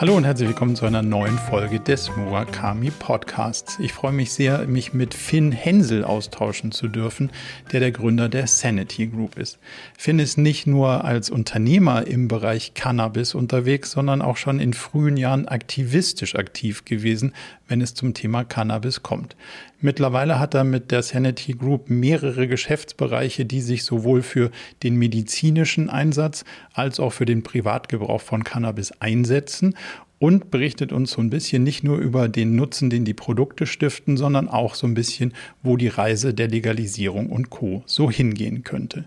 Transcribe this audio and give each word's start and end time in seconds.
Hallo 0.00 0.16
und 0.16 0.22
herzlich 0.22 0.50
willkommen 0.50 0.76
zu 0.76 0.86
einer 0.86 1.02
neuen 1.02 1.36
Folge 1.36 1.80
des 1.80 2.14
Murakami 2.14 2.92
Podcasts. 2.92 3.80
Ich 3.80 3.92
freue 3.92 4.12
mich 4.12 4.32
sehr, 4.32 4.64
mich 4.68 4.94
mit 4.94 5.12
Finn 5.12 5.50
Hensel 5.50 6.04
austauschen 6.04 6.70
zu 6.70 6.86
dürfen, 6.86 7.30
der 7.72 7.80
der 7.80 7.90
Gründer 7.90 8.28
der 8.28 8.46
Sanity 8.46 9.08
Group 9.08 9.36
ist. 9.36 9.58
Finn 9.98 10.20
ist 10.20 10.38
nicht 10.38 10.68
nur 10.68 11.04
als 11.04 11.30
Unternehmer 11.30 12.06
im 12.06 12.28
Bereich 12.28 12.74
Cannabis 12.74 13.34
unterwegs, 13.34 13.90
sondern 13.90 14.22
auch 14.22 14.36
schon 14.36 14.60
in 14.60 14.72
frühen 14.72 15.16
Jahren 15.16 15.48
aktivistisch 15.48 16.36
aktiv 16.36 16.84
gewesen, 16.84 17.34
wenn 17.66 17.80
es 17.80 17.94
zum 17.94 18.14
Thema 18.14 18.44
Cannabis 18.44 19.02
kommt. 19.02 19.34
Mittlerweile 19.80 20.40
hat 20.40 20.54
er 20.54 20.64
mit 20.64 20.90
der 20.90 21.02
Sanity 21.02 21.52
Group 21.52 21.88
mehrere 21.88 22.48
Geschäftsbereiche, 22.48 23.44
die 23.44 23.60
sich 23.60 23.84
sowohl 23.84 24.22
für 24.22 24.50
den 24.82 24.96
medizinischen 24.96 25.88
Einsatz 25.88 26.44
als 26.72 26.98
auch 26.98 27.12
für 27.12 27.26
den 27.26 27.44
Privatgebrauch 27.44 28.20
von 28.20 28.42
Cannabis 28.42 28.92
einsetzen 29.00 29.76
und 30.18 30.50
berichtet 30.50 30.92
uns 30.92 31.12
so 31.12 31.20
ein 31.20 31.30
bisschen 31.30 31.62
nicht 31.62 31.84
nur 31.84 31.98
über 31.98 32.28
den 32.28 32.56
Nutzen, 32.56 32.90
den 32.90 33.04
die 33.04 33.14
Produkte 33.14 33.66
stiften, 33.66 34.16
sondern 34.16 34.48
auch 34.48 34.74
so 34.74 34.86
ein 34.86 34.94
bisschen, 34.94 35.32
wo 35.62 35.76
die 35.76 35.88
Reise 35.88 36.34
der 36.34 36.48
Legalisierung 36.48 37.30
und 37.30 37.50
Co. 37.50 37.82
so 37.86 38.10
hingehen 38.10 38.64
könnte. 38.64 39.04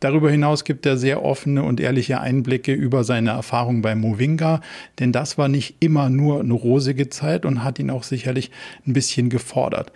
Darüber 0.00 0.30
hinaus 0.30 0.64
gibt 0.64 0.86
er 0.86 0.96
sehr 0.96 1.24
offene 1.24 1.64
und 1.64 1.80
ehrliche 1.80 2.20
Einblicke 2.20 2.72
über 2.72 3.02
seine 3.04 3.30
Erfahrung 3.30 3.82
bei 3.82 3.94
Movinga, 3.94 4.60
denn 4.98 5.12
das 5.12 5.36
war 5.36 5.48
nicht 5.48 5.76
immer 5.80 6.08
nur 6.08 6.40
eine 6.40 6.52
rosige 6.52 7.08
Zeit 7.08 7.44
und 7.44 7.64
hat 7.64 7.78
ihn 7.78 7.90
auch 7.90 8.04
sicherlich 8.04 8.50
ein 8.86 8.92
bisschen 8.92 9.30
gefordert. 9.30 9.92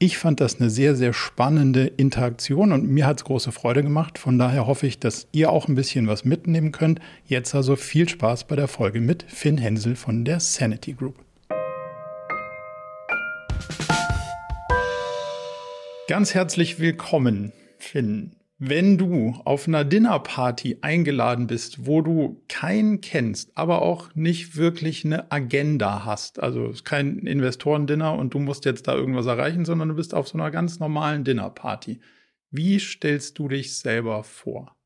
Ich 0.00 0.16
fand 0.16 0.38
das 0.40 0.60
eine 0.60 0.70
sehr, 0.70 0.94
sehr 0.94 1.12
spannende 1.12 1.86
Interaktion 1.88 2.70
und 2.70 2.88
mir 2.88 3.04
hat 3.04 3.18
es 3.18 3.24
große 3.24 3.50
Freude 3.50 3.82
gemacht. 3.82 4.16
Von 4.16 4.38
daher 4.38 4.68
hoffe 4.68 4.86
ich, 4.86 5.00
dass 5.00 5.26
ihr 5.32 5.50
auch 5.50 5.66
ein 5.66 5.74
bisschen 5.74 6.06
was 6.06 6.24
mitnehmen 6.24 6.70
könnt. 6.70 7.00
Jetzt 7.26 7.52
also 7.52 7.74
viel 7.74 8.08
Spaß 8.08 8.44
bei 8.44 8.54
der 8.54 8.68
Folge 8.68 9.00
mit 9.00 9.24
Finn 9.24 9.58
Hensel 9.58 9.96
von 9.96 10.24
der 10.24 10.38
Sanity 10.38 10.92
Group. 10.92 11.16
Ganz 16.06 16.32
herzlich 16.32 16.78
willkommen, 16.78 17.52
Finn. 17.78 18.37
Wenn 18.60 18.98
du 18.98 19.40
auf 19.44 19.68
einer 19.68 19.84
Dinnerparty 19.84 20.78
eingeladen 20.80 21.46
bist, 21.46 21.86
wo 21.86 22.02
du 22.02 22.42
keinen 22.48 23.00
kennst, 23.00 23.56
aber 23.56 23.82
auch 23.82 24.12
nicht 24.16 24.56
wirklich 24.56 25.04
eine 25.04 25.30
Agenda 25.30 26.04
hast, 26.04 26.40
also 26.40 26.66
es 26.66 26.78
ist 26.78 26.84
kein 26.84 27.18
Investorendinner 27.18 28.14
und 28.14 28.34
du 28.34 28.40
musst 28.40 28.64
jetzt 28.64 28.88
da 28.88 28.96
irgendwas 28.96 29.26
erreichen, 29.26 29.64
sondern 29.64 29.90
du 29.90 29.94
bist 29.94 30.12
auf 30.12 30.26
so 30.26 30.36
einer 30.36 30.50
ganz 30.50 30.80
normalen 30.80 31.22
Dinnerparty. 31.22 32.00
Wie 32.50 32.80
stellst 32.80 33.38
du 33.38 33.46
dich 33.46 33.78
selber 33.78 34.24
vor? 34.24 34.76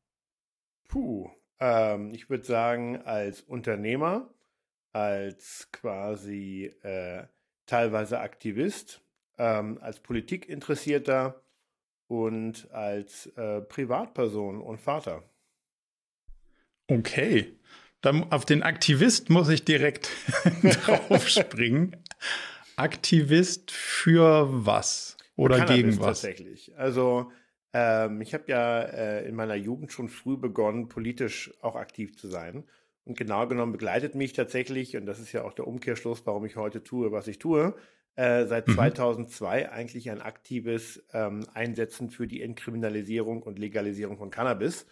Puh, 0.87 1.31
ähm, 1.59 2.11
ich 2.13 2.29
würde 2.29 2.45
sagen, 2.45 3.01
als 3.01 3.41
Unternehmer, 3.41 4.29
als 4.91 5.69
quasi 5.71 6.71
äh, 6.83 7.23
teilweise 7.65 8.19
Aktivist, 8.19 9.01
ähm, 9.39 9.79
als 9.81 9.99
Politikinteressierter, 9.99 11.41
und 12.13 12.69
als 12.71 13.25
äh, 13.37 13.61
Privatperson 13.61 14.61
und 14.61 14.79
Vater. 14.79 15.23
Okay. 16.87 17.57
Dann 18.01 18.31
auf 18.31 18.45
den 18.45 18.61
Aktivist 18.61 19.31
muss 19.31 19.49
ich 19.49 19.65
direkt 19.65 20.11
draufspringen. 20.61 21.95
Aktivist 22.75 23.71
für 23.71 24.47
was 24.51 25.17
oder 25.35 25.57
Cannabis 25.57 25.75
gegen 25.75 25.99
was? 25.99 26.21
Tatsächlich. 26.21 26.77
Also 26.77 27.31
ähm, 27.73 28.21
ich 28.21 28.35
habe 28.35 28.43
ja 28.47 28.81
äh, 28.81 29.27
in 29.27 29.33
meiner 29.33 29.55
Jugend 29.55 29.91
schon 29.91 30.07
früh 30.07 30.37
begonnen, 30.37 30.89
politisch 30.89 31.51
auch 31.61 31.75
aktiv 31.75 32.15
zu 32.15 32.27
sein. 32.27 32.63
Und 33.05 33.17
genau 33.17 33.47
genommen 33.47 33.71
begleitet 33.71 34.13
mich 34.13 34.33
tatsächlich, 34.33 34.95
und 34.97 35.07
das 35.07 35.19
ist 35.19 35.31
ja 35.31 35.43
auch 35.43 35.53
der 35.53 35.65
Umkehrschluss, 35.65 36.25
warum 36.25 36.45
ich 36.45 36.57
heute 36.57 36.83
tue, 36.83 37.11
was 37.11 37.27
ich 37.27 37.39
tue, 37.39 37.73
äh, 38.15 38.45
seit 38.45 38.67
mhm. 38.67 38.73
2002 38.73 39.71
eigentlich 39.71 40.09
ein 40.11 40.21
aktives 40.21 41.03
ähm, 41.13 41.45
Einsetzen 41.53 42.09
für 42.09 42.27
die 42.27 42.41
Entkriminalisierung 42.41 43.41
und 43.41 43.59
Legalisierung 43.59 44.17
von 44.17 44.29
Cannabis. 44.29 44.85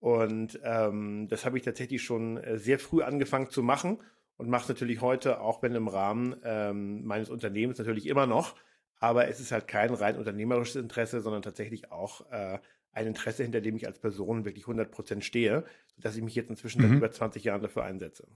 Und 0.00 0.60
ähm, 0.62 1.26
das 1.28 1.44
habe 1.44 1.58
ich 1.58 1.64
tatsächlich 1.64 2.02
schon 2.02 2.36
äh, 2.36 2.58
sehr 2.58 2.78
früh 2.78 3.02
angefangen 3.02 3.50
zu 3.50 3.62
machen 3.62 3.98
und 4.36 4.48
mache 4.48 4.62
es 4.62 4.68
natürlich 4.68 5.00
heute, 5.00 5.40
auch 5.40 5.62
wenn 5.62 5.74
im 5.74 5.88
Rahmen 5.88 6.36
ähm, 6.44 7.04
meines 7.04 7.30
Unternehmens 7.30 7.78
natürlich 7.78 8.06
immer 8.06 8.26
noch. 8.26 8.54
Aber 9.00 9.28
es 9.28 9.40
ist 9.40 9.52
halt 9.52 9.68
kein 9.68 9.92
rein 9.92 10.16
unternehmerisches 10.16 10.76
Interesse, 10.76 11.20
sondern 11.20 11.42
tatsächlich 11.42 11.90
auch 11.90 12.30
äh, 12.30 12.58
ein 12.92 13.06
Interesse, 13.06 13.42
hinter 13.42 13.60
dem 13.60 13.76
ich 13.76 13.86
als 13.86 13.98
Person 13.98 14.44
wirklich 14.44 14.64
100% 14.64 15.22
stehe, 15.22 15.64
sodass 15.96 16.16
ich 16.16 16.22
mich 16.22 16.34
jetzt 16.34 16.50
inzwischen 16.50 16.82
mhm. 16.82 16.88
seit 16.88 16.96
über 16.96 17.10
20 17.10 17.44
Jahren 17.44 17.62
dafür 17.62 17.84
einsetze. 17.84 18.28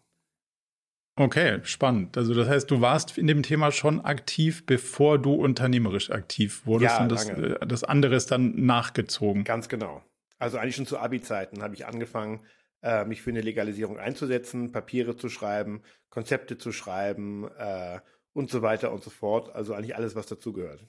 Okay, 1.17 1.61
spannend. 1.65 2.17
Also 2.17 2.33
das 2.33 2.49
heißt, 2.49 2.71
du 2.71 2.81
warst 2.81 3.19
in 3.19 3.27
dem 3.27 3.43
Thema 3.43 3.71
schon 3.71 4.01
aktiv, 4.01 4.65
bevor 4.65 5.19
du 5.19 5.35
unternehmerisch 5.35 6.11
aktiv 6.11 6.65
wurdest 6.65 6.97
ja, 6.97 7.03
und 7.03 7.13
das. 7.13 7.29
Äh, 7.29 7.67
das 7.67 7.85
andere 7.85 8.15
ist 8.15 8.31
dann 8.31 8.65
nachgezogen. 8.65 9.45
Ganz 9.45 9.69
genau. 9.69 10.03
Also 10.39 10.59
eigentlich 10.59 10.77
schon 10.77 10.87
zu 10.87 10.99
Abi-Zeiten 10.99 11.63
habe 11.63 11.75
ich 11.75 11.87
angefangen, 11.87 12.41
äh, 12.83 13.05
mich 13.05 13.23
für 13.23 13.31
eine 13.31 13.43
Legalisierung 13.43 13.99
einzusetzen, 13.99 14.73
Papiere 14.73 15.15
zu 15.17 15.29
schreiben, 15.29 15.83
Konzepte 16.09 16.59
zu 16.59 16.73
schreiben 16.73 17.49
äh, 17.59 18.01
und 18.33 18.51
so 18.51 18.63
weiter 18.63 18.91
und 18.93 19.05
so 19.05 19.11
fort. 19.11 19.55
Also 19.55 19.75
eigentlich 19.75 19.95
alles, 19.95 20.17
was 20.17 20.27
dazugehört. 20.27 20.87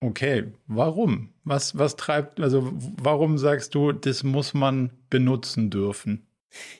Okay, 0.00 0.52
warum? 0.66 1.34
Was, 1.44 1.78
was 1.78 1.96
treibt, 1.96 2.40
also 2.40 2.72
warum 3.00 3.38
sagst 3.38 3.74
du, 3.74 3.92
das 3.92 4.24
muss 4.24 4.54
man 4.54 4.90
benutzen 5.08 5.70
dürfen? 5.70 6.26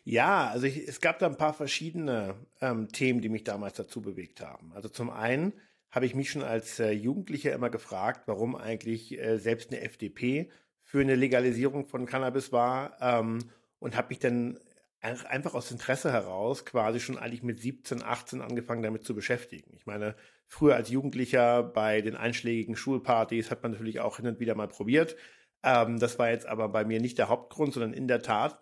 Ja, 0.05 0.49
also 0.49 0.67
ich, 0.67 0.89
es 0.89 1.01
gab 1.01 1.19
da 1.19 1.27
ein 1.27 1.37
paar 1.37 1.55
verschiedene 1.55 2.35
ähm, 2.61 2.89
Themen, 2.89 3.21
die 3.21 3.29
mich 3.29 3.45
damals 3.45 3.75
dazu 3.77 4.01
bewegt 4.01 4.41
haben. 4.41 4.73
Also 4.75 4.89
zum 4.89 5.11
einen 5.11 5.53
habe 5.91 6.07
ich 6.07 6.15
mich 6.15 6.31
schon 6.31 6.43
als 6.43 6.79
äh, 6.79 6.91
Jugendlicher 6.91 7.53
immer 7.53 7.71
gefragt, 7.71 8.23
warum 8.27 8.55
eigentlich 8.57 9.19
äh, 9.19 9.39
selbst 9.39 9.71
eine 9.71 9.81
FDP 9.81 10.51
für 10.83 11.01
eine 11.01 11.15
Legalisierung 11.15 11.87
von 11.87 12.07
Cannabis 12.07 12.53
war 12.53 12.97
ähm, 13.01 13.39
und 13.79 13.97
habe 13.97 14.09
mich 14.09 14.19
dann 14.19 14.59
einfach 15.01 15.55
aus 15.55 15.71
Interesse 15.71 16.13
heraus 16.13 16.65
quasi 16.65 17.01
schon 17.01 17.19
eigentlich 17.19 17.43
mit 17.43 17.61
17, 17.61 18.03
18 18.03 18.41
angefangen 18.41 18.83
damit 18.83 19.05
zu 19.05 19.15
beschäftigen. 19.15 19.73
Ich 19.77 19.87
meine, 19.87 20.17
früher 20.49 20.75
als 20.75 20.91
Jugendlicher 20.91 21.63
bei 21.63 22.01
den 22.01 22.17
einschlägigen 22.17 22.77
Schulpartys 22.77 23.51
hat 23.51 23.63
man 23.63 23.73
natürlich 23.73 24.01
auch 24.01 24.17
hin 24.17 24.27
und 24.27 24.41
wieder 24.41 24.55
mal 24.55 24.69
probiert. 24.69 25.17
Ähm, 25.63 25.99
das 25.99 26.19
war 26.19 26.31
jetzt 26.31 26.47
aber 26.47 26.69
bei 26.69 26.85
mir 26.85 27.01
nicht 27.01 27.19
der 27.19 27.29
Hauptgrund, 27.29 27.75
sondern 27.75 27.93
in 27.93 28.09
der 28.09 28.23
Tat 28.23 28.61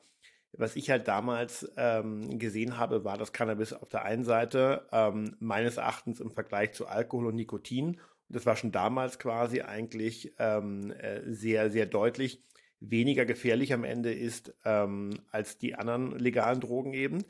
was 0.56 0.76
ich 0.76 0.90
halt 0.90 1.08
damals 1.08 1.70
ähm, 1.76 2.38
gesehen 2.38 2.78
habe, 2.78 3.04
war, 3.04 3.18
dass 3.18 3.32
Cannabis 3.32 3.72
auf 3.72 3.88
der 3.88 4.04
einen 4.04 4.24
Seite 4.24 4.86
ähm, 4.92 5.36
meines 5.40 5.76
Erachtens 5.76 6.20
im 6.20 6.30
Vergleich 6.30 6.72
zu 6.72 6.86
Alkohol 6.86 7.26
und 7.26 7.36
Nikotin, 7.36 8.00
das 8.28 8.46
war 8.46 8.56
schon 8.56 8.72
damals 8.72 9.18
quasi 9.18 9.60
eigentlich 9.60 10.34
ähm, 10.38 10.92
äh, 10.92 11.20
sehr, 11.26 11.70
sehr 11.70 11.86
deutlich, 11.86 12.42
weniger 12.80 13.24
gefährlich 13.24 13.72
am 13.72 13.84
Ende 13.84 14.12
ist 14.12 14.54
ähm, 14.64 15.10
als 15.30 15.58
die 15.58 15.74
anderen 15.74 16.18
legalen 16.18 16.60
Drogen 16.60 16.92
eben. 16.92 17.24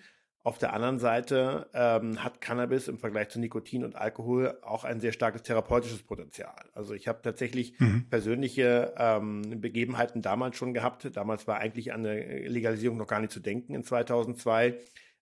Auf 0.46 0.58
der 0.58 0.74
anderen 0.74 0.98
Seite 0.98 1.70
ähm, 1.72 2.22
hat 2.22 2.42
Cannabis 2.42 2.86
im 2.88 2.98
Vergleich 2.98 3.30
zu 3.30 3.40
Nikotin 3.40 3.82
und 3.82 3.96
Alkohol 3.96 4.58
auch 4.60 4.84
ein 4.84 5.00
sehr 5.00 5.12
starkes 5.12 5.42
therapeutisches 5.42 6.02
Potenzial. 6.02 6.54
Also 6.74 6.92
ich 6.92 7.08
habe 7.08 7.22
tatsächlich 7.22 7.80
mhm. 7.80 8.10
persönliche 8.10 8.92
ähm, 8.98 9.40
Begebenheiten 9.62 10.20
damals 10.20 10.58
schon 10.58 10.74
gehabt. 10.74 11.16
Damals 11.16 11.46
war 11.46 11.56
eigentlich 11.56 11.94
an 11.94 12.04
eine 12.04 12.46
Legalisierung 12.46 12.98
noch 12.98 13.06
gar 13.06 13.20
nicht 13.20 13.32
zu 13.32 13.40
denken 13.40 13.74
in 13.74 13.84
2002. 13.84 14.78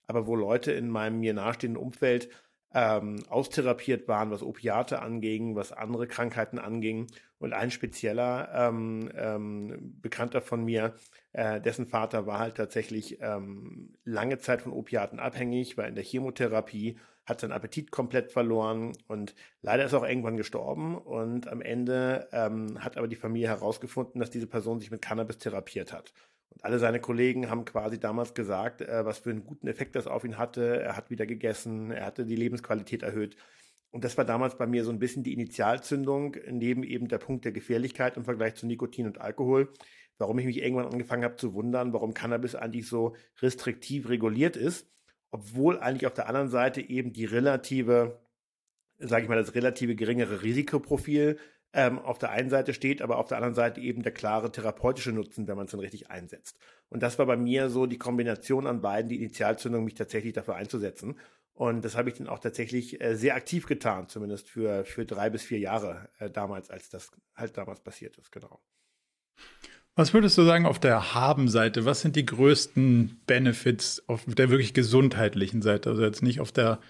Aber 0.09 0.27
wo 0.27 0.35
Leute 0.35 0.73
in 0.73 0.89
meinem 0.89 1.21
mir 1.21 1.35
nahestehenden 1.35 1.81
Umfeld 1.81 2.29
ähm, 2.75 3.23
austherapiert 3.29 4.09
waren, 4.09 4.33
was 4.33 4.43
Opiate 4.43 5.03
anging, 5.03 5.55
was 5.55 5.71
andere 5.71 6.09
Krankheiten 6.09 6.59
anging. 6.59 7.07
Und 7.43 7.55
ein 7.55 7.73
spezieller 7.73 8.51
ähm, 8.55 9.11
ähm, 9.17 9.99
Bekannter 10.01 10.41
von 10.41 10.65
mir, 10.65 10.95
äh, 11.33 11.61
dessen 11.61 11.87
Vater 11.87 12.25
war 12.25 12.39
halt 12.39 12.57
tatsächlich 12.57 13.19
ähm, 13.21 13.95
lange 14.05 14.39
Zeit 14.39 14.63
von 14.63 14.73
Opiaten 14.73 15.19
abhängig, 15.19 15.77
war 15.77 15.89
in 15.89 15.97
der 15.97 16.05
Chemotherapie, 16.05 16.99
hat 17.27 17.41
seinen 17.41 17.51
Appetit 17.51 17.91
komplett 17.91 18.31
verloren 18.31 18.93
und 19.09 19.35
leider 19.61 19.85
ist 19.85 19.93
auch 19.93 20.07
irgendwann 20.07 20.37
gestorben. 20.37 20.97
Und 20.97 21.49
am 21.49 21.63
Ende 21.63 22.29
ähm, 22.31 22.79
hat 22.79 22.97
aber 22.97 23.09
die 23.09 23.17
Familie 23.17 23.49
herausgefunden, 23.49 24.21
dass 24.21 24.31
diese 24.31 24.47
Person 24.47 24.79
sich 24.79 24.93
mit 24.93 25.03
Cannabis 25.03 25.39
therapiert 25.39 25.93
hat. 25.93 26.13
Und 26.51 26.65
alle 26.65 26.79
seine 26.79 27.01
Kollegen 27.01 27.51
haben 27.51 27.65
quasi 27.65 27.99
damals 27.99 28.35
gesagt, 28.35 28.83
äh, 28.83 29.05
was 29.05 29.19
für 29.19 29.31
einen 29.31 29.45
guten 29.45 29.67
Effekt 29.67 29.97
das 29.97 30.07
auf 30.07 30.23
ihn 30.23 30.39
hatte. 30.39 30.81
Er 30.81 30.97
hat 30.97 31.11
wieder 31.11 31.27
gegessen, 31.27 31.91
er 31.91 32.07
hatte 32.07 32.25
die 32.25 32.37
Lebensqualität 32.37 33.03
erhöht. 33.03 33.37
Und 33.93 34.05
das 34.05 34.19
war 34.19 34.25
damals 34.25 34.59
bei 34.59 34.67
mir 34.67 34.85
so 34.85 34.91
ein 34.91 34.99
bisschen 34.99 35.23
die 35.23 35.33
Initialzündung, 35.35 36.37
neben 36.51 36.83
eben 36.83 37.07
der 37.07 37.19
Punkt 37.19 37.45
der 37.45 37.53
Gefährlichkeit 37.53 38.17
im 38.17 38.25
Vergleich 38.25 38.57
zu 38.57 38.67
Nikotin 38.67 39.07
und 39.07 39.21
Alkohol, 39.21 39.73
warum 40.19 40.39
ich 40.41 40.47
mich 40.47 40.61
irgendwann 40.61 40.87
angefangen 40.87 41.25
habe 41.25 41.37
zu 41.37 41.55
wundern, 41.55 41.93
warum 41.93 42.15
Cannabis 42.15 42.55
eigentlich 42.55 42.89
so 42.89 43.15
restriktiv 43.41 44.09
reguliert 44.09 44.57
ist, 44.57 44.91
obwohl 45.31 45.79
eigentlich 45.79 46.07
auf 46.07 46.15
der 46.15 46.27
anderen 46.27 46.49
Seite 46.49 46.81
eben 46.81 47.13
die 47.13 47.27
relative 47.27 48.19
sage 49.03 49.25
ich 49.25 49.29
mal, 49.29 49.37
das 49.37 49.55
relative 49.55 49.95
geringere 49.95 50.43
Risikoprofil 50.43 51.39
ähm, 51.73 51.99
auf 51.99 52.19
der 52.19 52.31
einen 52.31 52.51
Seite 52.51 52.75
steht, 52.75 53.03
aber 53.03 53.19
auf 53.19 53.29
der 53.29 53.39
anderen 53.39 53.55
Seite 53.55 53.81
eben 53.81 54.03
der 54.03 54.13
klare 54.13 54.53
therapeutische 54.53 55.13
Nutzen, 55.13 55.49
wenn 55.49 55.57
man 55.57 55.67
es 55.67 55.73
dann 55.73 55.81
richtig 55.81 56.11
einsetzt. 56.11 56.59
Und 56.89 57.03
das 57.03 57.19
war 57.19 57.27
bei 57.27 57.37
mir 57.37 57.71
so 57.71 57.87
die 57.87 57.99
Kombination 57.99 58.67
an 58.67 58.83
beiden, 58.83 59.09
die 59.09 59.17
Initialzündung, 59.17 59.85
mich 59.85 59.95
tatsächlich 59.95 60.35
dafür 60.35 60.57
einzusetzen. 60.57 61.19
Und 61.55 61.85
das 61.85 61.97
habe 61.97 62.09
ich 62.09 62.17
dann 62.17 62.29
auch 62.29 62.39
tatsächlich 62.39 63.01
äh, 63.01 63.15
sehr 63.15 63.35
aktiv 63.35 63.67
getan, 63.67 64.09
zumindest 64.09 64.49
für, 64.49 64.85
für 64.85 65.05
drei 65.05 65.31
bis 65.31 65.43
vier 65.43 65.59
Jahre 65.59 66.09
äh, 66.19 66.31
damals, 66.31 66.71
als 66.71 66.89
das 66.89 67.11
halt 67.35 67.57
damals 67.57 67.81
passiert 67.81 68.17
ist, 68.17 68.33
genau. 68.33 68.61
Was 69.95 70.15
würdest 70.15 70.39
du 70.39 70.45
sagen 70.45 70.65
auf 70.65 70.79
der 70.79 71.15
Haben-Seite? 71.15 71.85
Was 71.85 72.01
sind 72.01 72.17
die 72.17 72.25
größten 72.25 73.21
Benefits 73.27 74.03
auf 74.09 74.25
der 74.25 74.49
wirklich 74.49 74.73
gesundheitlichen 74.73 75.61
Seite? 75.61 75.91
Also 75.91 76.03
jetzt 76.03 76.23
nicht 76.23 76.41
auf 76.41 76.53
der 76.53 76.81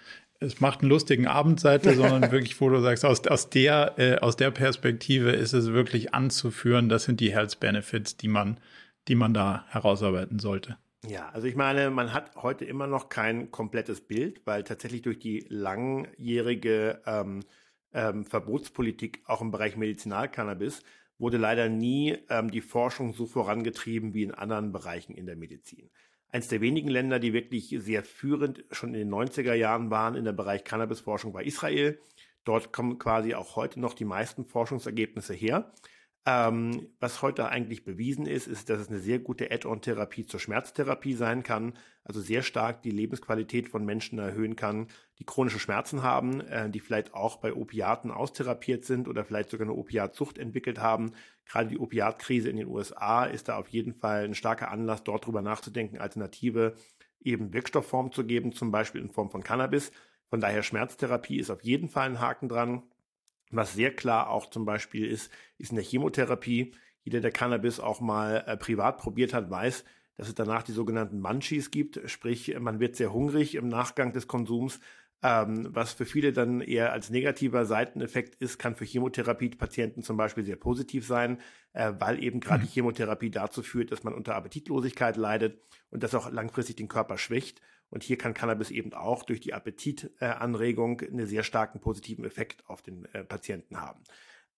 es 0.42 0.60
macht 0.60 0.80
einen 0.80 0.90
lustigen 0.90 1.26
Abendseite, 1.26 1.94
sondern 1.96 2.30
wirklich, 2.32 2.60
wo 2.60 2.68
du 2.68 2.80
sagst, 2.80 3.04
aus, 3.04 3.26
aus, 3.26 3.48
der, 3.48 3.94
äh, 3.98 4.16
aus 4.18 4.36
der 4.36 4.50
Perspektive 4.50 5.30
ist 5.30 5.52
es 5.52 5.72
wirklich 5.72 6.14
anzuführen, 6.14 6.88
das 6.88 7.04
sind 7.04 7.20
die 7.20 7.32
Health 7.32 7.60
Benefits, 7.60 8.16
die 8.16 8.28
man, 8.28 8.58
die 9.08 9.14
man 9.14 9.34
da 9.34 9.64
herausarbeiten 9.68 10.38
sollte. 10.38 10.76
Ja, 11.06 11.28
also 11.30 11.46
ich 11.46 11.56
meine, 11.56 11.90
man 11.90 12.12
hat 12.12 12.36
heute 12.36 12.64
immer 12.64 12.86
noch 12.86 13.08
kein 13.08 13.50
komplettes 13.50 14.00
Bild, 14.00 14.46
weil 14.46 14.62
tatsächlich 14.62 15.02
durch 15.02 15.18
die 15.18 15.44
langjährige 15.48 17.02
ähm, 17.06 17.40
ähm, 17.92 18.24
Verbotspolitik 18.24 19.22
auch 19.26 19.40
im 19.40 19.50
Bereich 19.50 19.76
Medizinalcannabis 19.76 20.82
wurde 21.18 21.38
leider 21.38 21.68
nie 21.68 22.18
ähm, 22.28 22.50
die 22.50 22.60
Forschung 22.60 23.14
so 23.14 23.26
vorangetrieben 23.26 24.14
wie 24.14 24.22
in 24.22 24.32
anderen 24.32 24.72
Bereichen 24.72 25.14
in 25.14 25.26
der 25.26 25.36
Medizin 25.36 25.90
eines 26.32 26.48
der 26.48 26.62
wenigen 26.62 26.88
Länder, 26.88 27.18
die 27.18 27.34
wirklich 27.34 27.74
sehr 27.78 28.02
führend 28.02 28.64
schon 28.70 28.94
in 28.94 29.00
den 29.00 29.14
90er 29.14 29.52
Jahren 29.52 29.90
waren 29.90 30.16
in 30.16 30.24
der 30.24 30.32
Bereich 30.32 30.64
Cannabisforschung 30.64 31.34
war 31.34 31.42
Israel. 31.42 32.00
Dort 32.44 32.72
kommen 32.72 32.98
quasi 32.98 33.34
auch 33.34 33.54
heute 33.54 33.78
noch 33.78 33.94
die 33.94 34.06
meisten 34.06 34.46
Forschungsergebnisse 34.46 35.34
her. 35.34 35.72
Ähm, 36.24 36.86
was 37.00 37.20
heute 37.20 37.48
eigentlich 37.48 37.84
bewiesen 37.84 38.26
ist, 38.26 38.46
ist, 38.46 38.70
dass 38.70 38.78
es 38.80 38.88
eine 38.88 39.00
sehr 39.00 39.18
gute 39.18 39.50
Add-on-Therapie 39.50 40.24
zur 40.24 40.38
Schmerztherapie 40.38 41.14
sein 41.14 41.42
kann, 41.42 41.76
also 42.04 42.20
sehr 42.20 42.42
stark 42.42 42.82
die 42.82 42.92
Lebensqualität 42.92 43.68
von 43.68 43.84
Menschen 43.84 44.20
erhöhen 44.20 44.54
kann, 44.54 44.86
die 45.18 45.24
chronische 45.24 45.58
Schmerzen 45.58 46.04
haben, 46.04 46.40
äh, 46.42 46.70
die 46.70 46.78
vielleicht 46.78 47.12
auch 47.12 47.38
bei 47.38 47.52
Opiaten 47.52 48.12
austherapiert 48.12 48.84
sind 48.84 49.08
oder 49.08 49.24
vielleicht 49.24 49.50
sogar 49.50 49.66
eine 49.66 49.74
Opiatsucht 49.74 50.38
entwickelt 50.38 50.78
haben. 50.78 51.12
Gerade 51.44 51.70
die 51.70 51.78
Opiatkrise 51.78 52.48
in 52.48 52.56
den 52.56 52.68
USA 52.68 53.24
ist 53.24 53.48
da 53.48 53.56
auf 53.56 53.66
jeden 53.68 53.92
Fall 53.92 54.24
ein 54.24 54.34
starker 54.34 54.70
Anlass, 54.70 55.02
dort 55.02 55.26
drüber 55.26 55.42
nachzudenken, 55.42 55.98
Alternative 55.98 56.76
eben 57.20 57.52
Wirkstoffform 57.52 58.12
zu 58.12 58.24
geben, 58.24 58.52
zum 58.52 58.70
Beispiel 58.70 59.00
in 59.00 59.10
Form 59.10 59.30
von 59.30 59.42
Cannabis. 59.42 59.90
Von 60.30 60.40
daher 60.40 60.62
Schmerztherapie 60.62 61.38
ist 61.38 61.50
auf 61.50 61.62
jeden 61.62 61.88
Fall 61.88 62.06
ein 62.08 62.20
Haken 62.20 62.48
dran. 62.48 62.84
Was 63.52 63.74
sehr 63.74 63.94
klar 63.94 64.30
auch 64.30 64.50
zum 64.50 64.64
Beispiel 64.64 65.06
ist, 65.06 65.30
ist 65.58 65.70
in 65.70 65.76
der 65.76 65.84
Chemotherapie. 65.84 66.74
Jeder, 67.04 67.20
der 67.20 67.32
Cannabis 67.32 67.80
auch 67.80 68.00
mal 68.00 68.44
äh, 68.46 68.56
privat 68.56 68.96
probiert 68.96 69.34
hat, 69.34 69.50
weiß, 69.50 69.84
dass 70.16 70.28
es 70.28 70.34
danach 70.34 70.62
die 70.62 70.72
sogenannten 70.72 71.20
Munchies 71.20 71.70
gibt. 71.70 72.00
Sprich, 72.10 72.58
man 72.58 72.80
wird 72.80 72.96
sehr 72.96 73.12
hungrig 73.12 73.54
im 73.54 73.68
Nachgang 73.68 74.12
des 74.12 74.26
Konsums. 74.26 74.80
Ähm, 75.24 75.68
was 75.70 75.92
für 75.92 76.04
viele 76.06 76.32
dann 76.32 76.60
eher 76.60 76.92
als 76.92 77.10
negativer 77.10 77.64
Seiteneffekt 77.64 78.34
ist, 78.36 78.58
kann 78.58 78.74
für 78.74 78.84
Chemotherapie-Patienten 78.84 80.02
zum 80.02 80.16
Beispiel 80.16 80.44
sehr 80.44 80.56
positiv 80.56 81.06
sein, 81.06 81.38
äh, 81.74 81.92
weil 81.98 82.22
eben 82.24 82.40
gerade 82.40 82.62
mhm. 82.62 82.66
die 82.66 82.72
Chemotherapie 82.72 83.30
dazu 83.30 83.62
führt, 83.62 83.92
dass 83.92 84.02
man 84.02 84.14
unter 84.14 84.34
Appetitlosigkeit 84.34 85.16
leidet 85.16 85.60
und 85.90 86.02
das 86.02 86.14
auch 86.14 86.32
langfristig 86.32 86.76
den 86.76 86.88
Körper 86.88 87.18
schwächt. 87.18 87.60
Und 87.92 88.02
hier 88.02 88.16
kann 88.16 88.32
Cannabis 88.32 88.70
eben 88.70 88.94
auch 88.94 89.22
durch 89.22 89.40
die 89.40 89.52
Appetitanregung 89.52 91.02
einen 91.02 91.26
sehr 91.26 91.42
starken 91.42 91.78
positiven 91.78 92.24
Effekt 92.24 92.66
auf 92.66 92.80
den 92.80 93.04
äh, 93.12 93.22
Patienten 93.22 93.82
haben. 93.82 94.02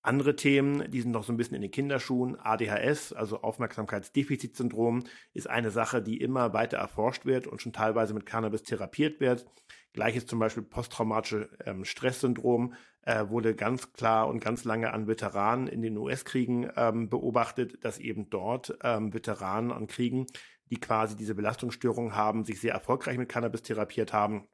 Andere 0.02 0.36
Themen, 0.36 0.88
die 0.90 1.00
sind 1.00 1.10
noch 1.10 1.24
so 1.24 1.32
ein 1.32 1.36
bisschen 1.36 1.56
in 1.56 1.62
den 1.62 1.72
Kinderschuhen. 1.72 2.38
ADHS, 2.38 3.12
also 3.12 3.40
Aufmerksamkeitsdefizitsyndrom, 3.42 5.02
ist 5.32 5.50
eine 5.50 5.72
Sache, 5.72 6.00
die 6.00 6.20
immer 6.20 6.52
weiter 6.52 6.76
erforscht 6.76 7.26
wird 7.26 7.48
und 7.48 7.60
schon 7.60 7.72
teilweise 7.72 8.14
mit 8.14 8.24
Cannabis 8.24 8.62
therapiert 8.62 9.18
wird. 9.18 9.46
Gleiches 9.94 10.26
zum 10.26 10.38
Beispiel 10.38 10.62
posttraumatische 10.62 11.48
ähm, 11.64 11.84
Stresssyndrom 11.84 12.74
äh, 13.02 13.28
wurde 13.28 13.56
ganz 13.56 13.92
klar 13.94 14.28
und 14.28 14.40
ganz 14.40 14.64
lange 14.64 14.92
an 14.92 15.08
Veteranen 15.08 15.66
in 15.66 15.82
den 15.82 15.96
US-Kriegen 15.96 16.70
ähm, 16.76 17.08
beobachtet, 17.08 17.84
dass 17.84 17.98
eben 17.98 18.30
dort 18.30 18.76
ähm, 18.82 19.12
Veteranen 19.12 19.72
an 19.72 19.86
Kriegen 19.88 20.26
die 20.74 20.80
quasi 20.80 21.16
diese 21.16 21.34
Belastungsstörungen 21.34 22.14
haben, 22.16 22.44
sich 22.44 22.60
sehr 22.60 22.72
erfolgreich 22.72 23.16
mit 23.16 23.28
Cannabis 23.28 23.62
therapiert 23.62 24.12
haben 24.12 24.48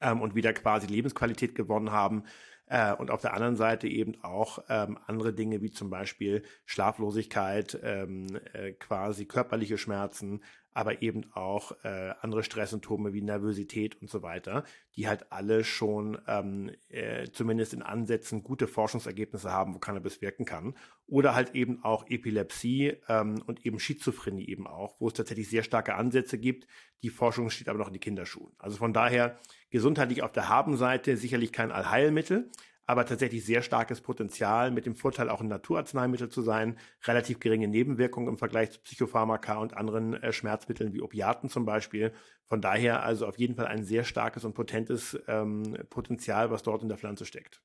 ähm, 0.00 0.20
und 0.20 0.34
wieder 0.34 0.52
quasi 0.52 0.86
Lebensqualität 0.86 1.54
gewonnen 1.54 1.92
haben. 1.92 2.24
Äh, 2.66 2.94
und 2.94 3.10
auf 3.10 3.20
der 3.20 3.34
anderen 3.34 3.56
Seite 3.56 3.86
eben 3.86 4.22
auch 4.22 4.64
ähm, 4.68 4.98
andere 5.06 5.34
Dinge 5.34 5.60
wie 5.60 5.70
zum 5.70 5.90
Beispiel 5.90 6.42
Schlaflosigkeit, 6.64 7.78
ähm, 7.82 8.26
äh, 8.54 8.72
quasi 8.72 9.26
körperliche 9.26 9.76
Schmerzen, 9.76 10.42
aber 10.74 11.02
eben 11.02 11.30
auch 11.32 11.72
äh, 11.84 12.14
andere 12.20 12.42
Stresssymptome 12.42 13.12
wie 13.12 13.22
Nervosität 13.22 14.00
und 14.00 14.08
so 14.10 14.22
weiter, 14.22 14.64
die 14.96 15.08
halt 15.08 15.30
alle 15.30 15.64
schon 15.64 16.18
ähm, 16.26 16.70
äh, 16.88 17.28
zumindest 17.30 17.74
in 17.74 17.82
Ansätzen 17.82 18.42
gute 18.42 18.66
Forschungsergebnisse 18.66 19.50
haben, 19.50 19.74
wo 19.74 19.78
Cannabis 19.78 20.20
wirken 20.20 20.44
kann. 20.44 20.74
Oder 21.06 21.34
halt 21.34 21.54
eben 21.54 21.82
auch 21.84 22.06
Epilepsie 22.08 22.96
ähm, 23.08 23.42
und 23.46 23.66
eben 23.66 23.78
Schizophrenie 23.78 24.46
eben 24.46 24.66
auch, 24.66 24.96
wo 24.98 25.08
es 25.08 25.14
tatsächlich 25.14 25.50
sehr 25.50 25.62
starke 25.62 25.94
Ansätze 25.94 26.38
gibt. 26.38 26.66
Die 27.02 27.10
Forschung 27.10 27.50
steht 27.50 27.68
aber 27.68 27.78
noch 27.78 27.88
in 27.88 27.94
den 27.94 28.00
Kinderschuhen. 28.00 28.54
Also 28.58 28.78
von 28.78 28.92
daher 28.92 29.38
gesundheitlich 29.70 30.22
auf 30.22 30.32
der 30.32 30.48
Habenseite 30.48 31.16
sicherlich 31.16 31.52
kein 31.52 31.72
Allheilmittel, 31.72 32.50
aber 32.86 33.06
tatsächlich 33.06 33.44
sehr 33.44 33.62
starkes 33.62 34.00
Potenzial, 34.00 34.70
mit 34.70 34.86
dem 34.86 34.96
Vorteil 34.96 35.30
auch 35.30 35.40
ein 35.40 35.48
Naturarzneimittel 35.48 36.28
zu 36.28 36.42
sein, 36.42 36.78
relativ 37.04 37.40
geringe 37.40 37.68
Nebenwirkungen 37.68 38.28
im 38.28 38.38
Vergleich 38.38 38.72
zu 38.72 38.80
Psychopharmaka 38.80 39.58
und 39.58 39.76
anderen 39.76 40.14
äh, 40.14 40.32
Schmerzmitteln 40.32 40.92
wie 40.92 41.02
Opiaten 41.02 41.48
zum 41.48 41.64
Beispiel. 41.64 42.12
Von 42.48 42.60
daher 42.60 43.02
also 43.02 43.26
auf 43.26 43.38
jeden 43.38 43.54
Fall 43.54 43.66
ein 43.66 43.84
sehr 43.84 44.04
starkes 44.04 44.44
und 44.44 44.54
potentes 44.54 45.18
ähm, 45.28 45.76
Potenzial, 45.90 46.50
was 46.50 46.62
dort 46.62 46.82
in 46.82 46.88
der 46.88 46.98
Pflanze 46.98 47.24
steckt. 47.24 47.62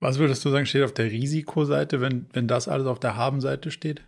Was 0.00 0.18
würdest 0.18 0.44
du 0.44 0.50
sagen, 0.50 0.66
steht 0.66 0.84
auf 0.84 0.94
der 0.94 1.10
Risikoseite, 1.10 2.00
wenn, 2.00 2.28
wenn 2.32 2.46
das 2.46 2.68
alles 2.68 2.86
auf 2.86 3.00
der 3.00 3.16
Habenseite 3.16 3.70
steht? 3.70 4.04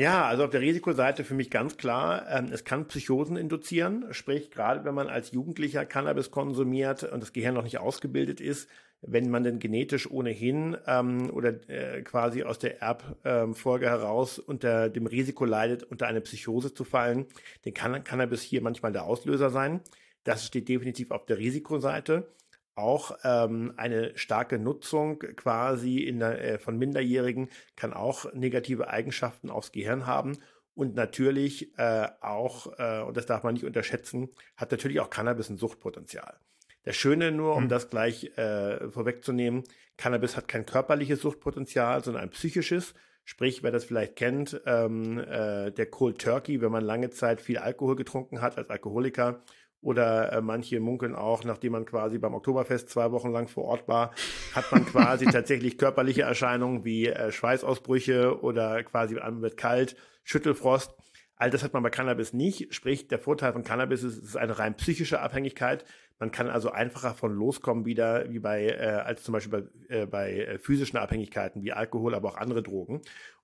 Ja, 0.00 0.24
also 0.24 0.44
auf 0.44 0.50
der 0.50 0.62
Risikoseite 0.62 1.24
für 1.24 1.34
mich 1.34 1.50
ganz 1.50 1.76
klar, 1.76 2.24
ähm, 2.30 2.48
es 2.50 2.64
kann 2.64 2.88
Psychosen 2.88 3.36
induzieren, 3.36 4.06
sprich 4.12 4.50
gerade 4.50 4.82
wenn 4.86 4.94
man 4.94 5.08
als 5.08 5.32
Jugendlicher 5.32 5.84
Cannabis 5.84 6.30
konsumiert 6.30 7.02
und 7.02 7.20
das 7.20 7.34
Gehirn 7.34 7.52
noch 7.52 7.64
nicht 7.64 7.76
ausgebildet 7.76 8.40
ist, 8.40 8.66
wenn 9.02 9.28
man 9.28 9.44
denn 9.44 9.58
genetisch 9.58 10.10
ohnehin 10.10 10.74
ähm, 10.86 11.28
oder 11.28 11.68
äh, 11.68 12.00
quasi 12.00 12.44
aus 12.44 12.58
der 12.58 12.80
Erbfolge 12.80 13.84
ähm, 13.84 13.90
heraus 13.90 14.38
unter 14.38 14.88
dem 14.88 15.04
Risiko 15.04 15.44
leidet, 15.44 15.82
unter 15.82 16.06
eine 16.06 16.22
Psychose 16.22 16.72
zu 16.72 16.84
fallen, 16.84 17.26
dann 17.66 17.74
kann 17.74 18.02
Cannabis 18.02 18.40
hier 18.40 18.62
manchmal 18.62 18.92
der 18.92 19.04
Auslöser 19.04 19.50
sein. 19.50 19.80
Das 20.24 20.46
steht 20.46 20.70
definitiv 20.70 21.10
auf 21.10 21.26
der 21.26 21.36
Risikoseite 21.36 22.26
auch 22.74 23.16
ähm, 23.24 23.74
eine 23.76 24.16
starke 24.16 24.58
Nutzung 24.58 25.18
quasi 25.18 25.98
in 25.98 26.20
der, 26.20 26.42
äh, 26.42 26.58
von 26.58 26.78
Minderjährigen 26.78 27.48
kann 27.76 27.92
auch 27.92 28.32
negative 28.32 28.88
Eigenschaften 28.88 29.50
aufs 29.50 29.72
Gehirn 29.72 30.06
haben. 30.06 30.38
Und 30.74 30.94
natürlich 30.94 31.76
äh, 31.78 32.08
auch, 32.20 32.78
äh, 32.78 33.02
und 33.02 33.16
das 33.16 33.26
darf 33.26 33.42
man 33.42 33.54
nicht 33.54 33.66
unterschätzen, 33.66 34.30
hat 34.56 34.70
natürlich 34.70 35.00
auch 35.00 35.10
Cannabis 35.10 35.50
ein 35.50 35.58
Suchtpotenzial. 35.58 36.38
Das 36.84 36.96
Schöne 36.96 37.32
nur, 37.32 37.54
um 37.56 37.64
hm. 37.64 37.68
das 37.68 37.90
gleich 37.90 38.36
äh, 38.38 38.88
vorwegzunehmen, 38.88 39.64
Cannabis 39.98 40.36
hat 40.36 40.48
kein 40.48 40.64
körperliches 40.64 41.20
Suchtpotenzial, 41.20 42.02
sondern 42.02 42.22
ein 42.22 42.30
psychisches. 42.30 42.94
Sprich, 43.24 43.62
wer 43.62 43.70
das 43.70 43.84
vielleicht 43.84 44.16
kennt, 44.16 44.60
ähm, 44.64 45.18
äh, 45.18 45.70
der 45.70 45.86
Cold 45.86 46.18
Turkey, 46.18 46.62
wenn 46.62 46.72
man 46.72 46.82
lange 46.82 47.10
Zeit 47.10 47.40
viel 47.40 47.58
Alkohol 47.58 47.96
getrunken 47.96 48.40
hat 48.40 48.56
als 48.56 48.70
Alkoholiker 48.70 49.42
oder 49.82 50.32
äh, 50.32 50.40
manche 50.40 50.80
munkeln 50.80 51.14
auch, 51.14 51.44
nachdem 51.44 51.72
man 51.72 51.86
quasi 51.86 52.18
beim 52.18 52.34
Oktoberfest 52.34 52.90
zwei 52.90 53.12
Wochen 53.12 53.30
lang 53.30 53.48
vor 53.48 53.64
Ort 53.64 53.88
war, 53.88 54.12
hat 54.54 54.70
man 54.72 54.84
quasi 54.84 55.26
tatsächlich 55.32 55.78
körperliche 55.78 56.22
Erscheinungen 56.22 56.84
wie 56.84 57.06
äh, 57.06 57.32
Schweißausbrüche 57.32 58.42
oder 58.42 58.82
quasi 58.84 59.16
wird 59.16 59.56
kalt, 59.56 59.96
Schüttelfrost. 60.24 60.94
All 61.36 61.48
das 61.48 61.62
hat 61.62 61.72
man 61.72 61.82
bei 61.82 61.88
Cannabis 61.88 62.34
nicht. 62.34 62.74
Sprich, 62.74 63.08
der 63.08 63.18
Vorteil 63.18 63.54
von 63.54 63.64
Cannabis 63.64 64.02
ist, 64.02 64.18
es 64.18 64.24
ist 64.24 64.36
eine 64.36 64.58
rein 64.58 64.76
psychische 64.76 65.20
Abhängigkeit. 65.20 65.86
Man 66.18 66.30
kann 66.30 66.50
also 66.50 66.70
einfacher 66.70 67.14
von 67.14 67.32
loskommen 67.32 67.86
wieder, 67.86 68.30
wie 68.30 68.40
bei, 68.40 68.66
äh, 68.66 69.00
als 69.06 69.22
zum 69.22 69.32
Beispiel 69.32 69.62
bei, 69.88 69.96
äh, 69.96 70.06
bei 70.06 70.32
äh, 70.34 70.58
physischen 70.58 70.98
Abhängigkeiten 70.98 71.62
wie 71.62 71.72
Alkohol, 71.72 72.14
aber 72.14 72.28
auch 72.28 72.36
andere 72.36 72.62
Drogen. 72.62 73.00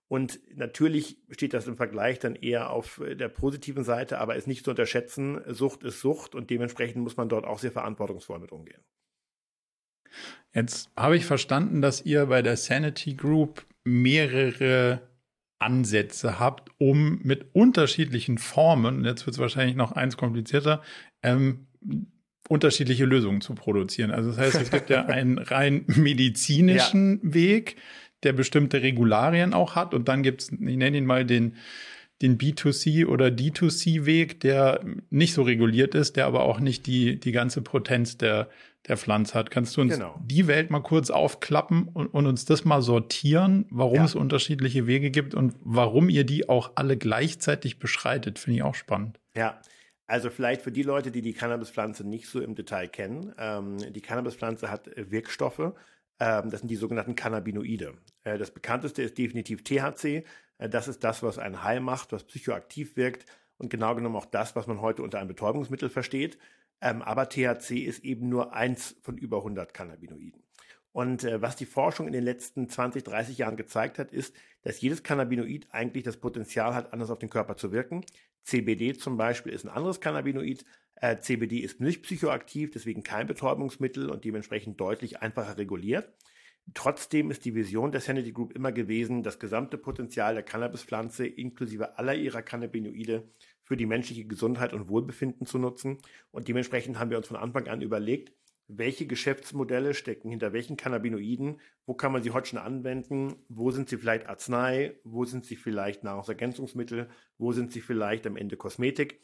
Und 0.08 0.38
natürlich 0.54 1.18
steht 1.30 1.52
das 1.52 1.66
im 1.66 1.76
Vergleich 1.76 2.20
dann 2.20 2.36
eher 2.36 2.70
auf 2.70 3.00
der 3.04 3.28
positiven 3.28 3.82
Seite, 3.82 4.18
aber 4.18 4.36
ist 4.36 4.46
nicht 4.46 4.64
zu 4.64 4.70
unterschätzen. 4.70 5.40
Sucht 5.52 5.82
ist 5.82 6.00
Sucht 6.00 6.34
und 6.34 6.50
dementsprechend 6.50 7.02
muss 7.02 7.16
man 7.16 7.28
dort 7.28 7.44
auch 7.44 7.58
sehr 7.58 7.72
verantwortungsvoll 7.72 8.38
mit 8.38 8.52
umgehen. 8.52 8.82
Jetzt 10.54 10.90
habe 10.96 11.16
ich 11.16 11.26
verstanden, 11.26 11.82
dass 11.82 12.04
ihr 12.06 12.26
bei 12.26 12.40
der 12.40 12.56
Sanity 12.56 13.14
Group 13.14 13.66
mehrere 13.84 15.02
Ansätze 15.58 16.38
habt, 16.38 16.70
um 16.78 17.20
mit 17.22 17.54
unterschiedlichen 17.54 18.38
Formen, 18.38 19.04
jetzt 19.04 19.26
wird 19.26 19.34
es 19.34 19.40
wahrscheinlich 19.40 19.76
noch 19.76 19.92
eins 19.92 20.16
komplizierter, 20.16 20.82
ähm, 21.22 21.66
unterschiedliche 22.48 23.04
Lösungen 23.04 23.40
zu 23.40 23.54
produzieren. 23.54 24.10
Also 24.10 24.30
das 24.30 24.38
heißt, 24.38 24.54
es 24.62 24.70
gibt 24.70 24.90
ja 24.90 25.04
einen 25.06 25.38
rein 25.38 25.84
medizinischen 25.86 27.20
ja. 27.22 27.34
Weg, 27.34 27.76
der 28.22 28.32
bestimmte 28.32 28.82
Regularien 28.82 29.54
auch 29.54 29.74
hat. 29.74 29.94
Und 29.94 30.08
dann 30.08 30.22
gibt 30.22 30.42
es, 30.42 30.52
ich 30.52 30.58
nenne 30.58 30.96
ihn 30.96 31.06
mal 31.06 31.24
den, 31.24 31.56
den 32.22 32.38
B2C 32.38 33.06
oder 33.06 33.26
D2C-Weg, 33.26 34.40
der 34.40 34.84
nicht 35.10 35.34
so 35.34 35.42
reguliert 35.42 35.94
ist, 35.94 36.16
der 36.16 36.26
aber 36.26 36.42
auch 36.42 36.60
nicht 36.60 36.86
die, 36.86 37.20
die 37.20 37.32
ganze 37.32 37.60
Potenz 37.60 38.16
der, 38.16 38.48
der 38.88 38.96
Pflanze 38.96 39.34
hat. 39.34 39.50
Kannst 39.50 39.76
du 39.76 39.82
uns 39.82 39.94
genau. 39.94 40.18
die 40.24 40.46
Welt 40.46 40.70
mal 40.70 40.80
kurz 40.80 41.10
aufklappen 41.10 41.88
und, 41.88 42.06
und 42.08 42.26
uns 42.26 42.44
das 42.44 42.64
mal 42.64 42.80
sortieren, 42.80 43.66
warum 43.70 43.96
ja. 43.96 44.04
es 44.04 44.14
unterschiedliche 44.14 44.86
Wege 44.86 45.10
gibt 45.10 45.34
und 45.34 45.54
warum 45.60 46.08
ihr 46.08 46.24
die 46.24 46.48
auch 46.48 46.72
alle 46.76 46.96
gleichzeitig 46.96 47.78
beschreitet? 47.78 48.38
Finde 48.38 48.58
ich 48.58 48.62
auch 48.62 48.74
spannend. 48.74 49.20
Ja, 49.36 49.60
also 50.06 50.30
vielleicht 50.30 50.62
für 50.62 50.72
die 50.72 50.84
Leute, 50.84 51.10
die 51.10 51.20
die 51.20 51.32
Cannabispflanze 51.32 52.06
nicht 52.06 52.28
so 52.28 52.40
im 52.40 52.54
Detail 52.54 52.86
kennen. 52.86 53.34
Ähm, 53.38 53.76
die 53.92 54.00
Cannabispflanze 54.00 54.70
hat 54.70 54.88
Wirkstoffe. 54.94 55.72
Ähm, 56.18 56.50
das 56.50 56.60
sind 56.60 56.68
die 56.68 56.76
sogenannten 56.76 57.14
Cannabinoide. 57.14 57.94
Äh, 58.24 58.38
das 58.38 58.50
bekannteste 58.50 59.02
ist 59.02 59.18
definitiv 59.18 59.62
THC. 59.64 60.24
Äh, 60.58 60.68
das 60.68 60.88
ist 60.88 61.04
das, 61.04 61.22
was 61.22 61.38
einen 61.38 61.62
Heil 61.62 61.80
macht, 61.80 62.12
was 62.12 62.24
psychoaktiv 62.24 62.96
wirkt 62.96 63.26
und 63.58 63.70
genau 63.70 63.94
genommen 63.94 64.16
auch 64.16 64.26
das, 64.26 64.56
was 64.56 64.66
man 64.66 64.80
heute 64.80 65.02
unter 65.02 65.18
einem 65.18 65.28
Betäubungsmittel 65.28 65.88
versteht. 65.90 66.38
Ähm, 66.80 67.02
aber 67.02 67.28
THC 67.28 67.84
ist 67.84 68.04
eben 68.04 68.28
nur 68.28 68.54
eins 68.54 68.96
von 69.02 69.16
über 69.16 69.38
100 69.38 69.72
Cannabinoiden. 69.72 70.45
Und 70.96 71.24
äh, 71.24 71.42
was 71.42 71.56
die 71.56 71.66
Forschung 71.66 72.06
in 72.06 72.14
den 72.14 72.24
letzten 72.24 72.70
20, 72.70 73.04
30 73.04 73.36
Jahren 73.36 73.58
gezeigt 73.58 73.98
hat, 73.98 74.12
ist, 74.12 74.34
dass 74.62 74.80
jedes 74.80 75.02
Cannabinoid 75.02 75.66
eigentlich 75.68 76.04
das 76.04 76.16
Potenzial 76.16 76.74
hat, 76.74 76.94
anders 76.94 77.10
auf 77.10 77.18
den 77.18 77.28
Körper 77.28 77.58
zu 77.58 77.70
wirken. 77.70 78.02
CBD 78.44 78.94
zum 78.94 79.18
Beispiel 79.18 79.52
ist 79.52 79.64
ein 79.64 79.68
anderes 79.68 80.00
Cannabinoid. 80.00 80.64
Äh, 80.94 81.18
CBD 81.18 81.58
ist 81.58 81.82
nicht 81.82 82.02
psychoaktiv, 82.02 82.70
deswegen 82.70 83.02
kein 83.02 83.26
Betäubungsmittel 83.26 84.08
und 84.08 84.24
dementsprechend 84.24 84.80
deutlich 84.80 85.20
einfacher 85.20 85.58
reguliert. 85.58 86.10
Trotzdem 86.72 87.30
ist 87.30 87.44
die 87.44 87.54
Vision 87.54 87.92
der 87.92 88.00
Sanity 88.00 88.32
Group 88.32 88.54
immer 88.54 88.72
gewesen, 88.72 89.22
das 89.22 89.38
gesamte 89.38 89.76
Potenzial 89.76 90.32
der 90.32 90.44
Cannabispflanze 90.44 91.26
inklusive 91.26 91.98
aller 91.98 92.14
ihrer 92.14 92.40
Cannabinoide 92.40 93.28
für 93.64 93.76
die 93.76 93.84
menschliche 93.84 94.24
Gesundheit 94.24 94.72
und 94.72 94.88
Wohlbefinden 94.88 95.44
zu 95.44 95.58
nutzen. 95.58 95.98
Und 96.30 96.48
dementsprechend 96.48 96.98
haben 96.98 97.10
wir 97.10 97.18
uns 97.18 97.28
von 97.28 97.36
Anfang 97.36 97.68
an 97.68 97.82
überlegt, 97.82 98.32
welche 98.68 99.06
Geschäftsmodelle 99.06 99.94
stecken 99.94 100.30
hinter 100.30 100.52
welchen 100.52 100.76
Cannabinoiden, 100.76 101.60
wo 101.86 101.94
kann 101.94 102.12
man 102.12 102.22
sie 102.22 102.30
heute 102.30 102.48
schon 102.48 102.58
anwenden, 102.58 103.36
wo 103.48 103.70
sind 103.70 103.88
sie 103.88 103.96
vielleicht 103.96 104.26
Arznei, 104.28 104.98
wo 105.04 105.24
sind 105.24 105.44
sie 105.44 105.56
vielleicht 105.56 106.04
Nahrungsergänzungsmittel, 106.04 107.08
wo 107.38 107.52
sind 107.52 107.72
sie 107.72 107.80
vielleicht 107.80 108.26
am 108.26 108.36
Ende 108.36 108.56
Kosmetik? 108.56 109.20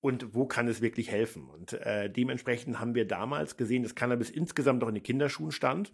Und 0.00 0.32
wo 0.32 0.46
kann 0.46 0.68
es 0.68 0.80
wirklich 0.80 1.10
helfen. 1.10 1.50
Und 1.50 1.72
äh, 1.72 2.08
dementsprechend 2.08 2.78
haben 2.78 2.94
wir 2.94 3.04
damals 3.04 3.56
gesehen, 3.56 3.82
dass 3.82 3.96
Cannabis 3.96 4.30
insgesamt 4.30 4.80
noch 4.80 4.88
in 4.88 4.94
den 4.94 5.02
Kinderschuhen 5.02 5.50
stand 5.50 5.92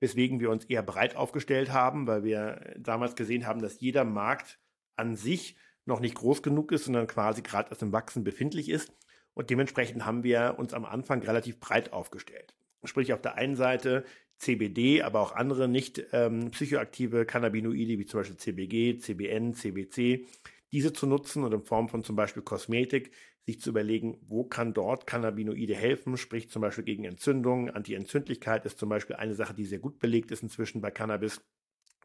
weswegen 0.00 0.40
wir 0.40 0.50
uns 0.50 0.64
eher 0.64 0.82
breit 0.82 1.16
aufgestellt 1.16 1.72
haben, 1.72 2.06
weil 2.06 2.24
wir 2.24 2.74
damals 2.78 3.16
gesehen 3.16 3.46
haben, 3.46 3.60
dass 3.60 3.80
jeder 3.80 4.04
Markt 4.04 4.58
an 4.96 5.16
sich 5.16 5.56
noch 5.84 6.00
nicht 6.00 6.14
groß 6.14 6.42
genug 6.42 6.72
ist, 6.72 6.84
sondern 6.84 7.06
quasi 7.06 7.42
gerade 7.42 7.70
erst 7.70 7.82
im 7.82 7.92
Wachsen 7.92 8.24
befindlich 8.24 8.68
ist. 8.68 8.92
Und 9.36 9.50
dementsprechend 9.50 10.06
haben 10.06 10.24
wir 10.24 10.56
uns 10.58 10.72
am 10.72 10.86
Anfang 10.86 11.22
relativ 11.22 11.60
breit 11.60 11.92
aufgestellt. 11.92 12.54
Sprich 12.84 13.12
auf 13.12 13.20
der 13.20 13.34
einen 13.34 13.54
Seite 13.54 14.04
CBD, 14.38 15.02
aber 15.02 15.20
auch 15.20 15.32
andere 15.32 15.68
nicht 15.68 16.02
ähm, 16.12 16.50
psychoaktive 16.50 17.26
Cannabinoide 17.26 17.98
wie 17.98 18.06
zum 18.06 18.20
Beispiel 18.20 18.38
CBG, 18.38 18.98
CBN, 18.98 19.52
CBC, 19.52 20.26
diese 20.72 20.92
zu 20.92 21.06
nutzen 21.06 21.44
und 21.44 21.52
in 21.52 21.62
Form 21.62 21.88
von 21.88 22.02
zum 22.02 22.16
Beispiel 22.16 22.42
Kosmetik 22.42 23.10
sich 23.44 23.60
zu 23.60 23.70
überlegen, 23.70 24.18
wo 24.26 24.44
kann 24.44 24.72
dort 24.72 25.06
Cannabinoide 25.06 25.74
helfen, 25.74 26.16
sprich 26.16 26.50
zum 26.50 26.62
Beispiel 26.62 26.84
gegen 26.84 27.04
Entzündungen. 27.04 27.70
Antientzündlichkeit 27.70 28.64
ist 28.64 28.78
zum 28.78 28.88
Beispiel 28.88 29.16
eine 29.16 29.34
Sache, 29.34 29.54
die 29.54 29.64
sehr 29.64 29.78
gut 29.78 29.98
belegt 29.98 30.30
ist 30.30 30.42
inzwischen 30.42 30.80
bei 30.80 30.90
Cannabis, 30.90 31.42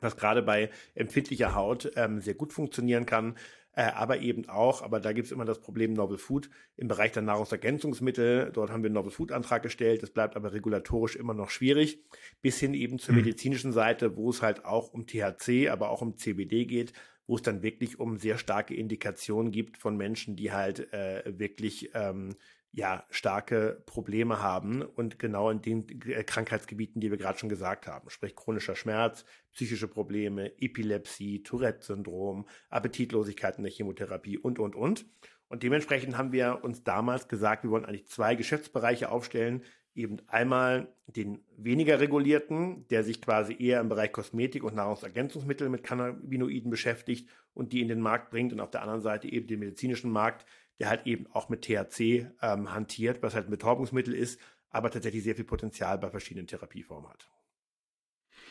was 0.01 0.17
gerade 0.17 0.43
bei 0.43 0.69
empfindlicher 0.95 1.55
Haut 1.55 1.91
ähm, 1.95 2.19
sehr 2.19 2.35
gut 2.35 2.51
funktionieren 2.51 3.05
kann. 3.05 3.37
Äh, 3.73 3.83
aber 3.83 4.19
eben 4.19 4.49
auch, 4.49 4.81
aber 4.81 4.99
da 4.99 5.13
gibt 5.13 5.27
es 5.27 5.31
immer 5.31 5.45
das 5.45 5.61
Problem 5.61 5.93
Novel 5.93 6.17
Food 6.17 6.49
im 6.75 6.89
Bereich 6.89 7.13
der 7.13 7.21
Nahrungsergänzungsmittel. 7.21 8.51
Dort 8.53 8.69
haben 8.69 8.83
wir 8.83 8.87
einen 8.87 8.95
Novel 8.95 9.11
Food 9.11 9.31
Antrag 9.31 9.63
gestellt. 9.63 10.03
Das 10.03 10.09
bleibt 10.09 10.35
aber 10.35 10.51
regulatorisch 10.51 11.15
immer 11.15 11.33
noch 11.33 11.49
schwierig. 11.49 12.03
Bis 12.41 12.59
hin 12.59 12.73
eben 12.73 12.99
zur 12.99 13.13
mhm. 13.13 13.21
medizinischen 13.21 13.71
Seite, 13.71 14.17
wo 14.17 14.29
es 14.29 14.41
halt 14.41 14.65
auch 14.65 14.91
um 14.91 15.07
THC, 15.07 15.69
aber 15.69 15.89
auch 15.89 16.01
um 16.01 16.17
CBD 16.17 16.65
geht, 16.65 16.91
wo 17.27 17.35
es 17.35 17.43
dann 17.43 17.63
wirklich 17.63 17.97
um 17.97 18.17
sehr 18.17 18.37
starke 18.37 18.75
Indikationen 18.75 19.51
gibt 19.51 19.77
von 19.77 19.95
Menschen, 19.95 20.35
die 20.35 20.51
halt 20.51 20.91
äh, 20.91 21.23
wirklich 21.39 21.91
ähm, 21.93 22.35
ja 22.71 23.05
starke 23.09 23.83
Probleme 23.85 24.41
haben 24.41 24.81
und 24.81 25.19
genau 25.19 25.49
in 25.49 25.61
den 25.61 25.87
äh, 26.07 26.23
Krankheitsgebieten, 26.23 27.01
die 27.01 27.11
wir 27.11 27.17
gerade 27.17 27.37
schon 27.37 27.49
gesagt 27.49 27.87
haben, 27.87 28.09
sprich 28.09 28.35
chronischer 28.35 28.75
Schmerz, 28.75 29.25
psychische 29.51 29.87
Probleme, 29.87 30.53
Epilepsie, 30.59 31.43
Tourette-Syndrom, 31.43 32.47
Appetitlosigkeit 32.69 33.57
in 33.57 33.63
der 33.63 33.71
Chemotherapie 33.71 34.37
und 34.37 34.59
und 34.59 34.75
und. 34.75 35.05
Und 35.47 35.63
dementsprechend 35.63 36.17
haben 36.17 36.31
wir 36.31 36.63
uns 36.63 36.83
damals 36.83 37.27
gesagt, 37.27 37.63
wir 37.63 37.71
wollen 37.71 37.83
eigentlich 37.83 38.07
zwei 38.07 38.35
Geschäftsbereiche 38.35 39.11
aufstellen, 39.11 39.63
eben 39.93 40.17
einmal 40.27 40.95
den 41.07 41.43
weniger 41.57 41.99
regulierten, 41.99 42.87
der 42.87 43.03
sich 43.03 43.21
quasi 43.21 43.55
eher 43.59 43.81
im 43.81 43.89
Bereich 43.89 44.13
Kosmetik 44.13 44.63
und 44.63 44.75
Nahrungsergänzungsmittel 44.75 45.67
mit 45.67 45.83
Cannabinoiden 45.83 46.71
beschäftigt 46.71 47.29
und 47.53 47.73
die 47.73 47.81
in 47.81 47.89
den 47.89 47.99
Markt 47.99 48.29
bringt 48.31 48.53
und 48.53 48.61
auf 48.61 48.71
der 48.71 48.81
anderen 48.81 49.01
Seite 49.01 49.27
eben 49.27 49.47
den 49.47 49.59
medizinischen 49.59 50.11
Markt, 50.11 50.45
der 50.81 50.89
halt 50.89 51.05
eben 51.05 51.27
auch 51.31 51.47
mit 51.47 51.61
THC 51.61 52.25
ähm, 52.41 52.73
hantiert, 52.73 53.21
was 53.21 53.35
halt 53.35 53.47
ein 53.47 53.51
Betäubungsmittel 53.51 54.15
ist, 54.15 54.39
aber 54.71 54.89
tatsächlich 54.89 55.23
sehr 55.23 55.35
viel 55.35 55.45
Potenzial 55.45 55.99
bei 55.99 56.09
verschiedenen 56.09 56.47
Therapieformen 56.47 57.07
hat. 57.07 57.27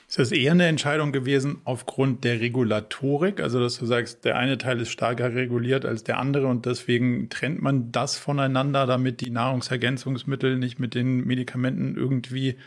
Ist 0.07 0.21
das 0.21 0.31
eher 0.31 0.53
eine 0.53 0.67
Entscheidung 0.67 1.11
gewesen 1.11 1.61
aufgrund 1.65 2.23
der 2.23 2.41
Regulatorik? 2.41 3.41
Also, 3.41 3.59
dass 3.59 3.79
du 3.79 3.87
sagst, 3.87 4.25
der 4.25 4.37
eine 4.37 4.59
Teil 4.59 4.81
ist 4.81 4.91
stärker 4.91 5.35
reguliert 5.35 5.85
als 5.85 6.05
der 6.05 6.19
andere 6.19 6.47
und 6.47 6.67
deswegen 6.67 7.31
trennt 7.31 7.63
man 7.63 7.91
das 7.91 8.17
voneinander, 8.17 8.87
damit 8.87 9.21
die 9.21 9.31
Nahrungsergänzungsmittel 9.31 10.57
nicht 10.57 10.79
mit 10.79 10.95
den 10.95 11.27
Medikamenten 11.27 11.97
irgendwie 11.97 12.59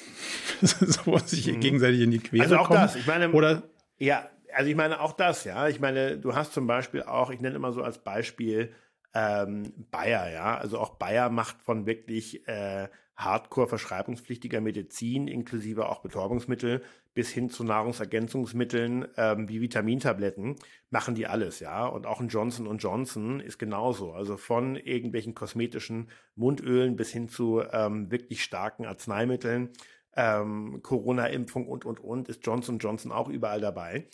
so 0.60 1.16
sich 1.16 1.46
mhm. 1.46 1.60
gegenseitig 1.60 2.02
in 2.02 2.10
die 2.10 2.18
Quere 2.18 2.42
also 2.42 2.56
auch 2.58 2.68
kommen? 2.68 2.80
Das. 2.80 2.96
Ich 2.96 3.06
meine, 3.06 3.32
Oder 3.32 3.62
ja, 3.96 4.28
also 4.54 4.70
ich 4.70 4.76
meine 4.76 5.00
auch 5.00 5.12
das, 5.12 5.44
ja. 5.44 5.68
Ich 5.68 5.80
meine, 5.80 6.18
du 6.18 6.34
hast 6.34 6.52
zum 6.52 6.66
Beispiel 6.66 7.02
auch, 7.02 7.30
ich 7.30 7.40
nenne 7.40 7.56
immer 7.56 7.72
so 7.72 7.82
als 7.82 7.98
Beispiel 7.98 8.72
ähm, 9.14 9.72
Bayer, 9.90 10.30
ja. 10.30 10.58
Also 10.58 10.78
auch 10.78 10.96
Bayer 10.96 11.30
macht 11.30 11.62
von 11.62 11.86
wirklich 11.86 12.46
äh, 12.48 12.88
hardcore 13.16 13.68
verschreibungspflichtiger 13.68 14.60
Medizin, 14.60 15.28
inklusive 15.28 15.88
auch 15.88 16.00
Betäubungsmittel, 16.00 16.82
bis 17.12 17.30
hin 17.30 17.50
zu 17.50 17.64
Nahrungsergänzungsmitteln 17.64 19.08
ähm, 19.16 19.48
wie 19.48 19.60
Vitamintabletten, 19.60 20.56
machen 20.90 21.14
die 21.14 21.26
alles, 21.26 21.60
ja. 21.60 21.86
Und 21.86 22.06
auch 22.06 22.20
ein 22.20 22.28
Johnson 22.28 22.78
Johnson 22.78 23.40
ist 23.40 23.58
genauso. 23.58 24.12
Also 24.12 24.36
von 24.36 24.76
irgendwelchen 24.76 25.34
kosmetischen 25.34 26.10
Mundölen 26.34 26.96
bis 26.96 27.10
hin 27.10 27.28
zu 27.28 27.62
ähm, 27.72 28.10
wirklich 28.10 28.42
starken 28.42 28.86
Arzneimitteln, 28.86 29.70
ähm, 30.16 30.80
Corona-Impfung 30.82 31.68
und, 31.68 31.84
und, 31.84 32.00
und, 32.00 32.28
ist 32.28 32.46
Johnson 32.46 32.78
Johnson 32.78 33.12
auch 33.12 33.28
überall 33.28 33.60
dabei. 33.60 34.08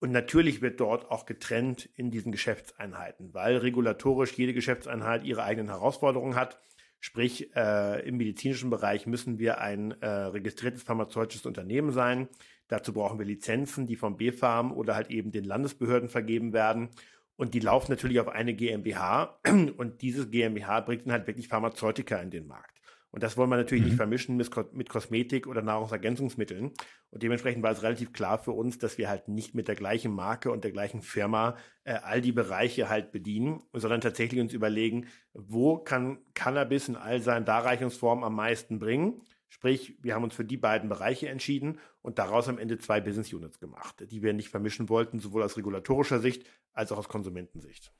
Und 0.00 0.12
natürlich 0.12 0.62
wird 0.62 0.80
dort 0.80 1.10
auch 1.10 1.26
getrennt 1.26 1.88
in 1.94 2.10
diesen 2.10 2.32
Geschäftseinheiten, 2.32 3.34
weil 3.34 3.58
regulatorisch 3.58 4.32
jede 4.32 4.54
Geschäftseinheit 4.54 5.24
ihre 5.24 5.44
eigenen 5.44 5.68
Herausforderungen 5.68 6.36
hat. 6.36 6.58
Sprich, 7.00 7.54
äh, 7.54 8.06
im 8.08 8.16
medizinischen 8.16 8.70
Bereich 8.70 9.06
müssen 9.06 9.38
wir 9.38 9.60
ein 9.60 9.92
äh, 10.00 10.06
registriertes 10.06 10.82
pharmazeutisches 10.82 11.46
Unternehmen 11.46 11.92
sein. 11.92 12.28
Dazu 12.68 12.94
brauchen 12.94 13.18
wir 13.18 13.26
Lizenzen, 13.26 13.86
die 13.86 13.96
vom 13.96 14.16
BfArM 14.16 14.72
oder 14.72 14.94
halt 14.94 15.10
eben 15.10 15.32
den 15.32 15.44
Landesbehörden 15.44 16.08
vergeben 16.08 16.52
werden. 16.52 16.88
Und 17.36 17.54
die 17.54 17.60
laufen 17.60 17.90
natürlich 17.90 18.20
auf 18.20 18.28
eine 18.28 18.54
GmbH. 18.54 19.40
Und 19.76 20.02
dieses 20.02 20.30
GmbH 20.30 20.80
bringt 20.80 21.04
dann 21.04 21.12
halt 21.12 21.26
wirklich 21.26 21.48
Pharmazeutika 21.48 22.16
in 22.16 22.30
den 22.30 22.46
Markt. 22.46 22.79
Und 23.10 23.22
das 23.22 23.36
wollen 23.36 23.50
wir 23.50 23.56
natürlich 23.56 23.82
mhm. 23.82 23.88
nicht 23.88 23.96
vermischen 23.96 24.36
mit, 24.36 24.50
mit 24.72 24.88
Kosmetik 24.88 25.46
oder 25.46 25.62
Nahrungsergänzungsmitteln. 25.62 26.72
Und 27.10 27.22
dementsprechend 27.22 27.62
war 27.62 27.72
es 27.72 27.82
relativ 27.82 28.12
klar 28.12 28.38
für 28.38 28.52
uns, 28.52 28.78
dass 28.78 28.98
wir 28.98 29.08
halt 29.08 29.28
nicht 29.28 29.54
mit 29.54 29.68
der 29.68 29.74
gleichen 29.74 30.12
Marke 30.12 30.52
und 30.52 30.62
der 30.62 30.70
gleichen 30.70 31.02
Firma 31.02 31.56
äh, 31.84 31.94
all 31.94 32.20
die 32.20 32.32
Bereiche 32.32 32.88
halt 32.88 33.10
bedienen, 33.10 33.62
sondern 33.72 34.00
tatsächlich 34.00 34.40
uns 34.40 34.52
überlegen, 34.52 35.08
wo 35.32 35.78
kann 35.78 36.18
Cannabis 36.34 36.88
in 36.88 36.96
all 36.96 37.20
seinen 37.20 37.44
Darreichungsformen 37.44 38.24
am 38.24 38.36
meisten 38.36 38.78
bringen. 38.78 39.22
Sprich, 39.48 39.98
wir 40.00 40.14
haben 40.14 40.22
uns 40.22 40.34
für 40.34 40.44
die 40.44 40.56
beiden 40.56 40.88
Bereiche 40.88 41.28
entschieden 41.28 41.80
und 42.02 42.20
daraus 42.20 42.48
am 42.48 42.58
Ende 42.58 42.78
zwei 42.78 43.00
Business 43.00 43.32
Units 43.32 43.58
gemacht, 43.58 44.04
die 44.08 44.22
wir 44.22 44.32
nicht 44.32 44.48
vermischen 44.48 44.88
wollten, 44.88 45.18
sowohl 45.18 45.42
aus 45.42 45.56
regulatorischer 45.56 46.20
Sicht 46.20 46.46
als 46.72 46.92
auch 46.92 46.98
aus 46.98 47.08
Konsumentensicht. 47.08 47.92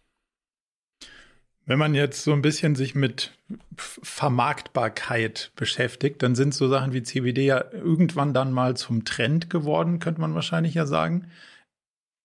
Wenn 1.71 1.79
man 1.79 1.95
jetzt 1.95 2.25
so 2.25 2.33
ein 2.33 2.43
bisschen 2.43 2.75
sich 2.75 2.97
mit 2.97 3.31
Vermarktbarkeit 3.77 5.53
beschäftigt, 5.55 6.21
dann 6.21 6.35
sind 6.35 6.53
so 6.53 6.67
Sachen 6.67 6.93
wie 6.93 7.05
CBD 7.05 7.47
ja 7.47 7.65
irgendwann 7.73 8.35
dann 8.35 8.53
mal 8.53 8.77
zum 8.77 9.05
Trend 9.05 9.51
geworden, 9.51 10.01
könnte 10.01 10.21
man 10.21 10.35
wahrscheinlich 10.35 10.75
ja 10.75 10.85
sagen. 10.85 11.29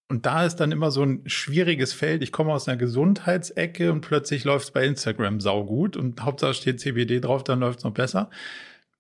und 0.10 0.26
da 0.26 0.48
ist 0.48 0.56
dann 0.56 0.72
immer 0.72 0.90
so 0.90 1.04
ein 1.04 1.22
schwieriges 1.28 1.94
Feld. 1.94 2.24
Ich 2.24 2.32
komme 2.32 2.54
aus 2.54 2.68
einer 2.68 2.78
Gesundheitsecke 2.78 3.92
und 3.92 4.02
plötzlich 4.02 4.46
läuft 4.46 4.66
es 4.66 4.72
bei 4.72 4.84
Instagram 4.84 5.40
saugut 5.40 5.96
und 5.96 6.24
Hauptsache 6.24 6.56
steht 6.56 6.80
CBD 6.80 7.20
drauf, 7.20 7.44
dann 7.44 7.60
läuft 7.60 7.80
es 7.80 7.86
noch 7.86 7.94
besser. 7.94 8.32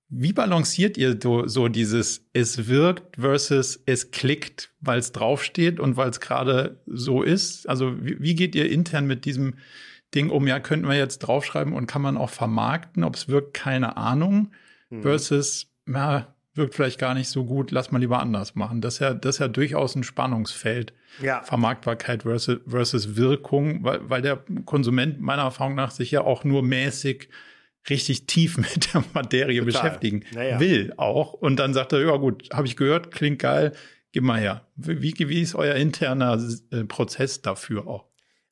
Wie 0.09 0.33
balanciert 0.33 0.95
ihr 0.95 1.17
so 1.47 1.69
dieses 1.69 2.23
es 2.33 2.67
wirkt 2.67 3.15
versus 3.15 3.81
es 3.87 4.11
klickt, 4.11 4.69
weil 4.79 4.99
es 4.99 5.11
draufsteht 5.11 5.79
und 5.79 5.97
weil 5.97 6.11
es 6.11 6.19
gerade 6.19 6.79
so 6.85 7.23
ist? 7.23 7.67
Also 7.67 8.05
wie, 8.05 8.21
wie, 8.21 8.35
geht 8.35 8.53
ihr 8.53 8.71
intern 8.71 9.07
mit 9.07 9.25
diesem 9.25 9.55
Ding 10.15 10.29
um? 10.29 10.47
Ja, 10.47 10.59
könnten 10.59 10.87
wir 10.87 10.95
jetzt 10.95 11.19
draufschreiben 11.19 11.73
und 11.73 11.87
kann 11.87 12.01
man 12.01 12.17
auch 12.17 12.29
vermarkten, 12.29 13.03
ob 13.03 13.15
es 13.15 13.27
wirkt, 13.27 13.53
keine 13.53 13.97
Ahnung, 13.97 14.51
mhm. 14.89 15.01
versus, 15.01 15.67
ja, 15.87 16.35
wirkt 16.55 16.73
vielleicht 16.73 16.99
gar 16.99 17.13
nicht 17.13 17.27
so 17.27 17.45
gut, 17.45 17.71
lass 17.71 17.91
mal 17.91 17.99
lieber 17.99 18.19
anders 18.19 18.55
machen. 18.55 18.81
Das 18.81 18.95
ist 18.95 18.99
ja, 19.01 19.13
das 19.13 19.35
ist 19.35 19.39
ja 19.39 19.47
durchaus 19.47 19.95
ein 19.95 20.03
Spannungsfeld. 20.03 20.93
Ja. 21.21 21.41
Vermarktbarkeit 21.43 22.23
versus, 22.23 22.59
versus 22.67 23.15
Wirkung, 23.15 23.83
weil, 23.83 24.09
weil 24.09 24.21
der 24.21 24.43
Konsument 24.65 25.21
meiner 25.21 25.43
Erfahrung 25.43 25.75
nach 25.75 25.91
sich 25.91 26.11
ja 26.11 26.21
auch 26.21 26.43
nur 26.43 26.63
mäßig 26.63 27.29
richtig 27.89 28.25
tief 28.25 28.57
mit 28.57 28.93
der 28.93 29.03
Materie 29.13 29.59
Total. 29.59 29.65
beschäftigen 29.65 30.23
naja. 30.33 30.59
will 30.59 30.93
auch. 30.97 31.33
Und 31.33 31.57
dann 31.57 31.73
sagt 31.73 31.93
er, 31.93 32.01
ja 32.01 32.15
gut, 32.17 32.49
habe 32.53 32.67
ich 32.67 32.75
gehört, 32.75 33.11
klingt 33.11 33.39
geil, 33.39 33.73
gib 34.11 34.23
mal 34.23 34.39
her. 34.39 34.65
Wie, 34.75 35.13
wie 35.17 35.41
ist 35.41 35.55
euer 35.55 35.75
interner 35.75 36.41
äh, 36.71 36.83
Prozess 36.85 37.41
dafür 37.41 37.87
auch? 37.87 38.05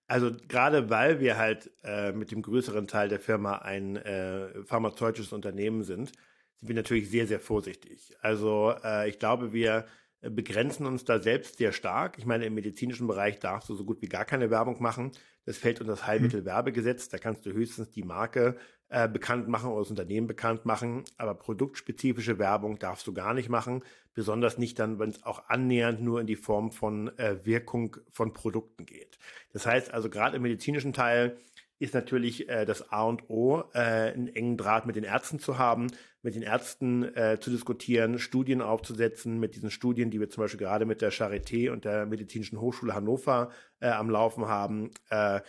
Also 0.07 0.31
gerade 0.47 0.89
weil 0.89 1.19
wir 1.19 1.37
halt 1.37 1.71
äh, 1.83 2.11
mit 2.11 2.31
dem 2.31 2.41
größeren 2.41 2.87
Teil 2.87 3.09
der 3.09 3.19
Firma 3.19 3.59
ein 3.59 3.95
äh, 3.95 4.63
pharmazeutisches 4.63 5.33
Unternehmen 5.33 5.83
sind, 5.83 6.11
sind 6.59 6.69
wir 6.69 6.75
natürlich 6.75 7.09
sehr, 7.09 7.27
sehr 7.27 7.39
vorsichtig. 7.39 8.15
Also 8.21 8.75
äh, 8.83 9.09
ich 9.09 9.19
glaube, 9.19 9.53
wir 9.53 9.85
begrenzen 10.21 10.85
uns 10.85 11.03
da 11.03 11.19
selbst 11.19 11.57
sehr 11.57 11.71
stark. 11.71 12.17
Ich 12.17 12.25
meine, 12.25 12.45
im 12.45 12.53
medizinischen 12.53 13.07
Bereich 13.07 13.39
darfst 13.39 13.69
du 13.69 13.75
so 13.75 13.83
gut 13.83 14.01
wie 14.01 14.07
gar 14.07 14.25
keine 14.25 14.49
Werbung 14.49 14.81
machen. 14.81 15.11
Das 15.45 15.57
fällt 15.57 15.81
unter 15.81 15.93
das 15.93 16.07
Heilmittelwerbegesetz. 16.07 17.09
Da 17.09 17.17
kannst 17.17 17.45
du 17.45 17.51
höchstens 17.51 17.89
die 17.89 18.03
Marke 18.03 18.55
äh, 18.93 19.07
bekannt 19.07 19.47
machen 19.47 19.71
oder 19.71 19.81
das 19.81 19.89
Unternehmen 19.89 20.27
bekannt 20.27 20.65
machen. 20.65 21.03
Aber 21.17 21.33
produktspezifische 21.33 22.37
Werbung 22.37 22.77
darfst 22.77 23.07
du 23.07 23.13
gar 23.13 23.33
nicht 23.33 23.49
machen. 23.49 23.83
Besonders 24.13 24.59
nicht 24.59 24.77
dann, 24.77 24.99
wenn 24.99 25.09
es 25.09 25.23
auch 25.23 25.49
annähernd 25.49 26.01
nur 26.01 26.21
in 26.21 26.27
die 26.27 26.35
Form 26.35 26.71
von 26.71 27.07
äh, 27.17 27.43
Wirkung 27.43 27.97
von 28.11 28.33
Produkten 28.33 28.85
geht. 28.85 29.17
Das 29.51 29.65
heißt 29.65 29.91
also, 29.91 30.11
gerade 30.11 30.35
im 30.35 30.43
medizinischen 30.43 30.93
Teil 30.93 31.37
ist 31.79 31.95
natürlich 31.95 32.47
äh, 32.47 32.65
das 32.65 32.91
A 32.91 33.05
und 33.05 33.29
O, 33.31 33.63
äh, 33.73 33.79
einen 33.79 34.27
engen 34.27 34.57
Draht 34.57 34.85
mit 34.85 34.95
den 34.95 35.03
Ärzten 35.03 35.39
zu 35.39 35.57
haben, 35.57 35.87
mit 36.21 36.35
den 36.35 36.43
Ärzten 36.43 37.03
äh, 37.15 37.39
zu 37.39 37.49
diskutieren, 37.49 38.19
Studien 38.19 38.61
aufzusetzen, 38.61 39.39
mit 39.39 39.55
diesen 39.55 39.71
Studien, 39.71 40.11
die 40.11 40.19
wir 40.19 40.29
zum 40.29 40.43
Beispiel 40.43 40.59
gerade 40.59 40.85
mit 40.85 41.01
der 41.01 41.11
Charité 41.11 41.71
und 41.71 41.83
der 41.83 42.05
Medizinischen 42.05 42.61
Hochschule 42.61 42.93
Hannover 42.93 43.49
äh, 43.79 43.89
am 43.89 44.09
Laufen 44.09 44.47
haben. 44.47 44.91
Äh, 45.09 45.41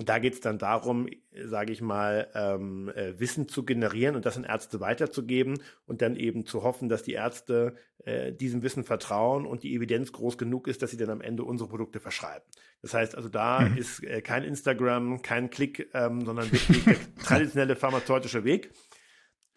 und 0.00 0.08
da 0.08 0.18
geht 0.18 0.32
es 0.32 0.40
dann 0.40 0.56
darum, 0.56 1.10
sage 1.44 1.74
ich 1.74 1.82
mal, 1.82 2.30
ähm, 2.34 2.90
äh, 2.94 3.20
Wissen 3.20 3.48
zu 3.48 3.66
generieren 3.66 4.16
und 4.16 4.24
das 4.24 4.38
an 4.38 4.44
Ärzte 4.44 4.80
weiterzugeben 4.80 5.60
und 5.84 6.00
dann 6.00 6.16
eben 6.16 6.46
zu 6.46 6.62
hoffen, 6.62 6.88
dass 6.88 7.02
die 7.02 7.12
Ärzte 7.12 7.74
äh, 8.06 8.32
diesem 8.32 8.62
Wissen 8.62 8.82
vertrauen 8.82 9.44
und 9.44 9.62
die 9.62 9.74
Evidenz 9.74 10.10
groß 10.12 10.38
genug 10.38 10.68
ist, 10.68 10.80
dass 10.80 10.90
sie 10.90 10.96
dann 10.96 11.10
am 11.10 11.20
Ende 11.20 11.44
unsere 11.44 11.68
Produkte 11.68 12.00
verschreiben. 12.00 12.46
Das 12.80 12.94
heißt 12.94 13.14
also, 13.14 13.28
da 13.28 13.60
mhm. 13.60 13.76
ist 13.76 14.02
äh, 14.02 14.22
kein 14.22 14.42
Instagram, 14.42 15.20
kein 15.20 15.50
Klick, 15.50 15.90
ähm, 15.92 16.24
sondern 16.24 16.50
wirklich 16.50 16.82
der 16.82 16.96
traditionelle 17.22 17.76
pharmazeutische 17.76 18.44
Weg. 18.44 18.72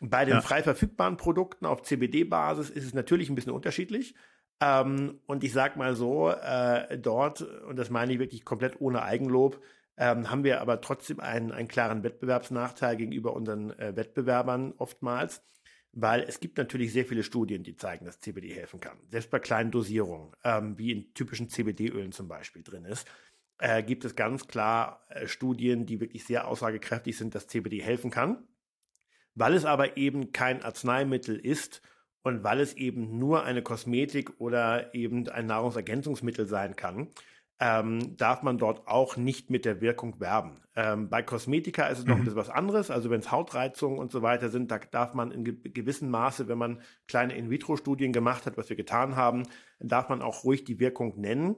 Bei 0.02 0.26
den 0.26 0.34
ja. 0.34 0.42
frei 0.42 0.62
verfügbaren 0.62 1.16
Produkten 1.16 1.66
auf 1.66 1.84
CBD-Basis 1.84 2.70
ist 2.70 2.84
es 2.84 2.94
natürlich 2.94 3.30
ein 3.30 3.36
bisschen 3.36 3.54
unterschiedlich. 3.54 4.14
Ähm, 4.60 5.22
und 5.26 5.46
ich 5.46 5.54
sag 5.54 5.78
mal 5.78 5.96
so, 5.96 6.32
äh, 6.32 6.98
dort, 7.00 7.44
und 7.66 7.78
das 7.78 7.90
meine 7.90 8.12
ich 8.12 8.20
wirklich 8.20 8.44
komplett 8.44 8.82
ohne 8.82 9.04
Eigenlob, 9.04 9.62
ähm, 9.98 10.30
haben 10.30 10.44
wir 10.44 10.62
aber 10.62 10.82
trotzdem 10.82 11.20
einen, 11.20 11.52
einen 11.52 11.68
klaren 11.68 12.04
Wettbewerbsnachteil 12.04 12.98
gegenüber 12.98 13.34
unseren 13.34 13.72
äh, 13.80 13.96
Wettbewerbern 13.96 14.74
oftmals, 14.78 15.44
weil 15.92 16.22
es 16.22 16.40
gibt 16.40 16.58
natürlich 16.58 16.92
sehr 16.92 17.06
viele 17.06 17.24
Studien, 17.24 17.64
die 17.64 17.76
zeigen, 17.76 18.06
dass 18.06 18.20
CBD 18.20 18.54
helfen 18.54 18.80
kann. 18.80 18.98
Selbst 19.12 19.30
bei 19.30 19.40
kleinen 19.40 19.72
Dosierungen, 19.72 20.32
ähm, 20.44 20.78
wie 20.78 20.92
in 20.92 21.14
typischen 21.14 21.50
CBD-Ölen 21.50 22.12
zum 22.12 22.28
Beispiel 22.28 22.64
drin 22.64 22.86
ist, 22.86 23.08
äh, 23.60 23.84
gibt 23.84 24.04
es 24.04 24.16
ganz 24.16 24.48
klar 24.48 25.06
äh, 25.10 25.28
Studien, 25.28 25.86
die 25.86 26.00
wirklich 26.00 26.26
sehr 26.26 26.48
aussagekräftig 26.48 27.16
sind, 27.16 27.36
dass 27.36 27.48
CBD 27.48 27.82
helfen 27.82 28.10
kann. 28.10 28.48
Weil 29.36 29.54
es 29.54 29.66
aber 29.66 29.98
eben 29.98 30.32
kein 30.32 30.64
Arzneimittel 30.64 31.38
ist 31.38 31.82
und 32.24 32.44
weil 32.44 32.60
es 32.60 32.74
eben 32.76 33.20
nur 33.20 33.44
eine 33.44 33.62
Kosmetik 33.62 34.40
oder 34.40 34.94
eben 34.96 35.28
ein 35.30 35.46
Nahrungsergänzungsmittel 35.46 36.48
sein 36.48 36.76
kann, 36.76 37.10
ähm, 37.60 38.18
darf 38.18 38.44
man 38.44 38.58
dort 38.58 38.88
auch 38.88 39.16
nicht 39.16 39.50
mit 39.50 39.66
der 39.66 39.80
Wirkung 39.80 40.20
werben. 40.20 40.62
Ähm, 40.76 41.10
bei 41.10 41.22
Kosmetika 41.22 41.88
ist 41.88 42.00
es 42.00 42.06
noch 42.06 42.16
mhm. 42.16 42.22
ein 42.22 42.26
bisschen 42.26 42.40
was 42.40 42.50
anderes. 42.50 42.92
Also 42.92 43.10
wenn 43.10 43.20
es 43.20 43.32
Hautreizungen 43.32 44.00
und 44.00 44.12
so 44.12 44.22
weiter 44.22 44.50
sind, 44.50 44.72
da 44.72 44.80
darf 44.80 45.14
man 45.14 45.32
in 45.32 45.44
ge 45.44 45.56
gewissem 45.72 46.10
Maße, 46.10 46.48
wenn 46.48 46.58
man 46.58 46.82
kleine 47.08 47.36
In-vitro-Studien 47.36 48.12
gemacht 48.12 48.46
hat, 48.46 48.58
was 48.58 48.70
wir 48.70 48.76
getan 48.76 49.16
haben, 49.16 49.44
darf 49.80 50.10
man 50.10 50.22
auch 50.22 50.44
ruhig 50.44 50.64
die 50.64 50.80
Wirkung 50.80 51.20
nennen. 51.20 51.56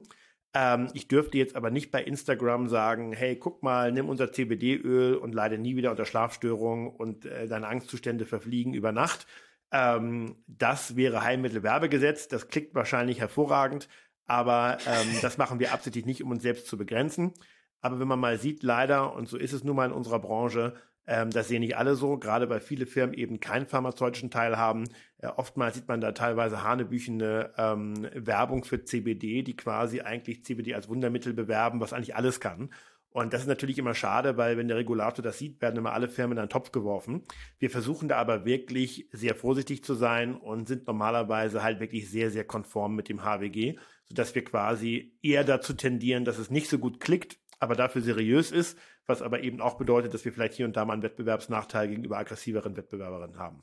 Ähm, 0.54 0.88
ich 0.94 1.08
dürfte 1.08 1.38
jetzt 1.38 1.56
aber 1.56 1.70
nicht 1.70 1.90
bei 1.90 2.02
Instagram 2.02 2.68
sagen, 2.68 3.12
hey, 3.12 3.36
guck 3.36 3.62
mal, 3.62 3.90
nimm 3.92 4.08
unser 4.08 4.32
CBD-Öl 4.32 5.16
und 5.16 5.34
leide 5.34 5.58
nie 5.58 5.76
wieder 5.76 5.90
unter 5.90 6.04
Schlafstörungen 6.04 6.88
und 6.88 7.26
äh, 7.26 7.48
deine 7.48 7.68
Angstzustände 7.68 8.26
verfliegen 8.26 8.74
über 8.74 8.92
Nacht. 8.92 9.26
Ähm, 9.72 10.36
das 10.46 10.96
wäre 10.96 11.22
Heilmittelwerbegesetz. 11.22 12.28
Das 12.28 12.48
klickt 12.48 12.74
wahrscheinlich 12.74 13.20
hervorragend, 13.20 13.88
aber 14.26 14.78
ähm, 14.86 15.08
das 15.22 15.38
machen 15.38 15.60
wir 15.60 15.72
absichtlich 15.72 16.06
nicht, 16.06 16.22
um 16.22 16.30
uns 16.30 16.42
selbst 16.42 16.66
zu 16.66 16.76
begrenzen. 16.76 17.32
Aber 17.80 18.00
wenn 18.00 18.08
man 18.08 18.20
mal 18.20 18.38
sieht, 18.38 18.62
leider, 18.62 19.14
und 19.14 19.28
so 19.28 19.36
ist 19.36 19.52
es 19.52 19.64
nun 19.64 19.76
mal 19.76 19.86
in 19.86 19.92
unserer 19.92 20.18
Branche, 20.18 20.74
ähm, 21.06 21.30
das 21.30 21.48
sehen 21.48 21.60
nicht 21.60 21.76
alle 21.76 21.94
so, 21.94 22.18
gerade 22.18 22.48
weil 22.48 22.60
viele 22.60 22.86
Firmen 22.86 23.14
eben 23.14 23.38
keinen 23.38 23.66
pharmazeutischen 23.66 24.30
Teil 24.30 24.56
haben. 24.56 24.84
Äh, 25.18 25.28
oftmals 25.28 25.76
sieht 25.76 25.88
man 25.88 26.00
da 26.00 26.12
teilweise 26.12 26.62
hanebüchene 26.62 27.52
ähm, 27.56 28.08
Werbung 28.14 28.64
für 28.64 28.82
CBD, 28.84 29.42
die 29.42 29.56
quasi 29.56 30.00
eigentlich 30.00 30.44
CBD 30.44 30.74
als 30.74 30.88
Wundermittel 30.88 31.32
bewerben, 31.32 31.80
was 31.80 31.92
eigentlich 31.92 32.16
alles 32.16 32.40
kann. 32.40 32.70
Und 33.10 33.32
das 33.32 33.42
ist 33.42 33.48
natürlich 33.48 33.78
immer 33.78 33.94
schade, 33.94 34.36
weil 34.36 34.58
wenn 34.58 34.68
der 34.68 34.76
Regulator 34.76 35.22
das 35.22 35.38
sieht, 35.38 35.62
werden 35.62 35.76
immer 35.76 35.94
alle 35.94 36.08
Firmen 36.08 36.36
in 36.36 36.40
einen 36.40 36.48
Topf 36.50 36.70
geworfen. 36.70 37.22
Wir 37.58 37.70
versuchen 37.70 38.08
da 38.08 38.18
aber 38.18 38.44
wirklich 38.44 39.08
sehr 39.10 39.34
vorsichtig 39.34 39.82
zu 39.84 39.94
sein 39.94 40.34
und 40.34 40.68
sind 40.68 40.86
normalerweise 40.86 41.62
halt 41.62 41.80
wirklich 41.80 42.10
sehr, 42.10 42.30
sehr 42.30 42.44
konform 42.44 42.94
mit 42.94 43.08
dem 43.08 43.24
HWG, 43.24 43.78
sodass 44.08 44.34
wir 44.34 44.44
quasi 44.44 45.16
eher 45.22 45.44
dazu 45.44 45.72
tendieren, 45.72 46.24
dass 46.24 46.38
es 46.38 46.50
nicht 46.50 46.68
so 46.68 46.78
gut 46.78 47.00
klickt, 47.00 47.38
aber 47.58 47.74
dafür 47.74 48.02
seriös 48.02 48.52
ist, 48.52 48.78
was 49.06 49.22
aber 49.22 49.42
eben 49.42 49.60
auch 49.60 49.78
bedeutet, 49.78 50.14
dass 50.14 50.24
wir 50.24 50.32
vielleicht 50.32 50.54
hier 50.54 50.66
und 50.66 50.76
da 50.76 50.84
mal 50.84 50.94
einen 50.94 51.02
Wettbewerbsnachteil 51.02 51.88
gegenüber 51.88 52.18
aggressiveren 52.18 52.76
Wettbewerberinnen 52.76 53.38
haben. 53.38 53.62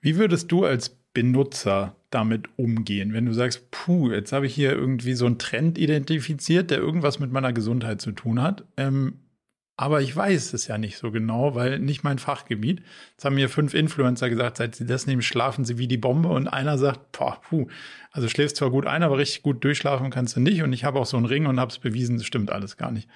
Wie 0.00 0.16
würdest 0.16 0.50
du 0.50 0.64
als 0.64 0.90
Benutzer 1.14 1.96
damit 2.10 2.48
umgehen, 2.56 3.12
wenn 3.12 3.26
du 3.26 3.32
sagst, 3.32 3.70
puh, 3.70 4.10
jetzt 4.10 4.32
habe 4.32 4.46
ich 4.46 4.54
hier 4.54 4.72
irgendwie 4.72 5.14
so 5.14 5.26
einen 5.26 5.38
Trend 5.38 5.78
identifiziert, 5.78 6.70
der 6.70 6.78
irgendwas 6.78 7.18
mit 7.18 7.32
meiner 7.32 7.52
Gesundheit 7.52 8.00
zu 8.00 8.12
tun 8.12 8.42
hat, 8.42 8.64
ähm, 8.76 9.20
aber 9.76 10.00
ich 10.00 10.14
weiß 10.14 10.52
es 10.52 10.66
ja 10.66 10.78
nicht 10.78 10.98
so 10.98 11.10
genau, 11.10 11.54
weil 11.54 11.78
nicht 11.78 12.04
mein 12.04 12.18
Fachgebiet. 12.18 12.82
Jetzt 13.12 13.24
haben 13.24 13.34
mir 13.34 13.48
fünf 13.48 13.74
Influencer 13.74 14.28
gesagt, 14.28 14.58
seit 14.58 14.74
sie 14.74 14.86
das 14.86 15.06
nehmen, 15.06 15.22
schlafen 15.22 15.64
sie 15.64 15.78
wie 15.78 15.88
die 15.88 15.96
Bombe 15.96 16.28
und 16.28 16.48
einer 16.48 16.78
sagt, 16.78 17.12
boah, 17.12 17.40
puh, 17.40 17.66
also 18.10 18.28
schläfst 18.28 18.56
zwar 18.56 18.70
gut 18.70 18.86
ein, 18.86 19.02
aber 19.02 19.18
richtig 19.18 19.42
gut 19.42 19.64
durchschlafen 19.64 20.10
kannst 20.10 20.36
du 20.36 20.40
nicht 20.40 20.62
und 20.62 20.72
ich 20.72 20.84
habe 20.84 21.00
auch 21.00 21.06
so 21.06 21.16
einen 21.16 21.26
Ring 21.26 21.46
und 21.46 21.58
habe 21.58 21.70
es 21.70 21.78
bewiesen, 21.78 22.18
das 22.18 22.26
stimmt 22.26 22.50
alles 22.50 22.76
gar 22.76 22.90
nicht 22.90 23.08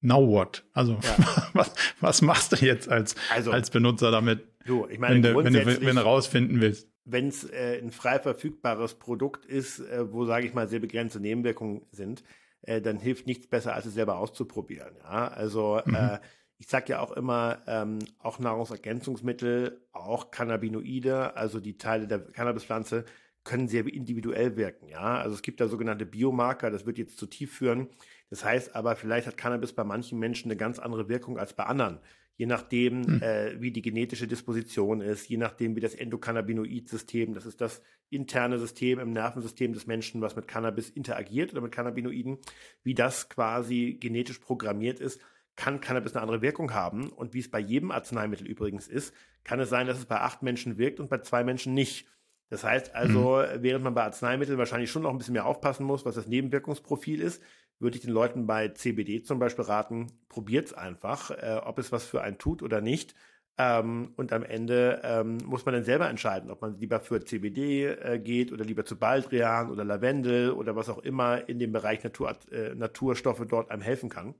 now 0.00 0.26
what? 0.26 0.64
Also 0.72 0.98
ja. 1.02 1.48
was, 1.52 1.72
was 2.00 2.22
machst 2.22 2.52
du 2.52 2.64
jetzt 2.64 2.88
als, 2.88 3.14
also, 3.30 3.50
als 3.50 3.70
Benutzer 3.70 4.10
damit, 4.10 4.46
du, 4.64 4.86
ich 4.88 4.98
meine, 4.98 5.14
wenn, 5.14 5.22
du, 5.22 5.44
wenn, 5.44 5.52
du, 5.52 5.86
wenn 5.86 5.96
du 5.96 6.02
rausfinden 6.02 6.60
willst? 6.60 6.88
Wenn 7.04 7.28
es 7.28 7.44
äh, 7.44 7.80
ein 7.82 7.90
frei 7.90 8.18
verfügbares 8.18 8.94
Produkt 8.94 9.46
ist, 9.46 9.80
äh, 9.80 10.12
wo, 10.12 10.26
sage 10.26 10.46
ich 10.46 10.54
mal, 10.54 10.68
sehr 10.68 10.80
begrenzte 10.80 11.20
Nebenwirkungen 11.20 11.82
sind, 11.90 12.22
äh, 12.62 12.80
dann 12.80 12.98
hilft 12.98 13.26
nichts 13.26 13.46
besser, 13.46 13.74
als 13.74 13.86
es 13.86 13.94
selber 13.94 14.18
auszuprobieren. 14.18 14.96
Ja? 15.02 15.28
Also 15.28 15.80
mhm. 15.84 15.94
äh, 15.94 16.18
ich 16.58 16.68
sage 16.68 16.86
ja 16.88 17.00
auch 17.00 17.12
immer, 17.12 17.62
ähm, 17.66 18.00
auch 18.18 18.38
Nahrungsergänzungsmittel, 18.38 19.80
auch 19.92 20.30
Cannabinoide, 20.30 21.36
also 21.36 21.60
die 21.60 21.78
Teile 21.78 22.08
der 22.08 22.18
Cannabispflanze, 22.18 23.04
können 23.44 23.68
sehr 23.68 23.86
individuell 23.86 24.56
wirken. 24.56 24.88
Ja, 24.88 25.18
also 25.18 25.34
es 25.34 25.42
gibt 25.42 25.60
da 25.60 25.68
sogenannte 25.68 26.04
Biomarker, 26.04 26.70
das 26.70 26.84
wird 26.84 26.98
jetzt 26.98 27.16
zu 27.16 27.26
tief 27.26 27.54
führen. 27.54 27.88
Das 28.28 28.44
heißt 28.44 28.74
aber, 28.74 28.96
vielleicht 28.96 29.26
hat 29.26 29.36
Cannabis 29.36 29.72
bei 29.72 29.84
manchen 29.84 30.18
Menschen 30.18 30.50
eine 30.50 30.56
ganz 30.58 30.78
andere 30.78 31.08
Wirkung 31.08 31.38
als 31.38 31.54
bei 31.54 31.64
anderen. 31.64 32.00
Je 32.38 32.46
nachdem, 32.46 33.04
hm. 33.04 33.22
äh, 33.22 33.60
wie 33.60 33.72
die 33.72 33.82
genetische 33.82 34.28
Disposition 34.28 35.00
ist, 35.00 35.28
je 35.28 35.36
nachdem, 35.36 35.74
wie 35.74 35.80
das 35.80 35.96
Endokannabinoid-System, 35.96 37.34
das 37.34 37.44
ist 37.46 37.60
das 37.60 37.82
interne 38.10 38.60
System 38.60 39.00
im 39.00 39.12
Nervensystem 39.12 39.72
des 39.72 39.88
Menschen, 39.88 40.20
was 40.20 40.36
mit 40.36 40.46
Cannabis 40.46 40.88
interagiert 40.88 41.50
oder 41.50 41.62
mit 41.62 41.72
Cannabinoiden, 41.72 42.38
wie 42.84 42.94
das 42.94 43.28
quasi 43.28 43.98
genetisch 44.00 44.38
programmiert 44.38 45.00
ist, 45.00 45.20
kann 45.56 45.80
Cannabis 45.80 46.14
eine 46.14 46.22
andere 46.22 46.40
Wirkung 46.40 46.72
haben. 46.72 47.10
Und 47.10 47.34
wie 47.34 47.40
es 47.40 47.50
bei 47.50 47.58
jedem 47.58 47.90
Arzneimittel 47.90 48.46
übrigens 48.46 48.86
ist, 48.86 49.12
kann 49.42 49.58
es 49.58 49.68
sein, 49.68 49.88
dass 49.88 49.98
es 49.98 50.06
bei 50.06 50.20
acht 50.20 50.44
Menschen 50.44 50.78
wirkt 50.78 51.00
und 51.00 51.10
bei 51.10 51.18
zwei 51.18 51.42
Menschen 51.42 51.74
nicht. 51.74 52.06
Das 52.50 52.62
heißt 52.62 52.94
also, 52.94 53.38
mhm. 53.38 53.62
während 53.62 53.82
man 53.82 53.94
bei 53.94 54.04
Arzneimitteln 54.04 54.58
wahrscheinlich 54.58 54.92
schon 54.92 55.02
noch 55.02 55.10
ein 55.10 55.18
bisschen 55.18 55.34
mehr 55.34 55.46
aufpassen 55.46 55.84
muss, 55.84 56.04
was 56.04 56.14
das 56.14 56.28
Nebenwirkungsprofil 56.28 57.20
ist, 57.20 57.42
würde 57.80 57.96
ich 57.96 58.02
den 58.02 58.12
Leuten 58.12 58.46
bei 58.46 58.68
CBD 58.68 59.22
zum 59.22 59.38
Beispiel 59.38 59.64
raten, 59.64 60.08
probiert 60.28 60.66
es 60.66 60.74
einfach, 60.74 61.30
äh, 61.30 61.60
ob 61.64 61.78
es 61.78 61.92
was 61.92 62.04
für 62.04 62.22
einen 62.22 62.38
tut 62.38 62.62
oder 62.62 62.80
nicht. 62.80 63.14
Ähm, 63.60 64.12
und 64.16 64.32
am 64.32 64.44
Ende 64.44 65.00
ähm, 65.02 65.38
muss 65.44 65.66
man 65.66 65.74
dann 65.74 65.84
selber 65.84 66.08
entscheiden, 66.08 66.50
ob 66.50 66.62
man 66.62 66.78
lieber 66.78 67.00
für 67.00 67.24
CBD 67.24 67.86
äh, 67.86 68.18
geht 68.20 68.52
oder 68.52 68.64
lieber 68.64 68.84
zu 68.84 68.96
Baldrian 68.96 69.70
oder 69.70 69.84
Lavendel 69.84 70.52
oder 70.52 70.76
was 70.76 70.88
auch 70.88 70.98
immer 70.98 71.48
in 71.48 71.58
dem 71.58 71.72
Bereich 71.72 72.04
Natur, 72.04 72.36
äh, 72.52 72.74
Naturstoffe 72.76 73.44
dort 73.48 73.70
einem 73.70 73.82
helfen 73.82 74.10
kann. 74.10 74.34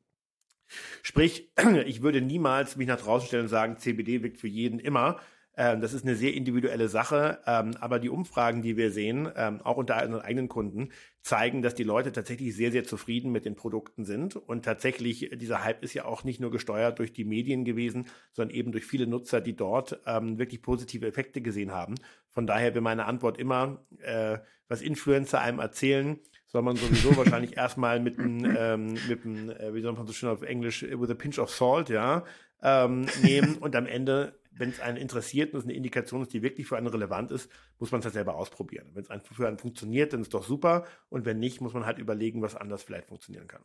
Sprich, 1.02 1.50
ich 1.86 2.02
würde 2.02 2.20
niemals 2.20 2.76
mich 2.76 2.86
nach 2.86 3.00
draußen 3.00 3.26
stellen 3.26 3.44
und 3.44 3.48
sagen, 3.48 3.78
CBD 3.78 4.22
wirkt 4.22 4.38
für 4.38 4.48
jeden 4.48 4.78
immer, 4.78 5.18
ähm, 5.58 5.80
das 5.80 5.92
ist 5.92 6.04
eine 6.04 6.14
sehr 6.14 6.32
individuelle 6.34 6.88
Sache, 6.88 7.40
ähm, 7.44 7.72
aber 7.80 7.98
die 7.98 8.08
Umfragen, 8.08 8.62
die 8.62 8.76
wir 8.76 8.92
sehen, 8.92 9.28
ähm, 9.36 9.60
auch 9.62 9.76
unter 9.76 10.02
unseren 10.02 10.22
eigenen 10.22 10.48
Kunden, 10.48 10.90
zeigen, 11.20 11.60
dass 11.62 11.74
die 11.74 11.82
Leute 11.82 12.12
tatsächlich 12.12 12.56
sehr, 12.56 12.70
sehr 12.70 12.84
zufrieden 12.84 13.32
mit 13.32 13.44
den 13.44 13.56
Produkten 13.56 14.04
sind. 14.04 14.36
Und 14.36 14.64
tatsächlich, 14.64 15.30
dieser 15.34 15.64
Hype 15.64 15.82
ist 15.82 15.94
ja 15.94 16.04
auch 16.04 16.22
nicht 16.22 16.40
nur 16.40 16.52
gesteuert 16.52 17.00
durch 17.00 17.12
die 17.12 17.24
Medien 17.24 17.64
gewesen, 17.64 18.06
sondern 18.32 18.56
eben 18.56 18.72
durch 18.72 18.86
viele 18.86 19.06
Nutzer, 19.06 19.40
die 19.40 19.54
dort 19.54 20.00
wirklich 20.06 20.62
positive 20.62 21.06
Effekte 21.06 21.42
gesehen 21.42 21.72
haben. 21.72 21.96
Von 22.30 22.46
daher 22.46 22.72
wäre 22.72 22.80
meine 22.80 23.06
Antwort 23.06 23.36
immer, 23.36 23.84
äh, 24.00 24.38
was 24.68 24.80
Influencer 24.80 25.40
einem 25.40 25.58
erzählen, 25.58 26.20
soll 26.46 26.62
man 26.62 26.76
sowieso 26.76 27.16
wahrscheinlich 27.16 27.56
erstmal 27.56 28.00
mit 28.00 28.18
einem, 28.18 28.56
ähm, 28.56 28.94
mit 29.08 29.24
einem, 29.24 29.50
äh, 29.50 29.74
wie 29.74 29.80
soll 29.80 29.92
man 29.94 30.06
so 30.06 30.12
schön 30.12 30.28
auf 30.28 30.42
Englisch, 30.42 30.82
with 30.82 31.10
a 31.10 31.14
pinch 31.14 31.38
of 31.38 31.50
salt, 31.50 31.88
ja, 31.88 32.24
ähm, 32.62 33.06
nehmen 33.22 33.56
und 33.56 33.74
am 33.76 33.86
Ende 33.86 34.38
wenn 34.58 34.70
es 34.70 34.80
einen 34.80 34.96
interessiert 34.96 35.54
und 35.54 35.60
es 35.60 35.64
eine 35.64 35.74
Indikation 35.74 36.22
ist, 36.22 36.32
die 36.32 36.42
wirklich 36.42 36.66
für 36.66 36.76
einen 36.76 36.88
relevant 36.88 37.30
ist, 37.30 37.50
muss 37.78 37.92
man 37.92 38.00
es 38.00 38.04
halt 38.04 38.14
selber 38.14 38.34
ausprobieren. 38.34 38.88
Wenn 38.94 39.04
es 39.04 39.28
für 39.32 39.46
einen 39.46 39.58
funktioniert, 39.58 40.12
dann 40.12 40.20
ist 40.20 40.28
es 40.28 40.32
doch 40.32 40.44
super. 40.44 40.84
Und 41.08 41.24
wenn 41.24 41.38
nicht, 41.38 41.60
muss 41.60 41.74
man 41.74 41.86
halt 41.86 41.98
überlegen, 41.98 42.42
was 42.42 42.56
anders 42.56 42.82
vielleicht 42.82 43.08
funktionieren 43.08 43.46
kann. 43.46 43.62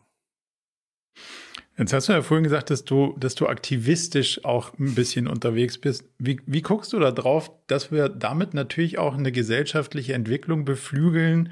Jetzt 1.77 1.91
hast 1.91 2.07
du 2.07 2.13
ja 2.13 2.21
vorhin 2.21 2.43
gesagt, 2.43 2.69
dass 2.69 2.85
du, 2.85 3.15
dass 3.17 3.33
du 3.33 3.47
aktivistisch 3.47 4.45
auch 4.45 4.77
ein 4.77 4.93
bisschen 4.93 5.27
unterwegs 5.27 5.79
bist. 5.79 6.05
Wie, 6.19 6.39
wie 6.45 6.61
guckst 6.61 6.93
du 6.93 6.99
da 6.99 7.11
drauf, 7.11 7.51
dass 7.65 7.91
wir 7.91 8.09
damit 8.09 8.53
natürlich 8.53 8.99
auch 8.99 9.15
eine 9.15 9.31
gesellschaftliche 9.31 10.13
Entwicklung 10.13 10.65
beflügeln, 10.65 11.51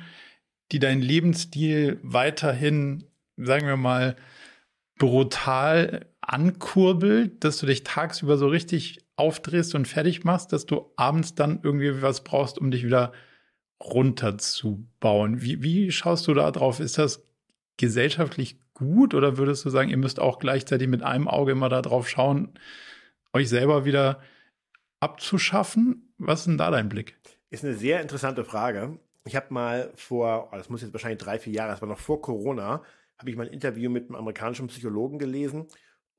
die 0.72 0.80
deinen 0.80 1.02
Lebensstil 1.02 2.00
weiterhin, 2.04 3.06
sagen 3.36 3.66
wir 3.66 3.78
mal, 3.78 4.16
brutal 5.00 6.06
ankurbelt, 6.22 7.44
dass 7.44 7.58
du 7.58 7.66
dich 7.66 7.84
tagsüber 7.84 8.38
so 8.38 8.48
richtig 8.48 9.00
aufdrehst 9.16 9.76
und 9.76 9.88
fertig 9.88 10.24
machst, 10.24 10.54
dass 10.54 10.66
du 10.66 10.92
abends 10.96 11.36
dann 11.36 11.60
irgendwie 11.64 12.02
was 12.02 12.24
brauchst, 12.24 12.58
um 12.58 12.72
dich 12.72 12.84
wieder 12.84 13.12
runterzubauen. 13.82 15.42
Wie, 15.42 15.64
wie 15.64 15.92
schaust 15.92 16.28
du 16.28 16.34
da 16.34 16.52
drauf? 16.52 16.80
Ist 16.80 16.98
das 16.98 17.24
gesellschaftlich 17.78 18.60
gut 18.74 19.14
oder 19.14 19.38
würdest 19.38 19.66
du 19.66 19.70
sagen, 19.70 19.90
ihr 19.90 19.98
müsst 19.98 20.20
auch 20.20 20.40
gleichzeitig 20.40 20.88
mit 20.88 21.04
einem 21.04 21.28
Auge 21.28 21.52
immer 21.52 21.70
da 21.70 21.82
drauf 21.82 22.10
schauen, 22.10 22.54
euch 23.34 23.50
selber 23.50 23.86
wieder 23.86 24.22
abzuschaffen? 25.00 26.14
Was 26.18 26.42
ist 26.42 26.48
denn 26.48 26.58
da 26.58 26.72
dein 26.72 26.90
Blick? 26.90 27.18
Ist 27.50 27.66
eine 27.66 27.76
sehr 27.76 28.02
interessante 28.02 28.46
Frage. 28.46 29.00
Ich 29.26 29.36
habe 29.36 29.54
mal 29.54 29.92
vor, 29.96 30.50
oh, 30.52 30.56
das 30.56 30.70
muss 30.70 30.82
jetzt 30.82 30.94
wahrscheinlich 30.94 31.20
drei, 31.20 31.38
vier 31.38 31.54
Jahre, 31.54 31.72
das 31.72 31.82
war 31.82 31.90
noch 31.90 32.00
vor 32.00 32.22
Corona, 32.22 32.84
habe 33.18 33.30
ich 33.30 33.36
mal 33.36 33.46
ein 33.46 33.54
Interview 33.54 33.90
mit 33.90 34.06
einem 34.06 34.16
amerikanischen 34.16 34.68
Psychologen 34.68 35.20
gelesen 35.20 35.68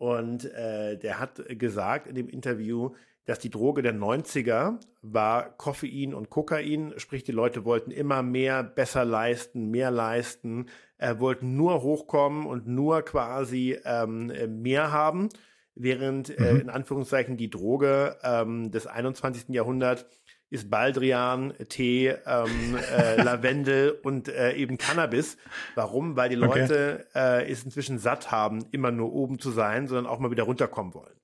und 0.03 0.53
äh, 0.53 0.99
der 0.99 1.21
hat 1.21 1.41
gesagt 1.61 2.09
in 2.09 2.17
dem 2.17 2.29
Interview, 2.29 2.91
dass 3.25 3.39
die 3.39 3.51
Droge 3.51 3.83
der 3.83 3.95
90er 3.95 4.81
war 5.01 5.57
Koffein 5.57 6.13
und 6.13 6.29
Kokain, 6.29 6.93
sprich 6.97 7.23
die 7.23 7.31
Leute 7.31 7.65
wollten 7.65 7.93
immer 7.93 8.21
mehr, 8.25 8.65
besser 8.65 9.05
leisten, 9.05 9.71
mehr 9.71 9.93
leisten, 9.93 10.67
äh, 10.99 11.21
wollten 11.21 11.57
nur 11.57 11.85
hochkommen 11.85 12.47
und 12.47 12.67
nur 12.67 13.03
quasi 13.03 13.79
ähm, 13.85 14.33
mehr 14.61 14.91
haben, 14.91 15.29
während 15.77 16.37
äh, 16.37 16.53
mhm. 16.53 16.61
in 16.63 16.71
Anführungszeichen 16.71 17.37
die 17.37 17.49
Droge 17.49 18.17
ähm, 18.25 18.73
des 18.73 18.89
21. 18.89 19.51
Jahrhunderts 19.51 20.05
ist 20.53 20.69
Baldrian, 20.71 21.55
Tee, 21.71 22.09
ähm, 22.09 22.77
äh, 22.95 23.17
Lavendel 23.23 23.99
und 24.03 24.29
äh, 24.29 24.53
eben 24.53 24.77
Cannabis. 24.77 25.39
Warum? 25.75 26.15
Weil 26.15 26.29
die 26.29 26.35
Leute 26.35 27.07
okay. 27.11 27.43
äh, 27.45 27.51
es 27.51 27.65
inzwischen 27.65 27.99
satt 27.99 28.31
haben, 28.31 28.67
immer 28.71 28.91
nur 28.91 29.15
oben 29.15 29.39
zu 29.39 29.51
sein, 29.51 29.89
sondern 29.89 30.07
auch 30.07 30.19
mal 30.19 30.31
wieder 30.31 30.43
runterkommen 30.43 30.93
wollen. 30.93 31.15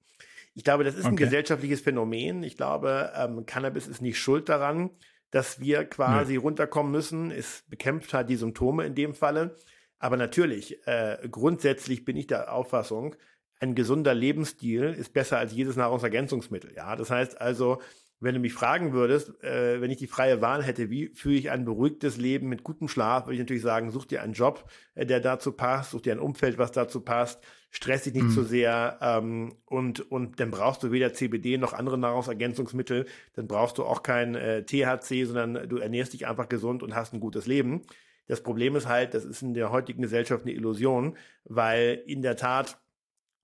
Ich 0.55 0.65
glaube, 0.65 0.83
das 0.83 0.95
ist 0.95 1.05
okay. 1.05 1.13
ein 1.13 1.17
gesellschaftliches 1.17 1.83
Phänomen. 1.83 2.43
Ich 2.43 2.57
glaube, 2.57 3.13
ähm, 3.15 3.45
Cannabis 3.45 3.87
ist 3.87 4.01
nicht 4.01 4.19
schuld 4.19 4.49
daran, 4.49 4.91
dass 5.31 5.61
wir 5.61 5.85
quasi 5.85 6.33
nee. 6.33 6.39
runterkommen 6.39 6.91
müssen. 6.91 7.31
Es 7.31 7.65
bekämpft 7.69 8.15
halt 8.15 8.31
die 8.31 8.37
Symptome 8.37 8.87
in 8.87 8.95
dem 8.95 9.15
Falle. 9.15 9.57
Aber 9.99 10.17
natürlich, 10.17 10.87
äh, 10.87 11.19
grundsätzlich 11.31 12.07
bin 12.07 12.17
ich 12.17 12.29
der 12.29 12.55
Auffassung, 12.55 13.15
ein 13.61 13.75
gesunder 13.75 14.15
Lebensstil 14.15 14.85
ist 14.85 15.13
besser 15.13 15.39
als 15.39 15.53
jedes 15.53 15.77
Nahrungsergänzungsmittel. 15.77 16.73
Ja, 16.75 16.97
das 16.97 17.11
heißt 17.11 17.41
also, 17.41 17.83
wenn 18.21 18.35
du 18.35 18.41
mich 18.41 18.53
fragen 18.53 18.93
würdest, 18.93 19.43
äh, 19.45 19.81
wenn 19.81 19.91
ich 19.91 19.99
die 19.99 20.07
freie 20.07 20.41
Wahl 20.41 20.63
hätte, 20.63 20.91
wie 20.91 21.09
führe 21.15 21.37
ich 21.37 21.51
ein 21.51 21.65
beruhigtes 21.65 22.17
Leben 22.17 22.49
mit 22.49 22.65
gutem 22.65 22.89
Schlaf, 22.89 23.27
würde 23.27 23.35
ich 23.35 23.41
natürlich 23.41 23.63
sagen, 23.63 23.91
such 23.91 24.07
dir 24.07 24.23
einen 24.23 24.33
Job, 24.33 24.69
äh, 24.95 25.07
der 25.07 25.21
dazu 25.21 25.53
passt, 25.53 25.93
such 25.93 26.03
dir 26.03 26.13
ein 26.13 26.19
Umfeld, 26.19 26.59
was 26.59 26.73
dazu 26.73 27.01
passt, 27.01 27.41
stress 27.71 28.05
dich 28.05 28.15
nicht 28.15 28.27
mhm. 28.27 28.31
zu 28.31 28.43
sehr 28.43 28.99
ähm, 29.01 29.55
und, 29.67 30.11
und 30.11 30.41
dann 30.41 30.51
brauchst 30.51 30.83
du 30.83 30.91
weder 30.91 31.13
CBD 31.13 31.59
noch 31.59 31.73
andere 31.73 31.99
Nahrungsergänzungsmittel, 31.99 33.07
dann 33.35 33.47
brauchst 33.47 33.79
du 33.79 33.85
auch 33.85 34.03
kein 34.03 34.35
äh, 34.35 34.65
THC, 34.65 35.25
sondern 35.25 35.69
du 35.69 35.77
ernährst 35.77 36.13
dich 36.13 36.27
einfach 36.27 36.49
gesund 36.49 36.83
und 36.83 36.97
hast 36.97 37.15
ein 37.15 37.21
gutes 37.21 37.47
Leben. 37.47 37.83
Das 38.27 38.43
Problem 38.43 38.75
ist 38.77 38.89
halt, 38.89 39.15
das 39.15 39.25
ist 39.25 39.43
in 39.43 39.55
der 39.55 39.71
heutigen 39.71 40.03
Gesellschaft 40.03 40.45
eine 40.45 40.53
Illusion, 40.53 41.17
weil 41.45 42.03
in 42.07 42.23
der 42.23 42.37
Tat, 42.37 42.79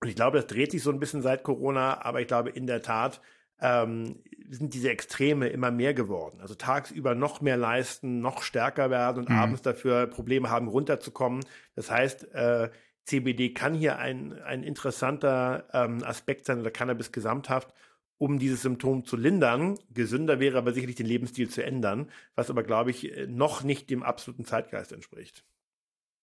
und 0.01 0.09
ich 0.09 0.15
glaube, 0.15 0.37
das 0.37 0.47
dreht 0.47 0.71
sich 0.71 0.83
so 0.83 0.91
ein 0.91 0.99
bisschen 0.99 1.21
seit 1.21 1.43
Corona, 1.43 2.03
aber 2.03 2.21
ich 2.21 2.27
glaube 2.27 2.49
in 2.49 2.67
der 2.67 2.81
Tat, 2.81 3.21
ähm, 3.61 4.19
sind 4.49 4.73
diese 4.73 4.89
Extreme 4.89 5.49
immer 5.49 5.71
mehr 5.71 5.93
geworden. 5.93 6.39
Also 6.41 6.55
tagsüber 6.55 7.15
noch 7.15 7.41
mehr 7.41 7.57
leisten, 7.57 8.19
noch 8.19 8.43
stärker 8.43 8.89
werden 8.89 9.19
und 9.23 9.29
mhm. 9.29 9.35
abends 9.35 9.61
dafür 9.61 10.07
Probleme 10.07 10.49
haben, 10.49 10.67
runterzukommen. 10.67 11.43
Das 11.75 11.89
heißt, 11.89 12.33
äh, 12.33 12.69
CBD 13.05 13.53
kann 13.53 13.73
hier 13.73 13.97
ein, 13.99 14.33
ein 14.43 14.63
interessanter 14.63 15.65
ähm, 15.73 16.03
Aspekt 16.03 16.45
sein 16.45 16.59
oder 16.59 16.71
Cannabis 16.71 17.11
gesamthaft, 17.11 17.73
um 18.17 18.39
dieses 18.39 18.61
Symptom 18.61 19.05
zu 19.05 19.17
lindern. 19.17 19.77
Gesünder 19.93 20.39
wäre 20.39 20.57
aber 20.57 20.73
sicherlich 20.73 20.95
den 20.95 21.05
Lebensstil 21.05 21.49
zu 21.49 21.63
ändern, 21.63 22.09
was 22.35 22.49
aber, 22.49 22.63
glaube 22.63 22.91
ich, 22.91 23.11
noch 23.27 23.63
nicht 23.63 23.89
dem 23.89 24.03
absoluten 24.03 24.45
Zeitgeist 24.45 24.91
entspricht. 24.91 25.43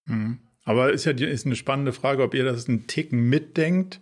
Mhm. 0.07 0.41
Aber 0.65 0.93
ist 0.93 1.05
ja 1.05 1.13
ist 1.13 1.47
eine 1.47 1.57
spannende 1.57 1.93
Frage, 1.93 2.23
ob 2.23 2.35
ihr 2.35 2.45
das 2.45 2.69
einen 2.69 2.87
Ticken 2.87 3.29
mitdenkt 3.29 4.01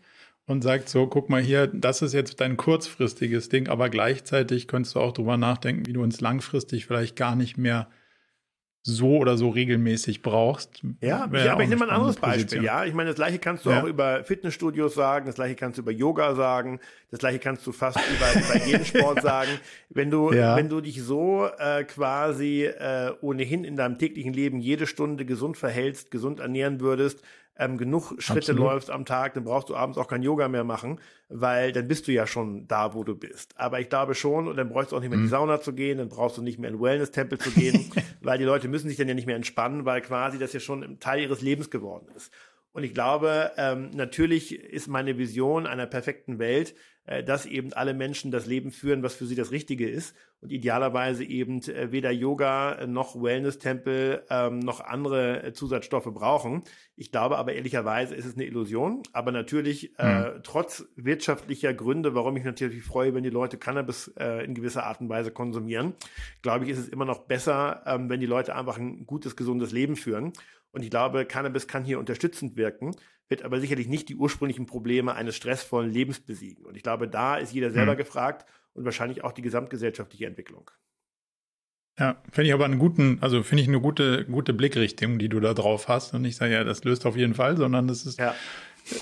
und 0.51 0.63
sagt 0.63 0.89
so, 0.89 1.07
guck 1.07 1.31
mal 1.31 1.41
hier, 1.41 1.69
das 1.69 2.03
ist 2.03 2.13
jetzt 2.13 2.41
dein 2.41 2.57
kurzfristiges 2.57 3.51
Ding, 3.51 3.69
aber 3.69 3.89
gleichzeitig 3.89 4.67
könntest 4.67 4.97
du 4.97 5.01
auch 5.01 5.13
drüber 5.13 5.37
nachdenken, 5.37 5.87
wie 5.87 5.93
du 5.93 6.03
uns 6.03 6.21
langfristig 6.21 6.87
vielleicht 6.87 7.15
gar 7.15 7.37
nicht 7.37 7.57
mehr 7.57 7.89
so 8.83 9.19
oder 9.19 9.37
so 9.37 9.51
regelmäßig 9.51 10.23
brauchst. 10.23 10.83
Ja, 11.01 11.29
ja 11.33 11.53
aber 11.53 11.63
ich 11.63 11.69
nehme 11.69 11.81
mal 11.81 11.91
ein 11.91 11.95
anderes 11.95 12.17
Beispiel. 12.17 12.43
Position. 12.43 12.65
Ja, 12.65 12.85
ich 12.85 12.95
meine, 12.95 13.11
das 13.11 13.17
gleiche 13.17 13.39
kannst 13.39 13.65
du 13.65 13.71
ja. 13.71 13.81
auch 13.81 13.87
über 13.87 14.25
Fitnessstudios 14.25 14.95
sagen, 14.95 15.27
das 15.27 15.37
gleiche 15.37 15.55
kannst 15.55 15.79
du 15.79 15.83
über 15.83 15.93
Yoga 15.93 16.35
sagen, 16.35 16.81
das 17.13 17.21
gleiche 17.21 17.39
kannst 17.39 17.65
du 17.65 17.71
fast 17.71 17.99
über, 17.99 18.41
über 18.41 18.67
jeden 18.67 18.85
Sport 18.85 19.23
sagen. 19.23 19.53
Wenn 19.89 20.11
du, 20.11 20.33
ja. 20.33 20.57
wenn 20.57 20.69
du 20.69 20.81
dich 20.81 21.01
so 21.01 21.47
äh, 21.59 21.85
quasi 21.85 22.65
äh, 22.65 23.13
ohnehin 23.21 23.63
in 23.63 23.77
deinem 23.77 23.99
täglichen 23.99 24.33
Leben 24.33 24.59
jede 24.59 24.89
Stunde 24.89 25.25
gesund 25.27 25.59
verhältst, 25.59 26.11
gesund 26.11 26.41
ernähren 26.41 26.81
würdest, 26.81 27.23
ähm, 27.61 27.77
genug 27.77 28.15
Schritte 28.19 28.53
Absolut. 28.53 28.61
läufst 28.61 28.91
am 28.91 29.05
Tag, 29.05 29.35
dann 29.35 29.45
brauchst 29.45 29.69
du 29.69 29.77
abends 29.77 29.99
auch 29.99 30.09
kein 30.09 30.23
Yoga 30.23 30.49
mehr 30.49 30.65
machen, 30.65 30.99
weil 31.29 31.73
dann 31.73 31.87
bist 31.87 32.09
du 32.09 32.13
ja 32.13 32.27
schon 32.27 32.67
da, 32.67 32.95
wo 32.95 33.05
du 33.05 33.15
bist. 33.15 33.53
Aber 33.57 33.81
ich 33.81 33.91
glaube 33.91 34.15
schon, 34.15 34.49
und 34.49 34.57
dann 34.57 34.71
brauchst 34.71 34.93
du 34.93 34.97
auch 34.97 35.01
nicht 35.01 35.11
mehr 35.11 35.19
in 35.19 35.25
die 35.25 35.29
mhm. 35.29 35.31
Sauna 35.31 35.61
zu 35.61 35.75
gehen, 35.75 35.99
dann 35.99 36.09
brauchst 36.09 36.39
du 36.39 36.43
nicht 36.43 36.59
mehr 36.59 36.71
in 36.71 36.77
den 36.77 36.83
Wellness-Tempel 36.83 37.39
zu 37.39 37.51
gehen, 37.51 37.93
weil 38.23 38.39
die 38.39 38.45
Leute 38.45 38.67
müssen 38.67 38.89
sich 38.89 38.97
dann 38.97 39.09
ja 39.09 39.15
nicht 39.15 39.27
mehr 39.27 39.37
entspannen, 39.37 39.85
weil 39.85 40.01
quasi 40.01 40.39
das 40.39 40.55
ja 40.55 40.61
schon 40.61 40.83
ein 40.83 41.01
Teil 41.01 41.21
ihres 41.21 41.43
Lebens 41.43 41.71
geworden 41.71 42.09
ist. 42.17 42.33
Und 42.73 42.85
ich 42.85 42.95
glaube, 42.95 43.51
ähm, 43.57 43.91
natürlich 43.91 44.55
ist 44.55 44.89
meine 44.89 45.19
Vision 45.19 45.67
einer 45.67 45.87
perfekten 45.87 46.39
Welt, 46.39 46.75
äh, 47.11 47.25
dass 47.25 47.45
eben 47.45 47.73
alle 47.73 47.93
Menschen 47.93 48.31
das 48.31 48.47
Leben 48.47 48.71
führen, 48.71 49.03
was 49.03 49.17
für 49.17 49.27
sie 49.27 49.35
das 49.35 49.51
Richtige 49.51 49.89
ist 49.89 50.15
und 50.41 50.53
idealerweise 50.53 51.25
eben 51.25 51.61
äh, 51.63 51.91
weder 51.91 52.13
Yoga 52.13 52.87
noch 52.87 53.21
Wellness-Tempel 53.21 54.25
ähm, 54.31 54.61
noch 54.61 54.81
andere 54.81 55.43
äh, 55.43 55.53
Zusatzstoffe 55.53 56.13
brauchen. 56.15 56.63
Ich 56.95 57.11
glaube 57.11 57.37
aber 57.37 57.53
ehrlicherweise 57.53 58.15
ist 58.15 58.27
es 58.27 58.37
eine 58.37 58.45
Illusion, 58.45 59.03
aber 59.13 59.33
natürlich 59.33 59.99
äh, 59.99 60.31
mhm. 60.31 60.43
trotz 60.45 60.85
wirtschaftlicher 60.95 61.75
Gründe, 61.75 62.15
warum 62.15 62.37
ich 62.37 62.45
natürlich 62.45 62.85
freue, 62.85 63.13
wenn 63.13 63.25
die 63.25 63.31
Leute 63.31 63.59
Cannabis 63.59 64.15
äh, 64.17 64.45
in 64.45 64.55
gewisser 64.55 64.87
Art 64.87 65.01
und 65.01 65.09
Weise 65.09 65.33
konsumieren, 65.33 65.95
glaube 66.43 66.65
ich, 66.65 66.71
ist 66.71 66.79
es 66.79 66.89
immer 66.89 67.07
noch 67.07 67.27
besser, 67.27 67.83
ähm, 67.87 68.09
wenn 68.09 68.21
die 68.21 68.27
Leute 68.27 68.55
einfach 68.55 68.79
ein 68.79 69.05
gutes, 69.05 69.35
gesundes 69.35 69.73
Leben 69.73 69.97
führen. 69.97 70.33
Und 70.71 70.85
ich 70.85 70.91
glaube, 70.91 71.27
Cannabis 71.27 71.67
kann 71.67 71.85
hier 71.85 71.99
unterstützend 71.99 72.57
wirken, 72.57 72.95
wird 73.31 73.43
aber 73.43 73.61
sicherlich 73.61 73.89
nicht 73.89 74.09
die 74.09 74.17
ursprünglichen 74.17 74.67
Probleme 74.67 75.15
eines 75.15 75.37
stressvollen 75.37 75.91
Lebens 75.91 76.21
besiegen. 76.21 76.67
Und 76.67 76.77
ich 76.77 76.83
glaube, 76.83 77.09
da 77.09 77.37
ist 77.37 77.53
jeder 77.53 77.71
selber 77.71 77.95
mhm. 77.95 77.99
gefragt 77.99 78.45
und 78.75 78.85
wahrscheinlich 78.85 79.25
auch 79.25 79.33
die 79.33 79.43
gesamtgesellschaftliche 79.43 80.27
Entwicklung. 80.27 80.71
Ja, 81.99 82.17
finde 82.33 82.49
ich 82.49 82.55
aber 82.55 82.65
einen 82.65 82.79
guten, 82.79 83.19
also 83.21 83.43
finde 83.43 83.63
ich 83.63 83.69
eine 83.69 83.81
gute, 83.81 84.25
gute 84.25 84.53
Blickrichtung, 84.53 85.19
die 85.19 85.29
du 85.29 85.39
da 85.39 85.55
drauf 85.55 85.87
hast. 85.87 86.15
Und 86.15 86.25
ich 86.25 86.37
sage 86.37 86.55
ja, 86.55 86.65
das 86.65 86.83
löst 86.85 87.07
auf 87.07 87.17
jeden 87.17 87.35
Fall, 87.35 87.57
sondern 87.57 87.89
es 87.89 88.07
ist, 88.07 88.19
ja. 88.19 88.35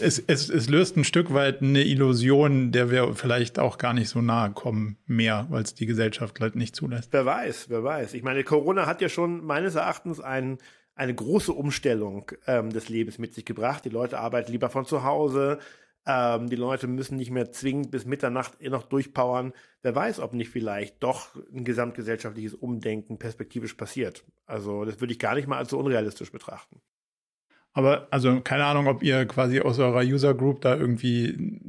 es, 0.00 0.18
es, 0.18 0.50
es 0.50 0.68
löst 0.68 0.96
ein 0.96 1.04
Stück 1.04 1.32
weit 1.32 1.62
eine 1.62 1.84
Illusion, 1.84 2.72
der 2.72 2.90
wir 2.90 3.14
vielleicht 3.14 3.58
auch 3.58 3.78
gar 3.78 3.94
nicht 3.94 4.08
so 4.08 4.20
nahe 4.20 4.50
kommen 4.50 4.98
mehr, 5.06 5.46
weil 5.48 5.62
es 5.62 5.74
die 5.74 5.86
Gesellschaft 5.86 6.40
halt 6.40 6.56
nicht 6.56 6.74
zulässt. 6.74 7.12
Wer 7.12 7.24
weiß, 7.24 7.70
wer 7.70 7.84
weiß. 7.84 8.14
Ich 8.14 8.24
meine, 8.24 8.42
Corona 8.42 8.86
hat 8.86 9.00
ja 9.00 9.08
schon 9.08 9.44
meines 9.44 9.76
Erachtens 9.76 10.20
ein, 10.20 10.58
eine 10.98 11.14
große 11.14 11.52
Umstellung 11.52 12.32
ähm, 12.46 12.70
des 12.70 12.88
Lebens 12.88 13.18
mit 13.18 13.32
sich 13.32 13.44
gebracht. 13.44 13.84
Die 13.84 13.90
Leute 13.90 14.18
arbeiten 14.18 14.50
lieber 14.50 14.68
von 14.68 14.84
zu 14.84 15.04
Hause. 15.04 15.58
Ähm, 16.06 16.48
die 16.48 16.56
Leute 16.56 16.88
müssen 16.88 17.16
nicht 17.16 17.30
mehr 17.30 17.52
zwingend 17.52 17.92
bis 17.92 18.04
Mitternacht 18.04 18.60
noch 18.62 18.82
durchpowern. 18.82 19.52
Wer 19.82 19.94
weiß, 19.94 20.18
ob 20.18 20.32
nicht 20.32 20.50
vielleicht 20.50 21.02
doch 21.02 21.36
ein 21.54 21.64
gesamtgesellschaftliches 21.64 22.54
Umdenken 22.54 23.18
perspektivisch 23.18 23.74
passiert. 23.74 24.24
Also 24.44 24.84
das 24.84 25.00
würde 25.00 25.12
ich 25.12 25.20
gar 25.20 25.36
nicht 25.36 25.46
mal 25.46 25.58
als 25.58 25.70
so 25.70 25.78
unrealistisch 25.78 26.32
betrachten. 26.32 26.80
Aber 27.72 28.08
also 28.10 28.40
keine 28.40 28.64
Ahnung, 28.64 28.88
ob 28.88 29.02
ihr 29.04 29.24
quasi 29.26 29.60
aus 29.60 29.78
eurer 29.78 30.00
User 30.00 30.34
Group 30.34 30.62
da 30.62 30.76
irgendwie 30.76 31.60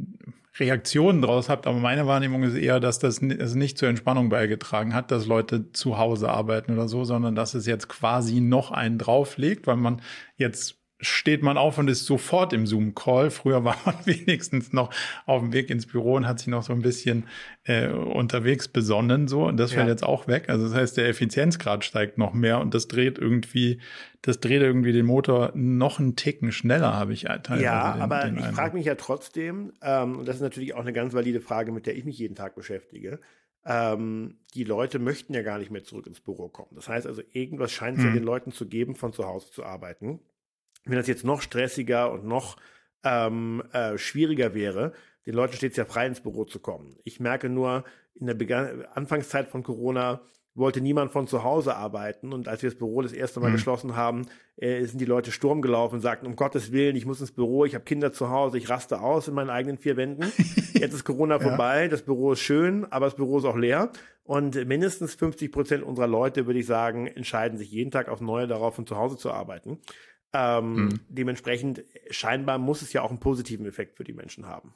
Reaktionen 0.60 1.22
draus 1.22 1.50
habt, 1.50 1.68
aber 1.68 1.80
meine 1.80 2.08
Wahrnehmung 2.08 2.44
ist 2.44 2.56
eher, 2.56 2.80
dass 2.80 3.00
das 3.00 3.22
also 3.22 3.58
nicht 3.58 3.78
zur 3.78 3.90
Entspannung 3.90 4.30
beigetragen 4.30 4.94
hat, 4.94 5.12
dass 5.12 5.26
Leute 5.26 5.72
zu 5.72 5.98
Hause 5.98 6.30
arbeiten 6.30 6.74
oder 6.74 6.88
so, 6.88 7.04
sondern 7.04 7.36
dass 7.36 7.54
es 7.54 7.66
jetzt 7.66 7.90
quasi 7.90 8.42
noch 8.42 8.72
einen 8.72 8.98
drauflegt, 8.98 9.68
weil 9.68 9.78
man 9.78 10.02
jetzt 10.38 10.79
steht 11.02 11.44
man 11.44 11.58
auf 11.58 11.78
und 11.78 11.88
ist 11.88 12.06
sofort 12.06 12.52
im 12.52 12.68
Zoom-Call. 12.68 13.32
Früher 13.32 13.64
war 13.64 13.78
man 13.86 13.96
wenigstens 14.06 14.74
noch 14.74 14.94
auf 15.26 15.42
dem 15.42 15.54
Weg 15.54 15.70
ins 15.70 15.86
Büro 15.86 16.16
und 16.16 16.28
hat 16.28 16.40
sich 16.40 16.48
noch 16.48 16.64
so 16.64 16.74
ein 16.74 16.82
bisschen 16.82 17.26
äh, 17.64 17.88
unterwegs 17.88 18.68
besonnen, 18.68 19.28
so. 19.28 19.46
Und 19.46 19.58
das 19.58 19.72
fällt 19.72 19.88
ja. 19.88 19.92
jetzt 19.92 20.04
auch 20.04 20.28
weg. 20.28 20.50
Also 20.50 20.66
das 20.66 20.74
heißt, 20.76 20.98
der 20.98 21.08
Effizienzgrad 21.08 21.86
steigt 21.86 22.18
noch 22.18 22.34
mehr 22.34 22.60
und 22.60 22.74
das 22.74 22.88
dreht 22.88 23.18
irgendwie, 23.18 23.80
das 24.22 24.42
dreht 24.42 24.62
irgendwie 24.62 24.92
den 24.92 25.06
Motor 25.06 25.52
noch 25.56 26.00
einen 26.00 26.18
Ticken 26.18 26.52
schneller, 26.52 26.94
habe 26.94 27.14
ich 27.14 27.22
teilweise. 27.22 27.64
Ja, 27.64 27.94
den, 27.94 28.02
aber 28.02 28.26
den 28.26 28.38
ich 28.38 28.46
frage 28.48 28.76
mich 28.76 28.86
ja 28.86 28.96
trotzdem, 28.96 29.72
ähm, 29.82 30.20
und 30.20 30.28
das 30.28 30.36
ist 30.36 30.42
natürlich 30.42 30.74
auch 30.74 30.82
eine 30.82 30.94
ganz 30.94 31.14
valide 31.14 31.40
Frage, 31.40 31.72
mit 31.72 31.86
der 31.86 31.96
ich 31.96 32.04
mich 32.04 32.18
jeden 32.18 32.36
Tag 32.36 32.56
beschäftige. 32.56 33.20
Ähm, 33.66 34.38
die 34.54 34.64
Leute 34.64 35.00
möchten 35.00 35.34
ja 35.34 35.44
gar 35.44 35.60
nicht 35.60 35.70
mehr 35.70 35.84
zurück 35.84 36.08
ins 36.08 36.20
Büro 36.20 36.50
kommen. 36.50 36.72
Das 36.76 36.90
heißt 36.90 37.08
also, 37.08 37.22
irgendwas 37.32 37.72
scheint 37.72 37.98
es 37.98 38.04
hm. 38.04 38.10
ja 38.10 38.16
den 38.16 38.24
Leuten 38.24 38.52
zu 38.52 38.66
geben, 38.68 38.96
von 38.96 39.14
zu 39.14 39.26
Hause 39.26 39.52
zu 39.52 39.64
arbeiten 39.64 40.20
wenn 40.90 40.98
das 40.98 41.08
jetzt 41.08 41.24
noch 41.24 41.42
stressiger 41.42 42.12
und 42.12 42.26
noch 42.26 42.58
ähm, 43.04 43.64
äh, 43.72 43.98
schwieriger 43.98 44.54
wäre, 44.54 44.94
den 45.26 45.36
Leuten 45.36 45.54
steht 45.54 45.72
es 45.72 45.78
ja 45.78 45.86
frei, 45.86 46.08
ins 46.08 46.22
Büro 46.22 46.46
zu 46.46 46.60
kommen. 46.60 46.98
Ich 47.04 47.20
merke 47.20 47.50
nur, 47.50 47.84
in 48.16 48.28
der 48.28 48.34
Began 48.34 48.86
Anfangszeit 48.94 49.50
von 49.50 49.64
Corona 49.64 50.22
wollte 50.56 50.82
niemand 50.82 51.12
von 51.12 51.28
zu 51.28 51.44
Hause 51.44 51.76
arbeiten. 51.76 52.34
Und 52.34 52.48
als 52.48 52.62
wir 52.62 52.70
das 52.70 52.78
Büro 52.78 53.02
das 53.02 53.14
erste 53.14 53.40
Mal 53.40 53.50
mhm. 53.50 53.54
geschlossen 53.54 53.96
haben, 53.96 54.26
äh, 54.58 54.84
sind 54.86 55.00
die 55.00 55.06
Leute 55.06 55.32
Sturm 55.32 55.62
gelaufen 55.62 55.96
und 55.96 56.02
sagten, 56.02 56.26
um 56.26 56.36
Gottes 56.36 56.72
Willen, 56.72 56.96
ich 56.96 57.06
muss 57.06 57.22
ins 57.22 57.32
Büro, 57.32 57.66
ich 57.66 57.76
habe 57.76 57.86
Kinder 57.86 58.12
zu 58.12 58.30
Hause, 58.30 58.58
ich 58.58 58.70
raste 58.70 59.02
aus 59.02 59.28
in 59.28 59.34
meinen 59.34 59.50
eigenen 59.50 59.78
vier 59.78 59.96
Wänden. 59.96 60.32
Jetzt 60.74 60.94
ist 60.94 61.06
Corona 61.06 61.36
ja. 61.36 61.42
vorbei, 61.42 61.88
das 61.88 62.02
Büro 62.02 62.34
ist 62.34 62.42
schön, 62.42 62.86
aber 62.92 63.06
das 63.06 63.16
Büro 63.16 63.38
ist 63.38 63.46
auch 63.46 63.58
leer. 63.58 63.92
Und 64.24 64.64
mindestens 64.68 65.16
50 65.16 65.52
Prozent 65.52 65.84
unserer 65.84 66.08
Leute, 66.08 66.46
würde 66.46 66.60
ich 66.60 66.68
sagen, 66.68 67.08
entscheiden 67.08 67.58
sich 67.58 67.72
jeden 67.72 67.90
Tag 67.90 68.10
aufs 68.10 68.22
Neue 68.22 68.48
darauf, 68.48 68.76
von 68.76 68.86
zu 68.86 68.96
Hause 68.96 69.18
zu 69.18 69.32
arbeiten. 69.32 69.80
Ähm, 70.34 70.76
mhm. 70.76 71.00
Dementsprechend, 71.10 71.84
scheinbar 72.10 72.58
muss 72.58 72.82
es 72.82 72.94
ja 72.94 73.02
auch 73.02 73.10
einen 73.10 73.20
positiven 73.20 73.66
Effekt 73.66 73.98
für 73.98 74.04
die 74.04 74.14
Menschen 74.14 74.46
haben. 74.46 74.74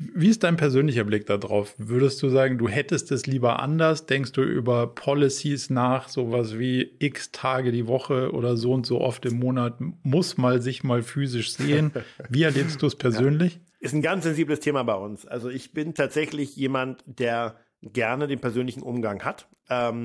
Wie 0.00 0.28
ist 0.28 0.44
dein 0.44 0.56
persönlicher 0.56 1.02
Blick 1.02 1.26
darauf? 1.26 1.74
Würdest 1.76 2.22
du 2.22 2.28
sagen, 2.28 2.56
du 2.56 2.68
hättest 2.68 3.10
es 3.10 3.26
lieber 3.26 3.60
anders? 3.60 4.06
Denkst 4.06 4.30
du 4.30 4.42
über 4.42 4.86
Policies 4.94 5.70
nach, 5.70 6.08
sowas 6.08 6.56
wie 6.56 6.92
x 7.00 7.32
Tage 7.32 7.72
die 7.72 7.88
Woche 7.88 8.30
oder 8.30 8.56
so 8.56 8.72
und 8.72 8.86
so 8.86 9.00
oft 9.00 9.26
im 9.26 9.40
Monat 9.40 9.80
muss 10.04 10.36
mal 10.36 10.62
sich 10.62 10.84
mal 10.84 11.02
physisch 11.02 11.52
sehen? 11.52 11.90
Wie 12.28 12.44
erlebst 12.44 12.80
du 12.80 12.86
es 12.86 12.94
persönlich? 12.94 13.54
Ja. 13.54 13.60
Ist 13.80 13.94
ein 13.94 14.02
ganz 14.02 14.22
sensibles 14.22 14.60
Thema 14.60 14.84
bei 14.84 14.94
uns. 14.94 15.26
Also 15.26 15.48
ich 15.48 15.72
bin 15.72 15.94
tatsächlich 15.94 16.54
jemand, 16.54 17.02
der 17.06 17.56
gerne 17.82 18.28
den 18.28 18.40
persönlichen 18.40 18.82
Umgang 18.82 19.24
hat. 19.24 19.48
Ähm, 19.68 20.04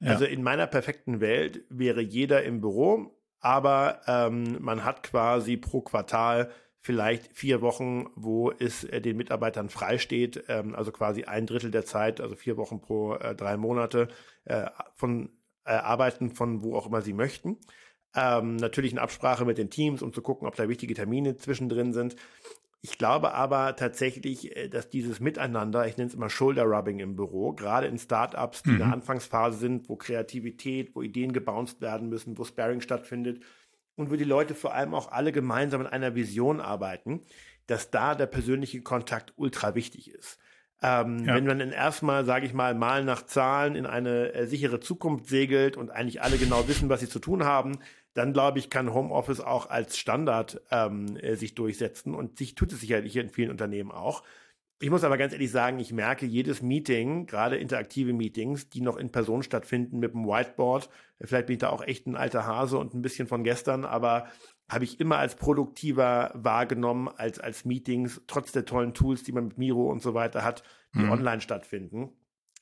ja. 0.00 0.10
Also 0.10 0.24
in 0.24 0.42
meiner 0.42 0.66
perfekten 0.66 1.20
Welt 1.20 1.62
wäre 1.68 2.00
jeder 2.00 2.42
im 2.42 2.60
Büro, 2.60 3.17
aber 3.40 4.00
ähm, 4.06 4.56
man 4.60 4.84
hat 4.84 5.02
quasi 5.02 5.56
pro 5.56 5.80
Quartal 5.80 6.50
vielleicht 6.80 7.36
vier 7.36 7.60
Wochen, 7.60 8.06
wo 8.14 8.50
es 8.50 8.84
äh, 8.84 9.00
den 9.00 9.16
Mitarbeitern 9.16 9.68
freisteht, 9.68 10.44
ähm, 10.48 10.74
also 10.74 10.92
quasi 10.92 11.24
ein 11.24 11.46
Drittel 11.46 11.70
der 11.70 11.84
Zeit, 11.84 12.20
also 12.20 12.34
vier 12.34 12.56
Wochen 12.56 12.80
pro 12.80 13.14
äh, 13.14 13.34
drei 13.34 13.56
Monate 13.56 14.08
äh, 14.44 14.66
von 14.94 15.30
äh, 15.64 15.72
arbeiten 15.72 16.30
von 16.30 16.62
wo 16.62 16.76
auch 16.76 16.86
immer 16.86 17.02
sie 17.02 17.12
möchten. 17.12 17.58
Ähm, 18.14 18.56
natürlich 18.56 18.92
in 18.92 18.98
Absprache 18.98 19.44
mit 19.44 19.58
den 19.58 19.70
Teams, 19.70 20.02
um 20.02 20.12
zu 20.12 20.22
gucken, 20.22 20.48
ob 20.48 20.56
da 20.56 20.68
wichtige 20.68 20.94
Termine 20.94 21.36
zwischendrin 21.36 21.92
sind. 21.92 22.16
Ich 22.80 22.96
glaube 22.96 23.34
aber 23.34 23.74
tatsächlich, 23.76 24.56
äh, 24.56 24.68
dass 24.68 24.88
dieses 24.88 25.20
Miteinander, 25.20 25.86
ich 25.86 25.96
nenne 25.96 26.08
es 26.08 26.14
immer 26.14 26.30
Shoulder-Rubbing 26.30 27.00
im 27.00 27.16
Büro, 27.16 27.52
gerade 27.52 27.86
in 27.86 27.98
Startups, 27.98 28.62
die 28.62 28.70
mhm. 28.70 28.74
in 28.74 28.78
der 28.78 28.86
mhm. 28.88 28.92
Anfangsphase 28.94 29.58
sind, 29.58 29.88
wo 29.88 29.96
Kreativität, 29.96 30.94
wo 30.94 31.02
Ideen 31.02 31.32
gebounced 31.32 31.80
werden 31.80 32.08
müssen, 32.08 32.38
wo 32.38 32.44
Sparring 32.44 32.80
stattfindet 32.80 33.42
und 33.96 34.10
wo 34.10 34.16
die 34.16 34.24
Leute 34.24 34.54
vor 34.54 34.74
allem 34.74 34.94
auch 34.94 35.10
alle 35.10 35.32
gemeinsam 35.32 35.80
in 35.80 35.86
einer 35.88 36.14
Vision 36.14 36.60
arbeiten, 36.60 37.22
dass 37.66 37.90
da 37.90 38.14
der 38.14 38.26
persönliche 38.26 38.80
Kontakt 38.80 39.32
ultra 39.36 39.74
wichtig 39.74 40.10
ist. 40.10 40.38
Ähm, 40.80 41.24
ja. 41.24 41.34
Wenn 41.34 41.44
man 41.44 41.58
dann 41.58 41.72
erstmal, 41.72 42.24
sage 42.24 42.46
ich 42.46 42.54
mal, 42.54 42.74
mal 42.74 43.04
nach 43.04 43.26
Zahlen 43.26 43.74
in 43.74 43.84
eine 43.84 44.32
äh, 44.32 44.46
sichere 44.46 44.78
Zukunft 44.78 45.26
segelt 45.26 45.76
und 45.76 45.90
eigentlich 45.90 46.22
alle 46.22 46.38
genau 46.38 46.68
wissen, 46.68 46.88
was 46.88 47.00
sie 47.00 47.08
zu 47.08 47.18
tun 47.18 47.44
haben, 47.44 47.78
dann 48.14 48.32
glaube 48.32 48.58
ich, 48.58 48.70
kann 48.70 48.92
Homeoffice 48.92 49.40
auch 49.40 49.70
als 49.70 49.96
Standard 49.96 50.60
ähm, 50.70 51.16
äh, 51.16 51.36
sich 51.36 51.54
durchsetzen 51.54 52.14
und 52.14 52.38
sich 52.38 52.54
tut 52.54 52.72
es 52.72 52.80
sicherlich 52.80 53.16
in 53.16 53.28
vielen 53.28 53.50
Unternehmen 53.50 53.90
auch. 53.90 54.22
Ich 54.80 54.90
muss 54.90 55.02
aber 55.02 55.18
ganz 55.18 55.32
ehrlich 55.32 55.50
sagen, 55.50 55.80
ich 55.80 55.92
merke 55.92 56.24
jedes 56.24 56.62
Meeting, 56.62 57.26
gerade 57.26 57.56
interaktive 57.56 58.12
Meetings, 58.12 58.68
die 58.68 58.80
noch 58.80 58.96
in 58.96 59.10
Person 59.10 59.42
stattfinden 59.42 59.98
mit 59.98 60.14
dem 60.14 60.24
Whiteboard. 60.24 60.88
Vielleicht 61.20 61.46
bin 61.46 61.54
ich 61.54 61.60
da 61.60 61.70
auch 61.70 61.82
echt 61.82 62.06
ein 62.06 62.14
alter 62.14 62.46
Hase 62.46 62.78
und 62.78 62.94
ein 62.94 63.02
bisschen 63.02 63.26
von 63.26 63.42
gestern, 63.42 63.84
aber 63.84 64.28
habe 64.70 64.84
ich 64.84 65.00
immer 65.00 65.18
als 65.18 65.34
produktiver 65.34 66.30
wahrgenommen 66.34 67.08
als 67.08 67.40
als 67.40 67.64
Meetings, 67.64 68.20
trotz 68.28 68.52
der 68.52 68.66
tollen 68.66 68.94
Tools, 68.94 69.24
die 69.24 69.32
man 69.32 69.48
mit 69.48 69.58
Miro 69.58 69.90
und 69.90 70.00
so 70.00 70.14
weiter 70.14 70.44
hat, 70.44 70.62
die 70.94 71.00
mhm. 71.00 71.10
online 71.10 71.40
stattfinden 71.40 72.12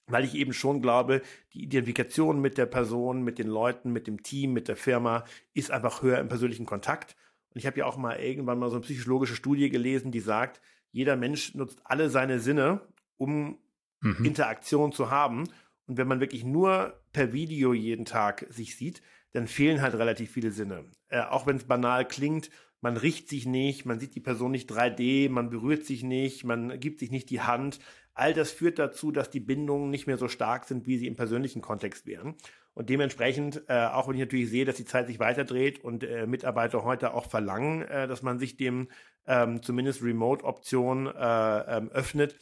weil 0.06 0.24
ich 0.24 0.34
eben 0.34 0.52
schon 0.52 0.80
glaube, 0.82 1.22
die 1.52 1.64
Identifikation 1.64 2.40
mit 2.40 2.58
der 2.58 2.66
Person, 2.66 3.22
mit 3.22 3.38
den 3.38 3.48
Leuten, 3.48 3.92
mit 3.92 4.06
dem 4.06 4.22
Team, 4.22 4.52
mit 4.52 4.68
der 4.68 4.76
Firma 4.76 5.24
ist 5.52 5.70
einfach 5.70 6.02
höher 6.02 6.18
im 6.18 6.28
persönlichen 6.28 6.66
Kontakt. 6.66 7.16
Und 7.50 7.58
ich 7.58 7.66
habe 7.66 7.78
ja 7.78 7.86
auch 7.86 7.96
mal 7.96 8.16
irgendwann 8.16 8.58
mal 8.58 8.70
so 8.70 8.76
eine 8.76 8.84
psychologische 8.84 9.34
Studie 9.34 9.68
gelesen, 9.70 10.12
die 10.12 10.20
sagt, 10.20 10.60
jeder 10.92 11.16
Mensch 11.16 11.54
nutzt 11.54 11.80
alle 11.84 12.08
seine 12.08 12.38
Sinne, 12.38 12.80
um 13.16 13.58
mhm. 14.00 14.24
Interaktion 14.24 14.92
zu 14.92 15.10
haben. 15.10 15.44
Und 15.86 15.98
wenn 15.98 16.08
man 16.08 16.20
wirklich 16.20 16.44
nur 16.44 17.00
per 17.12 17.32
Video 17.32 17.72
jeden 17.74 18.04
Tag 18.04 18.46
sich 18.50 18.76
sieht, 18.76 19.02
dann 19.32 19.46
fehlen 19.46 19.82
halt 19.82 19.94
relativ 19.94 20.30
viele 20.30 20.50
Sinne. 20.50 20.84
Äh, 21.08 21.20
auch 21.20 21.46
wenn 21.46 21.56
es 21.56 21.64
banal 21.64 22.06
klingt, 22.06 22.50
man 22.80 22.96
riecht 22.96 23.28
sich 23.28 23.46
nicht, 23.46 23.84
man 23.84 23.98
sieht 23.98 24.14
die 24.14 24.20
Person 24.20 24.50
nicht 24.50 24.70
3D, 24.70 25.28
man 25.30 25.50
berührt 25.50 25.84
sich 25.84 26.02
nicht, 26.02 26.44
man 26.44 26.78
gibt 26.78 27.00
sich 27.00 27.10
nicht 27.10 27.30
die 27.30 27.40
Hand. 27.40 27.80
All 28.16 28.32
das 28.32 28.50
führt 28.50 28.78
dazu, 28.78 29.12
dass 29.12 29.28
die 29.28 29.40
Bindungen 29.40 29.90
nicht 29.90 30.06
mehr 30.06 30.16
so 30.16 30.26
stark 30.26 30.64
sind, 30.64 30.86
wie 30.86 30.96
sie 30.96 31.06
im 31.06 31.16
persönlichen 31.16 31.60
Kontext 31.60 32.06
wären. 32.06 32.34
Und 32.72 32.88
dementsprechend, 32.88 33.62
äh, 33.68 33.86
auch 33.86 34.08
wenn 34.08 34.14
ich 34.14 34.20
natürlich 34.20 34.48
sehe, 34.48 34.64
dass 34.64 34.76
die 34.76 34.86
Zeit 34.86 35.06
sich 35.06 35.18
weiterdreht 35.18 35.84
und 35.84 36.02
äh, 36.02 36.26
Mitarbeiter 36.26 36.82
heute 36.82 37.12
auch 37.12 37.28
verlangen, 37.28 37.82
äh, 37.82 38.08
dass 38.08 38.22
man 38.22 38.38
sich 38.38 38.56
dem 38.56 38.88
ähm, 39.26 39.62
zumindest 39.62 40.02
Remote-Option 40.02 41.06
äh, 41.06 41.76
ähm, 41.76 41.90
öffnet, 41.90 42.36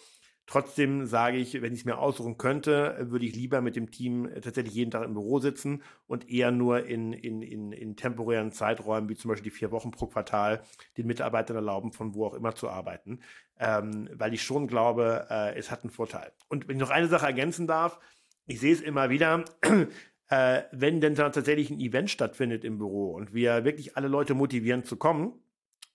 Trotzdem 0.46 1.06
sage 1.06 1.38
ich, 1.38 1.62
wenn 1.62 1.72
ich 1.72 1.80
es 1.80 1.84
mir 1.86 1.98
aussuchen 1.98 2.36
könnte, 2.36 2.96
würde 3.00 3.24
ich 3.24 3.34
lieber 3.34 3.62
mit 3.62 3.76
dem 3.76 3.90
Team 3.90 4.28
tatsächlich 4.42 4.74
jeden 4.74 4.90
Tag 4.90 5.04
im 5.04 5.14
Büro 5.14 5.38
sitzen 5.38 5.82
und 6.06 6.28
eher 6.28 6.50
nur 6.50 6.84
in, 6.84 7.14
in, 7.14 7.40
in, 7.40 7.72
in 7.72 7.96
temporären 7.96 8.52
Zeiträumen, 8.52 9.08
wie 9.08 9.16
zum 9.16 9.30
Beispiel 9.30 9.50
die 9.50 9.56
vier 9.56 9.70
Wochen 9.70 9.90
pro 9.90 10.06
Quartal, 10.06 10.62
den 10.98 11.06
Mitarbeitern 11.06 11.56
erlauben, 11.56 11.92
von 11.92 12.14
wo 12.14 12.26
auch 12.26 12.34
immer 12.34 12.54
zu 12.54 12.68
arbeiten. 12.68 13.20
Ähm, 13.58 14.10
weil 14.12 14.34
ich 14.34 14.42
schon 14.42 14.66
glaube, 14.66 15.26
äh, 15.30 15.56
es 15.56 15.70
hat 15.70 15.82
einen 15.82 15.90
Vorteil. 15.90 16.32
Und 16.48 16.68
wenn 16.68 16.76
ich 16.76 16.82
noch 16.82 16.90
eine 16.90 17.08
Sache 17.08 17.26
ergänzen 17.26 17.66
darf, 17.66 17.98
ich 18.46 18.60
sehe 18.60 18.74
es 18.74 18.82
immer 18.82 19.08
wieder, 19.08 19.44
äh, 20.28 20.62
wenn 20.72 21.00
denn 21.00 21.14
tatsächlich 21.14 21.70
ein 21.70 21.80
Event 21.80 22.10
stattfindet 22.10 22.64
im 22.64 22.76
Büro 22.76 23.12
und 23.12 23.32
wir 23.32 23.64
wirklich 23.64 23.96
alle 23.96 24.08
Leute 24.08 24.34
motivieren 24.34 24.84
zu 24.84 24.96
kommen, 24.96 25.32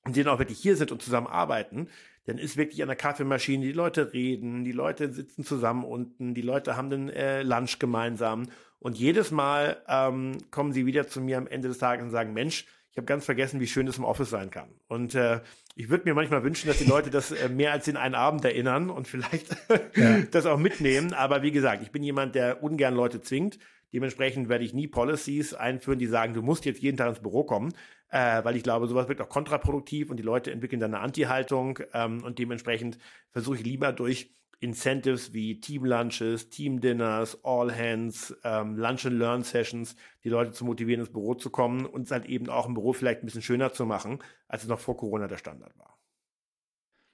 und 0.05 0.15
die 0.15 0.23
dann 0.23 0.33
auch 0.33 0.39
wirklich 0.39 0.59
hier 0.59 0.75
sind 0.75 0.91
und 0.91 1.01
zusammen 1.01 1.27
arbeiten, 1.27 1.87
dann 2.25 2.37
ist 2.37 2.57
wirklich 2.57 2.81
an 2.81 2.87
der 2.87 2.97
Kaffeemaschine, 2.97 3.65
die 3.65 3.71
Leute 3.71 4.13
reden, 4.13 4.63
die 4.63 4.71
Leute 4.71 5.11
sitzen 5.11 5.43
zusammen 5.43 5.83
unten, 5.83 6.33
die 6.33 6.41
Leute 6.41 6.77
haben 6.77 6.89
den 6.89 7.09
äh, 7.09 7.43
Lunch 7.43 7.79
gemeinsam 7.79 8.47
und 8.79 8.97
jedes 8.97 9.31
Mal 9.31 9.81
ähm, 9.87 10.37
kommen 10.51 10.71
sie 10.71 10.85
wieder 10.85 11.07
zu 11.07 11.21
mir 11.21 11.37
am 11.37 11.47
Ende 11.47 11.67
des 11.67 11.79
Tages 11.79 12.05
und 12.05 12.11
sagen, 12.11 12.33
Mensch, 12.33 12.65
ich 12.91 12.97
habe 12.97 13.05
ganz 13.05 13.25
vergessen, 13.25 13.59
wie 13.59 13.67
schön 13.67 13.87
es 13.87 13.97
im 13.97 14.03
Office 14.03 14.29
sein 14.29 14.49
kann. 14.49 14.69
Und 14.87 15.13
äh, 15.15 15.41
ich 15.75 15.89
würde 15.89 16.05
mir 16.05 16.15
manchmal 16.15 16.43
wünschen, 16.43 16.67
dass 16.67 16.77
die 16.77 16.85
Leute 16.85 17.09
das 17.09 17.31
äh, 17.31 17.49
mehr 17.49 17.71
als 17.71 17.87
in 17.87 17.97
einen 17.97 18.15
Abend 18.15 18.43
erinnern 18.45 18.89
und 18.89 19.07
vielleicht 19.07 19.55
ja. 19.95 20.19
das 20.31 20.45
auch 20.45 20.57
mitnehmen. 20.57 21.13
Aber 21.13 21.43
wie 21.43 21.51
gesagt, 21.51 21.83
ich 21.83 21.91
bin 21.91 22.03
jemand, 22.03 22.35
der 22.35 22.63
ungern 22.63 22.95
Leute 22.95 23.21
zwingt. 23.21 23.59
Dementsprechend 23.93 24.49
werde 24.49 24.63
ich 24.63 24.73
nie 24.73 24.87
Policies 24.87 25.53
einführen, 25.53 25.99
die 25.99 26.07
sagen, 26.07 26.33
du 26.33 26.41
musst 26.41 26.65
jetzt 26.65 26.81
jeden 26.81 26.97
Tag 26.97 27.09
ins 27.09 27.21
Büro 27.21 27.43
kommen, 27.43 27.73
äh, 28.09 28.43
weil 28.43 28.55
ich 28.55 28.63
glaube, 28.63 28.87
sowas 28.87 29.07
wird 29.07 29.21
auch 29.21 29.29
kontraproduktiv 29.29 30.09
und 30.09 30.17
die 30.17 30.23
Leute 30.23 30.51
entwickeln 30.51 30.79
dann 30.79 30.93
eine 30.93 31.03
Anti-Haltung 31.03 31.79
ähm, 31.93 32.23
und 32.23 32.39
dementsprechend 32.39 32.97
versuche 33.31 33.57
ich 33.57 33.63
lieber 33.63 33.91
durch 33.91 34.35
Incentives 34.59 35.33
wie 35.33 35.59
Team-Lunches, 35.61 36.49
Team-Dinners, 36.49 37.43
All-Hands, 37.43 38.35
ähm, 38.43 38.75
Lunch-and-Learn-Sessions, 38.75 39.95
die 40.23 40.29
Leute 40.29 40.51
zu 40.51 40.65
motivieren, 40.65 41.01
ins 41.01 41.13
Büro 41.13 41.33
zu 41.35 41.49
kommen 41.49 41.85
und 41.85 42.03
es 42.03 42.11
halt 42.11 42.25
eben 42.25 42.49
auch 42.49 42.67
im 42.67 42.73
Büro 42.73 42.91
vielleicht 42.93 43.23
ein 43.23 43.25
bisschen 43.25 43.41
schöner 43.41 43.71
zu 43.71 43.85
machen, 43.85 44.19
als 44.47 44.63
es 44.63 44.69
noch 44.69 44.79
vor 44.79 44.97
Corona 44.97 45.27
der 45.27 45.37
Standard 45.37 45.77
war. 45.77 45.98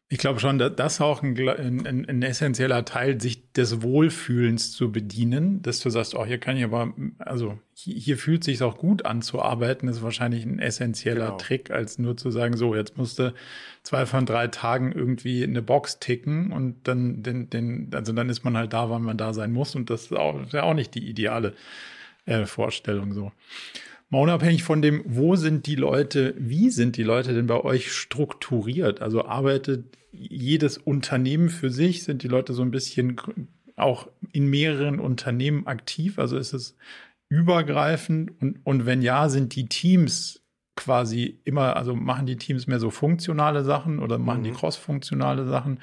Ich 0.07 0.19
glaube 0.19 0.39
schon, 0.39 0.59
dass 0.59 0.75
das 0.75 1.01
auch 1.01 1.23
ein, 1.23 1.35
ein, 1.39 2.05
ein, 2.07 2.21
essentieller 2.21 2.85
Teil, 2.85 3.19
sich 3.19 3.51
des 3.53 3.81
Wohlfühlens 3.81 4.71
zu 4.71 4.91
bedienen, 4.91 5.63
dass 5.63 5.79
du 5.79 5.89
sagst, 5.89 6.13
oh, 6.13 6.23
hier 6.23 6.37
kann 6.37 6.57
ich 6.57 6.63
aber, 6.63 6.93
also 7.17 7.57
hier, 7.73 7.95
hier 7.95 8.17
fühlt 8.19 8.43
sich 8.43 8.61
auch 8.61 8.77
gut 8.77 9.03
an 9.03 9.23
zu 9.23 9.41
arbeiten, 9.41 9.87
ist 9.87 10.03
wahrscheinlich 10.03 10.45
ein 10.45 10.59
essentieller 10.59 11.25
genau. 11.25 11.37
Trick, 11.37 11.71
als 11.71 11.97
nur 11.97 12.15
zu 12.17 12.29
sagen, 12.29 12.55
so, 12.55 12.75
jetzt 12.75 12.97
musste 12.97 13.33
zwei 13.81 14.05
von 14.05 14.27
drei 14.27 14.47
Tagen 14.47 14.91
irgendwie 14.91 15.43
eine 15.43 15.63
Box 15.63 15.97
ticken 15.97 16.51
und 16.51 16.87
dann, 16.87 17.23
den, 17.23 17.49
den, 17.49 17.89
also 17.95 18.13
dann 18.13 18.29
ist 18.29 18.43
man 18.43 18.55
halt 18.55 18.73
da, 18.73 18.91
wann 18.91 19.01
man 19.01 19.17
da 19.17 19.33
sein 19.33 19.51
muss 19.51 19.73
und 19.73 19.89
das 19.89 20.03
ist, 20.03 20.13
auch, 20.13 20.39
ist 20.43 20.53
ja 20.53 20.63
auch 20.63 20.75
nicht 20.75 20.93
die 20.93 21.09
ideale 21.09 21.55
äh, 22.27 22.45
Vorstellung 22.45 23.13
so. 23.13 23.31
Mal 24.09 24.19
unabhängig 24.19 24.63
von 24.63 24.81
dem, 24.81 25.03
wo 25.05 25.35
sind 25.35 25.65
die 25.65 25.75
Leute, 25.75 26.35
wie 26.37 26.69
sind 26.69 26.95
die 26.97 27.03
Leute 27.03 27.33
denn 27.33 27.47
bei 27.47 27.59
euch 27.63 27.91
strukturiert? 27.91 29.01
Also 29.01 29.25
arbeitet 29.25 29.97
jedes 30.11 30.77
Unternehmen 30.77 31.49
für 31.49 31.71
sich? 31.71 32.03
Sind 32.03 32.21
die 32.23 32.27
Leute 32.27 32.53
so 32.53 32.61
ein 32.61 32.71
bisschen 32.71 33.19
auch 33.75 34.07
in 34.31 34.47
mehreren 34.49 34.99
Unternehmen 34.99 35.65
aktiv? 35.65 36.19
Also 36.19 36.37
ist 36.37 36.53
es 36.53 36.77
übergreifend? 37.29 38.31
Und, 38.41 38.59
und 38.63 38.85
wenn 38.85 39.01
ja, 39.01 39.27
sind 39.27 39.55
die 39.55 39.67
Teams 39.67 40.43
quasi 40.75 41.39
immer, 41.43 41.75
also 41.75 41.95
machen 41.95 42.27
die 42.27 42.37
Teams 42.37 42.67
mehr 42.67 42.79
so 42.79 42.91
funktionale 42.91 43.63
Sachen 43.63 43.99
oder 43.99 44.17
machen 44.19 44.41
mhm. 44.41 44.45
die 44.45 44.51
cross-funktionale 44.51 45.47
Sachen? 45.47 45.79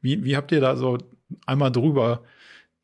Wie, 0.00 0.24
wie 0.24 0.36
habt 0.36 0.52
ihr 0.52 0.60
da 0.60 0.76
so 0.76 0.98
einmal 1.46 1.72
drüber 1.72 2.22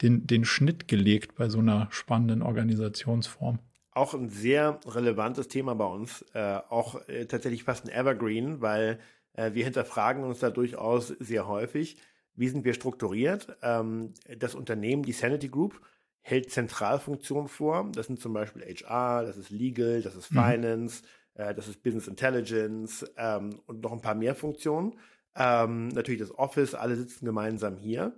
den, 0.01 0.27
den 0.27 0.45
Schnitt 0.45 0.89
gelegt 0.89 1.35
bei 1.35 1.49
so 1.49 1.59
einer 1.59 1.89
spannenden 1.91 2.43
Organisationsform? 2.43 3.59
Auch 3.99 4.15
ein 4.15 4.29
sehr 4.29 4.79
relevantes 4.87 5.49
Thema 5.49 5.75
bei 5.75 5.85
uns, 5.85 6.25
äh, 6.33 6.61
auch 6.69 7.07
äh, 7.09 7.27
tatsächlich 7.27 7.65
fast 7.65 7.85
ein 7.85 7.91
Evergreen, 7.91 8.61
weil 8.61 9.01
äh, 9.35 9.53
wir 9.55 9.65
hinterfragen 9.65 10.23
uns 10.23 10.39
da 10.39 10.51
durchaus 10.51 11.09
sehr 11.09 11.49
häufig, 11.49 11.97
wie 12.37 12.49
sind 12.49 12.65
wir 12.65 12.75
strukturiert. 12.75 13.57
Ähm, 13.61 14.15
das 14.39 14.55
Unternehmen, 14.55 15.03
die 15.03 15.13
Sanity 15.13 15.49
Group, 15.49 15.81
hält 16.21 16.51
Zentralfunktionen 16.51 17.49
vor. 17.49 17.91
Das 17.93 18.07
sind 18.07 18.21
zum 18.21 18.33
Beispiel 18.33 18.63
HR, 18.63 19.25
das 19.25 19.37
ist 19.37 19.51
Legal, 19.51 20.03
das 20.03 20.15
ist 20.15 20.31
mhm. 20.31 20.37
Finance, 20.37 21.03
mhm. 21.37 21.57
das 21.57 21.67
ist 21.67 21.83
Business 21.83 22.07
Intelligence 22.07 23.05
ähm, 23.17 23.61
und 23.67 23.83
noch 23.83 23.93
ein 23.93 24.01
paar 24.01 24.15
mehr 24.15 24.37
Funktionen. 24.37 24.95
Ähm, 25.35 25.89
natürlich 25.89 26.21
das 26.21 26.39
Office, 26.39 26.75
alle 26.75 26.95
sitzen 26.95 27.25
gemeinsam 27.25 27.77
hier. 27.77 28.13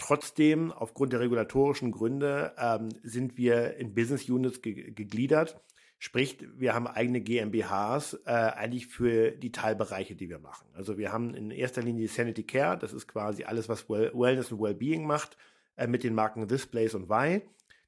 Trotzdem, 0.00 0.72
aufgrund 0.72 1.12
der 1.12 1.20
regulatorischen 1.20 1.90
Gründe, 1.92 2.54
ähm, 2.56 2.88
sind 3.02 3.36
wir 3.36 3.76
in 3.76 3.94
Business 3.94 4.30
Units 4.30 4.62
ge 4.62 4.92
gegliedert. 4.92 5.60
Sprich, 5.98 6.38
wir 6.56 6.72
haben 6.72 6.86
eigene 6.86 7.20
GmbHs 7.20 8.14
äh, 8.24 8.30
eigentlich 8.30 8.86
für 8.86 9.30
die 9.30 9.52
Teilbereiche, 9.52 10.16
die 10.16 10.30
wir 10.30 10.38
machen. 10.38 10.66
Also 10.72 10.96
wir 10.96 11.12
haben 11.12 11.34
in 11.34 11.50
erster 11.50 11.82
Linie 11.82 12.08
Sanity 12.08 12.44
Care, 12.44 12.78
das 12.78 12.94
ist 12.94 13.08
quasi 13.08 13.44
alles, 13.44 13.68
was 13.68 13.90
well 13.90 14.10
Wellness 14.14 14.50
und 14.50 14.62
Wellbeing 14.62 15.06
macht, 15.06 15.36
äh, 15.76 15.86
mit 15.86 16.02
den 16.02 16.14
Marken 16.14 16.48
This 16.48 16.66
Place 16.66 16.94
und 16.94 17.10
Y. 17.10 17.42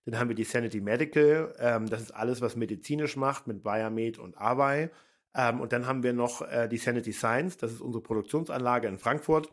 Dann 0.05 0.19
haben 0.19 0.29
wir 0.29 0.37
die 0.37 0.45
Sanity 0.45 0.83
Medical, 0.83 1.55
ähm, 1.59 1.89
das 1.89 2.03
ist 2.03 2.11
alles, 2.11 2.43
was 2.43 2.57
medizinisch 2.57 3.17
macht, 3.17 3.47
mit 3.47 3.63
Biomed 3.63 4.19
und 4.19 4.39
Awei. 4.39 4.91
Ähm, 5.35 5.63
und 5.63 5.73
dann 5.73 5.87
haben 5.87 6.03
wir 6.03 6.13
noch 6.13 6.43
äh, 6.43 6.69
die 6.69 6.77
Sanity 6.77 7.15
Science, 7.15 7.57
das 7.57 7.73
ist 7.73 7.81
unsere 7.81 8.03
Produktionsanlage 8.03 8.87
in 8.87 8.99
Frankfurt 8.99 9.51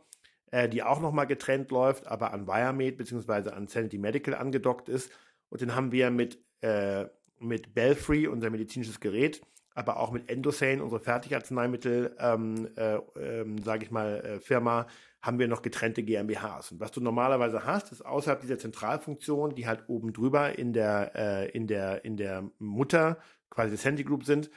äh, 0.51 0.69
die 0.69 0.83
auch 0.83 0.99
nochmal 0.99 1.27
getrennt 1.27 1.71
läuft, 1.71 2.07
aber 2.07 2.33
an 2.33 2.47
Wiremed 2.47 2.97
bzw. 2.97 3.51
an 3.51 3.67
Sanity 3.67 3.97
Medical 3.97 4.35
angedockt 4.35 4.89
ist. 4.89 5.11
Und 5.49 5.61
den 5.61 5.75
haben 5.75 5.91
wir 5.91 6.11
mit, 6.11 6.43
äh, 6.61 7.05
mit 7.39 7.73
Belfry, 7.73 8.27
unser 8.27 8.49
medizinisches 8.49 8.99
Gerät, 8.99 9.41
aber 9.73 9.97
auch 9.97 10.11
mit 10.11 10.29
Endosane, 10.29 10.83
unsere 10.83 11.01
Fertigarzneimittel, 11.01 12.15
ähm, 12.19 12.67
äh, 12.75 12.95
ähm, 13.19 13.61
sage 13.63 13.85
ich 13.85 13.91
mal, 13.91 14.21
äh, 14.21 14.39
Firma, 14.39 14.87
haben 15.21 15.39
wir 15.39 15.47
noch 15.47 15.61
getrennte 15.61 16.03
GmbHs. 16.03 16.71
Und 16.71 16.79
was 16.79 16.91
du 16.91 17.01
normalerweise 17.01 17.65
hast, 17.65 17.91
ist 17.91 18.05
außerhalb 18.05 18.41
dieser 18.41 18.57
Zentralfunktion, 18.57 19.55
die 19.55 19.67
halt 19.67 19.83
oben 19.87 20.13
drüber 20.13 20.57
in 20.57 20.73
der, 20.73 21.11
äh, 21.15 21.49
in 21.51 21.67
der, 21.67 22.05
in 22.05 22.15
der 22.15 22.49
Mutter, 22.57 23.17
quasi 23.49 23.75
Sandy 23.75 24.03
Group 24.03 24.23
sind, 24.23 24.49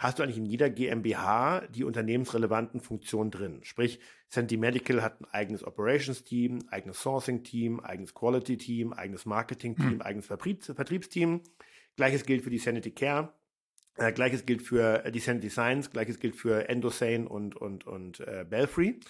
hast 0.00 0.18
du 0.18 0.22
eigentlich 0.22 0.38
in 0.38 0.46
jeder 0.46 0.70
GmbH 0.70 1.60
die 1.68 1.84
unternehmensrelevanten 1.84 2.80
Funktionen 2.80 3.30
drin. 3.30 3.60
Sprich, 3.64 4.00
Senti 4.28 4.56
Medical 4.56 5.02
hat 5.02 5.20
ein 5.20 5.26
eigenes 5.26 5.62
Operations-Team, 5.62 6.60
eigenes 6.70 7.02
Sourcing-Team, 7.02 7.80
eigenes 7.80 8.14
Quality-Team, 8.14 8.94
eigenes 8.94 9.26
Marketing-Team, 9.26 9.96
mhm. 9.96 10.02
eigenes 10.02 10.26
Vertriebs 10.26 10.72
Vertriebsteam. 10.74 11.42
Gleiches 11.96 12.24
gilt 12.24 12.42
für 12.42 12.48
die 12.48 12.58
Sanity 12.58 12.92
Care. 12.92 13.34
Äh, 13.96 14.12
Gleiches 14.12 14.46
gilt 14.46 14.62
für 14.62 15.04
äh, 15.04 15.12
die 15.12 15.18
Sanity 15.18 15.50
Science, 15.50 15.90
Gleiches 15.90 16.18
gilt 16.18 16.34
für 16.34 16.66
Endosane 16.70 17.28
und, 17.28 17.54
und, 17.54 17.86
und 17.86 18.20
äh, 18.20 18.46
Belfry. 18.48 19.00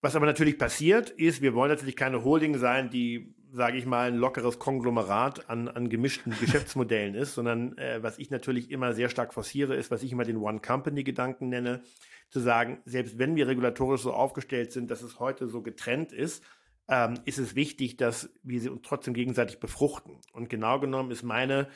Was 0.00 0.14
aber 0.14 0.26
natürlich 0.26 0.58
passiert, 0.58 1.10
ist, 1.10 1.42
wir 1.42 1.54
wollen 1.54 1.70
natürlich 1.70 1.96
keine 1.96 2.22
Holding 2.22 2.56
sein, 2.56 2.88
die 2.88 3.34
sage 3.54 3.78
ich 3.78 3.86
mal, 3.86 4.08
ein 4.08 4.16
lockeres 4.16 4.58
Konglomerat 4.58 5.48
an, 5.48 5.68
an 5.68 5.88
gemischten 5.88 6.34
Geschäftsmodellen 6.40 7.14
ist, 7.14 7.34
sondern 7.34 7.78
äh, 7.78 8.02
was 8.02 8.18
ich 8.18 8.30
natürlich 8.30 8.70
immer 8.70 8.94
sehr 8.94 9.08
stark 9.08 9.32
forciere, 9.32 9.76
ist, 9.76 9.92
was 9.92 10.02
ich 10.02 10.10
immer 10.10 10.24
den 10.24 10.38
One-Company-Gedanken 10.38 11.48
nenne, 11.50 11.82
zu 12.30 12.40
sagen, 12.40 12.82
selbst 12.84 13.16
wenn 13.18 13.36
wir 13.36 13.46
regulatorisch 13.46 14.02
so 14.02 14.12
aufgestellt 14.12 14.72
sind, 14.72 14.90
dass 14.90 15.02
es 15.02 15.20
heute 15.20 15.46
so 15.46 15.62
getrennt 15.62 16.10
ist, 16.12 16.42
ähm, 16.88 17.14
ist 17.26 17.38
es 17.38 17.54
wichtig, 17.54 17.96
dass 17.96 18.28
wir 18.42 18.60
sie 18.60 18.70
uns 18.70 18.82
trotzdem 18.82 19.14
gegenseitig 19.14 19.60
befruchten. 19.60 20.18
Und 20.32 20.48
genau 20.48 20.80
genommen 20.80 21.12
ist 21.12 21.22
meine 21.22 21.68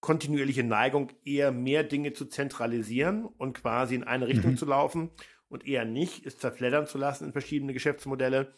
kontinuierliche 0.00 0.64
Neigung, 0.64 1.12
eher 1.24 1.50
mehr 1.50 1.82
Dinge 1.82 2.12
zu 2.12 2.26
zentralisieren 2.26 3.24
und 3.24 3.54
quasi 3.54 3.94
in 3.94 4.04
eine 4.04 4.28
Richtung 4.28 4.52
mhm. 4.52 4.56
zu 4.58 4.66
laufen 4.66 5.10
und 5.48 5.66
eher 5.66 5.86
nicht, 5.86 6.26
es 6.26 6.36
zerfleddern 6.36 6.86
zu 6.86 6.98
lassen 6.98 7.24
in 7.24 7.32
verschiedene 7.32 7.72
Geschäftsmodelle 7.72 8.52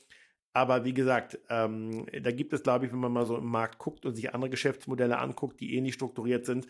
aber 0.53 0.85
wie 0.85 0.95
gesagt, 0.95 1.39
ähm, 1.49 2.07
da 2.23 2.33
gibt 2.33 2.53
es, 2.53 2.63
glaube 2.63 2.87
ich, 2.87 2.93
wenn 2.93 2.99
man 2.99 3.13
mal 3.13 3.27
so 3.27 3.37
im 3.37 3.47
Markt 3.47 3.79
guckt 3.79 4.05
und 4.05 4.15
sich 4.15 4.35
andere 4.35 4.51
Geschäftsmodelle 4.51 5.19
anguckt, 5.19 5.61
die 5.61 5.77
ähnlich 5.77 5.95
strukturiert 5.95 6.45
sind, 6.45 6.67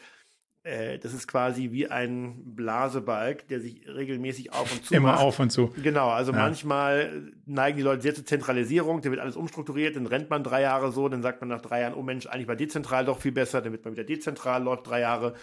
äh, 0.62 0.99
das 0.99 1.14
ist 1.14 1.27
quasi 1.27 1.71
wie 1.73 1.88
ein 1.88 2.55
Blasebalg, 2.55 3.49
der 3.49 3.61
sich 3.61 3.88
regelmäßig 3.88 4.53
auf 4.53 4.71
und 4.71 4.85
zu 4.85 4.95
Immer 4.95 5.12
macht. 5.12 5.23
auf 5.23 5.40
und 5.40 5.51
zu. 5.51 5.73
Genau, 5.83 6.11
also 6.11 6.33
ja. 6.33 6.38
manchmal 6.38 7.33
neigen 7.47 7.79
die 7.79 7.83
Leute 7.83 8.03
sehr 8.03 8.14
zur 8.14 8.27
Zentralisierung, 8.27 9.01
da 9.01 9.11
wird 9.11 9.21
alles 9.21 9.37
umstrukturiert, 9.37 9.97
dann 9.97 10.07
rennt 10.07 10.29
man 10.29 10.45
drei 10.45 10.61
Jahre 10.61 10.93
so, 10.93 11.09
dann 11.09 11.23
sagt 11.23 11.40
man 11.40 11.49
nach 11.49 11.62
drei 11.62 11.81
Jahren, 11.81 11.95
oh 11.95 12.03
Mensch, 12.03 12.27
eigentlich 12.27 12.49
war 12.49 12.57
dezentral 12.57 13.07
doch 13.07 13.21
viel 13.21 13.33
besser, 13.33 13.62
dann 13.62 13.73
wird 13.73 13.87
man 13.87 13.95
wieder 13.95 14.05
dezentral, 14.05 14.62
läuft 14.62 14.87
drei 14.87 15.01
Jahre 15.01 15.35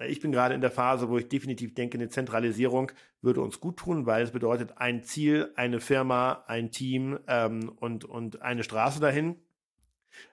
ich 0.00 0.20
bin 0.20 0.32
gerade 0.32 0.54
in 0.54 0.60
der 0.60 0.70
Phase, 0.70 1.08
wo 1.08 1.18
ich 1.18 1.28
definitiv 1.28 1.74
denke, 1.74 1.98
eine 1.98 2.08
Zentralisierung 2.08 2.92
würde 3.20 3.40
uns 3.40 3.60
gut 3.60 3.76
tun, 3.76 4.06
weil 4.06 4.22
es 4.22 4.30
bedeutet 4.30 4.78
ein 4.78 5.02
Ziel, 5.02 5.52
eine 5.54 5.80
Firma, 5.80 6.44
ein 6.46 6.70
Team 6.70 7.18
ähm, 7.28 7.72
und, 7.76 8.04
und 8.04 8.42
eine 8.42 8.64
Straße 8.64 9.00
dahin. 9.00 9.36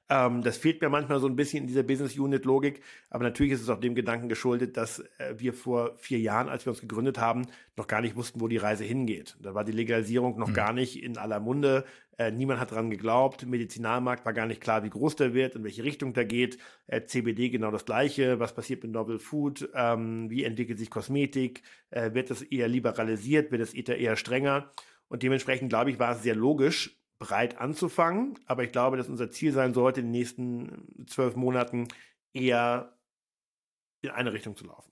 Ähm, 0.10 0.42
das 0.42 0.58
fehlt 0.58 0.82
mir 0.82 0.90
manchmal 0.90 1.20
so 1.20 1.28
ein 1.28 1.36
bisschen 1.36 1.62
in 1.62 1.68
dieser 1.68 1.84
Business 1.84 2.18
Unit 2.18 2.46
Logik, 2.46 2.82
aber 3.10 3.24
natürlich 3.24 3.54
ist 3.54 3.62
es 3.62 3.70
auch 3.70 3.80
dem 3.80 3.96
Gedanken 3.96 4.28
geschuldet, 4.28 4.76
dass 4.78 5.00
äh, 5.18 5.36
wir 5.38 5.54
vor 5.54 5.96
vier 5.98 6.20
Jahren, 6.20 6.50
als 6.50 6.66
wir 6.66 6.72
uns 6.72 6.82
gegründet 6.82 7.20
haben, 7.20 7.46
noch 7.78 7.88
gar 7.88 8.02
nicht 8.02 8.16
wussten, 8.16 8.42
wo 8.42 8.48
die 8.48 8.58
Reise 8.58 8.84
hingeht. 8.84 9.38
Da 9.42 9.54
war 9.54 9.64
die 9.64 9.72
Legalisierung 9.72 10.40
noch 10.40 10.50
mhm. 10.50 10.54
gar 10.54 10.74
nicht 10.74 11.02
in 11.04 11.18
aller 11.18 11.40
Munde. 11.40 11.86
Äh, 12.18 12.32
niemand 12.32 12.60
hat 12.60 12.72
dran 12.72 12.90
geglaubt. 12.90 13.46
Medizinalmarkt 13.46 14.26
war 14.26 14.34
gar 14.34 14.46
nicht 14.46 14.60
klar, 14.60 14.84
wie 14.84 14.90
groß 14.90 15.16
der 15.16 15.34
wird, 15.34 15.56
in 15.56 15.64
welche 15.64 15.86
Richtung 15.86 16.14
der 16.14 16.26
geht. 16.26 16.58
Äh, 16.88 17.06
CBD 17.06 17.50
genau 17.50 17.72
das 17.72 17.86
Gleiche. 17.86 18.40
Was 18.40 18.54
passiert 18.54 18.84
mit 18.84 18.92
Novel 18.92 19.20
Food? 19.20 19.70
Ähm, 19.74 20.30
wie 20.30 20.44
entwickelt 20.44 20.80
sich 20.80 20.90
Kosmetik? 20.90 21.64
Äh, 21.92 22.14
wird 22.14 22.30
das 22.30 22.42
eher 22.42 22.68
liberalisiert? 22.68 23.52
Wird 23.52 23.62
es 23.62 23.74
eher 23.74 24.18
strenger? 24.18 24.70
Und 25.08 25.24
dementsprechend, 25.24 25.70
glaube 25.70 25.92
ich, 25.92 26.00
war 26.00 26.12
es 26.12 26.22
sehr 26.22 26.36
logisch, 26.36 26.99
breit 27.20 27.58
anzufangen, 27.58 28.40
aber 28.46 28.64
ich 28.64 28.72
glaube, 28.72 28.98
dass 28.98 29.10
unser 29.10 29.30
Ziel 29.30 29.52
sein 29.52 29.74
sollte, 29.74 30.00
in 30.00 30.08
den 30.08 30.12
nächsten 30.12 31.06
zwölf 31.08 31.36
Monaten 31.36 31.88
eher 32.34 32.98
in 34.02 34.10
eine 34.10 34.34
Richtung 34.34 34.56
zu 34.56 34.66
laufen. 34.66 34.92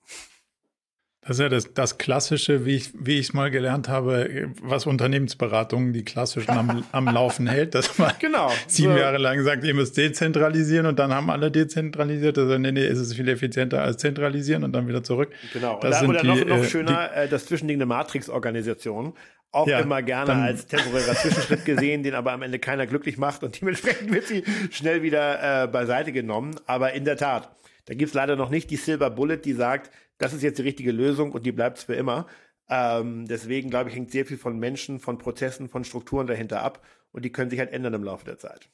Das 1.28 1.36
ist 1.36 1.42
ja 1.42 1.50
das, 1.50 1.74
das 1.74 1.98
Klassische, 1.98 2.64
wie 2.64 2.76
ich 2.76 2.90
wie 2.94 3.18
ich 3.18 3.26
es 3.26 3.32
mal 3.34 3.50
gelernt 3.50 3.86
habe, 3.86 4.48
was 4.62 4.86
Unternehmensberatungen 4.86 5.92
die 5.92 6.02
klassischen 6.02 6.50
am, 6.52 6.84
am 6.92 7.04
Laufen 7.04 7.46
hält, 7.46 7.74
dass 7.74 7.98
man 7.98 8.12
genau. 8.18 8.50
sieben 8.66 8.94
so. 8.94 8.98
Jahre 8.98 9.18
lang 9.18 9.42
sagt, 9.42 9.62
ihr 9.62 9.74
müsst 9.74 9.98
dezentralisieren 9.98 10.86
und 10.86 10.98
dann 10.98 11.12
haben 11.12 11.28
alle 11.28 11.50
dezentralisiert. 11.50 12.38
Also 12.38 12.56
nee, 12.56 12.72
nee, 12.72 12.86
ist 12.86 12.98
es 12.98 13.12
viel 13.12 13.28
effizienter 13.28 13.82
als 13.82 13.98
zentralisieren 13.98 14.64
und 14.64 14.72
dann 14.72 14.88
wieder 14.88 15.04
zurück. 15.04 15.30
Genau. 15.52 15.74
Und 15.74 15.84
das 15.84 16.00
da, 16.00 16.08
oder 16.08 16.22
die, 16.22 16.28
noch, 16.28 16.44
noch 16.46 16.56
äh, 16.56 16.64
schöner, 16.64 17.10
die, 17.14 17.20
äh, 17.20 17.28
das 17.28 17.44
Zwischending 17.44 17.76
eine 17.76 17.86
Matrix-Organisation 17.86 19.12
auch 19.50 19.66
ja, 19.66 19.80
immer 19.80 20.00
gerne 20.00 20.32
als 20.32 20.66
temporärer 20.66 21.14
Zwischenschritt 21.14 21.66
gesehen, 21.66 22.02
den 22.02 22.14
aber 22.14 22.32
am 22.32 22.40
Ende 22.40 22.58
keiner 22.58 22.86
glücklich 22.86 23.18
macht 23.18 23.44
und 23.44 23.60
dementsprechend 23.60 24.10
wird 24.12 24.26
sie 24.26 24.44
schnell 24.70 25.02
wieder 25.02 25.64
äh, 25.64 25.66
beiseite 25.66 26.12
genommen. 26.12 26.56
Aber 26.64 26.94
in 26.94 27.04
der 27.04 27.18
Tat, 27.18 27.50
da 27.84 27.92
gibt's 27.92 28.14
leider 28.14 28.36
noch 28.36 28.48
nicht 28.48 28.70
die 28.70 28.76
Silver 28.76 29.10
Bullet, 29.10 29.38
die 29.38 29.52
sagt, 29.52 29.90
das 30.18 30.32
ist 30.32 30.42
jetzt 30.42 30.58
die 30.58 30.62
richtige 30.62 30.92
Lösung 30.92 31.32
und 31.32 31.46
die 31.46 31.52
bleibt 31.52 31.78
es 31.78 31.84
für 31.84 31.94
immer. 31.94 32.26
Ähm, 32.68 33.26
deswegen 33.26 33.70
glaube 33.70 33.88
ich, 33.88 33.96
hängt 33.96 34.10
sehr 34.10 34.26
viel 34.26 34.38
von 34.38 34.58
Menschen, 34.58 35.00
von 35.00 35.18
Prozessen, 35.18 35.68
von 35.68 35.84
Strukturen 35.84 36.26
dahinter 36.26 36.62
ab 36.62 36.84
und 37.12 37.24
die 37.24 37.32
können 37.32 37.50
sich 37.50 37.58
halt 37.58 37.72
ändern 37.72 37.94
im 37.94 38.04
Laufe 38.04 38.24
der 38.24 38.38
Zeit. 38.38 38.68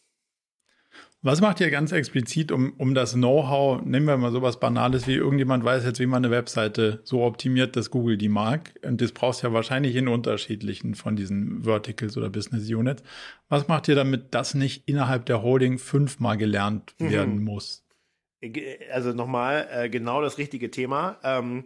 Was 1.23 1.41
macht 1.41 1.61
ihr 1.61 1.71
ganz 1.71 1.91
explizit, 1.93 2.53
um, 2.53 2.75
um 2.77 2.95
das 2.95 3.15
Know-how, 3.15 3.83
nehmen 3.83 4.07
wir 4.07 4.17
mal 4.19 4.31
sowas 4.31 4.61
Banales 4.61 5.07
wie 5.07 5.15
irgendjemand 5.15 5.65
weiß 5.65 5.85
jetzt, 5.85 5.99
wie 5.99 6.07
man 6.07 6.23
eine 6.23 6.31
Webseite 6.31 7.01
so 7.05 7.23
optimiert, 7.23 7.77
dass 7.77 7.91
Google 7.91 8.19
die 8.19 8.29
mag. 8.29 8.75
Und 8.85 9.01
das 9.01 9.13
brauchst 9.13 9.43
du 9.43 9.47
ja 9.47 9.53
wahrscheinlich 9.55 9.97
in 9.97 10.07
unterschiedlichen 10.07 10.95
von 10.95 11.17
diesen 11.17 11.65
Verticals 11.65 12.19
oder 12.19 12.29
Business 12.29 12.69
Units. 12.69 13.03
Was 13.49 13.69
macht 13.69 13.89
ihr, 13.89 13.95
damit 13.95 14.35
das 14.35 14.55
nicht 14.55 14.87
innerhalb 14.87 15.25
der 15.25 15.43
Holding 15.43 15.79
fünfmal 15.79 16.37
gelernt 16.37 16.95
mhm. 16.99 17.11
werden 17.11 17.39
mhm. 17.39 17.45
muss? 17.45 17.84
Also 18.93 19.13
nochmal, 19.13 19.69
äh, 19.71 19.89
genau 19.89 20.23
das 20.23 20.39
richtige 20.39 20.71
Thema. 20.71 21.19
Ähm, 21.23 21.65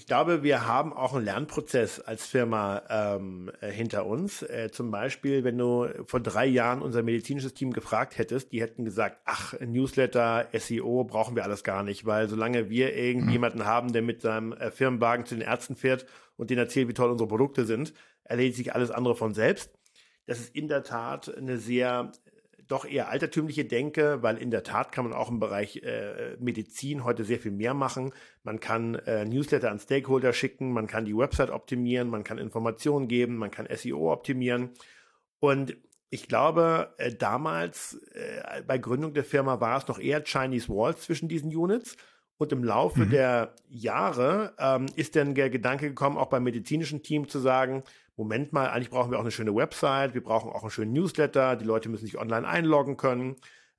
ich 0.00 0.06
glaube, 0.06 0.42
wir 0.42 0.66
haben 0.66 0.94
auch 0.94 1.14
einen 1.14 1.26
Lernprozess 1.26 2.00
als 2.00 2.24
Firma 2.24 2.82
ähm, 2.88 3.50
äh, 3.60 3.70
hinter 3.70 4.06
uns. 4.06 4.40
Äh, 4.40 4.70
zum 4.72 4.90
Beispiel, 4.90 5.44
wenn 5.44 5.58
du 5.58 5.88
vor 6.06 6.20
drei 6.20 6.46
Jahren 6.46 6.80
unser 6.80 7.02
medizinisches 7.02 7.52
Team 7.52 7.70
gefragt 7.74 8.16
hättest, 8.16 8.50
die 8.52 8.62
hätten 8.62 8.86
gesagt, 8.86 9.18
ach, 9.26 9.52
Newsletter, 9.60 10.48
SEO 10.54 11.04
brauchen 11.04 11.36
wir 11.36 11.44
alles 11.44 11.64
gar 11.64 11.82
nicht, 11.82 12.06
weil 12.06 12.30
solange 12.30 12.70
wir 12.70 12.96
irgendjemanden 12.96 13.60
mhm. 13.60 13.66
haben, 13.66 13.92
der 13.92 14.00
mit 14.00 14.22
seinem 14.22 14.54
äh, 14.54 14.70
Firmenwagen 14.70 15.26
zu 15.26 15.34
den 15.34 15.42
Ärzten 15.42 15.76
fährt 15.76 16.06
und 16.36 16.48
denen 16.48 16.60
erzählt, 16.60 16.88
wie 16.88 16.94
toll 16.94 17.10
unsere 17.10 17.28
Produkte 17.28 17.66
sind, 17.66 17.92
erledigt 18.24 18.56
sich 18.56 18.74
alles 18.74 18.90
andere 18.90 19.16
von 19.16 19.34
selbst. 19.34 19.70
Das 20.24 20.40
ist 20.40 20.56
in 20.56 20.68
der 20.68 20.82
Tat 20.82 21.36
eine 21.36 21.58
sehr 21.58 22.10
doch 22.70 22.84
eher 22.84 23.08
altertümliche 23.08 23.64
Denke, 23.64 24.22
weil 24.22 24.36
in 24.36 24.50
der 24.50 24.62
Tat 24.62 24.92
kann 24.92 25.04
man 25.04 25.12
auch 25.12 25.28
im 25.28 25.40
Bereich 25.40 25.82
äh, 25.82 26.36
Medizin 26.38 27.04
heute 27.04 27.24
sehr 27.24 27.40
viel 27.40 27.50
mehr 27.50 27.74
machen. 27.74 28.12
Man 28.44 28.60
kann 28.60 28.94
äh, 28.94 29.24
Newsletter 29.24 29.70
an 29.70 29.80
Stakeholder 29.80 30.32
schicken, 30.32 30.72
man 30.72 30.86
kann 30.86 31.04
die 31.04 31.16
Website 31.16 31.50
optimieren, 31.50 32.08
man 32.08 32.22
kann 32.22 32.38
Informationen 32.38 33.08
geben, 33.08 33.36
man 33.36 33.50
kann 33.50 33.66
SEO 33.74 34.12
optimieren. 34.12 34.70
Und 35.40 35.76
ich 36.10 36.28
glaube, 36.28 36.94
äh, 36.98 37.12
damals 37.12 38.00
äh, 38.12 38.62
bei 38.62 38.78
Gründung 38.78 39.14
der 39.14 39.24
Firma 39.24 39.60
war 39.60 39.78
es 39.78 39.88
noch 39.88 39.98
eher 39.98 40.22
Chinese 40.24 40.68
Walls 40.68 41.02
zwischen 41.02 41.28
diesen 41.28 41.54
Units. 41.54 41.96
Und 42.36 42.52
im 42.52 42.64
Laufe 42.64 43.00
mhm. 43.00 43.10
der 43.10 43.54
Jahre 43.68 44.54
ähm, 44.58 44.86
ist 44.96 45.14
dann 45.14 45.34
der 45.34 45.50
Gedanke 45.50 45.88
gekommen, 45.88 46.16
auch 46.16 46.30
beim 46.30 46.44
medizinischen 46.44 47.02
Team 47.02 47.28
zu 47.28 47.38
sagen, 47.38 47.82
Moment 48.16 48.52
mal, 48.52 48.68
eigentlich 48.68 48.90
brauchen 48.90 49.10
wir 49.10 49.18
auch 49.18 49.22
eine 49.22 49.30
schöne 49.30 49.54
Website, 49.54 50.14
wir 50.14 50.22
brauchen 50.22 50.50
auch 50.50 50.62
einen 50.62 50.70
schönen 50.70 50.92
Newsletter, 50.92 51.56
die 51.56 51.64
Leute 51.64 51.88
müssen 51.88 52.06
sich 52.06 52.18
online 52.18 52.46
einloggen 52.46 52.96
können. 52.96 53.36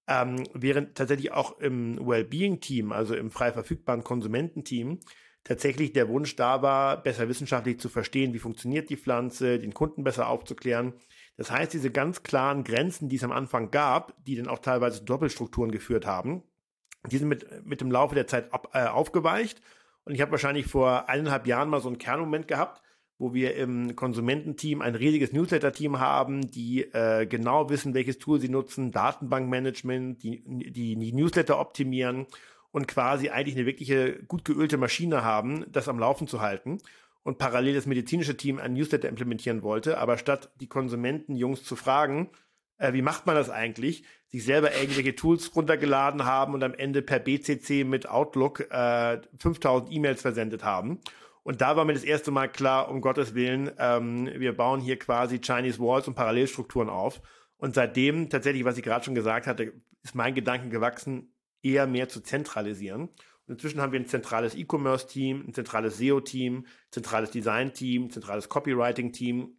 Ähm, 0.07 0.43
während 0.53 0.95
tatsächlich 0.95 1.31
auch 1.31 1.59
im 1.59 1.97
Wellbeing-Team, 2.05 2.91
also 2.91 3.15
im 3.15 3.31
frei 3.31 3.51
verfügbaren 3.51 4.03
Konsumententeam, 4.03 4.99
tatsächlich 5.43 5.93
der 5.93 6.09
Wunsch 6.09 6.35
da 6.35 6.61
war, 6.61 7.01
besser 7.01 7.27
wissenschaftlich 7.27 7.79
zu 7.79 7.89
verstehen, 7.89 8.33
wie 8.33 8.39
funktioniert 8.39 8.89
die 8.89 8.97
Pflanze, 8.97 9.59
den 9.59 9.73
Kunden 9.73 10.03
besser 10.03 10.27
aufzuklären. 10.27 10.93
Das 11.37 11.51
heißt, 11.51 11.73
diese 11.73 11.91
ganz 11.91 12.23
klaren 12.23 12.63
Grenzen, 12.63 13.09
die 13.09 13.15
es 13.15 13.23
am 13.23 13.31
Anfang 13.31 13.71
gab, 13.71 14.13
die 14.25 14.35
dann 14.35 14.47
auch 14.47 14.59
teilweise 14.59 15.03
Doppelstrukturen 15.03 15.71
geführt 15.71 16.05
haben, 16.05 16.43
die 17.09 17.17
sind 17.17 17.29
mit, 17.29 17.65
mit 17.65 17.81
dem 17.81 17.91
Laufe 17.91 18.15
der 18.15 18.27
Zeit 18.27 18.53
ab, 18.53 18.69
äh, 18.73 18.85
aufgeweicht. 18.85 19.61
Und 20.03 20.13
ich 20.13 20.21
habe 20.21 20.31
wahrscheinlich 20.31 20.67
vor 20.67 21.09
eineinhalb 21.09 21.47
Jahren 21.47 21.69
mal 21.69 21.81
so 21.81 21.87
einen 21.87 21.97
Kernmoment 21.97 22.47
gehabt, 22.47 22.81
wo 23.21 23.35
wir 23.35 23.55
im 23.55 23.95
Konsumententeam 23.95 24.81
ein 24.81 24.95
riesiges 24.95 25.31
Newsletter-Team 25.31 25.99
haben, 25.99 26.49
die 26.49 26.81
äh, 26.91 27.27
genau 27.27 27.69
wissen, 27.69 27.93
welches 27.93 28.17
Tool 28.17 28.39
sie 28.39 28.49
nutzen, 28.49 28.91
Datenbankmanagement, 28.91 30.23
die, 30.23 30.41
die, 30.43 30.95
die 30.95 31.13
Newsletter 31.13 31.59
optimieren 31.59 32.25
und 32.71 32.87
quasi 32.87 33.29
eigentlich 33.29 33.55
eine 33.55 33.67
wirkliche 33.67 34.23
gut 34.23 34.43
geölte 34.43 34.77
Maschine 34.77 35.23
haben, 35.23 35.65
das 35.71 35.87
am 35.87 35.99
Laufen 35.99 36.27
zu 36.27 36.41
halten. 36.41 36.79
Und 37.21 37.37
parallel 37.37 37.75
das 37.75 37.85
medizinische 37.85 38.35
Team 38.35 38.57
ein 38.57 38.73
Newsletter 38.73 39.07
implementieren 39.07 39.61
wollte, 39.61 39.99
aber 39.99 40.17
statt 40.17 40.49
die 40.59 40.67
Konsumentenjungs 40.67 41.63
zu 41.63 41.75
fragen, 41.75 42.31
äh, 42.79 42.93
wie 42.93 43.03
macht 43.03 43.27
man 43.27 43.35
das 43.35 43.51
eigentlich, 43.51 44.03
sich 44.29 44.43
selber 44.43 44.73
irgendwelche 44.75 45.15
Tools 45.15 45.55
runtergeladen 45.55 46.25
haben 46.25 46.55
und 46.55 46.63
am 46.63 46.73
Ende 46.73 47.03
per 47.03 47.19
BCC 47.19 47.83
mit 47.83 48.09
Outlook 48.09 48.61
äh, 48.71 49.21
5000 49.37 49.91
E-Mails 49.91 50.23
versendet 50.23 50.63
haben. 50.63 51.01
Und 51.43 51.61
da 51.61 51.75
war 51.75 51.85
mir 51.85 51.93
das 51.93 52.03
erste 52.03 52.31
Mal 52.31 52.47
klar, 52.47 52.89
um 52.89 53.01
Gottes 53.01 53.33
Willen, 53.33 53.71
ähm, 53.77 54.29
wir 54.35 54.55
bauen 54.55 54.79
hier 54.79 54.99
quasi 54.99 55.39
Chinese 55.39 55.79
Walls 55.79 56.07
und 56.07 56.15
Parallelstrukturen 56.15 56.89
auf. 56.89 57.21
Und 57.57 57.75
seitdem 57.75 58.29
tatsächlich, 58.29 58.65
was 58.65 58.77
ich 58.77 58.83
gerade 58.83 59.03
schon 59.05 59.15
gesagt 59.15 59.47
hatte, 59.47 59.73
ist 60.03 60.15
mein 60.15 60.35
Gedanke 60.35 60.69
gewachsen, 60.69 61.33
eher 61.63 61.87
mehr 61.87 62.09
zu 62.09 62.21
zentralisieren. 62.21 63.09
Und 63.47 63.55
inzwischen 63.55 63.81
haben 63.81 63.91
wir 63.91 63.99
ein 63.99 64.07
zentrales 64.07 64.55
E-Commerce-Team, 64.55 65.45
ein 65.47 65.53
zentrales 65.53 65.97
SEO-Team, 65.97 66.65
zentrales 66.91 67.31
Design-Team, 67.31 68.09
zentrales 68.09 68.49
Copywriting-Team 68.49 69.57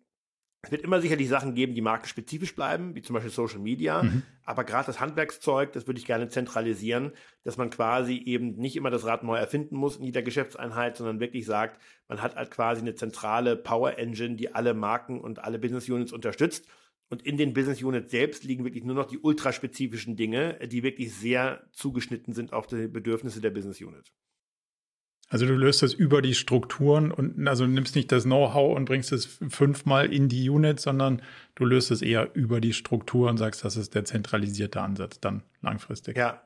es 0.64 0.70
wird 0.70 0.82
immer 0.82 1.00
sicherlich 1.00 1.28
Sachen 1.28 1.54
geben, 1.54 1.74
die 1.74 1.80
markenspezifisch 1.80 2.54
bleiben, 2.54 2.94
wie 2.94 3.02
zum 3.02 3.14
Beispiel 3.14 3.32
Social 3.32 3.58
Media. 3.58 4.04
Mhm. 4.04 4.22
Aber 4.44 4.62
gerade 4.62 4.86
das 4.86 5.00
Handwerkszeug, 5.00 5.72
das 5.72 5.88
würde 5.88 5.98
ich 5.98 6.06
gerne 6.06 6.28
zentralisieren, 6.28 7.12
dass 7.42 7.56
man 7.56 7.68
quasi 7.68 8.16
eben 8.16 8.54
nicht 8.54 8.76
immer 8.76 8.90
das 8.90 9.04
Rad 9.04 9.24
neu 9.24 9.36
erfinden 9.36 9.74
muss 9.74 9.96
in 9.96 10.04
jeder 10.04 10.22
Geschäftseinheit, 10.22 10.96
sondern 10.96 11.18
wirklich 11.18 11.46
sagt, 11.46 11.80
man 12.06 12.22
hat 12.22 12.36
halt 12.36 12.52
quasi 12.52 12.80
eine 12.80 12.94
zentrale 12.94 13.56
Power 13.56 13.98
Engine, 13.98 14.36
die 14.36 14.54
alle 14.54 14.72
Marken 14.72 15.20
und 15.20 15.40
alle 15.40 15.58
Business 15.58 15.88
Units 15.88 16.12
unterstützt. 16.12 16.68
Und 17.08 17.22
in 17.22 17.36
den 17.36 17.54
Business 17.54 17.82
Units 17.82 18.12
selbst 18.12 18.44
liegen 18.44 18.64
wirklich 18.64 18.84
nur 18.84 18.94
noch 18.94 19.06
die 19.06 19.18
ultraspezifischen 19.18 20.14
Dinge, 20.14 20.60
die 20.68 20.84
wirklich 20.84 21.12
sehr 21.12 21.64
zugeschnitten 21.72 22.34
sind 22.34 22.52
auf 22.52 22.68
die 22.68 22.86
Bedürfnisse 22.86 23.40
der 23.40 23.50
Business 23.50 23.80
Unit. 23.80 24.12
Also 25.32 25.46
du 25.46 25.54
löst 25.54 25.82
das 25.82 25.94
über 25.94 26.20
die 26.20 26.34
Strukturen 26.34 27.10
und 27.10 27.48
also 27.48 27.66
nimmst 27.66 27.96
nicht 27.96 28.12
das 28.12 28.24
Know-how 28.24 28.76
und 28.76 28.84
bringst 28.84 29.12
es 29.12 29.38
fünfmal 29.48 30.12
in 30.12 30.28
die 30.28 30.50
Unit, 30.50 30.78
sondern 30.78 31.22
du 31.54 31.64
löst 31.64 31.90
es 31.90 32.02
eher 32.02 32.34
über 32.34 32.60
die 32.60 32.74
Struktur 32.74 33.30
und 33.30 33.38
sagst, 33.38 33.64
das 33.64 33.78
ist 33.78 33.94
der 33.94 34.04
zentralisierte 34.04 34.82
Ansatz 34.82 35.20
dann 35.20 35.42
langfristig. 35.62 36.18
Ja. 36.18 36.42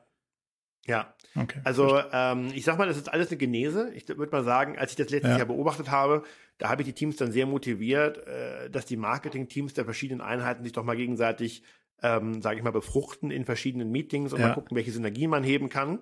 Ja. 0.85 1.13
Okay. 1.35 1.59
Also 1.65 1.99
ähm, 2.13 2.49
ich 2.55 2.63
sag 2.63 2.77
mal, 2.77 2.87
das 2.87 2.95
ist 2.95 3.11
alles 3.11 3.27
eine 3.27 3.35
Genese. 3.35 3.91
Ich 3.93 4.07
würde 4.07 4.31
mal 4.31 4.45
sagen, 4.45 4.77
als 4.77 4.91
ich 4.91 4.97
das 4.97 5.09
letztes 5.09 5.31
ja. 5.31 5.37
Jahr 5.39 5.47
beobachtet 5.47 5.91
habe, 5.91 6.23
da 6.57 6.69
habe 6.69 6.81
ich 6.81 6.85
die 6.85 6.93
Teams 6.93 7.17
dann 7.17 7.33
sehr 7.33 7.45
motiviert, 7.45 8.25
äh, 8.25 8.69
dass 8.69 8.85
die 8.85 8.95
Marketing-Teams 8.95 9.73
der 9.73 9.83
verschiedenen 9.83 10.21
Einheiten 10.21 10.63
sich 10.63 10.71
doch 10.71 10.85
mal 10.85 10.95
gegenseitig, 10.95 11.61
ähm, 12.01 12.41
sage 12.41 12.55
ich 12.55 12.63
mal, 12.63 12.71
befruchten 12.71 13.31
in 13.31 13.43
verschiedenen 13.43 13.91
Meetings 13.91 14.31
und 14.31 14.39
ja. 14.39 14.47
mal 14.47 14.53
gucken, 14.53 14.77
welche 14.77 14.93
Synergien 14.93 15.29
man 15.29 15.43
heben 15.43 15.67
kann. 15.67 15.99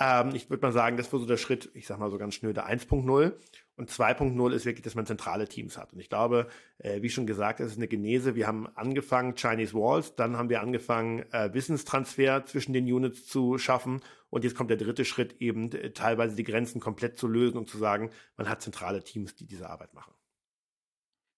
Ähm, 0.00 0.34
ich 0.34 0.48
würde 0.48 0.64
mal 0.64 0.72
sagen, 0.72 0.96
das 0.96 1.12
war 1.12 1.20
so 1.20 1.26
der 1.26 1.36
Schritt, 1.36 1.70
ich 1.74 1.86
sag 1.86 1.98
mal 1.98 2.10
so 2.10 2.18
ganz 2.18 2.34
schnell, 2.34 2.52
der 2.52 2.68
1.0. 2.68 3.32
Und 3.76 3.90
2.0 3.90 4.52
ist 4.52 4.64
wirklich, 4.64 4.82
dass 4.82 4.94
man 4.94 5.06
zentrale 5.06 5.48
Teams 5.48 5.78
hat. 5.78 5.92
Und 5.92 6.00
ich 6.00 6.08
glaube, 6.08 6.48
äh, 6.78 7.00
wie 7.02 7.10
schon 7.10 7.26
gesagt, 7.26 7.60
das 7.60 7.68
ist 7.68 7.76
eine 7.76 7.86
Genese. 7.88 8.34
Wir 8.34 8.46
haben 8.46 8.66
angefangen 8.74 9.34
Chinese 9.36 9.74
Walls, 9.74 10.16
dann 10.16 10.36
haben 10.36 10.48
wir 10.48 10.60
angefangen, 10.60 11.24
äh, 11.32 11.52
Wissenstransfer 11.52 12.44
zwischen 12.46 12.72
den 12.72 12.92
Units 12.92 13.26
zu 13.26 13.56
schaffen. 13.58 14.00
Und 14.30 14.44
jetzt 14.44 14.56
kommt 14.56 14.70
der 14.70 14.76
dritte 14.76 15.04
Schritt, 15.04 15.40
eben 15.40 15.70
äh, 15.72 15.92
teilweise 15.92 16.36
die 16.36 16.44
Grenzen 16.44 16.80
komplett 16.80 17.18
zu 17.18 17.28
lösen 17.28 17.56
und 17.56 17.68
zu 17.68 17.78
sagen, 17.78 18.10
man 18.36 18.48
hat 18.48 18.62
zentrale 18.62 19.02
Teams, 19.02 19.34
die 19.36 19.46
diese 19.46 19.70
Arbeit 19.70 19.94
machen. 19.94 20.12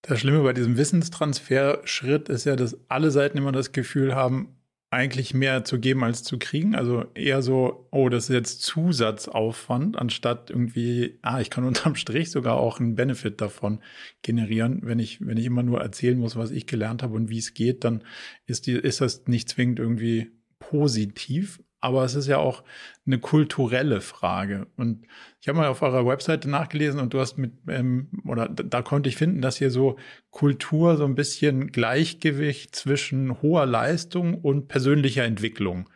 Das 0.02 0.20
Schlimme 0.20 0.42
bei 0.42 0.54
diesem 0.54 0.78
Wissenstransfer-Schritt 0.78 2.30
ist 2.30 2.46
ja, 2.46 2.56
dass 2.56 2.78
alle 2.88 3.10
Seiten 3.10 3.36
immer 3.36 3.52
das 3.52 3.72
Gefühl 3.72 4.14
haben, 4.14 4.59
eigentlich 4.90 5.34
mehr 5.34 5.64
zu 5.64 5.78
geben 5.78 6.02
als 6.02 6.24
zu 6.24 6.38
kriegen. 6.38 6.74
Also 6.74 7.04
eher 7.14 7.42
so, 7.42 7.86
oh, 7.92 8.08
das 8.08 8.24
ist 8.24 8.34
jetzt 8.34 8.62
Zusatzaufwand, 8.62 9.96
anstatt 9.96 10.50
irgendwie, 10.50 11.18
ah, 11.22 11.40
ich 11.40 11.48
kann 11.48 11.64
unterm 11.70 11.94
Strich 11.94 12.30
sogar 12.30 12.56
auch 12.56 12.80
einen 12.80 12.96
Benefit 12.96 13.40
davon 13.40 13.80
generieren. 14.22 14.80
Wenn 14.82 14.98
ich, 14.98 15.24
wenn 15.24 15.36
ich 15.36 15.46
immer 15.46 15.62
nur 15.62 15.80
erzählen 15.80 16.18
muss, 16.18 16.36
was 16.36 16.50
ich 16.50 16.66
gelernt 16.66 17.02
habe 17.02 17.14
und 17.14 17.30
wie 17.30 17.38
es 17.38 17.54
geht, 17.54 17.84
dann 17.84 18.02
ist 18.46 18.66
die, 18.66 18.72
ist 18.72 19.00
das 19.00 19.26
nicht 19.26 19.48
zwingend 19.48 19.78
irgendwie 19.78 20.32
positiv 20.58 21.60
aber 21.80 22.04
es 22.04 22.14
ist 22.14 22.26
ja 22.26 22.38
auch 22.38 22.62
eine 23.06 23.18
kulturelle 23.18 24.00
Frage. 24.00 24.66
Und 24.76 25.06
ich 25.40 25.48
habe 25.48 25.58
mal 25.58 25.68
auf 25.68 25.82
eurer 25.82 26.06
Webseite 26.06 26.48
nachgelesen 26.48 27.00
und 27.00 27.14
du 27.14 27.20
hast 27.20 27.38
mit, 27.38 27.52
ähm, 27.68 28.08
oder 28.26 28.48
da, 28.48 28.62
da 28.62 28.82
konnte 28.82 29.08
ich 29.08 29.16
finden, 29.16 29.40
dass 29.40 29.56
hier 29.56 29.70
so 29.70 29.98
Kultur 30.30 30.96
so 30.96 31.04
ein 31.04 31.14
bisschen 31.14 31.72
Gleichgewicht 31.72 32.76
zwischen 32.76 33.40
hoher 33.42 33.66
Leistung 33.66 34.34
und 34.34 34.68
persönlicher 34.68 35.24
Entwicklung 35.24 35.88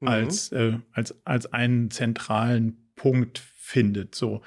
mhm. 0.00 0.08
als, 0.08 0.52
äh, 0.52 0.78
als, 0.92 1.14
als 1.24 1.52
einen 1.52 1.90
zentralen 1.90 2.90
Punkt 2.96 3.38
findet. 3.38 4.14
So. 4.14 4.42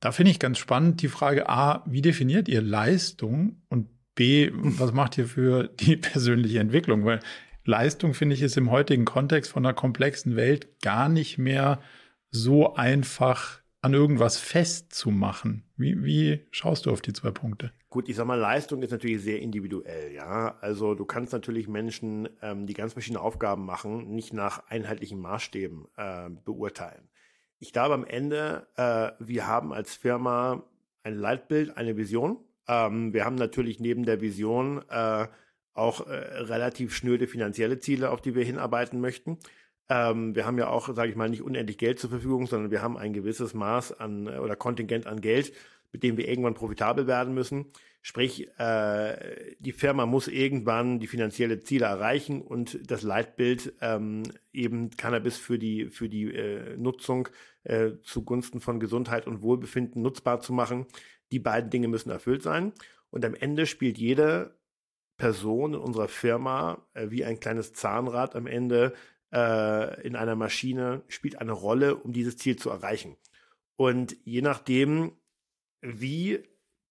Da 0.00 0.12
finde 0.12 0.32
ich 0.32 0.38
ganz 0.38 0.58
spannend 0.58 1.02
die 1.02 1.08
Frage 1.08 1.48
A, 1.48 1.84
wie 1.86 2.02
definiert 2.02 2.48
ihr 2.48 2.62
Leistung 2.62 3.62
und 3.68 3.88
B, 4.14 4.50
was 4.54 4.92
macht 4.92 5.16
ihr 5.16 5.26
für 5.26 5.68
die 5.68 5.96
persönliche 5.96 6.58
Entwicklung? 6.58 7.04
Weil 7.04 7.20
Leistung, 7.68 8.14
finde 8.14 8.34
ich, 8.34 8.40
ist 8.40 8.56
im 8.56 8.70
heutigen 8.70 9.04
Kontext 9.04 9.52
von 9.52 9.64
einer 9.64 9.74
komplexen 9.74 10.36
Welt 10.36 10.80
gar 10.80 11.10
nicht 11.10 11.36
mehr 11.36 11.82
so 12.30 12.74
einfach 12.74 13.60
an 13.82 13.92
irgendwas 13.92 14.38
festzumachen. 14.38 15.64
Wie, 15.76 16.02
wie 16.02 16.46
schaust 16.50 16.86
du 16.86 16.90
auf 16.90 17.02
die 17.02 17.12
zwei 17.12 17.30
Punkte? 17.30 17.70
Gut, 17.90 18.08
ich 18.08 18.16
sag 18.16 18.26
mal, 18.26 18.38
Leistung 18.38 18.82
ist 18.82 18.90
natürlich 18.90 19.20
sehr 19.20 19.40
individuell, 19.40 20.12
ja. 20.14 20.56
Also 20.62 20.94
du 20.94 21.04
kannst 21.04 21.34
natürlich 21.34 21.68
Menschen, 21.68 22.30
ähm, 22.40 22.66
die 22.66 22.72
ganz 22.72 22.94
verschiedene 22.94 23.20
Aufgaben 23.20 23.66
machen, 23.66 24.14
nicht 24.14 24.32
nach 24.32 24.66
einheitlichen 24.70 25.20
Maßstäben 25.20 25.88
äh, 25.98 26.30
beurteilen. 26.46 27.10
Ich 27.58 27.74
glaube 27.74 27.92
am 27.92 28.06
Ende, 28.06 28.66
äh, 28.76 29.10
wir 29.18 29.46
haben 29.46 29.74
als 29.74 29.94
Firma 29.94 30.64
ein 31.02 31.16
Leitbild, 31.16 31.76
eine 31.76 31.98
Vision. 31.98 32.38
Ähm, 32.66 33.12
wir 33.12 33.26
haben 33.26 33.36
natürlich 33.36 33.78
neben 33.78 34.06
der 34.06 34.22
Vision 34.22 34.82
äh, 34.88 35.26
auch 35.78 36.06
äh, 36.06 36.12
relativ 36.12 36.94
schnöde 36.94 37.26
finanzielle 37.26 37.78
Ziele, 37.78 38.10
auf 38.10 38.20
die 38.20 38.34
wir 38.34 38.44
hinarbeiten 38.44 39.00
möchten. 39.00 39.38
Ähm, 39.88 40.34
wir 40.34 40.44
haben 40.44 40.58
ja 40.58 40.68
auch, 40.68 40.94
sage 40.94 41.10
ich 41.10 41.16
mal, 41.16 41.30
nicht 41.30 41.42
unendlich 41.42 41.78
Geld 41.78 41.98
zur 41.98 42.10
Verfügung, 42.10 42.46
sondern 42.46 42.70
wir 42.70 42.82
haben 42.82 42.98
ein 42.98 43.12
gewisses 43.12 43.54
Maß 43.54 43.98
an 43.98 44.26
äh, 44.26 44.38
oder 44.38 44.56
Kontingent 44.56 45.06
an 45.06 45.20
Geld, 45.20 45.52
mit 45.92 46.02
dem 46.02 46.16
wir 46.16 46.28
irgendwann 46.28 46.54
profitabel 46.54 47.06
werden 47.06 47.32
müssen. 47.32 47.66
Sprich, 48.02 48.48
äh, 48.58 49.54
die 49.58 49.72
Firma 49.72 50.06
muss 50.06 50.28
irgendwann 50.28 51.00
die 51.00 51.06
finanzielle 51.06 51.60
Ziele 51.60 51.86
erreichen 51.86 52.42
und 52.42 52.78
das 52.90 53.02
Leitbild 53.02 53.74
ähm, 53.80 54.22
eben 54.52 54.90
Cannabis 54.90 55.36
für 55.36 55.58
die 55.58 55.86
für 55.86 56.08
die 56.08 56.32
äh, 56.32 56.76
Nutzung 56.76 57.28
äh, 57.64 57.92
zugunsten 58.02 58.60
von 58.60 58.80
Gesundheit 58.80 59.26
und 59.26 59.42
Wohlbefinden 59.42 60.02
nutzbar 60.02 60.40
zu 60.40 60.52
machen. 60.52 60.86
Die 61.32 61.38
beiden 61.38 61.70
Dinge 61.70 61.88
müssen 61.88 62.10
erfüllt 62.10 62.42
sein. 62.42 62.72
Und 63.10 63.24
am 63.24 63.34
Ende 63.34 63.66
spielt 63.66 63.98
jede 63.98 64.57
Person 65.18 65.74
in 65.74 65.80
unserer 65.80 66.08
Firma 66.08 66.86
äh, 66.94 67.10
wie 67.10 67.24
ein 67.24 67.40
kleines 67.40 67.74
Zahnrad 67.74 68.34
am 68.34 68.46
Ende 68.46 68.94
äh, 69.32 70.06
in 70.06 70.16
einer 70.16 70.36
Maschine 70.36 71.02
spielt 71.08 71.40
eine 71.40 71.52
Rolle, 71.52 71.96
um 71.96 72.12
dieses 72.12 72.38
Ziel 72.38 72.56
zu 72.56 72.70
erreichen. 72.70 73.16
Und 73.76 74.16
je 74.24 74.40
nachdem, 74.40 75.12
wie 75.82 76.42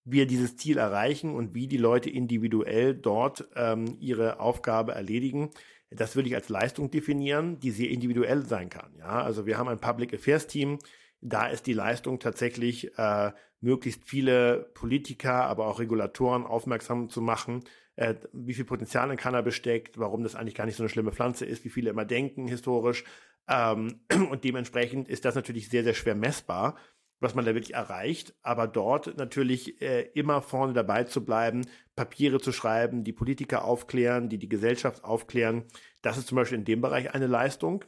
wir 0.04 0.28
dieses 0.28 0.56
Ziel 0.56 0.78
erreichen 0.78 1.36
und 1.36 1.54
wie 1.54 1.68
die 1.68 1.78
Leute 1.78 2.10
individuell 2.10 2.94
dort 2.94 3.48
ähm, 3.56 3.98
ihre 4.00 4.40
Aufgabe 4.40 4.94
erledigen, 4.94 5.50
das 5.90 6.16
würde 6.16 6.30
ich 6.30 6.36
als 6.36 6.50
Leistung 6.50 6.92
definieren, 6.92 7.60
die 7.60 7.72
sehr 7.72 7.90
individuell 7.90 8.46
sein 8.46 8.70
kann. 8.70 8.94
Ja, 8.98 9.22
also 9.22 9.46
wir 9.46 9.58
haben 9.58 9.70
ein 9.70 9.80
Public 9.80 10.14
Affairs 10.14 10.48
Team. 10.48 10.80
Da 11.22 11.48
ist 11.48 11.66
die 11.66 11.74
Leistung 11.74 12.20
tatsächlich, 12.20 12.98
äh, 12.98 13.32
möglichst 13.60 14.06
viele 14.06 14.70
Politiker, 14.76 15.46
aber 15.46 15.68
auch 15.68 15.80
Regulatoren 15.80 16.46
aufmerksam 16.46 17.10
zu 17.10 17.22
machen 17.22 17.64
äh, 17.98 18.16
wie 18.32 18.54
viel 18.54 18.66
Potenzial 18.66 19.12
in 19.12 19.18
Cannabis 19.18 19.56
steckt, 19.56 19.98
warum 19.98 20.24
das 20.24 20.36
eigentlich 20.36 20.56
gar 20.56 20.66
nicht 20.66 20.78
so 20.78 20.84
eine 20.84 20.90
schlimme 20.90 21.12
Pflanze 21.12 21.46
ist, 21.46 21.66
wie 21.66 21.70
viele 21.70 21.90
immer 21.90 22.06
denken 22.06 22.48
historisch. 22.48 23.04
Ähm, 23.50 24.02
und 24.32 24.44
dementsprechend 24.44 25.10
ist 25.10 25.26
das 25.26 25.36
natürlich 25.36 25.70
sehr, 25.70 25.84
sehr 25.84 25.96
schwer 25.96 26.16
messbar, 26.16 26.78
was 27.20 27.34
man 27.34 27.44
da 27.44 27.56
wirklich 27.56 27.74
erreicht. 27.74 28.36
Aber 28.44 28.68
dort 28.68 29.18
natürlich 29.18 29.82
äh, 29.82 30.04
immer 30.14 30.42
vorne 30.42 30.74
dabei 30.74 31.04
zu 31.06 31.26
bleiben, 31.26 31.66
Papiere 31.96 32.40
zu 32.40 32.52
schreiben, 32.52 33.04
die 33.04 33.14
Politiker 33.14 33.66
aufklären, 33.66 34.30
die 34.30 34.38
die 34.38 34.50
Gesellschaft 34.50 35.04
aufklären, 35.04 35.66
das 36.04 36.18
ist 36.18 36.28
zum 36.28 36.36
Beispiel 36.36 36.60
in 36.60 36.66
dem 36.66 36.82
Bereich 36.82 37.14
eine 37.14 37.28
Leistung. 37.28 37.84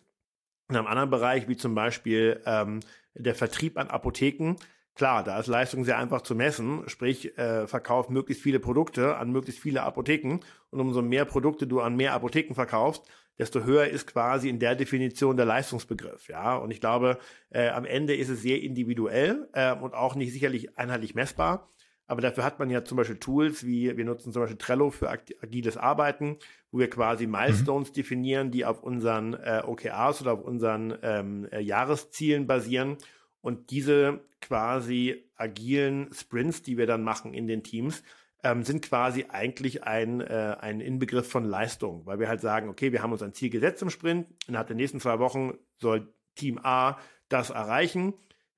In 0.70 0.76
einem 0.76 0.88
anderen 0.88 1.10
Bereich, 1.12 1.48
wie 1.48 1.56
zum 1.56 1.76
Beispiel 1.76 2.42
ähm, 2.46 2.80
der 3.14 3.36
Vertrieb 3.36 3.78
an 3.78 3.90
Apotheken, 3.90 4.56
Klar, 5.00 5.24
da 5.24 5.40
ist 5.40 5.48
Leistung 5.48 5.86
sehr 5.86 5.98
einfach 5.98 6.24
zu 6.24 6.36
messen, 6.36 6.84
sprich 6.88 7.38
äh, 7.38 7.68
verkauf 7.68 8.10
möglichst 8.10 8.44
viele 8.44 8.60
Produkte 8.60 9.16
an 9.16 9.32
möglichst 9.32 9.62
viele 9.62 9.84
Apotheken 9.84 10.40
und 10.72 10.82
umso 10.82 11.02
mehr 11.02 11.24
Produkte 11.24 11.68
du 11.68 11.80
an 11.80 11.96
mehr 11.96 12.12
Apotheken 12.12 12.54
verkaufst, 12.54 13.10
desto 13.38 13.64
höher 13.64 13.88
ist 13.88 14.08
quasi 14.08 14.50
in 14.50 14.60
der 14.60 14.76
Definition 14.76 15.38
der 15.38 15.46
Leistungsbegriff. 15.46 16.28
Ja, 16.28 16.58
und 16.58 16.72
ich 16.72 16.82
glaube, 16.82 17.18
äh, 17.50 17.70
am 17.70 17.86
Ende 17.86 18.14
ist 18.14 18.28
es 18.28 18.42
sehr 18.42 18.62
individuell 18.62 19.48
äh, 19.54 19.74
und 19.74 19.94
auch 19.94 20.16
nicht 20.16 20.34
sicherlich 20.34 20.78
einheitlich 20.78 21.16
messbar. 21.16 21.70
Aber 22.06 22.20
dafür 22.20 22.44
hat 22.44 22.60
man 22.60 22.70
ja 22.70 22.84
zum 22.84 22.98
Beispiel 22.98 23.20
Tools 23.20 23.66
wie 23.66 23.96
wir 23.96 24.04
nutzen 24.04 24.34
zum 24.34 24.42
Beispiel 24.42 24.58
Trello 24.58 24.90
für 24.90 25.10
agiles 25.10 25.78
Arbeiten, 25.78 26.40
wo 26.72 26.80
wir 26.80 26.90
quasi 26.90 27.26
mhm. 27.26 27.32
Milestones 27.32 27.92
mhm. 27.92 27.94
definieren, 27.94 28.52
die 28.52 28.66
auf 28.66 28.84
unseren 28.84 29.34
äh, 29.36 29.64
OKRs 29.66 30.22
oder 30.24 30.34
auf 30.34 30.42
unseren 30.42 30.94
ähm, 31.04 31.48
äh, 31.54 31.62
Jahreszielen 31.62 32.48
basieren 32.48 32.98
und 33.42 33.72
diese 33.72 34.22
quasi 34.42 35.30
agilen 35.36 36.12
Sprints, 36.14 36.62
die 36.62 36.78
wir 36.78 36.88
dann 36.88 37.04
machen 37.04 37.34
in 37.34 37.48
den 37.48 37.64
Teams, 37.64 38.04
ähm, 38.44 38.64
sind 38.64 38.82
quasi 38.82 39.26
eigentlich 39.30 39.84
ein, 39.84 40.22
äh, 40.22 40.56
ein 40.60 40.80
Inbegriff 40.80 41.30
von 41.30 41.44
Leistung, 41.44 42.06
weil 42.06 42.20
wir 42.20 42.30
halt 42.30 42.42
sagen, 42.42 42.70
okay, 42.70 42.92
wir 42.92 43.04
haben 43.04 43.12
uns 43.12 43.22
ein 43.22 43.34
Ziel 43.34 43.50
gesetzt 43.50 43.82
im 43.82 43.90
Sprint, 43.90 44.28
innerhalb 44.48 44.68
der 44.68 44.76
nächsten 44.76 45.00
zwei 45.00 45.20
Wochen 45.20 45.58
soll 45.78 46.14
Team 46.36 46.60
A 46.64 46.98
das 47.28 47.50
erreichen. 47.50 48.14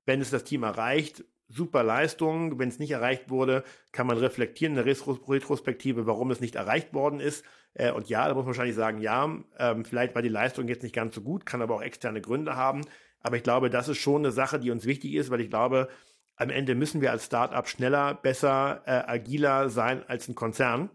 Wenn 0.06 0.22
es 0.22 0.30
das 0.30 0.44
Team 0.44 0.64
erreicht, 0.64 1.24
super 1.52 1.84
Leistung. 1.84 2.60
Wenn 2.60 2.70
es 2.70 2.80
nicht 2.80 2.92
erreicht 2.92 3.30
wurde, 3.30 3.64
kann 3.92 4.08
man 4.08 4.18
reflektieren 4.18 4.78
in 4.78 4.84
der 4.84 4.98
Retrospektive, 5.28 6.08
warum 6.08 6.32
es 6.32 6.40
nicht 6.40 6.56
erreicht 6.56 6.94
worden 6.94 7.20
ist. 7.20 7.46
Äh, 7.74 7.92
und 7.92 8.10
ja, 8.10 8.28
da 8.28 8.34
muss 8.34 8.44
man 8.44 8.48
wahrscheinlich 8.48 8.76
sagen, 8.76 9.00
ja, 9.00 9.30
ähm, 9.58 9.86
vielleicht 9.86 10.16
war 10.16 10.22
die 10.22 10.30
Leistung 10.30 10.68
jetzt 10.68 10.84
nicht 10.84 10.96
ganz 10.96 11.16
so 11.16 11.22
gut, 11.22 11.46
kann 11.46 11.62
aber 11.62 11.76
auch 11.76 11.82
externe 11.82 12.22
Gründe 12.22 12.56
haben. 12.56 12.82
Aber 13.22 13.38
ich 13.38 13.44
glaube, 13.44 13.70
das 13.70 13.88
ist 13.88 13.98
schon 13.98 14.22
eine 14.22 14.32
Sache, 14.32 14.60
die 14.60 14.72
uns 14.72 14.86
wichtig 14.86 15.14
ist, 15.14 15.30
weil 15.30 15.42
ich 15.42 15.50
glaube, 15.50 15.90
am 16.36 16.50
Ende 16.50 16.76
müssen 16.76 17.02
wir 17.02 17.12
als 17.12 17.26
Startup 17.26 17.68
schneller, 17.68 18.16
besser, 18.16 18.82
äh, 18.86 18.92
agiler 18.92 19.70
sein 19.70 20.04
als 20.08 20.28
ein 20.28 20.36
Konzern. 20.36 20.90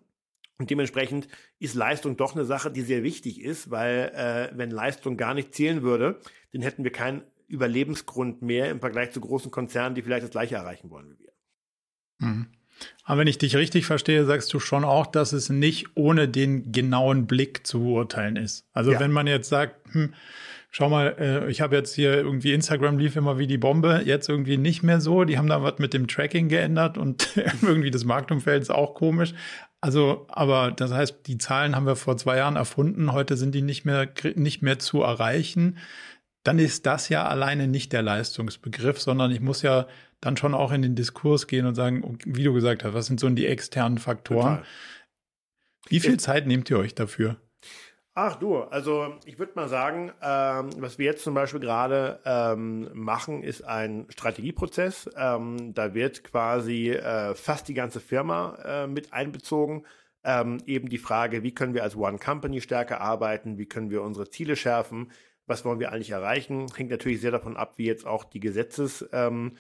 Und 0.59 0.70
dementsprechend 0.70 1.29
ist 1.59 1.74
Leistung 1.74 2.16
doch 2.16 2.35
eine 2.35 2.45
Sache, 2.45 2.70
die 2.70 2.83
sehr 2.83 3.03
wichtig 3.03 3.41
ist, 3.41 3.70
weil 3.70 4.12
äh, 4.14 4.57
wenn 4.57 4.70
Leistung 4.70 5.16
gar 5.16 5.35
nicht 5.35 5.55
zählen 5.55 5.83
würde, 5.83 6.18
dann 6.53 6.62
hätten 6.62 6.83
wir 6.83 6.93
keinen 6.93 7.22
Überlebensgrund 7.47 8.43
mehr 8.43 8.70
im 8.70 8.81
Vergleich 8.81 9.12
zu 9.12 9.20
großen 9.20 9.51
Konzernen, 9.51 9.95
die 9.95 10.03
vielleicht 10.03 10.24
das 10.24 10.31
gleiche 10.31 10.57
erreichen 10.57 10.91
wollen 10.91 11.11
wie 11.11 11.18
wir. 11.18 11.33
Mhm. 12.18 12.47
Aber 13.05 13.20
wenn 13.20 13.29
ich 13.29 13.39
dich 13.39 13.57
richtig 13.57 13.87
verstehe, 13.87 14.24
sagst 14.24 14.53
du 14.53 14.59
schon 14.59 14.85
auch, 14.85 15.07
dass 15.07 15.33
es 15.33 15.49
nicht 15.49 15.87
ohne 15.95 16.29
den 16.29 16.72
genauen 16.72 17.27
Blick 17.27 17.66
zu 17.66 17.81
beurteilen 17.81 18.37
ist. 18.37 18.66
Also 18.72 18.93
ja. 18.93 19.01
wenn 19.01 19.12
man 19.12 19.27
jetzt 19.27 19.49
sagt, 19.49 19.77
hm, 19.95 20.12
schau 20.77 20.91
mal, 20.91 21.16
äh, 21.18 21.51
ich 21.51 21.62
habe 21.62 21.74
jetzt 21.74 21.95
hier 21.95 22.12
irgendwie 22.12 22.53
Instagram 22.53 22.99
lief 22.99 23.16
immer 23.16 23.39
wie 23.39 23.47
die 23.47 23.57
Bombe, 23.57 24.03
jetzt 24.05 24.29
irgendwie 24.29 24.59
nicht 24.59 24.83
mehr 24.83 25.01
so. 25.01 25.24
Die 25.24 25.39
haben 25.39 25.49
da 25.49 25.62
was 25.62 25.79
mit 25.79 25.95
dem 25.95 26.07
Tracking 26.07 26.49
geändert 26.51 26.99
und 26.99 27.35
irgendwie 27.62 27.91
das 27.91 28.05
Marktumfeld 28.05 28.61
ist 28.61 28.68
auch 28.68 28.95
komisch. 28.95 29.33
Also, 29.81 30.27
aber 30.29 30.72
das 30.72 30.93
heißt, 30.93 31.27
die 31.29 31.39
Zahlen 31.39 31.74
haben 31.74 31.87
wir 31.87 31.97
vor 31.97 32.18
zwei 32.18 32.37
Jahren 32.37 32.57
erfunden, 32.57 33.12
heute 33.12 33.39
sind 33.39 33.55
die 33.55 33.62
nicht 33.62 33.87
mehr, 33.87 34.07
nicht 34.35 34.61
mehr 34.61 34.79
zu 34.79 35.01
erreichen. 35.01 35.79
Dann 36.45 36.59
ist 36.59 36.85
das 36.85 37.09
ja 37.09 37.27
alleine 37.27 37.68
nicht 37.68 37.95
der 37.95 38.03
Leistungsbegriff, 38.03 39.01
sondern 39.01 39.31
ich 39.31 39.41
muss 39.41 39.62
ja 39.62 39.87
dann 40.20 40.37
schon 40.37 40.53
auch 40.53 40.72
in 40.72 40.83
den 40.83 40.95
Diskurs 40.95 41.47
gehen 41.47 41.64
und 41.64 41.74
sagen, 41.74 42.18
wie 42.27 42.45
du 42.45 42.53
gesagt 42.53 42.85
hast, 42.85 42.93
was 42.93 43.07
sind 43.07 43.18
so 43.18 43.31
die 43.31 43.47
externen 43.47 43.97
Faktoren? 43.97 44.57
Total. 44.57 44.64
Wie 45.89 46.01
viel 46.01 46.20
Zeit 46.20 46.47
nehmt 46.47 46.68
ihr 46.68 46.79
euch 46.79 46.95
dafür? 46.95 47.37
Ach 48.18 48.34
du, 48.36 48.60
also 48.60 49.12
ich 49.26 49.38
würde 49.38 49.52
mal 49.56 49.68
sagen, 49.68 50.10
ähm, 50.22 50.70
was 50.78 50.98
wir 50.98 51.04
jetzt 51.04 51.22
zum 51.22 51.34
Beispiel 51.34 51.60
gerade 51.60 52.18
ähm, 52.24 52.88
machen, 52.94 53.42
ist 53.42 53.60
ein 53.62 54.06
Strategieprozess. 54.08 55.10
Ähm, 55.18 55.74
da 55.74 55.92
wird 55.92 56.24
quasi 56.24 56.92
äh, 56.92 57.34
fast 57.34 57.68
die 57.68 57.74
ganze 57.74 58.00
Firma 58.00 58.56
äh, 58.64 58.86
mit 58.86 59.12
einbezogen. 59.12 59.84
Ähm, 60.24 60.62
eben 60.64 60.88
die 60.88 60.96
Frage, 60.96 61.42
wie 61.42 61.52
können 61.52 61.74
wir 61.74 61.82
als 61.82 61.94
One 61.94 62.16
Company 62.18 62.62
stärker 62.62 63.02
arbeiten, 63.02 63.58
wie 63.58 63.66
können 63.66 63.90
wir 63.90 64.00
unsere 64.00 64.30
Ziele 64.30 64.56
schärfen, 64.56 65.12
was 65.46 65.66
wollen 65.66 65.78
wir 65.78 65.92
eigentlich 65.92 66.12
erreichen, 66.12 66.68
hängt 66.74 66.90
natürlich 66.90 67.20
sehr 67.20 67.32
davon 67.32 67.58
ab, 67.58 67.74
wie 67.76 67.84
jetzt 67.84 68.06
auch 68.06 68.24
die 68.24 68.40
Gesetzesgrundlagen 68.40 69.58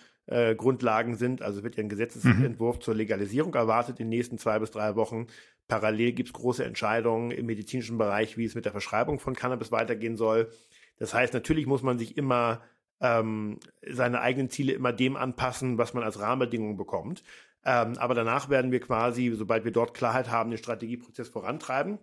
ähm, 1.12 1.14
äh, 1.14 1.18
sind. 1.18 1.42
Also 1.42 1.62
wird 1.62 1.76
ja 1.76 1.82
ein 1.82 1.90
Gesetzesentwurf 1.90 2.76
mhm. 2.76 2.80
zur 2.80 2.94
Legalisierung 2.94 3.52
erwartet 3.52 4.00
in 4.00 4.06
den 4.06 4.16
nächsten 4.16 4.38
zwei 4.38 4.58
bis 4.58 4.70
drei 4.70 4.96
Wochen. 4.96 5.26
Parallel 5.68 6.12
gibt 6.12 6.28
es 6.28 6.32
große 6.32 6.64
Entscheidungen 6.64 7.30
im 7.30 7.46
medizinischen 7.46 7.98
Bereich, 7.98 8.36
wie 8.36 8.44
es 8.44 8.54
mit 8.54 8.64
der 8.64 8.72
Verschreibung 8.72 9.18
von 9.18 9.34
Cannabis 9.34 9.72
weitergehen 9.72 10.16
soll. 10.16 10.50
Das 10.98 11.12
heißt, 11.12 11.34
natürlich 11.34 11.66
muss 11.66 11.82
man 11.82 11.98
sich 11.98 12.16
immer 12.16 12.62
ähm, 13.00 13.58
seine 13.86 14.20
eigenen 14.20 14.48
Ziele 14.48 14.72
immer 14.72 14.92
dem 14.92 15.16
anpassen, 15.16 15.78
was 15.78 15.92
man 15.92 16.04
als 16.04 16.20
Rahmenbedingungen 16.20 16.76
bekommt. 16.76 17.22
Ähm, 17.64 17.98
aber 17.98 18.14
danach 18.14 18.48
werden 18.48 18.70
wir 18.70 18.80
quasi, 18.80 19.32
sobald 19.34 19.64
wir 19.64 19.72
dort 19.72 19.92
Klarheit 19.92 20.30
haben, 20.30 20.50
den 20.50 20.58
Strategieprozess 20.58 21.28
vorantreiben. 21.28 21.98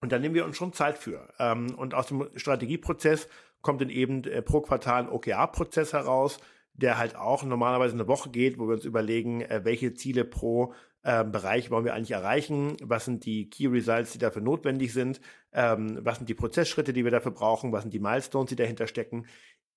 Und 0.00 0.12
dann 0.12 0.20
nehmen 0.20 0.34
wir 0.34 0.44
uns 0.44 0.56
schon 0.56 0.72
Zeit 0.72 0.96
für. 0.96 1.32
Ähm, 1.38 1.74
und 1.74 1.94
aus 1.94 2.06
dem 2.06 2.28
Strategieprozess 2.36 3.28
kommt 3.62 3.80
dann 3.80 3.90
eben 3.90 4.24
äh, 4.24 4.42
pro 4.42 4.60
Quartal 4.60 5.04
ein 5.04 5.08
OKR-Prozess 5.08 5.92
heraus, 5.92 6.38
der 6.74 6.98
halt 6.98 7.16
auch 7.16 7.44
normalerweise 7.44 7.94
eine 7.94 8.08
Woche 8.08 8.30
geht, 8.30 8.58
wo 8.58 8.66
wir 8.66 8.74
uns 8.74 8.84
überlegen, 8.84 9.42
äh, 9.42 9.60
welche 9.64 9.94
Ziele 9.94 10.24
pro 10.24 10.74
ähm, 11.04 11.32
Bereich 11.32 11.70
wollen 11.70 11.84
wir 11.84 11.94
eigentlich 11.94 12.12
erreichen, 12.12 12.76
was 12.80 13.04
sind 13.04 13.24
die 13.24 13.50
Key 13.50 13.66
Results, 13.66 14.12
die 14.12 14.18
dafür 14.18 14.42
notwendig 14.42 14.92
sind, 14.92 15.20
ähm, 15.52 15.98
was 16.02 16.18
sind 16.18 16.28
die 16.28 16.34
Prozessschritte, 16.34 16.92
die 16.92 17.04
wir 17.04 17.10
dafür 17.10 17.32
brauchen, 17.32 17.72
was 17.72 17.82
sind 17.82 17.92
die 17.92 17.98
Milestones, 17.98 18.50
die 18.50 18.56
dahinter 18.56 18.86
stecken. 18.86 19.26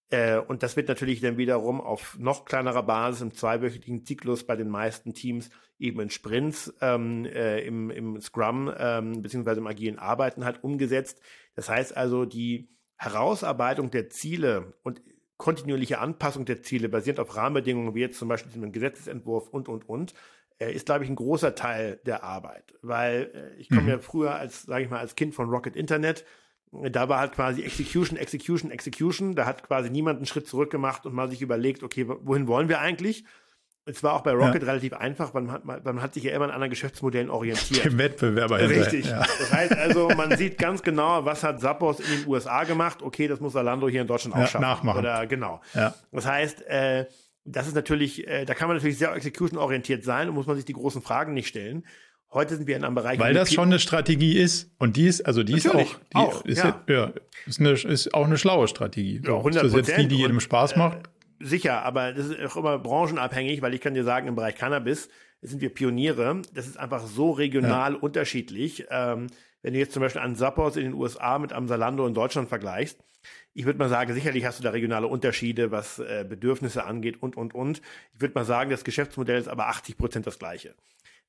Äh, 0.09 0.37
und 0.37 0.61
das 0.61 0.75
wird 0.75 0.87
natürlich 0.87 1.21
dann 1.21 1.37
wiederum 1.37 1.81
auf 1.81 2.15
noch 2.19 2.45
kleinerer 2.45 2.83
Basis 2.83 3.21
im 3.21 3.33
zweiwöchigen 3.33 4.05
Zyklus 4.05 4.45
bei 4.45 4.55
den 4.55 4.69
meisten 4.69 5.13
Teams 5.15 5.49
eben 5.79 5.99
in 5.99 6.09
Sprints 6.11 6.73
ähm, 6.81 7.25
äh, 7.25 7.61
im, 7.61 7.89
im 7.89 8.21
Scrum 8.21 8.71
ähm, 8.77 9.21
beziehungsweise 9.21 9.61
im 9.61 9.67
agilen 9.67 9.97
Arbeiten 9.97 10.45
halt 10.45 10.63
umgesetzt. 10.63 11.21
Das 11.55 11.69
heißt 11.69 11.97
also, 11.97 12.25
die 12.25 12.69
Herausarbeitung 12.97 13.89
der 13.89 14.09
Ziele 14.09 14.75
und 14.83 15.01
kontinuierliche 15.37 15.99
Anpassung 15.99 16.45
der 16.45 16.61
Ziele 16.61 16.89
basierend 16.89 17.19
auf 17.19 17.35
Rahmenbedingungen 17.35 17.93
wie 17.93 18.01
jetzt 18.01 18.17
zum 18.17 18.27
Beispiel 18.27 18.51
dem 18.51 18.71
Gesetzesentwurf 18.71 19.49
und, 19.49 19.67
und, 19.67 19.87
und, 19.89 20.13
äh, 20.59 20.73
ist, 20.73 20.85
glaube 20.85 21.03
ich, 21.03 21.09
ein 21.09 21.15
großer 21.15 21.55
Teil 21.55 21.99
der 22.05 22.23
Arbeit. 22.23 22.73
Weil 22.81 23.31
äh, 23.33 23.59
ich 23.59 23.69
komme 23.69 23.83
mhm. 23.83 23.89
ja 23.89 23.99
früher 23.99 24.35
als, 24.35 24.63
sage 24.63 24.83
ich 24.83 24.89
mal, 24.89 24.99
als 24.99 25.15
Kind 25.15 25.35
von 25.35 25.49
Rocket 25.49 25.75
Internet, 25.75 26.25
da 26.71 27.09
war 27.09 27.19
halt 27.19 27.33
quasi 27.33 27.63
Execution, 27.63 28.17
Execution, 28.17 28.71
Execution. 28.71 29.35
Da 29.35 29.45
hat 29.45 29.63
quasi 29.63 29.89
niemand 29.89 30.17
einen 30.17 30.25
Schritt 30.25 30.47
zurück 30.47 30.71
gemacht 30.71 31.05
und 31.05 31.13
mal 31.13 31.29
sich 31.29 31.41
überlegt, 31.41 31.83
okay, 31.83 32.05
wohin 32.07 32.47
wollen 32.47 32.69
wir 32.69 32.79
eigentlich? 32.79 33.25
Es 33.87 34.01
war 34.01 34.13
auch 34.13 34.21
bei 34.21 34.31
Rocket 34.31 34.63
ja. 34.63 34.69
relativ 34.69 34.93
einfach, 34.93 35.33
man, 35.35 35.51
hat, 35.51 35.63
man 35.63 36.01
hat 36.01 36.15
sich 36.15 36.23
ja 36.23 36.33
immer 36.33 36.45
an 36.45 36.51
anderen 36.51 36.71
Geschäftsmodellen 36.71 37.29
orientiert. 37.29 37.85
Dem 37.85 37.99
Wettbewerber. 37.99 38.59
Richtig. 38.67 39.05
Ja. 39.05 39.19
Das 39.19 39.53
heißt 39.53 39.77
also, 39.77 40.09
man 40.09 40.35
sieht 40.37 40.57
ganz 40.57 40.81
genau, 40.81 41.23
was 41.23 41.43
hat 41.43 41.61
Zappos 41.61 41.99
in 41.99 42.21
den 42.21 42.27
USA 42.27 42.63
gemacht. 42.63 43.03
Okay, 43.03 43.27
das 43.27 43.39
muss 43.39 43.53
Zalando 43.53 43.87
hier 43.87 44.01
in 44.01 44.07
Deutschland 44.07 44.35
auch 44.35 44.39
ja, 44.39 44.47
schaffen. 44.47 44.61
Nachmachen. 44.61 44.99
Oder 44.99 45.27
genau. 45.27 45.61
Ja. 45.75 45.93
Das 46.11 46.25
heißt, 46.25 46.65
äh, 46.67 47.05
das 47.43 47.67
ist 47.67 47.75
natürlich, 47.75 48.27
äh, 48.27 48.45
da 48.45 48.55
kann 48.55 48.67
man 48.67 48.77
natürlich 48.77 48.97
sehr 48.97 49.13
execution-orientiert 49.13 50.03
sein 50.03 50.29
und 50.29 50.33
muss 50.33 50.47
man 50.47 50.55
sich 50.55 50.65
die 50.65 50.73
großen 50.73 51.03
Fragen 51.03 51.35
nicht 51.35 51.47
stellen. 51.47 51.85
Heute 52.33 52.57
sind 52.57 52.67
wir 52.67 52.75
in 52.75 52.83
einem 52.83 52.95
Bereich. 52.95 53.19
Weil 53.19 53.35
das 53.35 53.53
schon 53.53 53.69
eine 53.69 53.79
Strategie 53.79 54.37
ist. 54.37 54.71
Und 54.79 54.97
die 54.97 55.05
ist, 55.05 55.25
also 55.25 55.43
die 55.43 55.53
Natürlich, 55.53 55.91
ist 55.91 55.95
auch, 55.95 55.99
die 56.09 56.15
auch, 56.15 56.45
ist, 56.45 56.57
ja. 56.57 56.83
ja. 56.89 57.13
ist, 57.45 57.59
eine, 57.59 57.71
ist 57.71 58.13
auch 58.15 58.25
eine 58.25 58.37
schlaue 58.37 58.67
Strategie. 58.67 59.21
Ja, 59.23 59.37
100 59.37 59.63
ist 59.63 59.75
das 59.75 59.87
jetzt 59.87 59.97
die, 59.99 60.07
die 60.07 60.17
jedem 60.17 60.39
Spaß 60.39 60.75
macht? 60.75 60.97
Sicher, 61.39 61.83
aber 61.83 62.13
das 62.13 62.27
ist 62.27 62.45
auch 62.45 62.57
immer 62.57 62.79
branchenabhängig, 62.79 63.61
weil 63.61 63.73
ich 63.73 63.81
kann 63.81 63.93
dir 63.93 64.03
sagen, 64.03 64.27
im 64.27 64.35
Bereich 64.35 64.55
Cannabis 64.55 65.09
sind 65.41 65.61
wir 65.61 65.73
Pioniere. 65.73 66.41
Das 66.53 66.67
ist 66.67 66.77
einfach 66.77 67.05
so 67.05 67.31
regional 67.31 67.93
ja. 67.93 67.99
unterschiedlich. 67.99 68.85
Ähm, 68.89 69.27
wenn 69.61 69.73
du 69.73 69.79
jetzt 69.79 69.93
zum 69.93 70.01
Beispiel 70.01 70.21
einen 70.21 70.35
Zappos 70.35 70.77
in 70.77 70.83
den 70.83 70.93
USA 70.93 71.39
mit 71.39 71.51
einem 71.51 71.67
Salando 71.67 72.05
in 72.05 72.13
Deutschland 72.13 72.49
vergleichst, 72.49 73.03
ich 73.53 73.65
würde 73.65 73.79
mal 73.79 73.89
sagen, 73.89 74.13
sicherlich 74.13 74.45
hast 74.45 74.59
du 74.59 74.63
da 74.63 74.71
regionale 74.71 75.07
Unterschiede, 75.07 75.71
was 75.71 75.99
äh, 75.99 76.25
Bedürfnisse 76.27 76.85
angeht 76.85 77.21
und, 77.21 77.35
und, 77.35 77.55
und. 77.55 77.81
Ich 78.13 78.21
würde 78.21 78.35
mal 78.35 78.45
sagen, 78.45 78.69
das 78.69 78.83
Geschäftsmodell 78.83 79.39
ist 79.39 79.47
aber 79.47 79.67
80 79.67 79.97
Prozent 79.97 80.27
das 80.27 80.39
gleiche. 80.39 80.75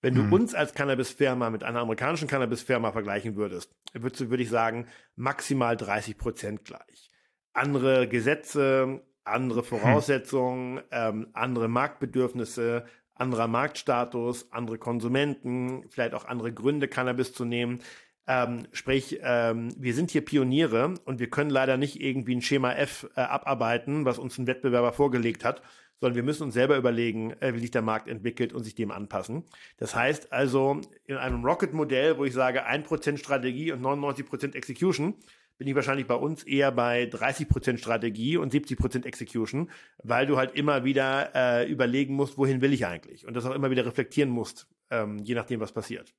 Wenn 0.02 0.14
du 0.14 0.22
mhm. 0.22 0.32
uns 0.32 0.54
als 0.54 0.74
Cannabis-Firma 0.74 1.50
mit 1.50 1.64
einer 1.64 1.80
amerikanischen 1.80 2.28
Cannabis-Firma 2.28 2.92
vergleichen 2.92 3.36
würdest, 3.36 3.74
würdest 3.94 4.20
du, 4.20 4.30
würde 4.30 4.42
ich 4.42 4.50
sagen, 4.50 4.86
maximal 5.14 5.76
30 5.76 6.18
Prozent 6.18 6.64
gleich. 6.64 7.08
Andere 7.54 8.06
Gesetze, 8.06 9.02
andere 9.26 9.60
hm. 9.60 9.66
Voraussetzungen, 9.66 10.80
ähm, 10.90 11.28
andere 11.32 11.68
Marktbedürfnisse, 11.68 12.84
anderer 13.14 13.48
Marktstatus, 13.48 14.52
andere 14.52 14.78
Konsumenten, 14.78 15.84
vielleicht 15.88 16.14
auch 16.14 16.26
andere 16.26 16.52
Gründe, 16.52 16.88
Cannabis 16.88 17.32
zu 17.32 17.44
nehmen. 17.44 17.80
Ähm, 18.28 18.66
sprich, 18.72 19.20
ähm, 19.22 19.72
wir 19.78 19.94
sind 19.94 20.10
hier 20.10 20.24
Pioniere 20.24 20.94
und 21.04 21.20
wir 21.20 21.30
können 21.30 21.50
leider 21.50 21.76
nicht 21.76 22.00
irgendwie 22.00 22.34
ein 22.34 22.42
Schema 22.42 22.72
F 22.72 23.08
äh, 23.14 23.20
abarbeiten, 23.20 24.04
was 24.04 24.18
uns 24.18 24.36
ein 24.36 24.48
Wettbewerber 24.48 24.92
vorgelegt 24.92 25.44
hat, 25.44 25.62
sondern 26.00 26.16
wir 26.16 26.24
müssen 26.24 26.42
uns 26.42 26.54
selber 26.54 26.76
überlegen, 26.76 27.32
äh, 27.40 27.54
wie 27.54 27.60
sich 27.60 27.70
der 27.70 27.82
Markt 27.82 28.08
entwickelt 28.08 28.52
und 28.52 28.64
sich 28.64 28.74
dem 28.74 28.90
anpassen. 28.90 29.44
Das 29.76 29.94
heißt 29.94 30.32
also, 30.32 30.80
in 31.04 31.16
einem 31.16 31.44
Rocket-Modell, 31.44 32.18
wo 32.18 32.24
ich 32.24 32.34
sage 32.34 32.66
1% 32.66 33.16
Strategie 33.16 33.70
und 33.70 33.80
99% 33.80 34.54
Execution, 34.56 35.14
bin 35.58 35.68
ich 35.68 35.74
wahrscheinlich 35.74 36.06
bei 36.06 36.14
uns 36.14 36.42
eher 36.42 36.70
bei 36.72 37.04
30% 37.04 37.78
Strategie 37.78 38.36
und 38.36 38.52
70% 38.52 39.04
Execution, 39.04 39.70
weil 40.02 40.26
du 40.26 40.36
halt 40.36 40.54
immer 40.54 40.84
wieder 40.84 41.30
äh, 41.34 41.70
überlegen 41.70 42.14
musst, 42.14 42.36
wohin 42.38 42.60
will 42.60 42.72
ich 42.72 42.86
eigentlich? 42.86 43.26
Und 43.26 43.34
das 43.34 43.46
auch 43.46 43.54
immer 43.54 43.70
wieder 43.70 43.86
reflektieren 43.86 44.30
musst, 44.30 44.68
ähm, 44.90 45.18
je 45.18 45.34
nachdem, 45.34 45.60
was 45.60 45.72
passiert. 45.72 46.14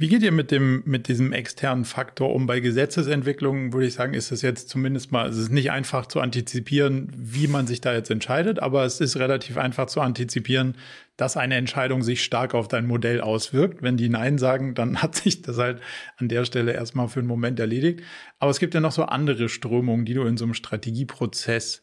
Wie 0.00 0.06
geht 0.06 0.22
ihr 0.22 0.30
mit 0.30 0.52
dem, 0.52 0.84
mit 0.86 1.08
diesem 1.08 1.32
externen 1.32 1.84
Faktor 1.84 2.32
um? 2.32 2.46
Bei 2.46 2.60
Gesetzesentwicklungen 2.60 3.72
würde 3.72 3.88
ich 3.88 3.94
sagen, 3.94 4.14
ist 4.14 4.30
es 4.30 4.42
jetzt 4.42 4.68
zumindest 4.68 5.10
mal, 5.10 5.28
es 5.28 5.36
ist 5.36 5.50
nicht 5.50 5.72
einfach 5.72 6.06
zu 6.06 6.20
antizipieren, 6.20 7.12
wie 7.16 7.48
man 7.48 7.66
sich 7.66 7.80
da 7.80 7.92
jetzt 7.92 8.08
entscheidet, 8.08 8.60
aber 8.60 8.84
es 8.84 9.00
ist 9.00 9.16
relativ 9.16 9.56
einfach 9.56 9.86
zu 9.86 10.00
antizipieren, 10.00 10.76
dass 11.18 11.36
eine 11.36 11.56
Entscheidung 11.56 12.02
sich 12.02 12.22
stark 12.24 12.54
auf 12.54 12.68
dein 12.68 12.86
Modell 12.86 13.20
auswirkt. 13.20 13.82
Wenn 13.82 13.98
die 13.98 14.08
Nein 14.08 14.38
sagen, 14.38 14.74
dann 14.74 14.96
hat 15.02 15.16
sich 15.16 15.42
das 15.42 15.58
halt 15.58 15.82
an 16.16 16.28
der 16.28 16.46
Stelle 16.46 16.72
erstmal 16.72 17.08
für 17.08 17.18
einen 17.18 17.28
Moment 17.28 17.60
erledigt. 17.60 18.00
Aber 18.38 18.50
es 18.50 18.58
gibt 18.58 18.72
ja 18.72 18.80
noch 18.80 18.92
so 18.92 19.02
andere 19.02 19.50
Strömungen, 19.50 20.06
die 20.06 20.14
du 20.14 20.22
in 20.22 20.38
so 20.38 20.46
einem 20.46 20.54
Strategieprozess 20.54 21.82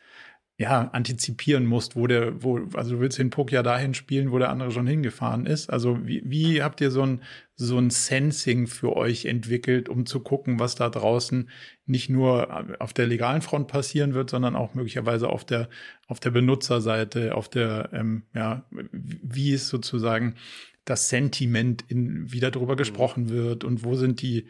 ja, 0.58 0.90
antizipieren 0.94 1.66
musst, 1.66 1.98
wo 1.98 2.08
der, 2.08 2.42
wo, 2.42 2.62
also 2.76 2.96
du 2.96 3.00
willst 3.02 3.18
den 3.18 3.30
Puck 3.30 3.52
ja 3.52 3.62
dahin 3.62 3.94
spielen, 3.94 4.32
wo 4.32 4.40
der 4.40 4.50
andere 4.50 4.72
schon 4.72 4.88
hingefahren 4.88 5.46
ist. 5.46 5.70
Also 5.70 6.08
wie, 6.08 6.22
wie 6.26 6.64
habt 6.64 6.80
ihr 6.80 6.92
so 6.92 7.02
ein, 7.02 7.22
so 7.56 7.78
ein 7.78 7.90
Sensing 7.90 8.68
für 8.68 8.96
euch 8.96 9.26
entwickelt, 9.26 9.90
um 9.90 10.06
zu 10.06 10.22
gucken, 10.22 10.58
was 10.58 10.76
da 10.76 10.90
draußen 10.90 11.50
nicht 11.86 12.10
nur 12.10 12.82
auf 12.82 12.94
der 12.94 13.08
legalen 13.08 13.42
Front 13.42 13.68
passieren 13.68 14.14
wird, 14.14 14.30
sondern 14.30 14.56
auch 14.56 14.76
möglicherweise 14.76 15.28
auf 15.28 15.44
der, 15.44 15.68
auf 16.08 16.22
der 16.22 16.32
Benutzerseite, 16.32 17.36
auf 17.36 17.50
der, 17.50 17.90
ähm, 17.92 18.24
ja, 18.34 18.66
wie 18.92 19.52
ist 19.52 19.68
sozusagen 19.68 20.36
das 20.86 21.10
Sentiment, 21.10 21.84
in, 21.90 22.32
wie 22.32 22.40
darüber 22.40 22.74
mhm. 22.74 22.78
gesprochen 22.78 23.30
wird 23.30 23.66
und 23.66 23.84
wo 23.84 23.96
sind 23.96 24.22
die, 24.22 24.48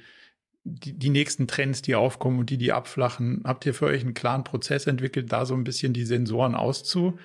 die, 0.65 0.93
die 0.93 1.09
nächsten 1.11 1.47
Trends, 1.47 1.81
die 1.83 1.95
aufkommen 1.95 2.39
und 2.39 2.49
die, 2.49 2.57
die 2.57 2.73
abflachen, 2.73 3.41
habt 3.45 3.65
ihr 3.65 3.73
für 3.73 3.85
euch 3.85 4.01
einen 4.01 4.15
klaren 4.15 4.43
Prozess 4.43 4.87
entwickelt, 4.87 5.31
da 5.31 5.45
so 5.45 5.53
ein 5.53 5.63
bisschen 5.63 5.93
die 5.93 6.05
Sensoren 6.05 6.55
auszu, 6.55 7.19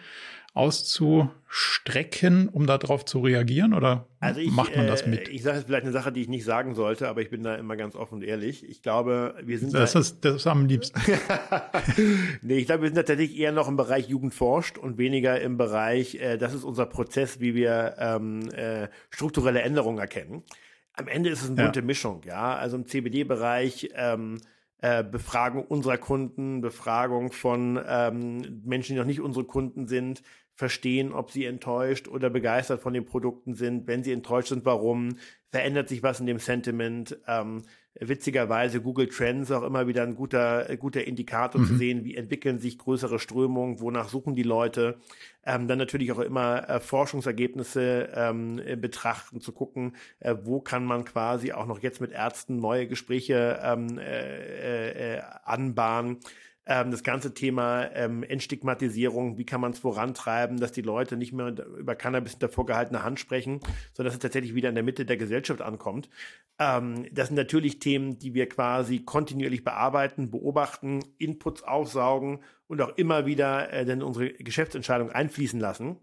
auszustrecken, 0.52 2.48
um 2.48 2.66
darauf 2.66 3.06
zu 3.06 3.20
reagieren? 3.20 3.72
Oder 3.72 4.06
also 4.18 4.40
ich, 4.40 4.50
macht 4.50 4.76
man 4.76 4.86
das 4.86 5.06
mit? 5.06 5.28
Äh, 5.28 5.32
ich 5.32 5.42
sage 5.42 5.56
jetzt 5.56 5.66
vielleicht 5.68 5.84
eine 5.84 5.92
Sache, 5.92 6.12
die 6.12 6.20
ich 6.20 6.28
nicht 6.28 6.44
sagen 6.44 6.74
sollte, 6.74 7.08
aber 7.08 7.22
ich 7.22 7.30
bin 7.30 7.42
da 7.42 7.54
immer 7.54 7.76
ganz 7.76 7.96
offen 7.96 8.16
und 8.16 8.24
ehrlich. 8.24 8.68
Ich 8.68 8.82
glaube, 8.82 9.34
wir 9.42 9.58
sind. 9.58 9.72
Das, 9.72 9.92
da, 9.94 10.00
ist, 10.00 10.22
das 10.22 10.34
ist 10.36 10.46
am 10.46 10.66
liebsten. 10.66 11.00
nee, 12.42 12.58
ich 12.58 12.66
glaube, 12.66 12.82
wir 12.82 12.88
sind 12.88 12.96
tatsächlich 12.96 13.38
eher 13.38 13.52
noch 13.52 13.68
im 13.68 13.76
Bereich 13.76 14.06
Jugend 14.06 14.34
forscht 14.34 14.76
und 14.76 14.98
weniger 14.98 15.40
im 15.40 15.56
Bereich, 15.56 16.16
äh, 16.16 16.36
das 16.36 16.52
ist 16.52 16.64
unser 16.64 16.84
Prozess, 16.84 17.40
wie 17.40 17.54
wir 17.54 17.94
ähm, 17.98 18.50
äh, 18.50 18.88
strukturelle 19.08 19.62
Änderungen 19.62 19.98
erkennen 19.98 20.42
am 21.00 21.08
Ende 21.08 21.30
ist 21.30 21.42
es 21.42 21.48
eine 21.48 21.62
bunte 21.62 21.80
ja. 21.80 21.86
Mischung, 21.86 22.22
ja. 22.24 22.56
Also 22.56 22.76
im 22.76 22.86
CBD-Bereich 22.86 23.90
ähm, 23.94 24.40
äh, 24.78 25.02
Befragung 25.02 25.64
unserer 25.64 25.98
Kunden, 25.98 26.60
Befragung 26.60 27.32
von 27.32 27.80
ähm, 27.86 28.62
Menschen, 28.64 28.94
die 28.94 28.98
noch 28.98 29.06
nicht 29.06 29.20
unsere 29.20 29.44
Kunden 29.44 29.86
sind, 29.86 30.22
verstehen, 30.54 31.12
ob 31.12 31.30
sie 31.30 31.46
enttäuscht 31.46 32.06
oder 32.06 32.30
begeistert 32.30 32.80
von 32.80 32.92
den 32.92 33.06
Produkten 33.06 33.54
sind. 33.54 33.86
Wenn 33.86 34.04
sie 34.04 34.12
enttäuscht 34.12 34.48
sind, 34.50 34.64
warum? 34.64 35.16
Verändert 35.50 35.88
sich 35.88 36.02
was 36.02 36.20
in 36.20 36.26
dem 36.26 36.38
Sentiment? 36.38 37.18
Ähm, 37.26 37.62
witzigerweise 37.98 38.80
Google 38.80 39.08
Trends 39.08 39.50
auch 39.50 39.62
immer 39.62 39.86
wieder 39.86 40.02
ein 40.02 40.14
guter, 40.14 40.76
guter 40.76 41.04
Indikator 41.04 41.60
mhm. 41.60 41.66
zu 41.66 41.76
sehen, 41.76 42.04
wie 42.04 42.16
entwickeln 42.16 42.58
sich 42.58 42.78
größere 42.78 43.18
Strömungen, 43.18 43.80
wonach 43.80 44.08
suchen 44.08 44.34
die 44.34 44.42
Leute. 44.42 44.98
Ähm, 45.44 45.68
dann 45.68 45.78
natürlich 45.78 46.12
auch 46.12 46.18
immer 46.18 46.68
äh, 46.68 46.80
Forschungsergebnisse 46.80 48.10
ähm, 48.14 48.60
betrachten, 48.76 49.40
zu 49.40 49.52
gucken, 49.52 49.96
äh, 50.20 50.36
wo 50.42 50.60
kann 50.60 50.84
man 50.84 51.04
quasi 51.04 51.52
auch 51.52 51.66
noch 51.66 51.80
jetzt 51.80 52.00
mit 52.00 52.12
Ärzten 52.12 52.58
neue 52.58 52.86
Gespräche 52.86 53.58
ähm, 53.62 53.98
äh, 53.98 55.16
äh, 55.16 55.22
anbahnen 55.44 56.18
ähm, 56.70 56.92
das 56.92 57.02
ganze 57.02 57.34
Thema 57.34 57.90
ähm, 57.94 58.22
Entstigmatisierung, 58.22 59.36
wie 59.36 59.44
kann 59.44 59.60
man 59.60 59.72
es 59.72 59.80
vorantreiben, 59.80 60.60
dass 60.60 60.70
die 60.70 60.82
Leute 60.82 61.16
nicht 61.16 61.32
mehr 61.32 61.52
über 61.76 61.96
Cannabis 61.96 62.32
hinter 62.32 62.48
vorgehaltener 62.48 63.02
Hand 63.02 63.18
sprechen, 63.18 63.58
sondern 63.92 64.06
dass 64.06 64.14
es 64.14 64.20
tatsächlich 64.20 64.54
wieder 64.54 64.68
in 64.68 64.76
der 64.76 64.84
Mitte 64.84 65.04
der 65.04 65.16
Gesellschaft 65.16 65.62
ankommt. 65.62 66.08
Ähm, 66.60 67.06
das 67.10 67.26
sind 67.26 67.36
natürlich 67.36 67.80
Themen, 67.80 68.20
die 68.20 68.34
wir 68.34 68.48
quasi 68.48 69.00
kontinuierlich 69.00 69.64
bearbeiten, 69.64 70.30
beobachten, 70.30 71.00
Inputs 71.18 71.64
aufsaugen 71.64 72.38
und 72.68 72.80
auch 72.80 72.96
immer 72.96 73.26
wieder 73.26 73.72
äh, 73.72 73.82
in 73.82 74.04
unsere 74.04 74.32
Geschäftsentscheidung 74.32 75.10
einfließen 75.10 75.58
lassen. 75.58 75.96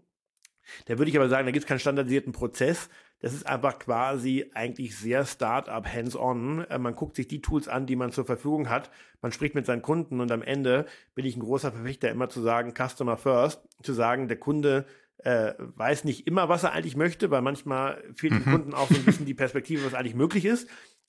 Da 0.84 0.98
würde 0.98 1.10
ich 1.10 1.16
aber 1.16 1.30
sagen, 1.30 1.46
da 1.46 1.52
gibt 1.52 1.64
es 1.64 1.68
keinen 1.68 1.78
standardisierten 1.78 2.32
Prozess, 2.32 2.90
das 3.20 3.32
ist 3.32 3.46
einfach 3.46 3.78
quasi 3.78 4.50
eigentlich 4.54 4.96
sehr 4.96 5.24
Startup 5.24 5.86
hands-on. 5.86 6.64
Äh, 6.68 6.78
man 6.78 6.94
guckt 6.94 7.16
sich 7.16 7.28
die 7.28 7.40
Tools 7.40 7.68
an, 7.68 7.86
die 7.86 7.96
man 7.96 8.12
zur 8.12 8.24
Verfügung 8.24 8.68
hat. 8.68 8.90
Man 9.22 9.32
spricht 9.32 9.54
mit 9.54 9.66
seinen 9.66 9.82
Kunden 9.82 10.20
und 10.20 10.30
am 10.30 10.42
Ende 10.42 10.86
bin 11.14 11.26
ich 11.26 11.36
ein 11.36 11.40
großer 11.40 11.72
Verfechter, 11.72 12.10
immer 12.10 12.28
zu 12.28 12.40
sagen, 12.40 12.74
Customer 12.74 13.16
First, 13.16 13.60
zu 13.82 13.92
sagen, 13.92 14.28
der 14.28 14.38
Kunde 14.38 14.86
äh, 15.24 15.54
weiß 15.58 16.04
nicht 16.04 16.26
immer, 16.26 16.48
was 16.48 16.62
er 16.62 16.72
eigentlich 16.72 16.96
möchte, 16.96 17.30
weil 17.30 17.42
manchmal 17.42 18.02
fehlt 18.14 18.34
mhm. 18.34 18.44
dem 18.44 18.52
Kunden 18.52 18.74
auch 18.74 18.88
so 18.88 18.94
ein 18.94 19.04
bisschen 19.04 19.26
die 19.26 19.34
Perspektive, 19.34 19.84
was 19.84 19.94
eigentlich 19.94 20.14
möglich 20.14 20.44
ist. 20.44 20.68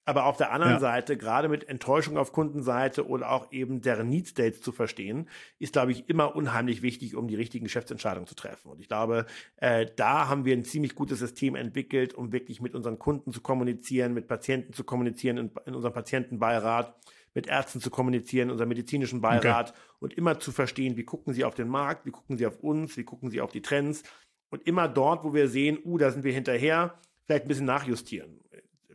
Aber 0.10 0.26
auf 0.26 0.38
der 0.38 0.52
anderen 0.52 0.74
ja. 0.74 0.80
Seite, 0.80 1.18
gerade 1.18 1.50
mit 1.50 1.70
Enttäuschung 1.70 2.18
auf 2.18 2.32
Kundenseite 2.32 3.08
oder 3.08 3.30
auch 3.30 3.52
eben 3.52 3.82
deren 3.82 4.10
Need 4.10 4.28
States 4.28 4.60
zu 4.60 4.72
verstehen, 4.72 5.30
ist, 5.60 5.74
glaube 5.74 5.92
ich, 5.92 6.10
immer 6.10 6.36
unheimlich 6.36 6.82
wichtig, 6.82 7.16
um 7.16 7.28
die 7.28 7.36
richtigen 7.36 7.66
Geschäftsentscheidungen 7.66 8.26
zu 8.26 8.34
treffen. 8.34 8.72
Und 8.72 8.82
ich 8.82 8.88
glaube, 8.88 9.28
äh, 9.58 9.86
da 9.98 10.28
haben 10.28 10.46
wir 10.46 10.58
ein 10.58 10.66
ziemlich 10.66 10.96
gutes 10.96 11.20
System 11.20 11.54
entwickelt, 11.54 12.16
um 12.16 12.32
wirklich 12.32 12.60
mit 12.60 12.74
unseren 12.74 12.98
Kunden 12.98 13.32
zu 13.32 13.42
kommunizieren, 13.42 14.16
mit 14.16 14.28
Patienten 14.28 14.74
zu 14.74 14.84
kommunizieren, 14.84 15.38
in, 15.38 15.52
in 15.68 15.76
unserem 15.76 15.94
Patientenbeirat, 15.94 16.96
mit 17.36 17.46
Ärzten 17.46 17.80
zu 17.80 17.92
kommunizieren, 17.92 18.50
unserem 18.50 18.70
medizinischen 18.70 19.22
Beirat 19.22 19.70
okay. 19.70 19.80
und 20.00 20.16
immer 20.16 20.40
zu 20.40 20.52
verstehen, 20.52 20.98
wie 20.98 21.04
gucken 21.04 21.36
sie 21.36 21.44
auf 21.44 21.54
den 21.54 21.68
Markt, 21.68 22.08
wie 22.08 22.12
gucken 22.12 22.36
sie 22.36 22.48
auf 22.48 22.60
uns, 22.62 22.98
wie 22.98 23.04
gucken 23.04 23.30
sie 23.30 23.42
auf 23.42 23.52
die 23.52 23.62
Trends 23.62 24.02
und 24.50 24.66
immer 24.66 24.88
dort, 24.88 25.24
wo 25.24 25.36
wir 25.36 25.48
sehen, 25.48 25.78
uh, 25.86 26.00
da 26.00 26.10
sind 26.10 26.24
wir 26.24 26.34
hinterher, 26.34 26.96
vielleicht 27.26 27.46
ein 27.46 27.48
bisschen 27.48 27.68
nachjustieren. 27.68 28.40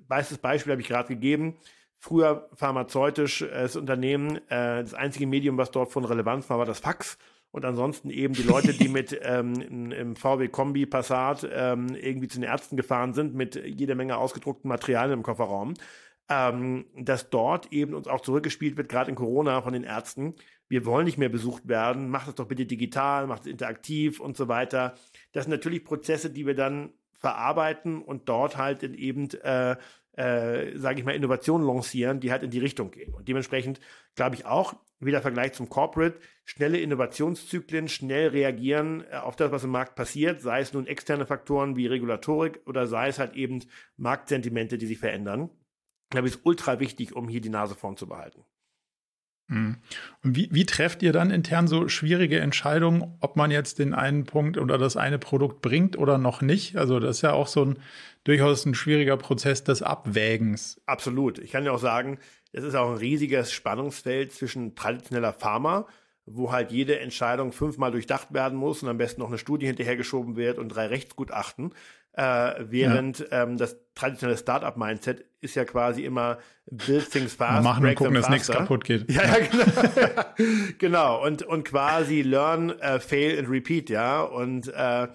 Bestes 0.08 0.38
Beispiel 0.38 0.72
habe 0.72 0.82
ich 0.82 0.88
gerade 0.88 1.08
gegeben. 1.08 1.56
Früher 1.98 2.48
pharmazeutisch 2.54 3.42
äh, 3.42 3.68
Unternehmen, 3.76 4.36
äh, 4.48 4.82
das 4.82 4.94
einzige 4.94 5.26
Medium, 5.26 5.56
was 5.56 5.70
dort 5.70 5.90
von 5.90 6.04
Relevanz 6.04 6.50
war, 6.50 6.58
war 6.58 6.66
das 6.66 6.80
Fax 6.80 7.18
und 7.54 7.64
ansonsten 7.64 8.10
eben 8.10 8.34
die 8.34 8.42
Leute, 8.42 8.74
die 8.74 8.88
mit 8.90 9.16
ähm, 9.22 9.92
im 9.92 10.16
VW 10.16 10.48
Kombi 10.48 10.86
Passat 10.86 11.48
ähm, 11.50 11.94
irgendwie 11.94 12.26
zu 12.26 12.40
den 12.40 12.48
Ärzten 12.48 12.76
gefahren 12.76 13.14
sind 13.14 13.34
mit 13.34 13.54
jeder 13.54 13.94
Menge 13.94 14.16
ausgedruckten 14.16 14.68
Materialien 14.68 15.18
im 15.18 15.22
Kofferraum, 15.22 15.74
ähm, 16.28 16.86
dass 16.96 17.30
dort 17.30 17.72
eben 17.72 17.94
uns 17.94 18.08
auch 18.08 18.22
zurückgespielt 18.22 18.76
wird, 18.76 18.88
gerade 18.88 19.08
in 19.08 19.14
Corona 19.14 19.62
von 19.62 19.72
den 19.72 19.84
Ärzten. 19.84 20.34
Wir 20.68 20.84
wollen 20.84 21.04
nicht 21.04 21.16
mehr 21.16 21.28
besucht 21.28 21.68
werden, 21.68 22.08
macht 22.08 22.26
es 22.26 22.34
doch 22.34 22.48
bitte 22.48 22.66
digital, 22.66 23.28
macht 23.28 23.42
es 23.42 23.46
interaktiv 23.46 24.18
und 24.18 24.36
so 24.36 24.48
weiter. 24.48 24.94
Das 25.30 25.44
sind 25.44 25.52
natürlich 25.52 25.84
Prozesse, 25.84 26.30
die 26.30 26.46
wir 26.46 26.56
dann 26.56 26.92
verarbeiten 27.24 28.02
und 28.02 28.28
dort 28.28 28.58
halt 28.58 28.82
eben 28.82 29.30
äh, 29.42 29.76
äh, 30.12 30.76
sage 30.76 30.98
ich 31.00 31.06
mal, 31.06 31.14
Innovationen 31.14 31.66
lancieren, 31.66 32.20
die 32.20 32.30
halt 32.30 32.42
in 32.42 32.50
die 32.50 32.58
Richtung 32.58 32.90
gehen. 32.90 33.14
Und 33.14 33.28
dementsprechend 33.28 33.80
glaube 34.14 34.36
ich 34.36 34.44
auch, 34.44 34.74
wieder 35.00 35.22
Vergleich 35.22 35.54
zum 35.54 35.70
Corporate, 35.70 36.20
schnelle 36.44 36.78
Innovationszyklen, 36.78 37.88
schnell 37.88 38.28
reagieren 38.28 39.04
äh, 39.10 39.16
auf 39.16 39.36
das, 39.36 39.50
was 39.50 39.64
im 39.64 39.70
Markt 39.70 39.96
passiert, 39.96 40.42
sei 40.42 40.60
es 40.60 40.74
nun 40.74 40.86
externe 40.86 41.24
Faktoren 41.24 41.76
wie 41.76 41.86
Regulatorik 41.86 42.60
oder 42.66 42.86
sei 42.86 43.08
es 43.08 43.18
halt 43.18 43.34
eben 43.34 43.64
Marktsentimente, 43.96 44.76
die 44.76 44.86
sich 44.86 44.98
verändern. 44.98 45.48
Ich 46.04 46.10
glaube, 46.10 46.28
ist 46.28 46.40
ultra 46.44 46.78
wichtig, 46.78 47.16
um 47.16 47.26
hier 47.26 47.40
die 47.40 47.48
Nase 47.48 47.74
vorn 47.74 47.96
zu 47.96 48.06
behalten. 48.06 48.44
Mhm. 49.48 49.76
Und 50.22 50.36
wie, 50.36 50.48
wie 50.52 50.64
trefft 50.64 51.02
ihr 51.02 51.12
dann 51.12 51.30
intern 51.30 51.68
so 51.68 51.88
schwierige 51.88 52.40
Entscheidungen, 52.40 53.16
ob 53.20 53.36
man 53.36 53.50
jetzt 53.50 53.78
den 53.78 53.94
einen 53.94 54.24
Punkt 54.24 54.58
oder 54.58 54.78
das 54.78 54.96
eine 54.96 55.18
Produkt 55.18 55.60
bringt 55.60 55.98
oder 55.98 56.18
noch 56.18 56.40
nicht? 56.40 56.76
Also 56.76 56.98
das 56.98 57.16
ist 57.16 57.22
ja 57.22 57.32
auch 57.32 57.48
so 57.48 57.64
ein 57.64 57.78
durchaus 58.24 58.64
ein 58.64 58.74
schwieriger 58.74 59.16
Prozess 59.16 59.64
des 59.64 59.82
Abwägens. 59.82 60.80
Absolut. 60.86 61.38
Ich 61.38 61.52
kann 61.52 61.64
ja 61.64 61.72
auch 61.72 61.78
sagen, 61.78 62.18
es 62.52 62.64
ist 62.64 62.74
auch 62.74 62.90
ein 62.90 62.96
riesiges 62.96 63.52
Spannungsfeld 63.52 64.32
zwischen 64.32 64.74
traditioneller 64.74 65.32
Pharma, 65.32 65.86
wo 66.24 66.50
halt 66.52 66.70
jede 66.70 67.00
Entscheidung 67.00 67.52
fünfmal 67.52 67.90
durchdacht 67.90 68.32
werden 68.32 68.56
muss 68.56 68.82
und 68.82 68.88
am 68.88 68.96
besten 68.96 69.20
noch 69.20 69.28
eine 69.28 69.38
Studie 69.38 69.66
hinterhergeschoben 69.66 70.36
wird 70.36 70.58
und 70.58 70.70
drei 70.70 70.86
Rechtsgutachten. 70.86 71.74
Äh, 72.16 72.54
während 72.70 73.18
ja. 73.18 73.42
ähm, 73.42 73.56
das 73.56 73.76
traditionelle 73.94 74.38
Startup-Mindset 74.38 75.24
ist 75.40 75.56
ja 75.56 75.64
quasi 75.64 76.04
immer 76.04 76.38
build 76.70 77.10
things 77.10 77.34
fast, 77.34 77.64
machen 77.64 77.84
und 77.84 77.94
gucken, 77.96 78.14
dass 78.14 78.28
nichts 78.28 78.48
kaputt 78.48 78.84
geht. 78.84 79.10
Ja, 79.10 79.22
ja. 79.24 79.46
genau. 79.50 80.24
genau. 80.78 81.24
Und, 81.24 81.42
und 81.42 81.64
quasi 81.64 82.22
learn, 82.22 82.70
uh, 82.70 83.00
fail 83.00 83.38
and 83.38 83.48
repeat, 83.48 83.90
ja. 83.90 84.22
Und 84.22 84.68
äh, 84.68 85.08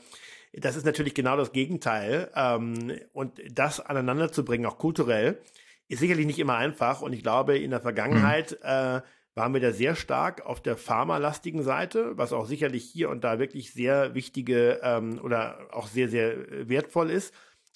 das 0.54 0.76
ist 0.76 0.86
natürlich 0.86 1.14
genau 1.14 1.38
das 1.38 1.54
Gegenteil. 1.54 2.30
Ähm, 2.36 2.92
und 3.14 3.40
das 3.50 3.80
aneinander 3.80 4.32
zu 4.32 4.44
bringen, 4.44 4.66
auch 4.66 4.78
kulturell, 4.78 5.40
ist 5.88 6.00
sicherlich 6.00 6.26
nicht 6.26 6.40
immer 6.40 6.56
einfach. 6.56 7.02
Und 7.02 7.14
ich 7.14 7.24
glaube, 7.24 7.58
in 7.58 7.72
der 7.72 7.82
Vergangenheit 7.82 8.52
mhm. 8.62 8.68
äh, 8.70 9.02
waren 9.40 9.54
wir 9.54 9.62
da 9.62 9.72
sehr 9.72 9.96
stark 9.96 10.46
auf 10.46 10.62
der 10.62 10.76
pharmalastigen 10.76 11.64
Seite, 11.64 12.18
was 12.18 12.34
auch 12.34 12.46
sicherlich 12.46 12.84
hier 12.84 13.10
und 13.10 13.24
da 13.24 13.40
wirklich 13.40 13.72
sehr 13.72 14.14
wichtige 14.14 14.82
ähm, 14.84 15.18
oder 15.24 15.70
auch 15.72 15.88
sehr, 15.88 16.10
sehr 16.10 16.68
wertvoll 16.68 17.10
ist. 17.10 17.34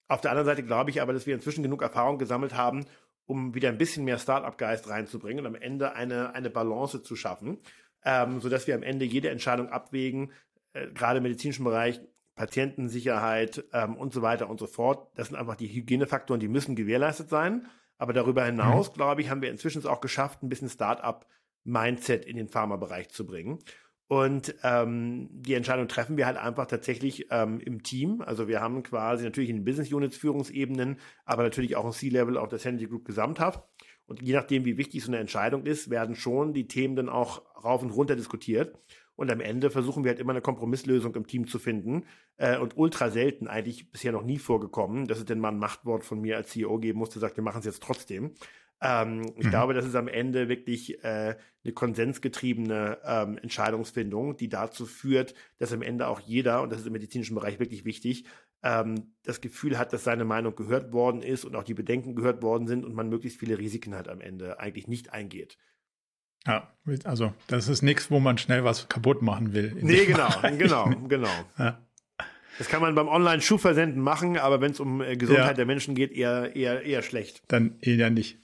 Auf 0.09 0.19
der 0.19 0.31
anderen 0.31 0.45
Seite 0.45 0.63
glaube 0.63 0.89
ich 0.89 1.01
aber, 1.01 1.13
dass 1.13 1.25
wir 1.25 1.33
inzwischen 1.33 1.63
genug 1.63 1.81
Erfahrung 1.81 2.17
gesammelt 2.17 2.53
haben, 2.53 2.85
um 3.27 3.55
wieder 3.55 3.69
ein 3.69 3.77
bisschen 3.77 4.03
mehr 4.03 4.17
Startup-Geist 4.17 4.89
reinzubringen 4.89 5.45
und 5.45 5.55
am 5.55 5.61
Ende 5.61 5.93
eine, 5.93 6.35
eine 6.35 6.49
Balance 6.49 7.01
zu 7.01 7.15
schaffen, 7.15 7.59
ähm, 8.03 8.41
sodass 8.41 8.67
wir 8.67 8.75
am 8.75 8.83
Ende 8.83 9.05
jede 9.05 9.29
Entscheidung 9.29 9.69
abwägen, 9.69 10.33
äh, 10.73 10.87
gerade 10.87 11.19
im 11.19 11.23
medizinischen 11.23 11.63
Bereich, 11.63 12.01
Patientensicherheit 12.35 13.63
ähm, 13.71 13.95
und 13.95 14.11
so 14.11 14.21
weiter 14.21 14.49
und 14.49 14.59
so 14.59 14.67
fort. 14.67 15.07
Das 15.15 15.29
sind 15.29 15.37
einfach 15.37 15.55
die 15.55 15.69
Hygienefaktoren, 15.69 16.41
die 16.41 16.49
müssen 16.49 16.75
gewährleistet 16.75 17.29
sein. 17.29 17.67
Aber 17.97 18.11
darüber 18.11 18.43
hinaus, 18.43 18.89
mhm. 18.89 18.95
glaube 18.95 19.21
ich, 19.21 19.29
haben 19.29 19.41
wir 19.41 19.49
inzwischen 19.49 19.79
es 19.79 19.85
auch 19.85 20.01
geschafft, 20.01 20.43
ein 20.43 20.49
bisschen 20.49 20.67
Startup 20.67 21.25
Mindset 21.63 22.25
in 22.25 22.37
den 22.37 22.49
Pharmabereich 22.49 23.09
zu 23.09 23.25
bringen. 23.25 23.59
Und 24.07 24.53
ähm, 24.63 25.29
die 25.31 25.55
Entscheidung 25.55 25.87
treffen 25.87 26.17
wir 26.17 26.25
halt 26.25 26.37
einfach 26.37 26.67
tatsächlich 26.67 27.27
ähm, 27.31 27.59
im 27.59 27.83
Team. 27.83 28.21
Also 28.21 28.47
wir 28.47 28.61
haben 28.61 28.83
quasi 28.83 29.23
natürlich 29.23 29.49
in 29.49 29.63
Business 29.63 29.91
Units 29.91 30.17
Führungsebenen, 30.17 30.99
aber 31.25 31.43
natürlich 31.43 31.75
auch 31.75 31.85
ein 31.85 31.93
C-Level 31.93 32.37
auf 32.37 32.49
der 32.49 32.59
Sanity 32.59 32.85
Group 32.85 33.05
gesamthaft. 33.05 33.63
Und 34.05 34.21
je 34.21 34.33
nachdem, 34.33 34.65
wie 34.65 34.77
wichtig 34.77 35.03
so 35.03 35.09
eine 35.09 35.19
Entscheidung 35.19 35.65
ist, 35.65 35.89
werden 35.89 36.15
schon 36.15 36.53
die 36.53 36.67
Themen 36.67 36.95
dann 36.95 37.09
auch 37.09 37.41
rauf 37.63 37.81
und 37.81 37.91
runter 37.91 38.15
diskutiert. 38.15 38.77
Und 39.15 39.31
am 39.31 39.39
Ende 39.39 39.69
versuchen 39.69 40.03
wir 40.03 40.09
halt 40.09 40.19
immer 40.19 40.33
eine 40.33 40.41
Kompromisslösung 40.41 41.15
im 41.15 41.27
Team 41.27 41.47
zu 41.47 41.57
finden. 41.57 42.05
Äh, 42.37 42.57
und 42.57 42.77
ultra 42.77 43.09
selten, 43.09 43.47
eigentlich 43.47 43.91
bisher 43.91 44.11
noch 44.11 44.23
nie 44.23 44.39
vorgekommen, 44.39 45.07
dass 45.07 45.19
es 45.19 45.25
denn 45.25 45.39
mal 45.39 45.49
ein 45.49 45.59
Machtwort 45.59 46.03
von 46.03 46.19
mir 46.19 46.37
als 46.37 46.49
CEO 46.49 46.77
geben 46.79 46.99
musste, 46.99 47.19
sagt, 47.19 47.37
wir 47.37 47.43
machen 47.43 47.59
es 47.59 47.65
jetzt 47.65 47.83
trotzdem. 47.83 48.33
Ähm, 48.81 49.33
ich 49.37 49.45
mhm. 49.45 49.49
glaube, 49.49 49.73
das 49.73 49.85
ist 49.85 49.95
am 49.95 50.07
Ende 50.07 50.49
wirklich 50.49 51.03
äh, 51.03 51.35
eine 51.63 51.73
konsensgetriebene 51.73 52.97
ähm, 53.05 53.37
Entscheidungsfindung, 53.37 54.35
die 54.37 54.49
dazu 54.49 54.85
führt, 54.85 55.33
dass 55.57 55.71
am 55.71 55.81
Ende 55.81 56.07
auch 56.07 56.19
jeder, 56.19 56.61
und 56.61 56.71
das 56.71 56.81
ist 56.81 56.87
im 56.87 56.93
medizinischen 56.93 57.35
Bereich 57.35 57.59
wirklich 57.59 57.85
wichtig, 57.85 58.25
ähm, 58.63 59.13
das 59.23 59.41
Gefühl 59.41 59.77
hat, 59.77 59.93
dass 59.93 60.03
seine 60.03 60.25
Meinung 60.25 60.55
gehört 60.55 60.91
worden 60.93 61.21
ist 61.21 61.45
und 61.45 61.55
auch 61.55 61.63
die 61.63 61.73
Bedenken 61.73 62.15
gehört 62.15 62.41
worden 62.41 62.67
sind 62.67 62.85
und 62.85 62.93
man 62.93 63.09
möglichst 63.09 63.39
viele 63.39 63.57
Risiken 63.57 63.93
halt 63.95 64.07
am 64.07 64.21
Ende 64.21 64.59
eigentlich 64.59 64.87
nicht 64.87 65.13
eingeht. 65.13 65.57
Ja, 66.45 66.73
also 67.05 67.33
das 67.47 67.69
ist 67.69 67.83
nichts, 67.83 68.11
wo 68.11 68.19
man 68.19 68.37
schnell 68.37 68.65
was 68.65 68.89
kaputt 68.89 69.21
machen 69.21 69.53
will. 69.53 69.77
Nee, 69.81 70.05
genau, 70.05 70.29
genau, 70.57 70.89
genau. 71.07 71.29
Ja. 71.57 71.81
Das 72.57 72.67
kann 72.67 72.81
man 72.81 72.93
beim 72.95 73.07
Online-Schuhversenden 73.07 74.01
machen, 74.01 74.37
aber 74.37 74.61
wenn 74.61 74.71
es 74.71 74.79
um 74.79 75.01
äh, 75.01 75.15
Gesundheit 75.15 75.47
ja. 75.47 75.53
der 75.53 75.65
Menschen 75.65 75.95
geht, 75.95 76.11
eher, 76.11 76.55
eher, 76.55 76.83
eher 76.83 77.01
schlecht. 77.01 77.41
Dann 77.47 77.77
eher 77.81 78.09
nicht. 78.09 78.42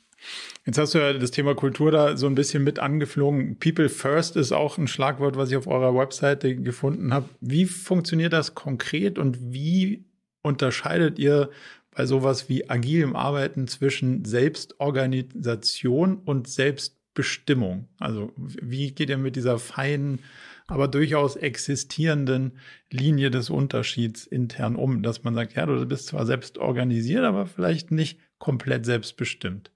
Jetzt 0.66 0.78
hast 0.78 0.94
du 0.94 1.00
ja 1.00 1.14
das 1.14 1.32
Thema 1.32 1.56
Kultur 1.56 1.92
da 1.92 2.18
so 2.18 2.28
ein 2.28 2.36
bisschen 2.36 2.64
mit 2.64 2.80
angeflogen. 2.80 3.58
People 3.58 3.90
First 3.90 4.36
ist 4.36 4.52
auch 4.52 4.78
ein 4.78 4.88
Schlagwort, 4.88 5.38
was 5.38 5.50
ich 5.50 5.58
auf 5.58 5.68
eurer 5.68 5.96
Webseite 5.96 6.56
gefunden 6.56 7.14
habe. 7.14 7.30
Wie 7.42 7.66
funktioniert 7.66 8.34
das 8.34 8.56
konkret 8.56 9.18
und 9.18 9.38
wie 9.54 10.06
unterscheidet 10.42 11.18
ihr 11.20 11.50
bei 11.92 12.06
sowas 12.06 12.50
wie 12.50 12.70
agilem 12.70 13.16
Arbeiten 13.16 13.68
zwischen 13.68 14.26
Selbstorganisation 14.26 16.18
und 16.18 16.48
Selbstbestimmung? 16.48 17.88
Also 17.98 18.32
wie 18.38 18.92
geht 18.92 19.10
ihr 19.10 19.18
mit 19.18 19.36
dieser 19.36 19.60
feinen, 19.60 20.20
aber 20.68 20.88
durchaus 20.88 21.36
existierenden 21.36 22.60
Linie 22.92 23.32
des 23.32 23.50
Unterschieds 23.50 24.28
intern 24.28 24.76
um, 24.76 25.02
dass 25.02 25.24
man 25.24 25.34
sagt, 25.34 25.56
ja, 25.56 25.66
du 25.66 25.84
bist 25.88 26.08
zwar 26.08 26.26
selbst 26.26 26.60
organisiert, 26.60 27.24
aber 27.24 27.48
vielleicht 27.48 27.92
nicht 27.92 28.20
komplett 28.38 28.86
selbstbestimmt? 28.86 29.72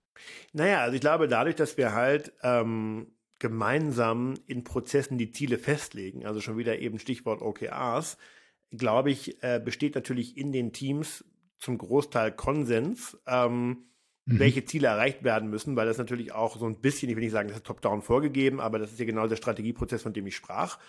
Naja, 0.53 0.82
also 0.82 0.95
ich 0.95 1.01
glaube, 1.01 1.28
dadurch, 1.28 1.55
dass 1.55 1.78
wir 1.78 1.93
halt 1.93 2.34
ähm, 2.41 3.07
gemeinsam 3.39 4.36
in 4.47 4.63
Prozessen 4.63 5.17
die 5.17 5.32
Ziele 5.32 5.57
festlegen, 5.57 6.26
also 6.26 6.41
schon 6.41 6.57
wieder 6.57 6.80
eben 6.80 6.99
Stichwort 6.99 7.41
OKRs, 7.41 8.17
glaube 8.71 9.11
ich, 9.11 9.41
äh, 9.43 9.61
besteht 9.63 9.95
natürlich 9.95 10.38
in 10.38 10.51
den 10.51 10.74
Teams 10.74 11.26
zum 11.59 11.78
Großteil 11.78 12.32
Konsens, 12.32 13.17
ähm, 13.28 13.67
mhm. 14.26 14.39
welche 14.39 14.65
Ziele 14.65 14.88
erreicht 14.88 15.24
werden 15.24 15.49
müssen, 15.49 15.76
weil 15.76 15.86
das 15.86 15.97
natürlich 15.97 16.34
auch 16.34 16.57
so 16.57 16.65
ein 16.65 16.82
bisschen, 16.82 17.09
ich 17.09 17.15
will 17.15 17.24
nicht 17.24 17.32
sagen, 17.32 17.47
das 17.47 17.57
ist 17.57 17.65
top-down 17.65 18.01
vorgegeben, 18.01 18.59
aber 18.59 18.80
das 18.80 18.91
ist 18.91 18.99
ja 18.99 19.05
genau 19.05 19.28
der 19.28 19.36
Strategieprozess, 19.36 20.01
von 20.01 20.13
dem 20.13 20.28
ich 20.28 20.36
sprach. 20.36 20.80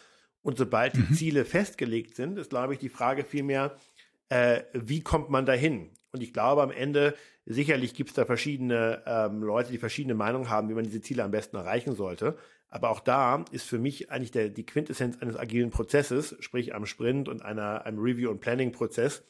Und 0.43 0.59
sobald 0.59 0.95
mhm. 0.95 1.07
die 1.09 1.14
Ziele 1.14 1.45
festgelegt 1.45 2.16
sind, 2.16 2.39
ist, 2.39 2.51
glaube 2.51 2.74
ich, 2.74 2.78
die 2.78 2.89
Frage 2.89 3.24
vielmehr, 3.24 3.76
äh, 4.28 4.62
wie 4.72 5.01
kommt 5.01 5.30
man 5.30 5.47
dahin? 5.47 5.91
Und 6.12 6.22
ich 6.22 6.32
glaube, 6.32 6.62
am 6.62 6.70
Ende, 6.70 7.14
sicherlich 7.47 7.95
gibt 7.95 8.11
es 8.11 8.16
da 8.16 8.24
verschiedene 8.24 9.03
ähm, 9.07 9.42
Leute, 9.42 9.70
die 9.70 9.78
verschiedene 9.78 10.14
Meinungen 10.14 10.51
haben, 10.51 10.68
wie 10.68 10.74
man 10.74 10.84
diese 10.84 11.01
Ziele 11.01 11.24
am 11.24 11.30
besten 11.30 11.57
erreichen 11.57 11.95
sollte. 11.95 12.36
Aber 12.68 12.90
auch 12.90 13.01
da 13.01 13.45
ist 13.53 13.66
für 13.66 13.78
mich 13.78 14.11
eigentlich 14.11 14.32
der, 14.32 14.49
die 14.49 14.66
Quintessenz 14.66 15.20
eines 15.20 15.36
agilen 15.36 15.70
Prozesses, 15.70 16.36
sprich 16.40 16.74
am 16.74 16.86
Sprint 16.86 17.28
und 17.28 17.42
einer, 17.42 17.86
einem 17.86 17.99
Review- 17.99 18.30
und 18.30 18.40
Planning-Prozess, 18.40 19.22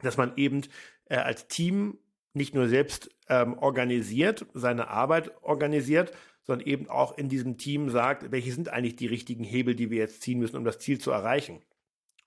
dass 0.00 0.16
man 0.16 0.32
eben 0.36 0.62
äh, 1.04 1.16
als 1.16 1.46
Team 1.46 1.98
nicht 2.34 2.54
nur 2.54 2.68
selbst 2.68 3.10
ähm, 3.28 3.56
organisiert, 3.58 4.46
seine 4.52 4.88
Arbeit 4.88 5.32
organisiert, 5.42 6.12
sondern 6.42 6.66
eben 6.66 6.88
auch 6.88 7.16
in 7.16 7.28
diesem 7.28 7.56
Team 7.56 7.90
sagt, 7.90 8.30
welche 8.30 8.52
sind 8.52 8.68
eigentlich 8.68 8.96
die 8.96 9.06
richtigen 9.06 9.44
Hebel, 9.44 9.74
die 9.74 9.90
wir 9.90 9.98
jetzt 9.98 10.22
ziehen 10.22 10.38
müssen, 10.38 10.56
um 10.56 10.64
das 10.64 10.78
Ziel 10.78 10.98
zu 10.98 11.10
erreichen. 11.10 11.60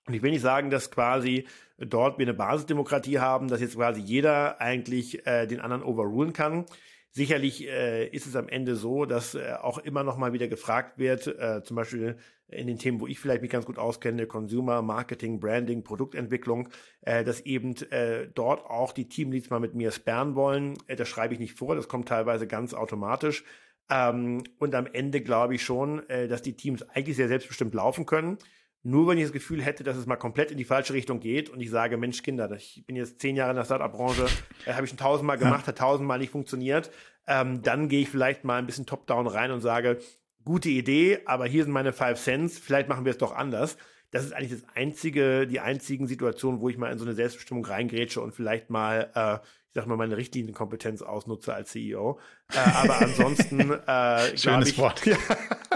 Und 0.06 0.14
ich 0.14 0.22
will 0.22 0.30
nicht 0.30 0.42
sagen, 0.42 0.70
dass 0.70 0.90
quasi 0.90 1.46
dort 1.80 2.18
wir 2.18 2.26
eine 2.26 2.34
Basisdemokratie 2.34 3.18
haben, 3.18 3.48
dass 3.48 3.60
jetzt 3.60 3.76
quasi 3.76 4.00
jeder 4.00 4.60
eigentlich 4.60 5.26
äh, 5.26 5.46
den 5.46 5.60
anderen 5.60 5.82
overrulen 5.82 6.32
kann. 6.32 6.66
Sicherlich 7.12 7.66
äh, 7.66 8.06
ist 8.06 8.26
es 8.26 8.36
am 8.36 8.48
Ende 8.48 8.76
so, 8.76 9.04
dass 9.04 9.34
äh, 9.34 9.54
auch 9.60 9.78
immer 9.78 10.04
noch 10.04 10.16
mal 10.16 10.32
wieder 10.32 10.46
gefragt 10.46 10.98
wird, 10.98 11.26
äh, 11.26 11.62
zum 11.64 11.74
Beispiel 11.74 12.16
in 12.46 12.66
den 12.66 12.78
Themen, 12.78 13.00
wo 13.00 13.06
ich 13.06 13.18
vielleicht 13.18 13.42
mich 13.42 13.50
ganz 13.50 13.66
gut 13.66 13.78
auskenne, 13.78 14.26
Consumer, 14.26 14.82
Marketing, 14.82 15.40
Branding, 15.40 15.82
Produktentwicklung, 15.82 16.68
äh, 17.02 17.24
dass 17.24 17.40
eben 17.40 17.74
äh, 17.90 18.28
dort 18.32 18.64
auch 18.64 18.92
die 18.92 19.08
Teamleads 19.08 19.50
mal 19.50 19.60
mit 19.60 19.74
mir 19.74 19.90
sperren 19.90 20.36
wollen. 20.36 20.76
Äh, 20.86 20.96
das 20.96 21.08
schreibe 21.08 21.34
ich 21.34 21.40
nicht 21.40 21.58
vor, 21.58 21.74
das 21.74 21.88
kommt 21.88 22.08
teilweise 22.08 22.46
ganz 22.46 22.74
automatisch. 22.74 23.44
Ähm, 23.88 24.44
und 24.58 24.74
am 24.76 24.86
Ende 24.86 25.20
glaube 25.20 25.56
ich 25.56 25.64
schon, 25.64 26.08
äh, 26.08 26.28
dass 26.28 26.42
die 26.42 26.56
Teams 26.56 26.82
eigentlich 26.82 27.16
sehr 27.16 27.28
selbstbestimmt 27.28 27.74
laufen 27.74 28.06
können. 28.06 28.38
Nur 28.82 29.08
wenn 29.08 29.18
ich 29.18 29.24
das 29.24 29.32
Gefühl 29.32 29.62
hätte, 29.62 29.84
dass 29.84 29.96
es 29.96 30.06
mal 30.06 30.16
komplett 30.16 30.50
in 30.50 30.56
die 30.56 30.64
falsche 30.64 30.94
Richtung 30.94 31.20
geht 31.20 31.50
und 31.50 31.60
ich 31.60 31.68
sage, 31.68 31.98
Mensch, 31.98 32.22
Kinder, 32.22 32.50
ich 32.52 32.82
bin 32.86 32.96
jetzt 32.96 33.20
zehn 33.20 33.36
Jahre 33.36 33.50
in 33.50 33.56
der 33.56 33.64
Startup-Branche, 33.64 34.26
äh, 34.66 34.72
habe 34.72 34.84
ich 34.84 34.90
schon 34.90 34.98
tausendmal 34.98 35.36
gemacht, 35.36 35.62
ja. 35.62 35.68
hat 35.68 35.78
tausendmal 35.78 36.18
nicht 36.18 36.30
funktioniert, 36.30 36.90
ähm, 37.26 37.62
dann 37.62 37.88
gehe 37.88 38.00
ich 38.00 38.08
vielleicht 38.08 38.44
mal 38.44 38.58
ein 38.58 38.66
bisschen 38.66 38.86
top-down 38.86 39.26
rein 39.26 39.50
und 39.50 39.60
sage, 39.60 39.98
gute 40.44 40.70
Idee, 40.70 41.20
aber 41.26 41.46
hier 41.46 41.64
sind 41.64 41.72
meine 41.72 41.92
Five 41.92 42.18
Cents, 42.18 42.58
vielleicht 42.58 42.88
machen 42.88 43.04
wir 43.04 43.10
es 43.10 43.18
doch 43.18 43.32
anders. 43.32 43.76
Das 44.10 44.24
ist 44.24 44.32
eigentlich 44.32 44.60
das 44.60 44.68
einzige, 44.74 45.46
die 45.46 45.60
einzigen 45.60 46.06
Situationen, 46.06 46.60
wo 46.60 46.68
ich 46.68 46.76
mal 46.76 46.90
in 46.90 46.98
so 46.98 47.04
eine 47.04 47.14
Selbstbestimmung 47.14 47.64
reingrätsche 47.64 48.20
und 48.20 48.34
vielleicht 48.34 48.70
mal, 48.70 49.10
äh, 49.14 49.34
ich 49.34 49.74
sag 49.74 49.86
mal, 49.86 49.96
meine 49.96 50.16
Richtlinienkompetenz 50.16 51.02
ausnutze 51.02 51.54
als 51.54 51.70
CEO. 51.70 52.18
Äh, 52.52 52.58
aber 52.58 52.98
ansonsten, 53.02 53.70
äh, 53.70 54.36
Schönes 54.36 54.70
ich, 54.70 54.78
Wort. 54.78 55.02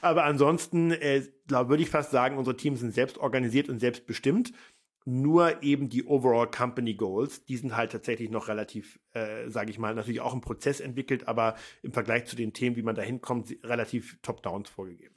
aber 0.00 0.24
ansonsten, 0.24 0.92
äh, 0.92 1.22
würde 1.48 1.82
ich 1.82 1.90
fast 1.90 2.10
sagen, 2.10 2.38
unsere 2.38 2.56
Teams 2.56 2.80
sind 2.80 2.94
selbst 2.94 3.18
organisiert 3.18 3.68
und 3.68 3.80
selbstbestimmt. 3.80 4.52
Nur 5.08 5.62
eben 5.62 5.88
die 5.88 6.04
Overall 6.04 6.50
Company 6.50 6.94
Goals, 6.94 7.44
die 7.44 7.56
sind 7.56 7.76
halt 7.76 7.92
tatsächlich 7.92 8.28
noch 8.28 8.48
relativ, 8.48 8.98
äh, 9.12 9.48
sage 9.48 9.70
ich 9.70 9.78
mal, 9.78 9.94
natürlich 9.94 10.20
auch 10.20 10.34
im 10.34 10.40
Prozess 10.40 10.80
entwickelt, 10.80 11.28
aber 11.28 11.54
im 11.82 11.92
Vergleich 11.92 12.24
zu 12.24 12.34
den 12.34 12.52
Themen, 12.52 12.74
wie 12.74 12.82
man 12.82 12.96
da 12.96 13.02
hinkommt, 13.02 13.54
relativ 13.62 14.18
top-down 14.22 14.64
vorgegeben. 14.64 15.14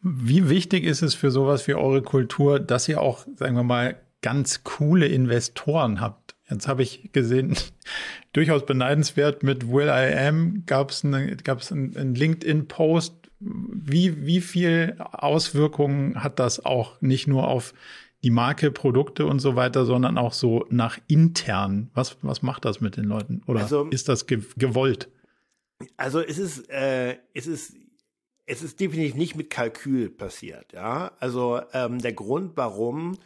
Wie 0.00 0.48
wichtig 0.48 0.84
ist 0.84 1.02
es 1.02 1.14
für 1.14 1.30
sowas 1.30 1.68
wie 1.68 1.74
eure 1.74 2.02
Kultur, 2.02 2.58
dass 2.58 2.88
ihr 2.88 3.00
auch, 3.00 3.26
sagen 3.36 3.54
wir 3.54 3.62
mal, 3.62 4.00
ganz 4.22 4.64
coole 4.64 5.06
Investoren 5.06 6.00
habt? 6.00 6.29
Jetzt 6.50 6.68
habe 6.68 6.82
ich 6.82 7.10
gesehen, 7.12 7.56
durchaus 8.32 8.66
beneidenswert, 8.66 9.42
mit 9.42 9.68
Will 9.68 9.86
I 9.86 10.16
Am 10.16 10.64
gab 10.66 10.90
es 10.90 11.04
eine, 11.04 11.36
einen 11.70 12.14
LinkedIn-Post. 12.14 13.14
Wie, 13.40 14.26
wie 14.26 14.40
viel 14.40 14.96
Auswirkungen 14.98 16.22
hat 16.22 16.38
das 16.38 16.64
auch 16.64 17.00
nicht 17.00 17.26
nur 17.26 17.48
auf 17.48 17.72
die 18.22 18.30
Marke, 18.30 18.70
Produkte 18.70 19.24
und 19.24 19.38
so 19.38 19.56
weiter, 19.56 19.86
sondern 19.86 20.18
auch 20.18 20.34
so 20.34 20.66
nach 20.68 20.98
intern? 21.06 21.90
Was, 21.94 22.18
was 22.20 22.42
macht 22.42 22.66
das 22.66 22.80
mit 22.80 22.96
den 22.96 23.04
Leuten? 23.04 23.42
Oder 23.46 23.60
also, 23.60 23.84
ist 23.84 24.08
das 24.08 24.26
ge 24.26 24.42
gewollt? 24.58 25.08
Also 25.96 26.20
es 26.20 26.38
ist, 26.38 26.68
äh, 26.68 27.16
es 27.32 27.46
ist 27.46 27.74
es 28.50 28.62
ist 28.62 28.80
definitiv 28.80 29.14
nicht 29.14 29.36
mit 29.36 29.48
Kalkül 29.48 30.10
passiert, 30.10 30.72
ja. 30.72 31.12
Also 31.20 31.60
ähm, 31.72 32.00
der 32.00 32.12
Grund, 32.12 32.56
warum 32.56 33.16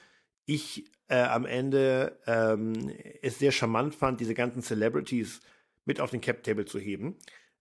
ich 0.44 0.84
äh, 1.14 1.22
am 1.22 1.46
Ende 1.46 2.18
ähm, 2.26 2.90
es 3.22 3.38
sehr 3.38 3.52
charmant 3.52 3.94
fand, 3.94 4.18
diese 4.18 4.34
ganzen 4.34 4.62
Celebrities 4.62 5.40
mit 5.84 6.00
auf 6.00 6.10
den 6.10 6.20
Cap-Table 6.20 6.64
zu 6.64 6.78
heben, 6.80 7.16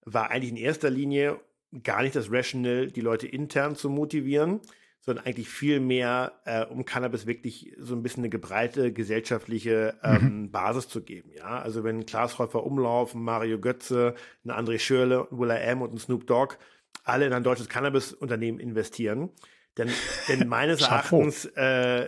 war 0.05 0.31
eigentlich 0.31 0.51
in 0.51 0.57
erster 0.57 0.89
Linie 0.89 1.39
gar 1.83 2.01
nicht 2.01 2.15
das 2.15 2.31
Rational, 2.31 2.87
die 2.87 3.01
Leute 3.01 3.27
intern 3.27 3.75
zu 3.75 3.89
motivieren, 3.89 4.59
sondern 5.01 5.25
eigentlich 5.25 5.49
viel 5.49 5.79
mehr, 5.79 6.39
äh, 6.45 6.65
um 6.65 6.85
Cannabis 6.85 7.27
wirklich 7.27 7.75
so 7.77 7.93
ein 7.93 8.01
bisschen 8.01 8.21
eine 8.23 8.29
gebreite 8.29 8.91
gesellschaftliche 8.91 9.99
ähm, 10.01 10.41
mhm. 10.41 10.51
Basis 10.51 10.87
zu 10.87 11.01
geben. 11.03 11.31
Ja, 11.35 11.61
also 11.61 11.83
wenn 11.83 12.05
Klaas 12.05 12.39
Häufer 12.39 12.63
Umlauf, 12.63 13.13
Mario 13.13 13.59
Götze, 13.59 14.15
ein 14.45 14.51
André 14.51 14.79
Schürle, 14.79 15.27
ein 15.29 15.37
Will 15.37 15.49
I 15.49 15.69
Am 15.69 15.81
und 15.81 15.93
ein 15.93 15.97
Snoop 15.97 16.25
Dogg 16.25 16.55
alle 17.03 17.27
in 17.27 17.33
ein 17.33 17.43
deutsches 17.43 17.69
Cannabis-Unternehmen 17.69 18.59
investieren. 18.59 19.29
Denn, 19.77 19.89
denn 20.29 20.47
meines 20.47 20.81
Erachtens 20.81 21.45
äh, 21.45 22.07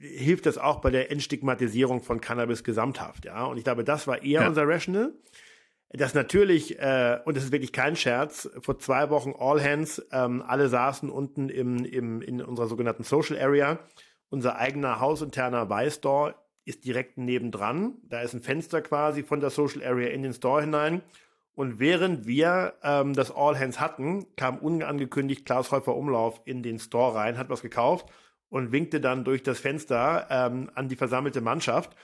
hilft 0.00 0.46
das 0.46 0.58
auch 0.58 0.80
bei 0.80 0.90
der 0.90 1.10
Entstigmatisierung 1.10 2.02
von 2.02 2.20
Cannabis 2.20 2.64
gesamthaft. 2.64 3.26
Ja, 3.26 3.44
und 3.44 3.58
ich 3.58 3.64
glaube, 3.64 3.84
das 3.84 4.06
war 4.06 4.22
eher 4.22 4.42
ja. 4.42 4.48
unser 4.48 4.66
Rational. 4.66 5.12
Das 5.92 6.14
natürlich, 6.14 6.78
äh, 6.78 7.18
und 7.24 7.36
das 7.36 7.44
ist 7.44 7.52
wirklich 7.52 7.72
kein 7.72 7.96
Scherz, 7.96 8.48
vor 8.60 8.78
zwei 8.78 9.10
Wochen 9.10 9.34
All 9.36 9.62
Hands, 9.62 10.06
ähm, 10.12 10.42
alle 10.46 10.68
saßen 10.68 11.10
unten 11.10 11.48
im, 11.48 11.84
im, 11.84 12.22
in 12.22 12.40
unserer 12.40 12.68
sogenannten 12.68 13.02
Social 13.02 13.38
Area. 13.38 13.80
Unser 14.28 14.56
eigener 14.56 15.00
hausinterner 15.00 15.68
Store 15.90 16.36
ist 16.64 16.84
direkt 16.84 17.18
nebendran. 17.18 17.94
Da 18.04 18.20
ist 18.20 18.34
ein 18.34 18.42
Fenster 18.42 18.82
quasi 18.82 19.24
von 19.24 19.40
der 19.40 19.50
Social 19.50 19.82
Area 19.82 20.10
in 20.10 20.22
den 20.22 20.32
Store 20.32 20.60
hinein. 20.60 21.02
Und 21.54 21.80
während 21.80 22.24
wir 22.26 22.74
ähm, 22.84 23.12
das 23.12 23.34
All 23.34 23.58
Hands 23.58 23.80
hatten, 23.80 24.24
kam 24.36 24.58
unangekündigt 24.58 25.44
Klaus 25.44 25.72
Häufer 25.72 25.96
Umlauf 25.96 26.40
in 26.44 26.62
den 26.62 26.78
Store 26.78 27.16
rein, 27.16 27.36
hat 27.36 27.50
was 27.50 27.62
gekauft 27.62 28.06
und 28.50 28.72
winkte 28.72 29.00
dann 29.00 29.24
durch 29.24 29.42
das 29.42 29.58
Fenster 29.58 30.26
ähm, 30.30 30.70
an 30.74 30.88
die 30.88 30.96
versammelte 30.96 31.40
Mannschaft. 31.40 31.96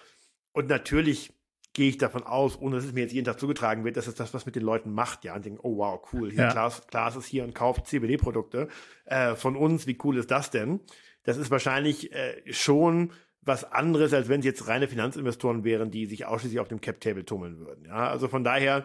Und 0.53 0.69
natürlich 0.69 1.33
gehe 1.75 1.91
ich 1.91 1.99
davon 1.99 2.23
aus, 2.23 2.59
ohne 2.59 2.77
dass 2.77 2.87
es 2.87 2.95
mir 2.95 3.03
jetzt 3.03 3.13
jeden 3.13 3.27
Tag 3.27 3.39
zugetragen 3.39 3.85
wird, 3.85 3.99
dass 3.99 4.07
es 4.07 4.15
das, 4.15 4.33
was 4.33 4.47
mit 4.47 4.57
den 4.57 4.63
Leuten 4.63 4.93
macht, 4.93 5.25
ja, 5.25 5.35
und 5.35 5.45
denken, 5.45 5.61
oh 5.63 5.77
wow, 5.77 6.01
cool, 6.13 6.31
hier 6.31 6.45
ja. 6.45 6.51
Klaas, 6.51 6.87
Klaas 6.87 7.17
ist 7.17 7.27
hier 7.27 7.45
und 7.45 7.55
kauft 7.55 7.87
CBD-Produkte 7.87 8.69
äh, 9.05 9.35
von 9.35 9.57
uns, 9.57 9.87
wie 9.87 9.99
cool 10.03 10.17
ist 10.17 10.31
das 10.31 10.51
denn? 10.51 10.81
Das 11.25 11.37
ist 11.37 11.51
wahrscheinlich 11.51 12.13
äh, 12.13 12.41
schon 12.51 13.13
was 13.43 13.71
anderes, 13.71 14.15
als 14.15 14.29
wenn 14.29 14.41
es 14.41 14.47
jetzt 14.47 14.67
reine 14.67 14.89
Finanzinvestoren 14.89 15.65
wären, 15.65 15.91
die 15.91 16.07
sich 16.07 16.25
ausschließlich 16.25 16.61
auf 16.61 16.69
dem 16.69 16.81
Cap-Table 16.81 17.25
tummeln 17.25 17.59
würden. 17.59 17.85
Ja, 17.85 18.09
also 18.09 18.27
von 18.27 18.43
daher 18.43 18.85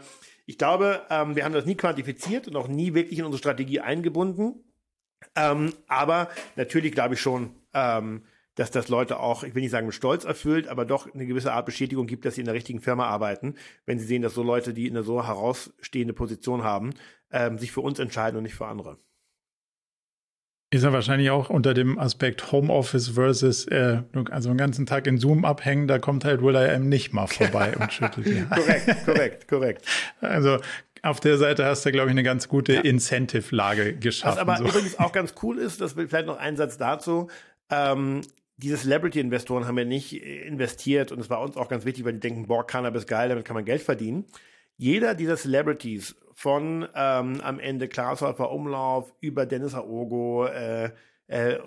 ich 0.51 0.57
glaube, 0.57 1.01
ähm, 1.09 1.38
wir 1.38 1.45
haben 1.45 1.53
das 1.53 1.66
nie 1.66 1.76
quantifiziert 1.76 2.45
und 2.47 2.57
auch 2.57 2.68
nie 2.68 2.93
wirklich 2.93 3.20
in 3.20 3.24
unsere 3.26 3.39
Strategie 3.39 3.80
eingebunden. 3.80 4.71
Ähm, 5.36 5.74
aber 5.88 6.30
natürlich 6.56 6.92
glaube 6.92 7.16
ich 7.16 7.22
schon, 7.22 7.52
ähm, 7.74 8.24
dass 8.56 8.72
das 8.72 8.90
Leute 8.90 9.20
auch, 9.20 9.44
ich 9.44 9.56
will 9.56 9.62
nicht 9.62 9.72
sagen 9.72 9.88
mit 9.88 9.96
Stolz 9.96 10.26
erfüllt, 10.26 10.68
aber 10.68 10.86
doch 10.86 11.12
eine 11.14 11.26
gewisse 11.26 11.54
Art 11.54 11.66
Bestätigung 11.66 12.06
gibt, 12.06 12.26
dass 12.26 12.36
sie 12.36 12.42
in 12.42 12.46
der 12.46 12.54
richtigen 12.54 12.82
Firma 12.82 13.06
arbeiten, 13.06 13.56
wenn 13.86 13.98
sie 13.98 14.06
sehen, 14.06 14.22
dass 14.22 14.34
so 14.34 14.44
Leute, 14.44 14.74
die 14.74 14.88
in 14.88 14.96
einer 14.96 15.04
so 15.04 15.26
herausstehende 15.26 16.14
Position 16.14 16.64
haben, 16.64 16.92
ähm, 17.32 17.58
sich 17.58 17.72
für 17.72 17.82
uns 17.82 18.00
entscheiden 18.00 18.38
und 18.38 18.44
nicht 18.44 18.56
für 18.56 18.68
andere. 18.68 18.98
Ist 20.74 20.84
ja 20.84 20.94
wahrscheinlich 20.94 21.30
auch 21.32 21.50
unter 21.50 21.74
dem 21.74 22.00
Aspekt 22.00 22.54
Homeoffice 22.54 23.10
versus, 23.10 23.68
äh, 23.68 24.04
also 24.30 24.50
den 24.50 24.58
ganzen 24.58 24.86
Tag 24.86 25.06
in 25.06 25.18
Zoom 25.18 25.44
abhängen, 25.44 25.88
da 25.88 26.00
kommt 26.00 26.24
halt 26.24 26.42
Will 26.42 26.56
I 26.56 26.74
Am 26.76 26.88
nicht 26.88 27.14
mal 27.14 27.28
vorbei 27.28 27.76
und 27.80 27.92
schüttelt 27.92 28.26
die 28.26 28.42
Korrekt, 28.44 29.06
korrekt, 29.06 29.48
korrekt. 29.50 29.86
Also 30.22 30.60
auf 31.04 31.20
der 31.20 31.38
Seite 31.38 31.66
hast 31.66 31.86
du, 31.86 31.91
glaube 31.91 32.10
ich, 32.10 32.12
eine 32.12 32.24
ganz 32.24 32.47
gute 32.47 32.74
ja. 32.76 32.82
Incentive-Lage 32.82 33.95
geschaffen. 33.97 34.36
Was 34.36 34.39
aber 34.39 34.58
so. 34.58 34.66
übrigens 34.66 34.99
auch 34.99 35.12
ganz 35.12 35.34
cool 35.43 35.58
ist, 35.58 35.82
das 35.82 35.95
will 35.95 36.08
vielleicht 36.08 36.28
noch 36.28 36.38
ein 36.38 36.56
Satz 36.58 36.78
dazu, 36.78 37.30
ähm, 37.70 38.22
diese 38.58 38.78
Celebrity-Investoren 38.78 39.66
haben 39.66 39.78
ja 39.78 39.86
nicht 39.86 40.22
investiert 40.22 41.12
und 41.12 41.20
es 41.20 41.30
war 41.30 41.41
uns 41.41 41.58
auch 41.58 41.68
ganz 41.68 41.84
wichtig, 41.84 42.06
weil 42.06 42.14
die 42.14 42.20
denken, 42.20 42.45
boah, 42.45 42.66
Cannabis 42.66 43.08
geil, 43.08 43.30
damit 43.30 43.43
kann 43.43 43.56
man 43.56 43.66
Geld 43.66 43.82
verdienen. 43.82 44.26
Jeder 44.78 45.16
dieser 45.16 45.36
Celebrities 45.36 46.16
von 46.34 46.88
ähm, 46.95 47.41
am 47.41 47.60
Ende 47.60 47.88
Klaas 47.88 48.22
Häufer 48.22 48.52
Umlauf 48.52 49.14
über 49.20 49.45
Dennis 49.47 49.74
Aogo, 49.74 50.45
äh, 50.45 50.91
äh, 51.28 51.58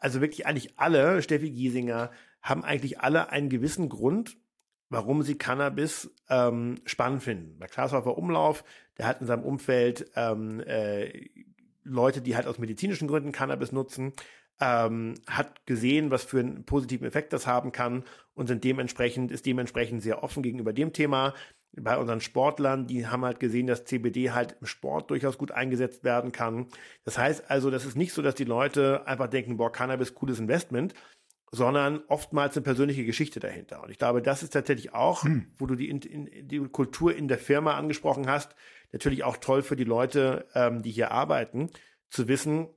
also 0.00 0.20
wirklich 0.20 0.46
eigentlich 0.46 0.78
alle, 0.78 1.22
Steffi 1.22 1.50
Giesinger, 1.50 2.10
haben 2.42 2.64
eigentlich 2.64 3.00
alle 3.00 3.30
einen 3.30 3.48
gewissen 3.48 3.88
Grund, 3.88 4.36
warum 4.90 5.22
sie 5.22 5.36
Cannabis 5.36 6.10
ähm, 6.28 6.76
spannend 6.84 7.22
finden. 7.22 7.58
Bei 7.58 7.66
Klaas 7.66 7.92
Häufer 7.92 8.18
Umlauf, 8.18 8.64
der 8.98 9.06
hat 9.06 9.20
in 9.20 9.26
seinem 9.26 9.44
Umfeld 9.44 10.10
ähm, 10.16 10.60
äh, 10.60 11.28
Leute, 11.84 12.20
die 12.20 12.36
halt 12.36 12.46
aus 12.46 12.58
medizinischen 12.58 13.08
Gründen 13.08 13.32
Cannabis 13.32 13.72
nutzen, 13.72 14.12
ähm, 14.60 15.14
hat 15.26 15.64
gesehen, 15.64 16.10
was 16.10 16.24
für 16.24 16.40
einen 16.40 16.64
positiven 16.64 17.06
Effekt 17.06 17.32
das 17.32 17.46
haben 17.46 17.72
kann 17.72 18.04
und 18.34 18.48
sind 18.48 18.62
dementsprechend, 18.64 19.30
ist 19.30 19.46
dementsprechend 19.46 20.02
sehr 20.02 20.22
offen 20.22 20.42
gegenüber 20.42 20.74
dem 20.74 20.92
Thema 20.92 21.34
bei 21.72 21.96
unseren 21.96 22.20
Sportlern, 22.20 22.86
die 22.86 23.06
haben 23.06 23.24
halt 23.24 23.40
gesehen, 23.40 23.66
dass 23.66 23.84
CBD 23.84 24.32
halt 24.32 24.56
im 24.60 24.66
Sport 24.66 25.10
durchaus 25.10 25.38
gut 25.38 25.52
eingesetzt 25.52 26.02
werden 26.04 26.32
kann. 26.32 26.66
Das 27.04 27.16
heißt 27.16 27.50
also, 27.50 27.70
das 27.70 27.84
ist 27.84 27.96
nicht 27.96 28.12
so, 28.12 28.22
dass 28.22 28.34
die 28.34 28.44
Leute 28.44 29.06
einfach 29.06 29.28
denken, 29.28 29.56
boah, 29.56 29.70
Cannabis, 29.70 30.14
cooles 30.14 30.40
Investment, 30.40 30.94
sondern 31.52 32.02
oftmals 32.06 32.56
eine 32.56 32.62
persönliche 32.62 33.04
Geschichte 33.04 33.40
dahinter. 33.40 33.82
Und 33.82 33.90
ich 33.90 33.98
glaube, 33.98 34.22
das 34.22 34.42
ist 34.42 34.52
tatsächlich 34.52 34.94
auch, 34.94 35.24
hm. 35.24 35.46
wo 35.58 35.66
du 35.66 35.74
die, 35.74 35.88
in, 35.88 36.00
die, 36.48 36.60
Kultur 36.68 37.14
in 37.14 37.28
der 37.28 37.38
Firma 37.38 37.74
angesprochen 37.74 38.28
hast, 38.28 38.54
natürlich 38.92 39.24
auch 39.24 39.36
toll 39.36 39.62
für 39.62 39.76
die 39.76 39.84
Leute, 39.84 40.46
ähm, 40.54 40.82
die 40.82 40.90
hier 40.90 41.10
arbeiten, 41.10 41.70
zu 42.08 42.28
wissen, 42.28 42.68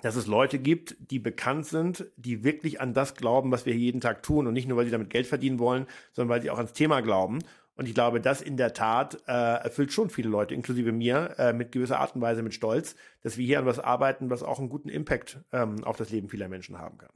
dass 0.00 0.16
es 0.16 0.26
Leute 0.26 0.58
gibt, 0.58 0.96
die 1.10 1.18
bekannt 1.18 1.66
sind, 1.66 2.06
die 2.16 2.44
wirklich 2.44 2.80
an 2.80 2.94
das 2.94 3.14
glauben, 3.14 3.50
was 3.50 3.66
wir 3.66 3.72
hier 3.72 3.82
jeden 3.82 4.00
Tag 4.00 4.22
tun 4.22 4.46
und 4.46 4.54
nicht 4.54 4.68
nur, 4.68 4.78
weil 4.78 4.84
sie 4.84 4.92
damit 4.92 5.10
Geld 5.10 5.26
verdienen 5.26 5.58
wollen, 5.58 5.86
sondern 6.12 6.30
weil 6.30 6.42
sie 6.42 6.50
auch 6.50 6.58
ans 6.58 6.72
Thema 6.72 7.00
glauben. 7.00 7.40
Und 7.74 7.86
ich 7.86 7.94
glaube, 7.94 8.20
das 8.20 8.40
in 8.40 8.56
der 8.56 8.72
Tat 8.72 9.22
äh, 9.28 9.32
erfüllt 9.32 9.92
schon 9.92 10.10
viele 10.10 10.28
Leute, 10.28 10.54
inklusive 10.54 10.92
mir, 10.92 11.34
äh, 11.38 11.52
mit 11.52 11.72
gewisser 11.72 12.00
Art 12.00 12.14
und 12.14 12.20
Weise 12.20 12.42
mit 12.42 12.54
Stolz, 12.54 12.96
dass 13.22 13.38
wir 13.38 13.46
hier 13.46 13.58
an 13.60 13.66
was 13.66 13.78
arbeiten, 13.78 14.30
was 14.30 14.42
auch 14.42 14.58
einen 14.58 14.68
guten 14.68 14.88
Impact 14.88 15.40
ähm, 15.52 15.84
auf 15.84 15.96
das 15.96 16.10
Leben 16.10 16.28
vieler 16.28 16.48
Menschen 16.48 16.78
haben 16.78 16.98
kann. 16.98 17.10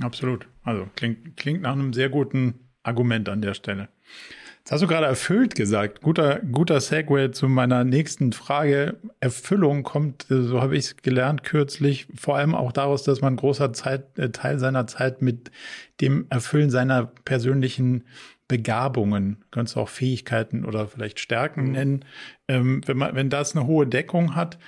Absolut. 0.00 0.46
Also 0.62 0.88
klingt, 0.96 1.36
klingt 1.36 1.62
nach 1.62 1.72
einem 1.72 1.92
sehr 1.92 2.08
guten 2.08 2.60
Argument 2.82 3.28
an 3.28 3.42
der 3.42 3.54
Stelle. 3.54 3.88
Jetzt 4.58 4.72
hast 4.72 4.82
du 4.82 4.86
gerade 4.86 5.06
erfüllt 5.06 5.54
gesagt. 5.54 6.00
Guter, 6.02 6.40
guter 6.40 6.80
Segway 6.80 7.30
zu 7.30 7.48
meiner 7.48 7.82
nächsten 7.84 8.32
Frage. 8.32 8.98
Erfüllung 9.18 9.82
kommt, 9.82 10.26
so 10.28 10.60
habe 10.60 10.76
ich 10.76 10.84
es 10.84 10.96
gelernt 10.96 11.42
kürzlich, 11.44 12.06
vor 12.14 12.36
allem 12.36 12.54
auch 12.54 12.72
daraus, 12.72 13.02
dass 13.02 13.20
man 13.20 13.36
großer 13.36 13.72
Zeit, 13.72 14.18
äh, 14.18 14.30
Teil 14.30 14.58
seiner 14.58 14.86
Zeit 14.86 15.22
mit 15.22 15.50
dem 16.00 16.26
Erfüllen 16.30 16.70
seiner 16.70 17.06
persönlichen 17.24 18.04
Begabungen, 18.48 19.44
kannst 19.50 19.76
du 19.76 19.80
auch 19.80 19.88
Fähigkeiten 19.88 20.64
oder 20.64 20.88
vielleicht 20.88 21.20
Stärken 21.20 21.66
Mhm. 21.66 21.72
nennen. 21.72 22.04
Ähm, 22.48 22.80
wenn 22.86 22.96
man, 22.98 23.14
wenn 23.14 23.30
das 23.30 23.56
eine 23.56 23.66
hohe 23.66 23.86
Deckung 23.86 24.34
hat, 24.34 24.58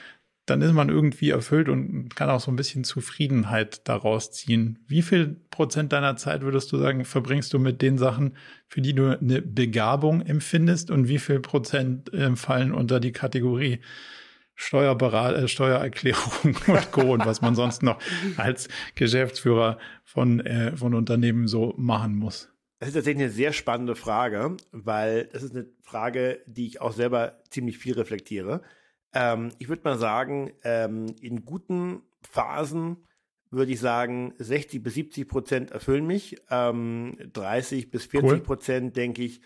dann 0.47 0.61
ist 0.61 0.73
man 0.73 0.89
irgendwie 0.89 1.31
erfüllt 1.31 1.69
und 1.69 2.17
kann 2.17 2.29
auch 2.29 2.41
so 2.41 2.51
ein 2.51 2.57
bisschen 2.57 2.83
Zufriedenheit 2.83 3.89
daraus 3.89 4.33
ziehen. 4.33 4.81
Wie 4.89 5.03
viel 5.03 5.37
Prozent 5.51 5.93
deiner 5.93 6.17
Zeit 6.17 6.43
würdest 6.43 6.73
du 6.73 6.79
sagen, 6.79 7.05
verbringst 7.05 7.53
du 7.53 7.61
mit 7.61 7.81
den 7.81 7.97
Sachen, 7.97 8.37
für 8.67 8.81
die 8.81 8.95
du 8.95 9.19
eine 9.19 9.41
Begabung 9.41 10.21
empfindest 10.21 10.91
und 10.91 11.07
wie 11.07 11.19
viel 11.19 11.39
Prozent 11.39 12.13
äh, 12.13 12.35
fallen 12.35 12.73
unter 12.73 12.99
die 12.99 13.13
Kategorie 13.13 13.81
Steuerberat 14.55 15.37
äh, 15.37 15.49
Steuererklärung 15.49 16.57
und 16.67 16.93
Co. 16.93 17.13
und 17.13 17.25
was 17.25 17.41
man 17.41 17.55
sonst 17.55 17.83
noch 17.83 18.01
als 18.37 18.69
Geschäftsführer 18.95 19.79
von, 20.05 20.41
äh, 20.41 20.77
von 20.77 20.95
Unternehmen 20.95 21.47
so 21.47 21.75
machen 21.77 22.17
muss? 22.17 22.49
Das 22.81 22.89
ist 22.89 22.95
tatsächlich 22.95 23.25
eine 23.25 23.33
sehr 23.33 23.53
spannende 23.53 23.95
Frage, 23.95 24.57
weil 24.73 25.27
das 25.33 25.45
ist 25.45 25.55
eine 25.55 25.67
Frage, 25.83 26.41
die 26.47 26.67
ich 26.67 26.81
auch 26.81 26.93
selber 26.93 27.41
ziemlich 27.49 27.79
viel 27.79 27.95
reflektiere. 27.95 28.63
Ähm, 29.15 29.51
ich 29.59 29.69
würde 29.69 29.83
mal 29.85 29.99
sagen, 29.99 30.53
ähm, 30.65 31.15
in 31.21 31.45
guten 31.45 32.03
Phasen 32.23 32.97
würde 33.51 33.73
ich 33.73 33.81
sagen, 33.81 34.33
60 34.39 34.83
bis 34.83 34.95
70 34.95 35.29
Prozent 35.29 35.71
erfüllen 35.71 36.07
mich. 36.07 36.37
Ähm, 36.51 37.17
30 37.33 37.91
bis 37.91 38.07
40 38.07 38.31
Cool. 38.31 38.41
Prozent 38.41 38.97
denke 38.97 39.23
ich, 39.23 39.43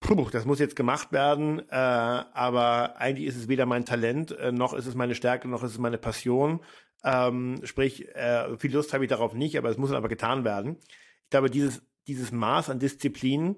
puh, 0.00 0.28
das 0.30 0.44
muss 0.44 0.58
jetzt 0.58 0.76
gemacht 0.76 1.10
werden, 1.10 1.60
äh, 1.70 1.74
aber 1.74 2.98
eigentlich 2.98 3.26
ist 3.26 3.36
es 3.36 3.48
weder 3.48 3.64
mein 3.64 3.86
Talent, 3.86 4.32
äh, 4.32 4.52
noch 4.52 4.74
ist 4.74 4.86
es 4.86 4.94
meine 4.94 5.14
Stärke, 5.14 5.48
noch 5.48 5.62
ist 5.62 5.72
es 5.72 5.78
meine 5.78 5.98
Passion. 5.98 6.60
Ähm, 7.02 7.60
sprich, 7.64 8.14
äh, 8.14 8.56
viel 8.58 8.72
Lust 8.72 8.92
habe 8.92 9.04
ich 9.04 9.10
darauf 9.10 9.32
nicht, 9.32 9.56
aber 9.56 9.70
es 9.70 9.78
muss 9.78 9.92
aber 9.92 10.08
getan 10.08 10.44
werden. 10.44 10.76
Ich 11.24 11.30
glaube, 11.30 11.50
dieses, 11.50 11.82
dieses 12.06 12.32
Maß 12.32 12.68
an 12.68 12.78
Disziplin, 12.78 13.56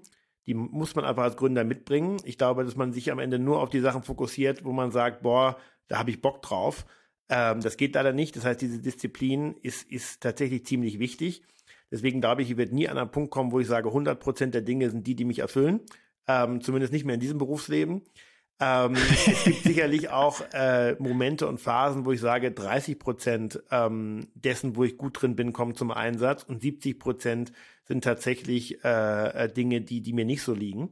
die 0.49 0.55
muss 0.55 0.95
man 0.95 1.05
einfach 1.05 1.25
als 1.25 1.37
Gründer 1.37 1.63
mitbringen. 1.63 2.17
Ich 2.25 2.39
glaube, 2.39 2.65
dass 2.65 2.75
man 2.75 2.95
sich 2.95 3.13
am 3.13 3.19
Ende 3.19 3.39
nur 3.39 3.61
auf 3.61 3.69
die 3.69 3.81
Sachen 3.81 4.03
fokussiert, 4.03 4.65
wo 4.65 4.73
man 4.73 4.91
sagt, 4.91 5.23
boah, 5.23 5.59
da 5.89 5.99
habe 5.99 6.11
ich 6.11 6.23
Bock 6.23 6.41
drauf. 6.41 6.87
Ähm, 7.29 7.61
das 7.61 7.77
geht 7.77 7.95
leider 7.95 8.15
nicht. 8.15 8.35
Das 8.35 8.47
heißt, 8.47 8.63
diese 8.63 8.81
Disziplin 8.81 9.57
ist, 9.63 9.91
ist 9.91 10.23
tatsächlich 10.23 10.65
ziemlich 10.65 10.99
wichtig. 10.99 11.43
Deswegen 11.91 12.23
glaube 12.23 12.41
ich, 12.41 12.51
ich 12.51 12.57
werde 12.57 12.75
nie 12.75 12.89
an 12.89 12.97
einen 12.97 13.11
Punkt 13.11 13.31
kommen, 13.31 13.53
wo 13.53 13.61
ich 13.61 13.67
sage, 13.67 13.89
100 13.89 14.19
Prozent 14.19 14.55
der 14.55 14.63
Dinge 14.63 14.89
sind 14.89 15.07
die, 15.07 15.15
die 15.15 15.27
mich 15.27 15.41
erfüllen. 15.41 15.81
Ähm, 16.27 16.63
zumindest 16.63 16.95
nicht 16.95 17.05
mehr 17.05 17.15
in 17.15 17.21
diesem 17.21 17.37
Berufsleben. 17.37 18.01
Ähm, 18.59 18.95
es 19.27 19.45
gibt 19.45 19.65
sicherlich 19.65 20.09
auch 20.11 20.41
äh, 20.55 20.95
Momente 20.95 21.47
und 21.47 21.61
Phasen, 21.61 22.07
wo 22.07 22.13
ich 22.13 22.21
sage, 22.21 22.53
30 22.53 22.99
Prozent 22.99 23.63
ähm, 23.71 24.29
dessen, 24.35 24.77
wo 24.77 24.85
ich 24.85 24.97
gut 24.97 25.21
drin 25.21 25.37
bin, 25.37 25.53
kommen 25.53 25.75
zum 25.75 25.91
Einsatz 25.91 26.43
und 26.43 26.63
70 26.63 26.99
Prozent 26.99 27.53
sind 27.89 28.05
tatsächlich 28.05 28.85
äh, 28.85 29.45
äh, 29.45 29.53
Dinge, 29.53 29.81
die, 29.81 30.03
die 30.03 30.13
mir 30.13 30.27
nicht 30.27 30.43
so 30.43 30.55
liegen. 30.55 30.91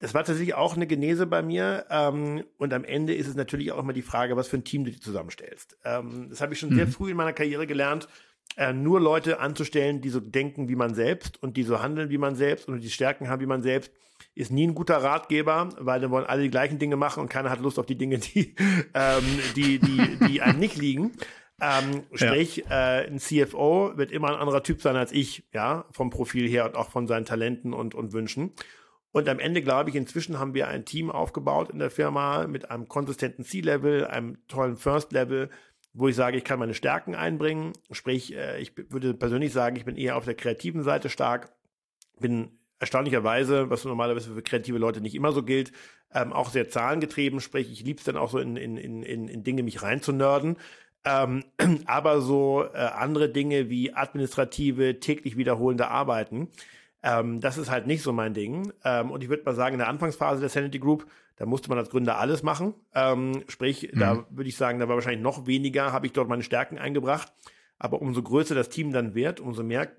Das 0.00 0.12
war 0.12 0.24
tatsächlich 0.24 0.54
auch 0.54 0.76
eine 0.76 0.86
Genese 0.86 1.26
bei 1.26 1.42
mir. 1.42 1.86
Ähm, 1.88 2.44
und 2.58 2.74
am 2.74 2.84
Ende 2.84 3.14
ist 3.14 3.28
es 3.28 3.36
natürlich 3.36 3.72
auch 3.72 3.78
immer 3.78 3.92
die 3.92 4.02
Frage, 4.02 4.36
was 4.36 4.48
für 4.48 4.58
ein 4.58 4.64
Team 4.64 4.84
du 4.84 4.90
dir 4.90 5.00
zusammenstellst. 5.00 5.78
Ähm, 5.84 6.26
das 6.28 6.40
habe 6.40 6.52
ich 6.52 6.60
schon 6.60 6.74
sehr 6.74 6.88
früh 6.88 7.12
in 7.12 7.16
meiner 7.16 7.32
Karriere 7.32 7.66
gelernt, 7.66 8.08
äh, 8.56 8.72
nur 8.72 9.00
Leute 9.00 9.40
anzustellen, 9.40 10.00
die 10.00 10.10
so 10.10 10.20
denken 10.20 10.68
wie 10.68 10.76
man 10.76 10.94
selbst 10.94 11.42
und 11.42 11.56
die 11.56 11.62
so 11.62 11.80
handeln 11.80 12.10
wie 12.10 12.18
man 12.18 12.34
selbst 12.34 12.68
und 12.68 12.80
die 12.80 12.90
Stärken 12.90 13.28
haben 13.28 13.40
wie 13.40 13.46
man 13.46 13.62
selbst, 13.62 13.92
ist 14.34 14.50
nie 14.50 14.66
ein 14.66 14.74
guter 14.74 14.96
Ratgeber, 14.96 15.70
weil 15.78 16.00
dann 16.00 16.10
wollen 16.10 16.26
alle 16.26 16.42
die 16.42 16.50
gleichen 16.50 16.78
Dinge 16.78 16.96
machen 16.96 17.20
und 17.20 17.28
keiner 17.28 17.50
hat 17.50 17.60
Lust 17.60 17.78
auf 17.78 17.86
die 17.86 17.96
Dinge, 17.96 18.18
die, 18.18 18.54
ähm, 18.94 19.24
die, 19.54 19.78
die, 19.78 20.18
die 20.28 20.42
einem 20.42 20.58
nicht 20.58 20.76
liegen. 20.76 21.12
Ähm, 21.60 22.02
sprich, 22.12 22.66
äh, 22.66 23.06
ein 23.06 23.18
CFO 23.18 23.92
wird 23.96 24.10
immer 24.10 24.28
ein 24.28 24.34
anderer 24.34 24.62
Typ 24.62 24.82
sein 24.82 24.96
als 24.96 25.12
ich, 25.12 25.44
ja, 25.52 25.86
vom 25.92 26.10
Profil 26.10 26.48
her 26.48 26.66
und 26.66 26.76
auch 26.76 26.90
von 26.90 27.06
seinen 27.06 27.24
Talenten 27.24 27.72
und, 27.72 27.94
und 27.94 28.12
Wünschen. 28.12 28.52
Und 29.12 29.28
am 29.28 29.38
Ende 29.38 29.62
glaube 29.62 29.90
ich, 29.90 29.96
inzwischen 29.96 30.40
haben 30.40 30.54
wir 30.54 30.66
ein 30.66 30.84
Team 30.84 31.10
aufgebaut 31.10 31.70
in 31.70 31.78
der 31.78 31.90
Firma 31.90 32.48
mit 32.48 32.70
einem 32.70 32.88
konsistenten 32.88 33.44
C-Level, 33.44 34.06
einem 34.06 34.38
tollen 34.48 34.76
First-Level, 34.76 35.50
wo 35.92 36.08
ich 36.08 36.16
sage, 36.16 36.36
ich 36.36 36.42
kann 36.42 36.58
meine 36.58 36.74
Stärken 36.74 37.14
einbringen. 37.14 37.72
Sprich, 37.92 38.34
äh, 38.34 38.60
ich 38.60 38.72
würde 38.90 39.14
persönlich 39.14 39.52
sagen, 39.52 39.76
ich 39.76 39.84
bin 39.84 39.96
eher 39.96 40.16
auf 40.16 40.24
der 40.24 40.34
kreativen 40.34 40.82
Seite 40.82 41.08
stark, 41.08 41.52
bin 42.18 42.58
erstaunlicherweise, 42.80 43.70
was 43.70 43.84
normalerweise 43.84 44.34
für 44.34 44.42
kreative 44.42 44.78
Leute 44.78 45.00
nicht 45.00 45.14
immer 45.14 45.30
so 45.30 45.44
gilt, 45.44 45.70
ähm, 46.12 46.32
auch 46.32 46.50
sehr 46.50 46.68
zahlengetrieben. 46.68 47.38
Sprich, 47.38 47.70
ich 47.70 47.84
liebe 47.84 47.98
es 47.98 48.04
dann 48.04 48.16
auch 48.16 48.30
so 48.30 48.38
in, 48.38 48.56
in, 48.56 48.76
in, 48.76 49.04
in 49.04 49.28
in 49.28 49.44
Dinge 49.44 49.62
mich 49.62 49.82
reinzunörden. 49.82 50.56
Ähm, 51.04 51.44
aber 51.86 52.20
so 52.20 52.64
äh, 52.64 52.78
andere 52.78 53.28
Dinge 53.28 53.68
wie 53.68 53.92
administrative, 53.92 55.00
täglich 55.00 55.36
wiederholende 55.36 55.88
Arbeiten, 55.88 56.48
ähm, 57.02 57.40
das 57.40 57.58
ist 57.58 57.70
halt 57.70 57.86
nicht 57.86 58.02
so 58.02 58.12
mein 58.12 58.34
Ding. 58.34 58.72
Ähm, 58.84 59.10
und 59.10 59.22
ich 59.22 59.28
würde 59.28 59.44
mal 59.44 59.54
sagen, 59.54 59.74
in 59.74 59.78
der 59.78 59.88
Anfangsphase 59.88 60.40
der 60.40 60.48
Sanity 60.48 60.78
Group, 60.78 61.06
da 61.36 61.46
musste 61.46 61.68
man 61.68 61.78
als 61.78 61.90
Gründer 61.90 62.18
alles 62.18 62.42
machen. 62.42 62.74
Ähm, 62.94 63.42
sprich, 63.48 63.90
da 63.92 64.24
würde 64.30 64.48
ich 64.48 64.56
sagen, 64.56 64.78
da 64.78 64.88
war 64.88 64.94
wahrscheinlich 64.94 65.22
noch 65.22 65.46
weniger, 65.46 65.92
habe 65.92 66.06
ich 66.06 66.12
dort 66.12 66.28
meine 66.28 66.44
Stärken 66.44 66.78
eingebracht. 66.78 67.32
Aber 67.78 68.00
umso 68.00 68.22
größer 68.22 68.54
das 68.54 68.68
Team 68.68 68.92
dann 68.92 69.14
wird, 69.14 69.40
umso 69.40 69.64
mehr 69.64 69.90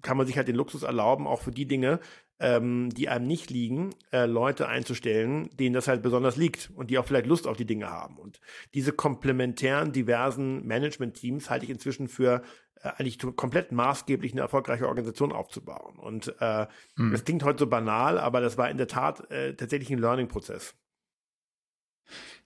kann 0.00 0.16
man 0.16 0.26
sich 0.26 0.36
halt 0.36 0.48
den 0.48 0.56
Luxus 0.56 0.84
erlauben, 0.84 1.26
auch 1.26 1.42
für 1.42 1.50
die 1.50 1.66
Dinge, 1.66 1.98
ähm, 2.40 2.90
die 2.90 3.08
einem 3.08 3.26
nicht 3.26 3.50
liegen, 3.50 3.90
äh, 4.12 4.24
Leute 4.26 4.66
einzustellen, 4.68 5.50
denen 5.56 5.74
das 5.74 5.88
halt 5.88 6.02
besonders 6.02 6.36
liegt 6.36 6.70
und 6.74 6.90
die 6.90 6.98
auch 6.98 7.06
vielleicht 7.06 7.26
Lust 7.26 7.46
auf 7.46 7.56
die 7.56 7.66
Dinge 7.66 7.90
haben. 7.90 8.16
Und 8.16 8.40
diese 8.74 8.92
komplementären, 8.92 9.92
diversen 9.92 10.66
Management-Teams 10.66 11.50
halte 11.50 11.66
ich 11.66 11.70
inzwischen 11.70 12.08
für 12.08 12.42
äh, 12.82 12.88
eigentlich 12.96 13.18
komplett 13.36 13.72
maßgeblich 13.72 14.32
eine 14.32 14.40
erfolgreiche 14.40 14.88
Organisation 14.88 15.32
aufzubauen. 15.32 15.98
Und 15.98 16.34
äh, 16.40 16.66
das 16.96 17.24
klingt 17.24 17.44
heute 17.44 17.60
so 17.60 17.66
banal, 17.66 18.18
aber 18.18 18.40
das 18.40 18.56
war 18.56 18.70
in 18.70 18.78
der 18.78 18.88
Tat 18.88 19.30
äh, 19.30 19.54
tatsächlich 19.54 19.90
ein 19.90 19.98
Learning-Prozess. 19.98 20.74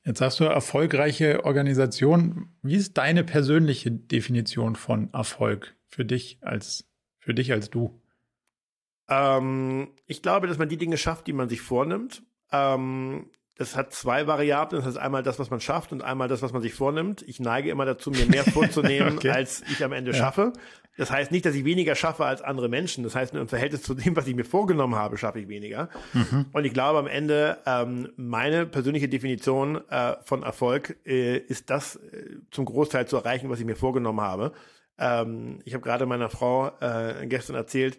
Jetzt 0.05 0.21
hast 0.21 0.41
du 0.41 0.45
erfolgreiche 0.45 1.45
Organisation. 1.45 2.51
Wie 2.63 2.77
ist 2.77 2.99
deine 2.99 3.25
persönliche 3.25 3.91
Definition 3.91 4.77
von 4.77 5.11
Erfolg 5.15 5.77
für 5.87 6.05
dich 6.05 6.39
als, 6.43 6.87
für 7.21 7.33
dich 7.33 7.53
als 7.53 7.71
du? 7.71 8.03
Ähm, 9.09 9.89
ich 10.07 10.23
glaube, 10.23 10.47
dass 10.47 10.59
man 10.59 10.69
die 10.69 10.77
Dinge 10.79 10.97
schafft, 10.97 11.27
die 11.27 11.33
man 11.33 11.49
sich 11.49 11.61
vornimmt. 11.61 12.23
Ähm, 12.53 13.31
das 13.57 13.77
hat 13.77 13.93
zwei 13.93 14.27
Variablen. 14.27 14.81
Das 14.81 14.87
heißt 14.89 14.99
einmal 14.99 15.23
das, 15.23 15.39
was 15.39 15.49
man 15.51 15.61
schafft 15.61 15.93
und 15.93 16.03
einmal 16.03 16.27
das, 16.27 16.43
was 16.43 16.53
man 16.53 16.61
sich 16.63 16.75
vornimmt. 16.75 17.23
Ich 17.29 17.39
neige 17.39 17.71
immer 17.71 17.85
dazu, 17.85 18.11
mir 18.11 18.27
mehr 18.27 18.43
vorzunehmen, 18.53 19.19
Okay. 19.19 19.31
als 19.31 19.63
ich 19.71 19.85
am 19.85 19.93
Ende 19.93 20.11
Ja. 20.11 20.17
schaffe. 20.17 20.53
Das 20.97 21.11
heißt 21.11 21.31
nicht, 21.33 21.45
dass 21.45 21.55
ich 21.57 21.65
weniger 21.65 21.95
schaffe 21.97 22.25
als 22.25 22.41
andere 22.43 22.69
Menschen. 22.69 23.03
Das 23.05 23.15
heißt, 23.17 23.33
nur 23.33 23.43
im 23.43 23.49
Verhältnis 23.49 23.83
zu 23.83 23.95
dem, 23.95 24.15
was 24.17 24.27
ich 24.29 24.35
mir 24.35 24.45
vorgenommen 24.45 24.95
habe, 24.95 25.19
schaffe 25.19 25.41
ich 25.41 25.49
weniger. 25.49 25.89
Und 26.53 26.65
ich 26.65 26.73
glaube, 26.73 27.01
am 27.01 27.07
Ende, 27.09 27.59
ähm, 27.67 28.09
meine 28.17 28.65
persönliche 28.67 29.09
Definition 29.09 29.81
äh, 29.89 30.15
von 30.25 30.43
Erfolg 30.45 30.97
äh, 31.05 31.37
ist 31.39 31.71
das 31.71 31.97
äh, 31.97 32.37
zum 32.53 32.65
Großteil 32.65 33.07
zu 33.07 33.17
erreichen, 33.17 33.51
was 33.51 33.59
ich 33.59 33.67
mir 33.67 33.75
vorgenommen 33.77 34.21
habe. 34.21 34.53
Ähm, 34.99 35.59
ich 35.65 35.75
habe 35.75 35.83
gerade 35.83 36.07
meiner 36.07 36.29
Frau 36.29 36.69
äh, 36.81 37.27
gestern 37.27 37.57
erzählt, 37.57 37.99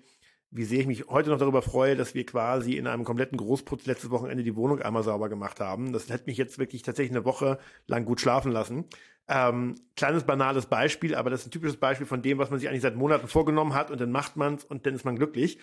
wie 0.51 0.63
sehr 0.63 0.79
ich 0.79 0.87
mich 0.87 1.07
heute 1.07 1.29
noch 1.29 1.39
darüber 1.39 1.61
freue, 1.61 1.95
dass 1.95 2.13
wir 2.13 2.25
quasi 2.25 2.77
in 2.77 2.87
einem 2.87 3.03
kompletten 3.03 3.37
Großputz 3.37 3.85
letztes 3.85 4.09
Wochenende 4.09 4.43
die 4.43 4.55
Wohnung 4.55 4.81
einmal 4.81 5.03
sauber 5.03 5.29
gemacht 5.29 5.59
haben. 5.59 5.91
Das 5.91 6.09
hat 6.09 6.27
mich 6.27 6.37
jetzt 6.37 6.59
wirklich 6.59 6.81
tatsächlich 6.81 7.15
eine 7.15 7.25
Woche 7.25 7.59
lang 7.87 8.05
gut 8.05 8.21
schlafen 8.21 8.51
lassen. 8.51 8.85
Ähm, 9.27 9.75
kleines 9.95 10.23
banales 10.23 10.67
Beispiel, 10.67 11.15
aber 11.15 11.29
das 11.29 11.41
ist 11.41 11.47
ein 11.47 11.51
typisches 11.51 11.77
Beispiel 11.77 12.05
von 12.05 12.21
dem, 12.21 12.37
was 12.37 12.51
man 12.51 12.59
sich 12.59 12.69
eigentlich 12.69 12.83
seit 12.83 12.95
Monaten 12.95 13.27
vorgenommen 13.27 13.73
hat 13.73 13.91
und 13.91 13.99
dann 13.99 14.11
macht 14.11 14.37
man 14.37 14.55
es 14.55 14.63
und 14.63 14.85
dann 14.85 14.93
ist 14.93 15.03
man 15.03 15.15
glücklich. 15.15 15.57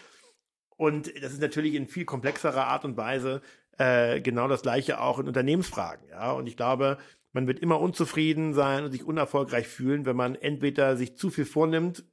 Und 0.76 1.12
das 1.22 1.32
ist 1.32 1.40
natürlich 1.40 1.74
in 1.74 1.86
viel 1.86 2.04
komplexerer 2.04 2.66
Art 2.66 2.84
und 2.84 2.96
Weise 2.96 3.40
äh, 3.78 4.20
genau 4.20 4.48
das 4.48 4.62
gleiche 4.62 5.00
auch 5.00 5.18
in 5.18 5.28
Unternehmensfragen. 5.28 6.08
Ja, 6.08 6.32
und 6.32 6.46
ich 6.48 6.56
glaube, 6.56 6.98
man 7.32 7.46
wird 7.46 7.60
immer 7.60 7.80
unzufrieden 7.80 8.52
sein 8.52 8.84
und 8.84 8.90
sich 8.90 9.04
unerfolgreich 9.04 9.68
fühlen, 9.68 10.06
wenn 10.06 10.16
man 10.16 10.34
entweder 10.34 10.96
sich 10.96 11.16
zu 11.16 11.30
viel 11.30 11.46
vornimmt 11.46 12.04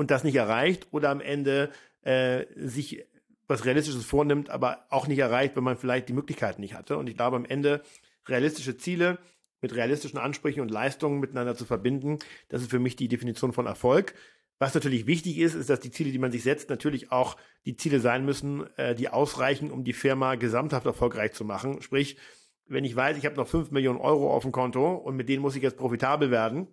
und 0.00 0.10
das 0.10 0.24
nicht 0.24 0.36
erreicht 0.36 0.86
oder 0.92 1.10
am 1.10 1.20
Ende 1.20 1.68
äh, 2.00 2.46
sich 2.56 3.04
was 3.46 3.66
Realistisches 3.66 4.06
vornimmt, 4.06 4.48
aber 4.48 4.86
auch 4.88 5.06
nicht 5.06 5.18
erreicht, 5.18 5.56
wenn 5.56 5.62
man 5.62 5.76
vielleicht 5.76 6.08
die 6.08 6.14
Möglichkeiten 6.14 6.62
nicht 6.62 6.72
hatte. 6.72 6.96
Und 6.96 7.06
ich 7.06 7.18
glaube, 7.18 7.36
am 7.36 7.44
Ende 7.44 7.82
realistische 8.26 8.78
Ziele 8.78 9.18
mit 9.60 9.74
realistischen 9.74 10.18
Ansprüchen 10.18 10.62
und 10.62 10.70
Leistungen 10.70 11.20
miteinander 11.20 11.54
zu 11.54 11.66
verbinden, 11.66 12.18
das 12.48 12.62
ist 12.62 12.70
für 12.70 12.78
mich 12.78 12.96
die 12.96 13.08
Definition 13.08 13.52
von 13.52 13.66
Erfolg. 13.66 14.14
Was 14.58 14.72
natürlich 14.72 15.06
wichtig 15.06 15.36
ist, 15.36 15.52
ist, 15.52 15.68
dass 15.68 15.80
die 15.80 15.90
Ziele, 15.90 16.12
die 16.12 16.18
man 16.18 16.32
sich 16.32 16.44
setzt, 16.44 16.70
natürlich 16.70 17.12
auch 17.12 17.36
die 17.66 17.76
Ziele 17.76 18.00
sein 18.00 18.24
müssen, 18.24 18.74
äh, 18.78 18.94
die 18.94 19.10
ausreichen, 19.10 19.70
um 19.70 19.84
die 19.84 19.92
Firma 19.92 20.36
gesamthaft 20.36 20.86
erfolgreich 20.86 21.34
zu 21.34 21.44
machen. 21.44 21.82
Sprich, 21.82 22.16
wenn 22.64 22.84
ich 22.84 22.96
weiß, 22.96 23.18
ich 23.18 23.26
habe 23.26 23.36
noch 23.36 23.48
5 23.48 23.70
Millionen 23.70 24.00
Euro 24.00 24.34
auf 24.34 24.44
dem 24.44 24.52
Konto 24.52 24.94
und 24.94 25.16
mit 25.16 25.28
denen 25.28 25.42
muss 25.42 25.56
ich 25.56 25.62
jetzt 25.62 25.76
profitabel 25.76 26.30
werden, 26.30 26.68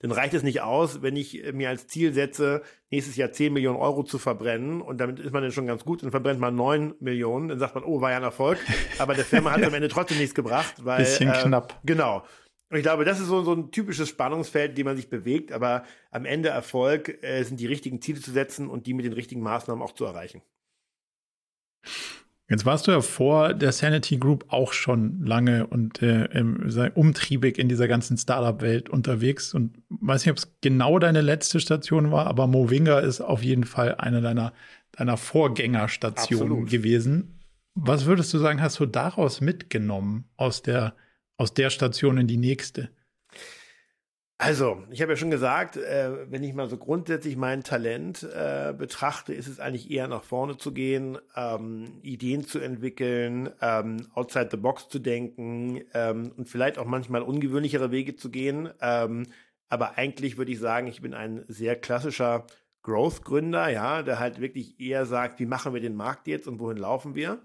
dann 0.00 0.12
reicht 0.12 0.34
es 0.34 0.42
nicht 0.42 0.62
aus, 0.62 1.02
wenn 1.02 1.16
ich 1.16 1.44
äh, 1.44 1.52
mir 1.52 1.68
als 1.68 1.86
Ziel 1.86 2.12
setze, 2.12 2.62
nächstes 2.90 3.16
Jahr 3.16 3.32
10 3.32 3.52
Millionen 3.52 3.78
Euro 3.78 4.02
zu 4.02 4.18
verbrennen 4.18 4.80
und 4.80 4.98
damit 4.98 5.18
ist 5.18 5.32
man 5.32 5.42
dann 5.42 5.52
schon 5.52 5.66
ganz 5.66 5.84
gut, 5.84 6.02
dann 6.02 6.10
verbrennt 6.10 6.40
man 6.40 6.54
9 6.54 6.94
Millionen, 7.00 7.48
dann 7.48 7.58
sagt 7.58 7.74
man, 7.74 7.84
oh, 7.84 8.00
war 8.00 8.10
ja 8.10 8.18
ein 8.18 8.22
Erfolg, 8.22 8.58
aber 8.98 9.14
der 9.14 9.24
Firma 9.24 9.52
hat 9.52 9.62
am 9.62 9.74
Ende 9.74 9.88
trotzdem 9.88 10.18
nichts 10.18 10.34
gebracht, 10.34 10.74
weil 10.84 10.98
Bisschen 10.98 11.30
äh, 11.30 11.42
knapp. 11.42 11.80
Genau. 11.84 12.24
Und 12.70 12.76
ich 12.76 12.82
glaube, 12.82 13.04
das 13.04 13.18
ist 13.18 13.26
so, 13.26 13.42
so 13.42 13.52
ein 13.52 13.72
typisches 13.72 14.08
Spannungsfeld, 14.08 14.70
in 14.70 14.76
dem 14.76 14.86
man 14.86 14.96
sich 14.96 15.10
bewegt, 15.10 15.50
aber 15.50 15.84
am 16.12 16.24
Ende 16.24 16.50
Erfolg 16.50 17.22
äh, 17.22 17.42
sind 17.42 17.58
die 17.58 17.66
richtigen 17.66 18.00
Ziele 18.00 18.20
zu 18.20 18.30
setzen 18.30 18.68
und 18.68 18.86
die 18.86 18.94
mit 18.94 19.04
den 19.04 19.12
richtigen 19.12 19.42
Maßnahmen 19.42 19.82
auch 19.82 19.92
zu 19.92 20.04
erreichen. 20.04 20.40
Jetzt 22.50 22.66
warst 22.66 22.88
du 22.88 22.90
ja 22.90 23.00
vor 23.00 23.54
der 23.54 23.70
Sanity 23.70 24.16
Group 24.16 24.46
auch 24.48 24.72
schon 24.72 25.24
lange 25.24 25.68
und 25.68 26.02
äh, 26.02 26.90
umtriebig 26.94 27.58
in 27.58 27.68
dieser 27.68 27.86
ganzen 27.86 28.18
Startup-Welt 28.18 28.88
unterwegs 28.90 29.54
und 29.54 29.80
weiß 29.88 30.26
nicht, 30.26 30.32
ob 30.32 30.38
es 30.38 30.56
genau 30.60 30.98
deine 30.98 31.20
letzte 31.20 31.60
Station 31.60 32.10
war, 32.10 32.26
aber 32.26 32.48
Movinga 32.48 32.98
ist 32.98 33.20
auf 33.20 33.44
jeden 33.44 33.62
Fall 33.62 33.94
eine 33.94 34.20
deiner, 34.20 34.52
deiner 34.90 35.16
Vorgängerstationen 35.16 36.66
gewesen. 36.66 37.38
Was 37.76 38.06
würdest 38.06 38.34
du 38.34 38.38
sagen, 38.38 38.60
hast 38.60 38.80
du 38.80 38.86
daraus 38.86 39.40
mitgenommen 39.40 40.24
aus 40.36 40.60
der, 40.62 40.96
aus 41.36 41.54
der 41.54 41.70
Station 41.70 42.18
in 42.18 42.26
die 42.26 42.36
nächste? 42.36 42.90
Also, 44.42 44.82
ich 44.88 45.02
habe 45.02 45.12
ja 45.12 45.16
schon 45.16 45.30
gesagt, 45.30 45.76
äh, 45.76 46.30
wenn 46.30 46.42
ich 46.42 46.54
mal 46.54 46.66
so 46.66 46.78
grundsätzlich 46.78 47.36
mein 47.36 47.62
Talent 47.62 48.22
äh, 48.22 48.72
betrachte, 48.72 49.34
ist 49.34 49.48
es 49.48 49.60
eigentlich 49.60 49.90
eher 49.90 50.08
nach 50.08 50.22
vorne 50.22 50.56
zu 50.56 50.72
gehen, 50.72 51.18
ähm, 51.36 51.98
Ideen 52.00 52.46
zu 52.46 52.58
entwickeln, 52.58 53.50
ähm, 53.60 54.06
outside 54.14 54.48
the 54.50 54.56
box 54.56 54.88
zu 54.88 54.98
denken 54.98 55.82
ähm, 55.92 56.32
und 56.38 56.48
vielleicht 56.48 56.78
auch 56.78 56.86
manchmal 56.86 57.20
ungewöhnlichere 57.20 57.90
Wege 57.90 58.16
zu 58.16 58.30
gehen. 58.30 58.70
Ähm, 58.80 59.26
aber 59.68 59.98
eigentlich 59.98 60.38
würde 60.38 60.52
ich 60.52 60.58
sagen, 60.58 60.86
ich 60.86 61.02
bin 61.02 61.12
ein 61.12 61.44
sehr 61.48 61.76
klassischer 61.76 62.46
Growth-Gründer, 62.82 63.68
ja, 63.68 64.02
der 64.02 64.20
halt 64.20 64.40
wirklich 64.40 64.80
eher 64.80 65.04
sagt, 65.04 65.38
wie 65.38 65.44
machen 65.44 65.74
wir 65.74 65.82
den 65.82 65.96
Markt 65.96 66.26
jetzt 66.26 66.48
und 66.48 66.60
wohin 66.60 66.78
laufen 66.78 67.14
wir. 67.14 67.42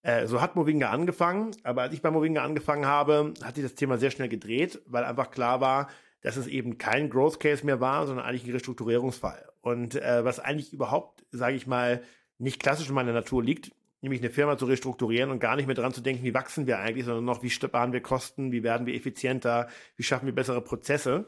Äh, 0.00 0.26
so 0.26 0.40
hat 0.40 0.56
Movinga 0.56 0.88
angefangen, 0.88 1.50
aber 1.64 1.82
als 1.82 1.92
ich 1.92 2.00
bei 2.00 2.10
Movinga 2.10 2.42
angefangen 2.42 2.86
habe, 2.86 3.34
hat 3.42 3.56
sich 3.56 3.64
das 3.64 3.74
Thema 3.74 3.98
sehr 3.98 4.10
schnell 4.10 4.30
gedreht, 4.30 4.80
weil 4.86 5.04
einfach 5.04 5.30
klar 5.30 5.60
war, 5.60 5.88
dass 6.24 6.38
es 6.38 6.46
eben 6.46 6.78
kein 6.78 7.10
Growth 7.10 7.38
Case 7.38 7.64
mehr 7.66 7.80
war, 7.80 8.06
sondern 8.06 8.24
eigentlich 8.24 8.46
ein 8.46 8.52
Restrukturierungsfall. 8.52 9.46
Und 9.60 9.94
äh, 9.94 10.24
was 10.24 10.40
eigentlich 10.40 10.72
überhaupt, 10.72 11.24
sage 11.30 11.54
ich 11.54 11.66
mal, 11.66 12.02
nicht 12.38 12.60
klassisch 12.60 12.88
in 12.88 12.94
meiner 12.94 13.12
Natur 13.12 13.42
liegt, 13.44 13.72
nämlich 14.00 14.22
eine 14.22 14.30
Firma 14.30 14.56
zu 14.56 14.64
restrukturieren 14.64 15.30
und 15.30 15.38
gar 15.38 15.54
nicht 15.54 15.66
mehr 15.66 15.74
dran 15.74 15.92
zu 15.92 16.00
denken, 16.00 16.24
wie 16.24 16.32
wachsen 16.32 16.66
wir 16.66 16.78
eigentlich, 16.78 17.04
sondern 17.04 17.26
noch, 17.26 17.42
wie 17.42 17.50
sparen 17.50 17.92
wir 17.92 18.00
Kosten, 18.00 18.52
wie 18.52 18.62
werden 18.62 18.86
wir 18.86 18.94
effizienter, 18.94 19.68
wie 19.96 20.02
schaffen 20.02 20.24
wir 20.24 20.34
bessere 20.34 20.62
Prozesse. 20.62 21.26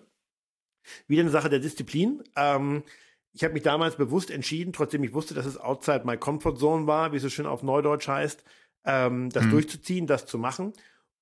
Wieder 1.06 1.20
eine 1.20 1.30
Sache 1.30 1.50
der 1.50 1.58
Disziplin. 1.58 2.24
Ähm, 2.34 2.82
ich 3.34 3.44
habe 3.44 3.52
mich 3.52 3.62
damals 3.62 3.96
bewusst 3.96 4.30
entschieden, 4.30 4.72
trotzdem 4.72 5.04
ich 5.04 5.12
wusste, 5.12 5.34
dass 5.34 5.44
es 5.44 5.58
outside 5.58 6.06
my 6.06 6.16
comfort 6.16 6.56
zone 6.56 6.86
war, 6.86 7.12
wie 7.12 7.16
es 7.16 7.22
so 7.22 7.28
schön 7.28 7.44
auf 7.44 7.62
Neudeutsch 7.62 8.08
heißt, 8.08 8.42
ähm, 8.86 9.28
das 9.28 9.44
mhm. 9.44 9.50
durchzuziehen, 9.50 10.06
das 10.06 10.24
zu 10.24 10.38
machen. 10.38 10.72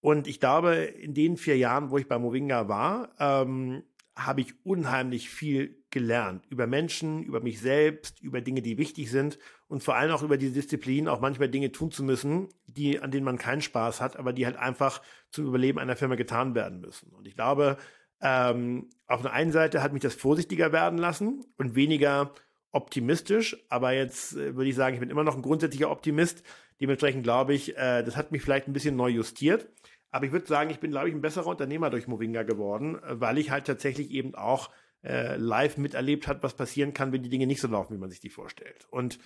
Und 0.04 0.26
ich 0.26 0.38
glaube, 0.38 0.74
in 0.74 1.14
den 1.14 1.38
vier 1.38 1.56
Jahren, 1.56 1.90
wo 1.90 1.96
ich 1.96 2.06
bei 2.06 2.18
Movinga 2.18 2.68
war, 2.68 3.08
ähm, 3.18 3.84
habe 4.14 4.42
ich 4.42 4.52
unheimlich 4.62 5.30
viel 5.30 5.82
gelernt 5.88 6.44
über 6.50 6.66
Menschen, 6.66 7.22
über 7.22 7.40
mich 7.40 7.58
selbst, 7.58 8.20
über 8.20 8.42
Dinge, 8.42 8.60
die 8.60 8.76
wichtig 8.76 9.10
sind 9.10 9.38
und 9.66 9.82
vor 9.82 9.96
allem 9.96 10.12
auch 10.12 10.22
über 10.22 10.36
die 10.36 10.52
Disziplin, 10.52 11.08
auch 11.08 11.22
manchmal 11.22 11.48
Dinge 11.48 11.72
tun 11.72 11.90
zu 11.90 12.04
müssen, 12.04 12.50
die, 12.66 13.00
an 13.00 13.12
denen 13.12 13.24
man 13.24 13.38
keinen 13.38 13.62
Spaß 13.62 14.02
hat, 14.02 14.18
aber 14.18 14.34
die 14.34 14.44
halt 14.44 14.56
einfach 14.56 15.00
zum 15.30 15.46
Überleben 15.46 15.78
einer 15.78 15.96
Firma 15.96 16.16
getan 16.16 16.54
werden 16.54 16.82
müssen. 16.82 17.10
Und 17.14 17.26
ich 17.26 17.34
glaube, 17.34 17.78
ähm, 18.20 18.90
auf 19.06 19.22
der 19.22 19.32
einen 19.32 19.52
Seite 19.52 19.82
hat 19.82 19.94
mich 19.94 20.02
das 20.02 20.14
vorsichtiger 20.14 20.70
werden 20.70 20.98
lassen 20.98 21.46
und 21.56 21.76
weniger 21.76 22.34
optimistisch, 22.72 23.56
aber 23.70 23.92
jetzt 23.92 24.36
äh, 24.36 24.54
würde 24.54 24.68
ich 24.68 24.76
sagen, 24.76 24.92
ich 24.92 25.00
bin 25.00 25.08
immer 25.08 25.24
noch 25.24 25.36
ein 25.36 25.42
grundsätzlicher 25.42 25.90
Optimist. 25.90 26.42
Dementsprechend 26.80 27.22
glaube 27.22 27.54
ich, 27.54 27.76
äh, 27.78 28.02
das 28.02 28.16
hat 28.16 28.32
mich 28.32 28.42
vielleicht 28.42 28.66
ein 28.66 28.72
bisschen 28.72 28.96
neu 28.96 29.08
justiert. 29.08 29.68
Aber 30.14 30.26
ich 30.26 30.32
würde 30.32 30.46
sagen, 30.46 30.70
ich 30.70 30.78
bin, 30.78 30.92
glaube 30.92 31.08
ich, 31.08 31.14
ein 31.14 31.20
besserer 31.20 31.48
Unternehmer 31.48 31.90
durch 31.90 32.06
Movinga 32.06 32.44
geworden, 32.44 33.02
äh, 33.02 33.20
weil 33.20 33.36
ich 33.36 33.50
halt 33.50 33.66
tatsächlich 33.66 34.12
eben 34.12 34.36
auch 34.36 34.70
äh, 35.02 35.36
live 35.36 35.76
miterlebt 35.76 36.28
hat, 36.28 36.44
was 36.44 36.54
passieren 36.54 36.94
kann, 36.94 37.12
wenn 37.12 37.24
die 37.24 37.28
Dinge 37.28 37.48
nicht 37.48 37.60
so 37.60 37.66
laufen, 37.66 37.96
wie 37.96 37.98
man 37.98 38.10
sich 38.10 38.20
die 38.20 38.30
vorstellt. 38.30 38.86
Und 38.90 39.18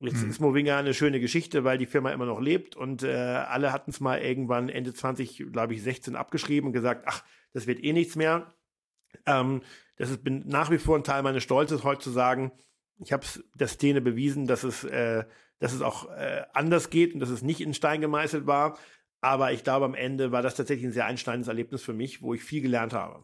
jetzt 0.00 0.20
hm. 0.20 0.28
ist 0.28 0.40
Movinga 0.40 0.78
eine 0.78 0.92
schöne 0.92 1.18
Geschichte, 1.18 1.64
weil 1.64 1.78
die 1.78 1.86
Firma 1.86 2.10
immer 2.10 2.26
noch 2.26 2.42
lebt 2.42 2.76
und 2.76 3.02
äh, 3.02 3.14
alle 3.14 3.72
hatten 3.72 3.90
es 3.90 4.00
mal 4.00 4.20
irgendwann 4.20 4.68
Ende 4.68 4.92
20, 4.92 5.46
glaube 5.50 5.72
ich, 5.72 5.82
16 5.82 6.14
abgeschrieben 6.14 6.66
und 6.66 6.72
gesagt, 6.74 7.04
ach, 7.06 7.24
das 7.54 7.66
wird 7.66 7.82
eh 7.82 7.94
nichts 7.94 8.14
mehr. 8.14 8.52
Ähm, 9.24 9.62
das 9.96 10.10
ist 10.10 10.24
bin 10.24 10.46
nach 10.46 10.70
wie 10.70 10.76
vor 10.76 10.98
ein 10.98 11.04
Teil 11.04 11.22
meines 11.22 11.42
Stolzes, 11.42 11.84
heute 11.84 12.02
zu 12.02 12.10
sagen, 12.10 12.52
ich 12.98 13.14
habe 13.14 13.24
der 13.54 13.68
Szene 13.68 14.02
bewiesen, 14.02 14.46
dass 14.46 14.62
es, 14.62 14.84
äh, 14.84 15.24
dass 15.58 15.72
es 15.72 15.80
auch 15.80 16.10
äh, 16.10 16.42
anders 16.52 16.90
geht 16.90 17.14
und 17.14 17.20
dass 17.20 17.30
es 17.30 17.40
nicht 17.40 17.62
in 17.62 17.72
Stein 17.72 18.02
gemeißelt 18.02 18.46
war. 18.46 18.76
Aber 19.24 19.52
ich 19.52 19.64
glaube, 19.64 19.86
am 19.86 19.94
Ende 19.94 20.32
war 20.32 20.42
das 20.42 20.54
tatsächlich 20.54 20.84
ein 20.84 20.92
sehr 20.92 21.06
einschneidendes 21.06 21.48
Erlebnis 21.48 21.80
für 21.80 21.94
mich, 21.94 22.20
wo 22.20 22.34
ich 22.34 22.44
viel 22.44 22.60
gelernt 22.60 22.92
habe. 22.92 23.20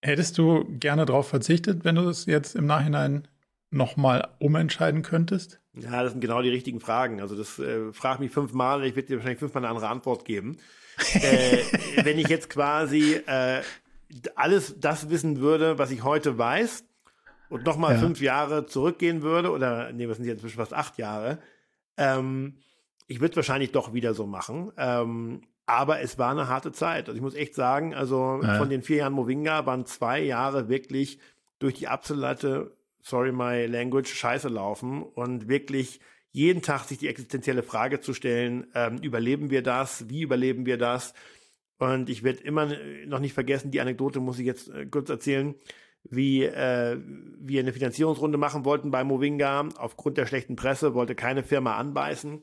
Hättest 0.00 0.38
du 0.38 0.64
gerne 0.78 1.04
darauf 1.04 1.28
verzichtet, 1.28 1.84
wenn 1.84 1.96
du 1.96 2.08
es 2.08 2.24
jetzt 2.24 2.56
im 2.56 2.64
Nachhinein 2.64 3.28
nochmal 3.70 4.28
umentscheiden 4.38 5.02
könntest? 5.02 5.60
Ja, 5.74 6.02
das 6.02 6.12
sind 6.12 6.22
genau 6.22 6.40
die 6.40 6.48
richtigen 6.48 6.80
Fragen. 6.80 7.20
Also 7.20 7.36
das 7.36 7.58
äh, 7.58 7.92
frag 7.92 8.20
mich 8.20 8.30
fünfmal, 8.30 8.82
ich 8.86 8.96
werde 8.96 9.08
dir 9.08 9.16
wahrscheinlich 9.16 9.40
fünfmal 9.40 9.62
eine 9.62 9.68
andere 9.68 9.88
Antwort 9.88 10.24
geben. 10.24 10.56
äh, 11.12 11.58
wenn 12.02 12.18
ich 12.18 12.28
jetzt 12.28 12.48
quasi 12.48 13.20
äh, 13.26 13.60
alles 14.34 14.80
das 14.80 15.10
wissen 15.10 15.40
würde, 15.40 15.78
was 15.78 15.90
ich 15.90 16.04
heute 16.04 16.38
weiß, 16.38 16.84
und 17.50 17.66
nochmal 17.66 17.96
ja. 17.96 18.00
fünf 18.00 18.22
Jahre 18.22 18.64
zurückgehen 18.64 19.20
würde, 19.20 19.50
oder 19.50 19.92
nee, 19.92 20.08
was 20.08 20.16
sind 20.16 20.24
jetzt 20.24 20.42
fast 20.52 20.72
acht 20.72 20.96
Jahre, 20.96 21.38
ähm, 21.98 22.54
ich 23.10 23.20
würde 23.20 23.32
es 23.32 23.36
wahrscheinlich 23.36 23.72
doch 23.72 23.92
wieder 23.92 24.14
so 24.14 24.24
machen. 24.24 24.70
Ähm, 24.76 25.40
aber 25.66 26.00
es 26.00 26.16
war 26.16 26.30
eine 26.30 26.46
harte 26.46 26.70
Zeit. 26.70 27.08
Also 27.08 27.16
ich 27.16 27.22
muss 27.22 27.34
echt 27.34 27.56
sagen, 27.56 27.92
also 27.92 28.40
ja. 28.40 28.56
von 28.56 28.70
den 28.70 28.82
vier 28.82 28.98
Jahren 28.98 29.14
Movinga 29.14 29.66
waren 29.66 29.84
zwei 29.84 30.20
Jahre 30.20 30.68
wirklich 30.68 31.18
durch 31.58 31.74
die 31.74 31.88
absolute, 31.88 32.76
sorry 33.02 33.32
my 33.32 33.66
language, 33.66 34.14
Scheiße 34.14 34.48
laufen 34.48 35.02
und 35.02 35.48
wirklich 35.48 35.98
jeden 36.30 36.62
Tag 36.62 36.84
sich 36.84 36.98
die 36.98 37.08
existenzielle 37.08 37.64
Frage 37.64 38.00
zu 38.00 38.14
stellen, 38.14 38.68
ähm, 38.76 38.98
überleben 38.98 39.50
wir 39.50 39.64
das? 39.64 40.08
Wie 40.08 40.22
überleben 40.22 40.64
wir 40.64 40.78
das? 40.78 41.12
Und 41.78 42.10
ich 42.10 42.22
werde 42.22 42.44
immer 42.44 42.68
noch 43.06 43.18
nicht 43.18 43.34
vergessen, 43.34 43.72
die 43.72 43.80
Anekdote 43.80 44.20
muss 44.20 44.38
ich 44.38 44.46
jetzt 44.46 44.68
äh, 44.68 44.86
kurz 44.86 45.10
erzählen, 45.10 45.56
wie 46.04 46.44
äh, 46.44 46.96
wir 47.40 47.60
eine 47.60 47.72
Finanzierungsrunde 47.72 48.38
machen 48.38 48.64
wollten 48.64 48.92
bei 48.92 49.02
Movinga. 49.02 49.68
Aufgrund 49.78 50.16
der 50.16 50.26
schlechten 50.26 50.54
Presse 50.54 50.94
wollte 50.94 51.16
keine 51.16 51.42
Firma 51.42 51.76
anbeißen. 51.76 52.40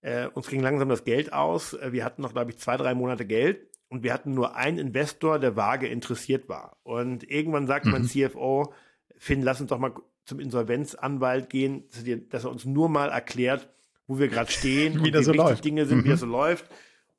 Äh, 0.00 0.28
uns 0.28 0.48
ging 0.48 0.60
langsam 0.60 0.88
das 0.88 1.04
Geld 1.04 1.32
aus. 1.32 1.74
Äh, 1.74 1.92
wir 1.92 2.04
hatten 2.04 2.22
noch, 2.22 2.32
glaube 2.32 2.50
ich, 2.50 2.58
zwei, 2.58 2.76
drei 2.76 2.94
Monate 2.94 3.26
Geld 3.26 3.68
und 3.88 4.02
wir 4.02 4.12
hatten 4.12 4.34
nur 4.34 4.56
einen 4.56 4.78
Investor, 4.78 5.38
der 5.38 5.56
vage 5.56 5.86
interessiert 5.86 6.48
war. 6.48 6.78
Und 6.82 7.28
irgendwann 7.30 7.66
sagte 7.66 7.88
mhm. 7.88 7.92
mein 7.92 8.04
CFO, 8.04 8.72
Finn, 9.18 9.42
lass 9.42 9.60
uns 9.60 9.70
doch 9.70 9.78
mal 9.78 9.94
zum 10.24 10.40
Insolvenzanwalt 10.40 11.50
gehen, 11.50 11.84
dass 12.30 12.44
er 12.44 12.50
uns 12.50 12.64
nur 12.64 12.88
mal 12.88 13.10
erklärt, 13.10 13.68
wo 14.06 14.18
wir 14.18 14.28
gerade 14.28 14.50
stehen, 14.50 15.02
wie 15.04 15.10
das 15.10 15.24
so 15.24 15.32
läuft. 15.32 15.64
Dinge 15.64 15.86
sind, 15.86 15.98
mhm. 15.98 16.04
wie 16.04 16.08
das 16.10 16.20
so 16.20 16.26
läuft. 16.26 16.66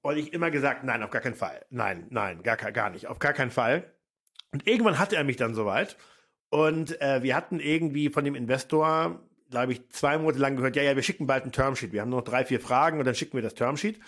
Und 0.02 0.18
ich 0.18 0.34
immer 0.34 0.52
gesagt, 0.52 0.84
nein, 0.84 1.04
auf 1.04 1.10
gar 1.10 1.22
keinen 1.22 1.36
Fall. 1.36 1.66
Nein, 1.70 2.08
nein, 2.10 2.44
gar, 2.44 2.56
gar 2.58 2.90
nicht, 2.90 3.08
auf 3.08 3.20
gar 3.20 3.34
keinen 3.34 3.52
Fall. 3.52 3.92
Und 4.52 4.68
irgendwann 4.68 5.00
hatte 5.00 5.16
er 5.16 5.24
mich 5.24 5.36
dann 5.36 5.54
soweit. 5.54 5.98
Und 6.50 7.02
äh, 7.02 7.24
wir 7.24 7.36
hatten 7.36 7.60
irgendwie 7.60 8.10
von 8.10 8.24
dem 8.24 8.36
Investor 8.36 9.27
glaube 9.50 9.74
ich, 9.74 9.90
zwei 9.90 10.18
Monate 10.18 10.40
lang 10.40 10.56
gehört, 10.56 10.76
ja, 10.76 10.84
ja, 10.84 10.96
wir 10.96 11.04
schicken 11.04 11.28
bald 11.28 11.46
ein 11.46 11.52
Termsheet. 11.52 11.94
Wir 11.94 12.02
haben 12.02 12.10
noch 12.10 12.24
drei, 12.24 12.46
vier 12.46 12.60
Fragen 12.60 13.00
und 13.00 13.06
dann 13.06 13.16
schicken 13.16 13.38
wir 13.38 13.42
das 13.42 13.56
Termsheet. 13.56 14.00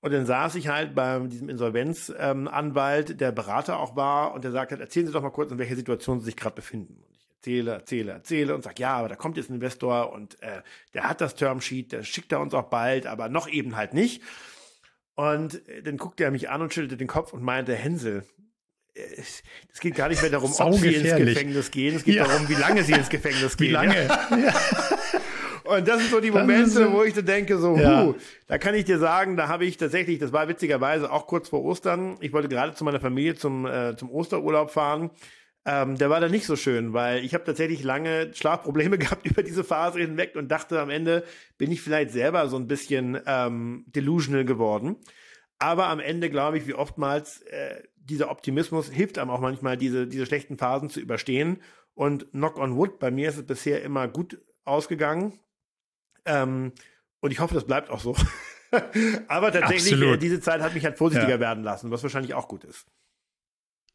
Und 0.00 0.12
dann 0.12 0.26
saß 0.26 0.56
ich 0.56 0.66
halt 0.66 0.96
bei 0.96 1.20
diesem 1.20 1.48
Insolvenzanwalt, 1.48 3.10
ähm, 3.10 3.18
der 3.18 3.30
Berater 3.30 3.78
auch 3.78 3.94
war, 3.94 4.34
und 4.34 4.42
der 4.42 4.50
sagt 4.50 4.72
halt, 4.72 4.80
erzählen 4.80 5.06
Sie 5.06 5.12
doch 5.12 5.22
mal 5.22 5.30
kurz, 5.30 5.52
in 5.52 5.58
welcher 5.58 5.76
Situation 5.76 6.18
Sie 6.18 6.24
sich 6.26 6.36
gerade 6.36 6.56
befinden. 6.56 7.04
Und 7.04 7.16
ich 7.16 7.28
erzähle, 7.28 7.70
erzähle, 7.72 8.12
erzähle 8.12 8.54
und 8.56 8.64
sage, 8.64 8.82
ja, 8.82 8.96
aber 8.96 9.08
da 9.08 9.14
kommt 9.14 9.36
jetzt 9.36 9.48
ein 9.48 9.54
Investor 9.54 10.12
und 10.12 10.42
äh, 10.42 10.62
der 10.92 11.08
hat 11.08 11.20
das 11.20 11.36
Termsheet, 11.36 11.92
der 11.92 12.02
schickt 12.02 12.32
er 12.32 12.40
uns 12.40 12.52
auch 12.52 12.64
bald, 12.64 13.06
aber 13.06 13.28
noch 13.28 13.48
eben 13.48 13.76
halt 13.76 13.94
nicht. 13.94 14.22
Und 15.14 15.66
äh, 15.68 15.82
dann 15.82 15.98
guckte 15.98 16.24
er 16.24 16.32
mich 16.32 16.50
an 16.50 16.62
und 16.62 16.74
schüttelte 16.74 16.96
den 16.96 17.06
Kopf 17.06 17.32
und 17.32 17.44
meinte, 17.44 17.76
Hänsel, 17.76 18.24
es 18.94 19.80
geht 19.80 19.94
gar 19.94 20.08
nicht 20.08 20.20
mehr 20.20 20.30
darum, 20.30 20.52
ob 20.58 20.74
sie 20.74 20.94
ins 20.94 21.16
Gefängnis 21.16 21.70
gehen. 21.70 21.96
Es 21.96 22.04
geht 22.04 22.16
ja. 22.16 22.26
darum, 22.26 22.48
wie 22.48 22.54
lange 22.54 22.82
sie 22.82 22.92
ins 22.92 23.08
Gefängnis 23.08 23.56
gehen. 23.56 23.68
Wie 23.68 23.72
lange? 23.72 24.08
Ja. 24.30 24.54
Und 25.64 25.86
das 25.86 26.00
sind 26.00 26.10
so 26.10 26.20
die 26.20 26.32
Momente, 26.32 26.70
so, 26.70 26.92
wo 26.92 27.04
ich 27.04 27.14
so 27.14 27.22
denke, 27.22 27.56
so, 27.56 27.76
ja. 27.76 28.04
huh, 28.04 28.14
da 28.48 28.58
kann 28.58 28.74
ich 28.74 28.84
dir 28.84 28.98
sagen, 28.98 29.36
da 29.36 29.46
habe 29.46 29.64
ich 29.64 29.76
tatsächlich, 29.76 30.18
das 30.18 30.32
war 30.32 30.48
witzigerweise 30.48 31.10
auch 31.10 31.28
kurz 31.28 31.48
vor 31.48 31.62
Ostern. 31.62 32.16
Ich 32.20 32.32
wollte 32.32 32.48
gerade 32.48 32.74
zu 32.74 32.84
meiner 32.84 32.98
Familie 32.98 33.36
zum, 33.36 33.64
äh, 33.64 33.96
zum 33.96 34.10
Osterurlaub 34.10 34.70
fahren. 34.72 35.10
Ähm, 35.64 35.96
der 35.96 36.10
war 36.10 36.20
dann 36.20 36.32
nicht 36.32 36.46
so 36.46 36.56
schön, 36.56 36.92
weil 36.92 37.24
ich 37.24 37.32
habe 37.34 37.44
tatsächlich 37.44 37.84
lange 37.84 38.34
Schlafprobleme 38.34 38.98
gehabt 38.98 39.24
über 39.24 39.44
diese 39.44 39.62
Phase 39.62 40.00
hinweg 40.00 40.34
und 40.34 40.48
dachte 40.48 40.80
am 40.80 40.90
Ende 40.90 41.22
bin 41.58 41.70
ich 41.70 41.80
vielleicht 41.80 42.10
selber 42.10 42.48
so 42.48 42.56
ein 42.56 42.66
bisschen 42.66 43.20
ähm, 43.26 43.84
delusional 43.86 44.44
geworden. 44.44 44.96
Aber 45.60 45.86
am 45.86 46.00
Ende 46.00 46.28
glaube 46.28 46.58
ich, 46.58 46.66
wie 46.66 46.74
oftmals 46.74 47.42
äh, 47.42 47.82
dieser 48.12 48.30
Optimismus 48.30 48.90
hilft 48.90 49.18
einem 49.18 49.30
auch 49.30 49.40
manchmal, 49.40 49.76
diese, 49.76 50.06
diese 50.06 50.26
schlechten 50.26 50.58
Phasen 50.58 50.90
zu 50.90 51.00
überstehen. 51.00 51.60
Und 51.94 52.30
knock 52.32 52.58
on 52.58 52.76
wood, 52.76 52.98
bei 52.98 53.10
mir 53.10 53.28
ist 53.28 53.38
es 53.38 53.46
bisher 53.46 53.82
immer 53.82 54.06
gut 54.08 54.40
ausgegangen. 54.64 55.38
Ähm, 56.24 56.72
und 57.20 57.30
ich 57.30 57.40
hoffe, 57.40 57.54
das 57.54 57.64
bleibt 57.64 57.90
auch 57.90 58.00
so. 58.00 58.14
Aber 59.28 59.52
tatsächlich, 59.52 60.00
äh, 60.00 60.16
diese 60.16 60.40
Zeit 60.40 60.60
hat 60.60 60.74
mich 60.74 60.84
halt 60.84 60.98
vorsichtiger 60.98 61.34
ja. 61.34 61.40
werden 61.40 61.64
lassen, 61.64 61.90
was 61.90 62.02
wahrscheinlich 62.02 62.34
auch 62.34 62.48
gut 62.48 62.64
ist. 62.64 62.86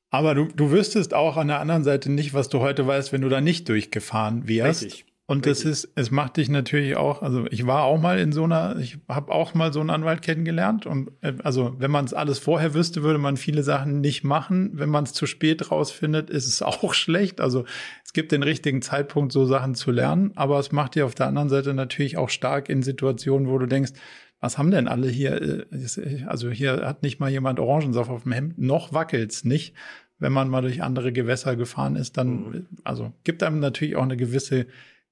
Aber 0.10 0.36
du, 0.36 0.46
du 0.46 0.72
wüsstest 0.72 1.14
auch 1.14 1.38
an 1.38 1.48
der 1.48 1.60
anderen 1.60 1.84
Seite 1.84 2.12
nicht, 2.12 2.34
was 2.34 2.50
du 2.50 2.60
heute 2.60 2.88
weißt, 2.88 3.12
wenn 3.12 3.22
du 3.22 3.30
da 3.30 3.42
nicht 3.42 3.68
durchgefahren 3.70 4.48
wärst. 4.48 4.84
Richtig. 4.84 5.07
Und 5.30 5.46
das 5.46 5.66
ist, 5.66 5.90
es 5.96 6.10
macht 6.10 6.38
dich 6.38 6.48
natürlich 6.48 6.96
auch, 6.96 7.22
also 7.22 7.48
ich 7.52 7.68
war 7.68 7.84
auch 7.84 8.00
mal 8.00 8.18
in 8.18 8.32
so 8.32 8.46
einer, 8.46 8.78
ich 8.78 8.98
habe 9.10 9.34
auch 9.34 9.54
mal 9.54 9.74
so 9.74 9.82
einen 9.82 9.90
Anwalt 9.90 10.22
kennengelernt 10.22 10.86
und 10.86 11.12
äh, 11.20 11.34
also 11.44 11.76
wenn 11.80 11.92
man 11.92 12.06
es 12.06 12.14
alles 12.14 12.40
vorher 12.40 12.74
wüsste, 12.74 13.04
würde 13.04 13.20
man 13.20 13.36
viele 13.36 13.62
Sachen 13.62 14.00
nicht 14.00 14.24
machen. 14.24 14.72
Wenn 14.76 14.90
man 14.90 15.04
es 15.04 15.12
zu 15.12 15.26
spät 15.26 15.70
rausfindet, 15.70 16.30
ist 16.30 16.48
es 16.48 16.62
auch 16.64 16.94
schlecht. 16.94 17.42
Also 17.42 17.66
es 18.06 18.14
gibt 18.14 18.32
den 18.32 18.42
richtigen 18.42 18.82
Zeitpunkt, 18.82 19.34
so 19.34 19.46
Sachen 19.46 19.76
zu 19.76 19.92
lernen, 19.92 20.32
aber 20.36 20.60
es 20.60 20.72
macht 20.72 20.96
dir 20.96 21.06
auf 21.06 21.14
der 21.14 21.28
anderen 21.28 21.50
Seite 21.50 21.74
natürlich 21.74 22.16
auch 22.16 22.30
stark 22.30 22.70
in 22.70 22.82
Situationen, 22.82 23.50
wo 23.50 23.58
du 23.58 23.66
denkst, 23.66 23.92
was 24.40 24.58
haben 24.58 24.72
denn 24.72 24.88
alle 24.88 25.10
hier? 25.10 25.68
Äh, 25.74 26.24
also 26.26 26.50
hier 26.50 26.86
hat 26.86 27.04
nicht 27.04 27.20
mal 27.20 27.30
jemand 27.30 27.60
Orangensaft 27.60 28.10
auf 28.10 28.24
dem 28.24 28.32
Hemd, 28.32 28.60
noch 28.60 28.94
wackelt's 28.94 29.44
nicht. 29.44 29.76
Wenn 30.20 30.32
man 30.32 30.48
mal 30.48 30.62
durch 30.62 30.82
andere 30.82 31.12
Gewässer 31.12 31.58
gefahren 31.58 31.98
ist, 31.98 32.16
dann, 32.16 32.28
mhm. 32.30 32.66
also 32.86 33.12
gibt 33.26 33.44
einem 33.44 33.60
natürlich 33.60 33.98
auch 33.98 34.04
eine 34.04 34.16
gewisse 34.16 34.68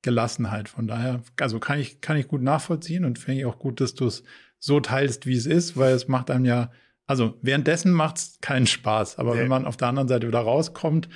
Gelassenheit. 0.05 0.69
Von 0.69 0.87
daher, 0.87 1.21
also 1.41 1.59
kann 1.59 1.79
ich, 1.79 1.99
kann 1.99 2.15
ich 2.15 2.27
gut 2.27 2.41
nachvollziehen 2.41 3.03
und 3.03 3.19
finde 3.19 3.41
ich 3.41 3.45
auch 3.45 3.59
gut, 3.59 3.81
dass 3.81 3.95
du 3.95 4.05
es 4.05 4.23
so 4.59 4.79
teilst, 4.79 5.25
wie 5.25 5.35
es 5.35 5.45
ist, 5.45 5.75
weil 5.75 5.93
es 5.93 6.07
macht 6.07 6.31
einem 6.31 6.45
ja, 6.45 6.71
also 7.07 7.37
währenddessen 7.41 7.91
macht 7.91 8.17
es 8.17 8.39
keinen 8.39 8.67
Spaß. 8.67 9.19
Aber 9.19 9.33
nee. 9.33 9.41
wenn 9.41 9.47
man 9.49 9.65
auf 9.65 9.77
der 9.77 9.89
anderen 9.89 10.07
Seite 10.07 10.27
wieder 10.27 10.39
rauskommt, 10.39 11.09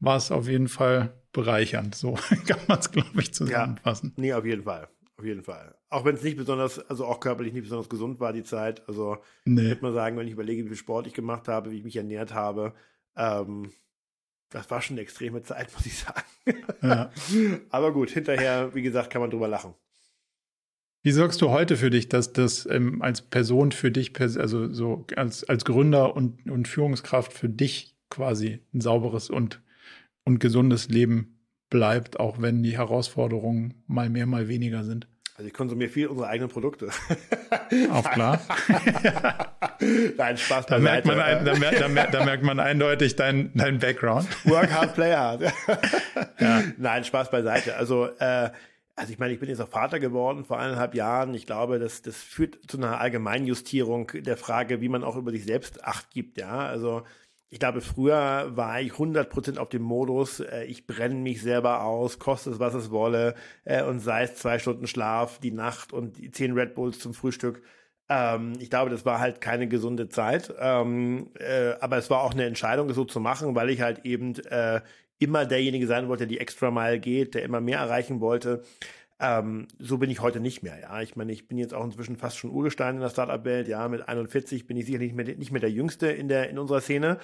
war 0.00 0.16
es 0.16 0.32
auf 0.32 0.48
jeden 0.48 0.68
Fall 0.68 1.12
bereichernd. 1.32 1.94
So 1.94 2.14
kann 2.46 2.58
man 2.66 2.78
es, 2.78 2.90
glaube 2.90 3.20
ich, 3.20 3.32
zusammenfassen. 3.32 4.14
Ja, 4.16 4.22
nee, 4.22 4.32
auf 4.32 4.44
jeden 4.44 4.64
Fall. 4.64 4.88
Auf 5.18 5.24
jeden 5.26 5.42
Fall. 5.42 5.74
Auch 5.90 6.04
wenn 6.04 6.16
es 6.16 6.22
nicht 6.22 6.38
besonders, 6.38 6.78
also 6.78 7.04
auch 7.04 7.20
körperlich 7.20 7.52
nicht 7.52 7.64
besonders 7.64 7.88
gesund 7.88 8.18
war, 8.18 8.32
die 8.32 8.42
Zeit. 8.42 8.82
Also 8.88 9.18
nee. 9.44 9.62
würde 9.62 9.82
man 9.82 9.94
sagen, 9.94 10.16
wenn 10.16 10.26
ich 10.26 10.32
überlege, 10.32 10.64
wie 10.64 10.68
viel 10.68 10.76
Sport 10.76 11.06
ich 11.06 11.14
gemacht 11.14 11.48
habe, 11.48 11.70
wie 11.70 11.76
ich 11.76 11.84
mich 11.84 11.96
ernährt 11.96 12.32
habe, 12.34 12.72
ähm, 13.14 13.70
das 14.52 14.70
war 14.70 14.80
schon 14.80 14.94
eine 14.94 15.02
extreme 15.02 15.42
Zeit, 15.42 15.72
muss 15.72 15.86
ich 15.86 15.98
sagen. 15.98 16.22
Ja. 16.82 17.10
Aber 17.70 17.92
gut, 17.92 18.10
hinterher, 18.10 18.74
wie 18.74 18.82
gesagt, 18.82 19.10
kann 19.10 19.20
man 19.20 19.30
drüber 19.30 19.48
lachen. 19.48 19.74
Wie 21.04 21.10
sorgst 21.10 21.40
du 21.42 21.50
heute 21.50 21.76
für 21.76 21.90
dich, 21.90 22.08
dass 22.08 22.32
das 22.32 22.64
ähm, 22.66 23.02
als 23.02 23.22
Person 23.22 23.72
für 23.72 23.90
dich, 23.90 24.12
also 24.20 24.72
so 24.72 25.04
als, 25.16 25.42
als 25.44 25.64
Gründer 25.64 26.14
und, 26.14 26.48
und 26.48 26.68
Führungskraft 26.68 27.32
für 27.32 27.48
dich 27.48 27.96
quasi 28.08 28.60
ein 28.72 28.80
sauberes 28.80 29.28
und, 29.28 29.62
und 30.24 30.38
gesundes 30.38 30.88
Leben 30.88 31.40
bleibt, 31.70 32.20
auch 32.20 32.40
wenn 32.40 32.62
die 32.62 32.76
Herausforderungen 32.76 33.82
mal 33.88 34.10
mehr, 34.10 34.26
mal 34.26 34.46
weniger 34.46 34.84
sind? 34.84 35.08
Also 35.36 35.48
ich 35.48 35.54
konsumiere 35.54 35.90
viel 35.90 36.08
unsere 36.08 36.28
eigenen 36.28 36.50
Produkte. 36.50 36.90
Auch 37.90 38.10
klar. 38.10 38.40
Nein, 40.16 40.36
Spaß 40.36 40.66
da 40.66 40.78
merkt, 40.78 41.06
man 41.06 41.20
ein, 41.20 41.44
da, 41.44 41.56
merkt, 41.56 41.80
da, 41.80 41.88
merkt, 41.88 42.14
da, 42.14 42.24
merkt 42.24 42.44
man 42.44 42.60
eindeutig 42.60 43.16
dein, 43.16 43.50
dein 43.54 43.78
Background. 43.78 44.28
Work 44.44 44.72
hard, 44.72 44.94
play 44.94 45.14
hard. 45.14 45.42
ja. 46.38 46.62
Nein, 46.76 47.04
Spaß 47.04 47.30
beiseite. 47.30 47.76
Also, 47.76 48.08
äh, 48.18 48.50
also 48.94 49.10
ich 49.10 49.18
meine, 49.18 49.32
ich 49.32 49.40
bin 49.40 49.48
jetzt 49.48 49.60
auch 49.60 49.68
Vater 49.68 50.00
geworden 50.00 50.44
vor 50.44 50.58
eineinhalb 50.58 50.94
Jahren. 50.94 51.32
Ich 51.32 51.46
glaube, 51.46 51.78
das, 51.78 52.02
das 52.02 52.18
führt 52.18 52.58
zu 52.68 52.76
einer 52.76 53.00
Allgemeinjustierung 53.00 54.10
der 54.14 54.36
Frage, 54.36 54.82
wie 54.82 54.90
man 54.90 55.02
auch 55.02 55.16
über 55.16 55.30
sich 55.30 55.46
selbst 55.46 55.82
Acht 55.82 56.10
gibt. 56.10 56.36
Ja, 56.36 56.58
also 56.58 57.04
ich 57.52 57.58
glaube, 57.58 57.82
früher 57.82 58.56
war 58.56 58.80
ich 58.80 58.92
100% 58.92 59.58
auf 59.58 59.68
dem 59.68 59.82
Modus, 59.82 60.40
äh, 60.40 60.64
ich 60.64 60.86
brenne 60.86 61.16
mich 61.16 61.42
selber 61.42 61.82
aus, 61.84 62.18
koste 62.18 62.48
es, 62.48 62.58
was 62.58 62.72
es 62.72 62.90
wolle, 62.90 63.34
äh, 63.64 63.82
und 63.82 64.00
sei 64.00 64.22
es 64.22 64.36
zwei 64.36 64.58
Stunden 64.58 64.86
Schlaf, 64.86 65.38
die 65.38 65.50
Nacht 65.50 65.92
und 65.92 66.16
die 66.16 66.30
zehn 66.30 66.54
Red 66.54 66.74
Bulls 66.74 66.98
zum 66.98 67.12
Frühstück. 67.12 67.62
Ähm, 68.08 68.54
ich 68.58 68.70
glaube, 68.70 68.88
das 68.90 69.04
war 69.04 69.20
halt 69.20 69.42
keine 69.42 69.68
gesunde 69.68 70.08
Zeit. 70.08 70.54
Ähm, 70.58 71.28
äh, 71.38 71.74
aber 71.78 71.98
es 71.98 72.08
war 72.08 72.22
auch 72.22 72.32
eine 72.32 72.46
Entscheidung, 72.46 72.88
es 72.88 72.96
so 72.96 73.04
zu 73.04 73.20
machen, 73.20 73.54
weil 73.54 73.68
ich 73.68 73.82
halt 73.82 74.06
eben 74.06 74.32
immer 75.18 75.44
derjenige 75.44 75.86
sein 75.86 76.08
wollte, 76.08 76.26
der 76.26 76.28
die 76.28 76.40
extra 76.40 76.70
Mile 76.70 77.00
geht, 77.00 77.34
der 77.34 77.42
immer 77.42 77.60
mehr 77.60 77.78
erreichen 77.80 78.20
wollte. 78.20 78.62
Ähm, 79.22 79.68
so 79.78 79.98
bin 79.98 80.10
ich 80.10 80.20
heute 80.20 80.40
nicht 80.40 80.64
mehr. 80.64 80.80
Ja, 80.80 81.00
ich 81.00 81.14
meine, 81.14 81.30
ich 81.30 81.46
bin 81.46 81.56
jetzt 81.56 81.74
auch 81.74 81.84
inzwischen 81.84 82.16
fast 82.16 82.38
schon 82.38 82.50
Urgestein 82.50 82.96
in 82.96 83.00
der 83.00 83.08
Startup-Welt. 83.08 83.68
Ja, 83.68 83.88
mit 83.88 84.08
41 84.08 84.66
bin 84.66 84.76
ich 84.76 84.86
sicherlich 84.86 85.12
nicht 85.12 85.26
mehr, 85.26 85.36
nicht 85.36 85.52
mehr 85.52 85.60
der 85.60 85.70
Jüngste 85.70 86.08
in 86.08 86.26
der 86.26 86.50
in 86.50 86.58
unserer 86.58 86.80
Szene. 86.80 87.18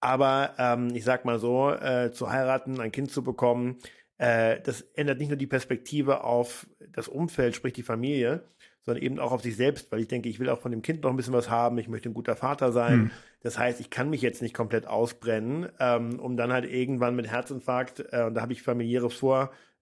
Aber 0.00 0.54
ähm, 0.58 0.90
ich 0.94 1.04
sag 1.04 1.24
mal 1.24 1.38
so, 1.38 1.70
äh, 1.70 2.12
zu 2.12 2.30
heiraten, 2.30 2.80
ein 2.80 2.92
Kind 2.92 3.10
zu 3.10 3.24
bekommen, 3.24 3.78
äh, 4.18 4.60
das 4.60 4.82
ändert 4.94 5.18
nicht 5.18 5.28
nur 5.28 5.38
die 5.38 5.46
Perspektive 5.46 6.22
auf 6.22 6.66
das 6.92 7.08
Umfeld, 7.08 7.54
sprich 7.54 7.72
die 7.72 7.82
Familie, 7.82 8.44
sondern 8.82 9.02
eben 9.02 9.18
auch 9.18 9.32
auf 9.32 9.42
sich 9.42 9.56
selbst, 9.56 9.90
weil 9.90 10.00
ich 10.00 10.08
denke, 10.08 10.28
ich 10.28 10.40
will 10.40 10.50
auch 10.50 10.60
von 10.60 10.70
dem 10.70 10.82
Kind 10.82 11.02
noch 11.02 11.10
ein 11.10 11.16
bisschen 11.16 11.32
was 11.32 11.50
haben, 11.50 11.78
ich 11.78 11.88
möchte 11.88 12.08
ein 12.08 12.14
guter 12.14 12.36
Vater 12.36 12.72
sein. 12.72 12.92
Hm. 12.92 13.10
Das 13.42 13.58
heißt, 13.58 13.80
ich 13.80 13.90
kann 13.90 14.10
mich 14.10 14.22
jetzt 14.22 14.42
nicht 14.42 14.54
komplett 14.54 14.86
ausbrennen, 14.86 15.68
ähm, 15.78 16.18
um 16.20 16.36
dann 16.36 16.52
halt 16.52 16.64
irgendwann 16.64 17.16
mit 17.16 17.28
Herzinfarkt, 17.28 18.04
äh, 18.12 18.24
und 18.24 18.34
da 18.34 18.42
habe 18.42 18.52
ich 18.52 18.62
familiäre 18.62 19.10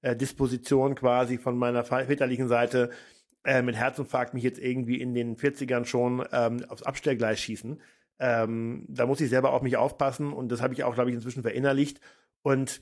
Vordisposition 0.06 0.94
quasi 0.94 1.38
von 1.38 1.58
meiner 1.58 1.84
väterlichen 1.84 2.48
Seite, 2.48 2.90
äh, 3.44 3.62
mit 3.62 3.76
Herzinfarkt 3.76 4.34
mich 4.34 4.42
jetzt 4.42 4.58
irgendwie 4.58 5.00
in 5.00 5.14
den 5.14 5.36
40ern 5.36 5.84
schon 5.84 6.24
ähm, 6.32 6.64
aufs 6.68 6.82
Abstellgleis 6.82 7.40
schießen. 7.40 7.80
Ähm, 8.18 8.84
da 8.88 9.06
muss 9.06 9.20
ich 9.20 9.28
selber 9.28 9.52
auf 9.52 9.62
mich 9.62 9.76
aufpassen 9.76 10.32
und 10.32 10.50
das 10.50 10.62
habe 10.62 10.74
ich 10.74 10.84
auch, 10.84 10.94
glaube 10.94 11.10
ich, 11.10 11.16
inzwischen 11.16 11.42
verinnerlicht. 11.42 12.00
Und 12.42 12.80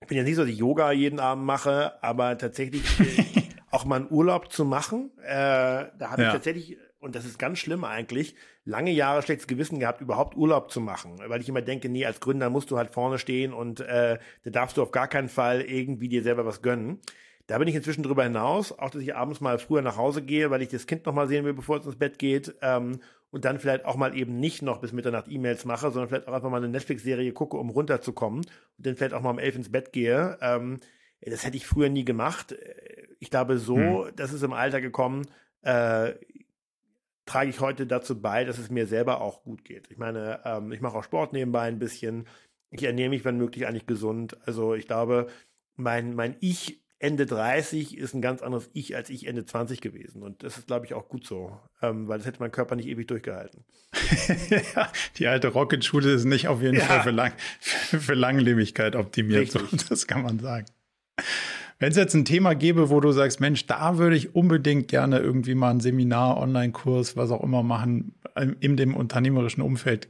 ich 0.00 0.08
bin 0.08 0.16
ja 0.16 0.24
nicht 0.24 0.36
so, 0.36 0.42
dass 0.42 0.50
ich 0.50 0.58
Yoga 0.58 0.92
jeden 0.92 1.20
Abend 1.20 1.44
mache, 1.44 2.02
aber 2.02 2.36
tatsächlich 2.36 2.82
auch 3.70 3.84
mal 3.84 4.00
einen 4.00 4.10
Urlaub 4.10 4.52
zu 4.52 4.64
machen, 4.64 5.10
äh, 5.22 5.26
da 5.26 6.10
habe 6.10 6.22
ja. 6.22 6.28
ich 6.28 6.34
tatsächlich, 6.34 6.78
und 7.00 7.14
das 7.14 7.24
ist 7.24 7.38
ganz 7.38 7.58
schlimm 7.58 7.84
eigentlich, 7.84 8.34
lange 8.64 8.92
Jahre 8.92 9.22
schlechtes 9.22 9.46
Gewissen 9.46 9.80
gehabt, 9.80 10.00
überhaupt 10.00 10.36
Urlaub 10.36 10.70
zu 10.70 10.80
machen, 10.80 11.18
weil 11.26 11.40
ich 11.40 11.48
immer 11.48 11.62
denke, 11.62 11.88
nee, 11.88 12.06
als 12.06 12.20
Gründer 12.20 12.50
musst 12.50 12.70
du 12.70 12.78
halt 12.78 12.90
vorne 12.90 13.18
stehen 13.18 13.52
und 13.52 13.80
äh, 13.80 14.18
da 14.44 14.50
darfst 14.50 14.76
du 14.76 14.82
auf 14.82 14.92
gar 14.92 15.08
keinen 15.08 15.28
Fall 15.28 15.62
irgendwie 15.62 16.08
dir 16.08 16.22
selber 16.22 16.46
was 16.46 16.62
gönnen. 16.62 17.00
Da 17.46 17.58
bin 17.58 17.66
ich 17.66 17.74
inzwischen 17.74 18.04
drüber 18.04 18.22
hinaus, 18.22 18.70
auch 18.78 18.90
dass 18.90 19.02
ich 19.02 19.16
abends 19.16 19.40
mal 19.40 19.58
früher 19.58 19.82
nach 19.82 19.96
Hause 19.96 20.22
gehe, 20.22 20.50
weil 20.50 20.62
ich 20.62 20.68
das 20.68 20.86
Kind 20.86 21.04
noch 21.06 21.14
mal 21.14 21.26
sehen 21.26 21.44
will, 21.44 21.54
bevor 21.54 21.78
es 21.78 21.86
ins 21.86 21.98
Bett 21.98 22.18
geht. 22.18 22.54
Ähm, 22.62 23.00
und 23.32 23.44
dann 23.44 23.58
vielleicht 23.58 23.84
auch 23.84 23.96
mal 23.96 24.16
eben 24.16 24.38
nicht 24.38 24.62
noch 24.62 24.78
bis 24.78 24.92
Mitternacht 24.92 25.26
E-Mails 25.28 25.64
mache, 25.64 25.90
sondern 25.90 26.08
vielleicht 26.08 26.28
auch 26.28 26.32
einfach 26.32 26.50
mal 26.50 26.58
eine 26.58 26.68
Netflix-Serie 26.68 27.32
gucke, 27.32 27.56
um 27.56 27.70
runterzukommen 27.70 28.40
und 28.40 28.86
dann 28.86 28.96
vielleicht 28.96 29.14
auch 29.14 29.22
mal 29.22 29.30
um 29.30 29.38
elf 29.38 29.56
ins 29.56 29.70
Bett 29.70 29.92
gehe. 29.92 30.38
Ähm, 30.40 30.80
das 31.20 31.44
hätte 31.44 31.56
ich 31.56 31.66
früher 31.66 31.88
nie 31.88 32.04
gemacht. 32.04 32.54
Ich 33.18 33.30
glaube, 33.30 33.58
so, 33.58 33.76
hm. 33.76 34.12
das 34.16 34.32
ist 34.32 34.42
im 34.42 34.52
Alter 34.52 34.80
gekommen, 34.80 35.26
äh, 35.62 36.14
trage 37.30 37.50
ich 37.50 37.60
heute 37.60 37.86
dazu 37.86 38.20
bei, 38.20 38.44
dass 38.44 38.58
es 38.58 38.70
mir 38.70 38.86
selber 38.86 39.20
auch 39.20 39.44
gut 39.44 39.64
geht. 39.64 39.88
Ich 39.90 39.98
meine, 39.98 40.40
ähm, 40.44 40.72
ich 40.72 40.80
mache 40.80 40.98
auch 40.98 41.04
Sport 41.04 41.32
nebenbei 41.32 41.62
ein 41.62 41.78
bisschen. 41.78 42.26
Ich 42.70 42.82
ernähre 42.82 43.10
mich, 43.10 43.24
wenn 43.24 43.36
möglich, 43.36 43.66
eigentlich 43.66 43.86
gesund. 43.86 44.36
Also 44.46 44.74
ich 44.74 44.86
glaube, 44.86 45.28
mein, 45.76 46.14
mein 46.14 46.36
Ich 46.40 46.82
Ende 46.98 47.26
30 47.26 47.96
ist 47.96 48.14
ein 48.14 48.20
ganz 48.20 48.42
anderes 48.42 48.68
Ich 48.74 48.94
als 48.94 49.10
ich 49.10 49.26
Ende 49.26 49.44
20 49.46 49.80
gewesen. 49.80 50.22
Und 50.22 50.42
das 50.42 50.58
ist, 50.58 50.66
glaube 50.66 50.86
ich, 50.86 50.94
auch 50.94 51.08
gut 51.08 51.24
so, 51.24 51.58
ähm, 51.80 52.08
weil 52.08 52.18
das 52.18 52.26
hätte 52.26 52.40
mein 52.40 52.50
Körper 52.50 52.74
nicht 52.74 52.88
ewig 52.88 53.06
durchgehalten. 53.06 53.64
ja, 54.74 54.92
die 55.16 55.28
alte 55.28 55.48
Rocket-Schule 55.48 56.12
ist 56.12 56.24
nicht 56.24 56.48
auf 56.48 56.60
jeden 56.60 56.76
ja. 56.76 56.84
Fall 56.84 57.02
für, 57.02 57.10
Lang 57.10 57.32
für 57.60 58.14
Langlebigkeit 58.14 58.96
optimiert. 58.96 59.52
So, 59.52 59.60
das 59.88 60.06
kann 60.06 60.22
man 60.22 60.40
sagen. 60.40 60.66
Wenn 61.80 61.90
es 61.90 61.96
jetzt 61.96 62.14
ein 62.14 62.24
Thema 62.24 62.54
gäbe, 62.54 62.90
wo 62.90 63.00
du 63.00 63.10
sagst, 63.10 63.40
Mensch, 63.40 63.66
da 63.66 63.98
würde 63.98 64.14
ich 64.14 64.34
unbedingt 64.34 64.88
gerne 64.88 65.18
irgendwie 65.18 65.54
mal 65.54 65.70
ein 65.70 65.80
Seminar, 65.80 66.36
Online-Kurs, 66.36 67.16
was 67.16 67.30
auch 67.30 67.42
immer 67.42 67.62
machen, 67.62 68.14
ähm, 68.36 68.54
in 68.60 68.76
dem 68.76 68.94
unternehmerischen 68.94 69.62
Umfeld, 69.62 70.08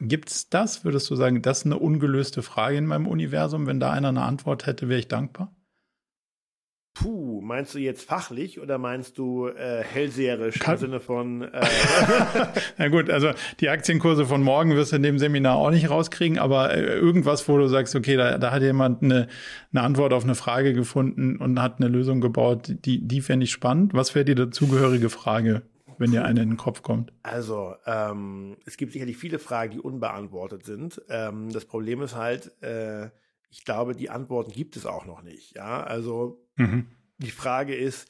Gibt 0.00 0.30
es 0.30 0.48
das? 0.48 0.84
Würdest 0.84 1.10
du 1.10 1.16
sagen, 1.16 1.42
das 1.42 1.58
ist 1.58 1.66
eine 1.66 1.78
ungelöste 1.78 2.42
Frage 2.42 2.78
in 2.78 2.86
meinem 2.86 3.06
Universum? 3.06 3.66
Wenn 3.66 3.80
da 3.80 3.90
einer 3.90 4.08
eine 4.08 4.22
Antwort 4.22 4.66
hätte, 4.66 4.88
wäre 4.88 5.00
ich 5.00 5.08
dankbar? 5.08 5.54
Puh, 6.92 7.40
meinst 7.40 7.74
du 7.74 7.78
jetzt 7.78 8.04
fachlich 8.04 8.60
oder 8.60 8.76
meinst 8.76 9.16
du 9.16 9.46
äh, 9.46 9.82
hellseherisch 9.82 10.58
Kann 10.58 10.74
im 10.74 10.80
Sinne 10.80 11.00
von. 11.00 11.42
Äh 11.42 11.60
Na 12.78 12.88
gut, 12.88 13.08
also 13.08 13.30
die 13.60 13.68
Aktienkurse 13.68 14.26
von 14.26 14.42
morgen 14.42 14.74
wirst 14.74 14.90
du 14.92 14.96
in 14.96 15.02
dem 15.02 15.18
Seminar 15.18 15.56
auch 15.56 15.70
nicht 15.70 15.88
rauskriegen, 15.88 16.38
aber 16.38 16.74
äh, 16.74 16.82
irgendwas, 16.82 17.48
wo 17.48 17.56
du 17.58 17.68
sagst, 17.68 17.94
okay, 17.94 18.16
da, 18.16 18.38
da 18.38 18.50
hat 18.50 18.62
jemand 18.62 19.02
eine, 19.02 19.28
eine 19.72 19.82
Antwort 19.82 20.12
auf 20.12 20.24
eine 20.24 20.34
Frage 20.34 20.74
gefunden 20.74 21.36
und 21.36 21.62
hat 21.62 21.76
eine 21.76 21.88
Lösung 21.88 22.20
gebaut, 22.20 22.74
die, 22.84 23.06
die 23.06 23.20
fände 23.20 23.44
ich 23.44 23.52
spannend. 23.52 23.94
Was 23.94 24.14
wäre 24.16 24.24
die 24.24 24.34
dazugehörige 24.34 25.10
Frage, 25.10 25.62
wenn 25.98 26.10
dir 26.10 26.24
eine 26.24 26.42
in 26.42 26.50
den 26.50 26.58
Kopf 26.58 26.82
kommt? 26.82 27.12
Also, 27.22 27.76
ähm, 27.86 28.56
es 28.66 28.76
gibt 28.76 28.92
sicherlich 28.92 29.16
viele 29.16 29.38
Fragen, 29.38 29.72
die 29.72 29.80
unbeantwortet 29.80 30.64
sind. 30.64 31.00
Ähm, 31.08 31.52
das 31.52 31.66
Problem 31.66 32.02
ist 32.02 32.16
halt, 32.16 32.50
äh, 32.62 33.10
ich 33.50 33.64
glaube, 33.64 33.94
die 33.94 34.10
Antworten 34.10 34.52
gibt 34.52 34.76
es 34.76 34.86
auch 34.86 35.06
noch 35.06 35.22
nicht. 35.22 35.56
Ja, 35.56 35.82
also 35.82 36.40
mhm. 36.60 36.86
die 37.18 37.30
Frage 37.30 37.74
ist, 37.74 38.08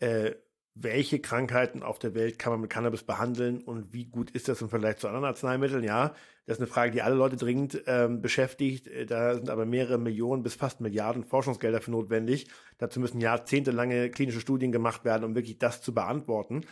äh, 0.00 0.32
welche 0.74 1.20
Krankheiten 1.20 1.82
auf 1.82 1.98
der 1.98 2.14
Welt 2.14 2.38
kann 2.38 2.52
man 2.52 2.60
mit 2.62 2.70
Cannabis 2.70 3.02
behandeln 3.02 3.60
und 3.60 3.92
wie 3.92 4.06
gut 4.06 4.30
ist 4.30 4.48
das 4.48 4.62
im 4.62 4.70
Vergleich 4.70 4.96
zu 4.96 5.06
anderen 5.06 5.26
Arzneimitteln? 5.26 5.84
Ja, 5.84 6.14
das 6.46 6.56
ist 6.56 6.60
eine 6.60 6.66
Frage, 6.66 6.90
die 6.90 7.02
alle 7.02 7.14
Leute 7.14 7.36
dringend 7.36 7.82
ähm, 7.86 8.22
beschäftigt. 8.22 8.88
Äh, 8.88 9.06
da 9.06 9.34
sind 9.34 9.50
aber 9.50 9.66
mehrere 9.66 9.98
Millionen 9.98 10.42
bis 10.42 10.54
fast 10.54 10.80
Milliarden 10.80 11.24
Forschungsgelder 11.24 11.80
für 11.80 11.90
notwendig. 11.90 12.48
Dazu 12.78 13.00
müssen 13.00 13.20
jahrzehntelange 13.20 14.10
klinische 14.10 14.40
Studien 14.40 14.72
gemacht 14.72 15.04
werden, 15.04 15.24
um 15.24 15.34
wirklich 15.34 15.58
das 15.58 15.82
zu 15.82 15.92
beantworten. 15.92 16.62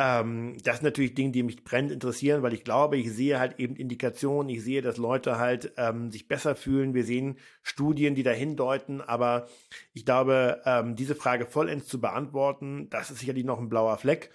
Ähm, 0.00 0.56
das 0.62 0.76
sind 0.76 0.84
natürlich 0.84 1.14
Dinge, 1.14 1.32
die 1.32 1.42
mich 1.42 1.64
brennend 1.64 1.90
interessieren, 1.90 2.42
weil 2.42 2.54
ich 2.54 2.62
glaube, 2.62 2.96
ich 2.96 3.12
sehe 3.12 3.40
halt 3.40 3.58
eben 3.58 3.74
Indikationen, 3.74 4.48
ich 4.48 4.62
sehe, 4.62 4.80
dass 4.80 4.96
Leute 4.96 5.38
halt 5.38 5.72
ähm, 5.76 6.12
sich 6.12 6.28
besser 6.28 6.54
fühlen. 6.54 6.94
Wir 6.94 7.02
sehen 7.04 7.36
Studien, 7.62 8.14
die 8.14 8.22
dahin 8.22 8.56
deuten, 8.56 9.00
aber 9.00 9.48
ich 9.94 10.04
glaube, 10.04 10.62
ähm, 10.64 10.94
diese 10.94 11.16
Frage 11.16 11.46
vollends 11.46 11.88
zu 11.88 12.00
beantworten, 12.00 12.88
das 12.90 13.10
ist 13.10 13.18
sicherlich 13.18 13.44
noch 13.44 13.58
ein 13.58 13.68
blauer 13.68 13.98
Fleck 13.98 14.30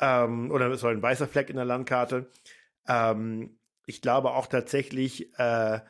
ähm, 0.00 0.50
oder 0.50 0.74
soll 0.78 0.94
ein 0.94 1.02
weißer 1.02 1.28
Fleck 1.28 1.50
in 1.50 1.56
der 1.56 1.66
Landkarte. 1.66 2.30
Ähm, 2.88 3.58
ich 3.84 4.00
glaube 4.00 4.30
auch 4.30 4.46
tatsächlich, 4.46 5.38
äh, 5.38 5.80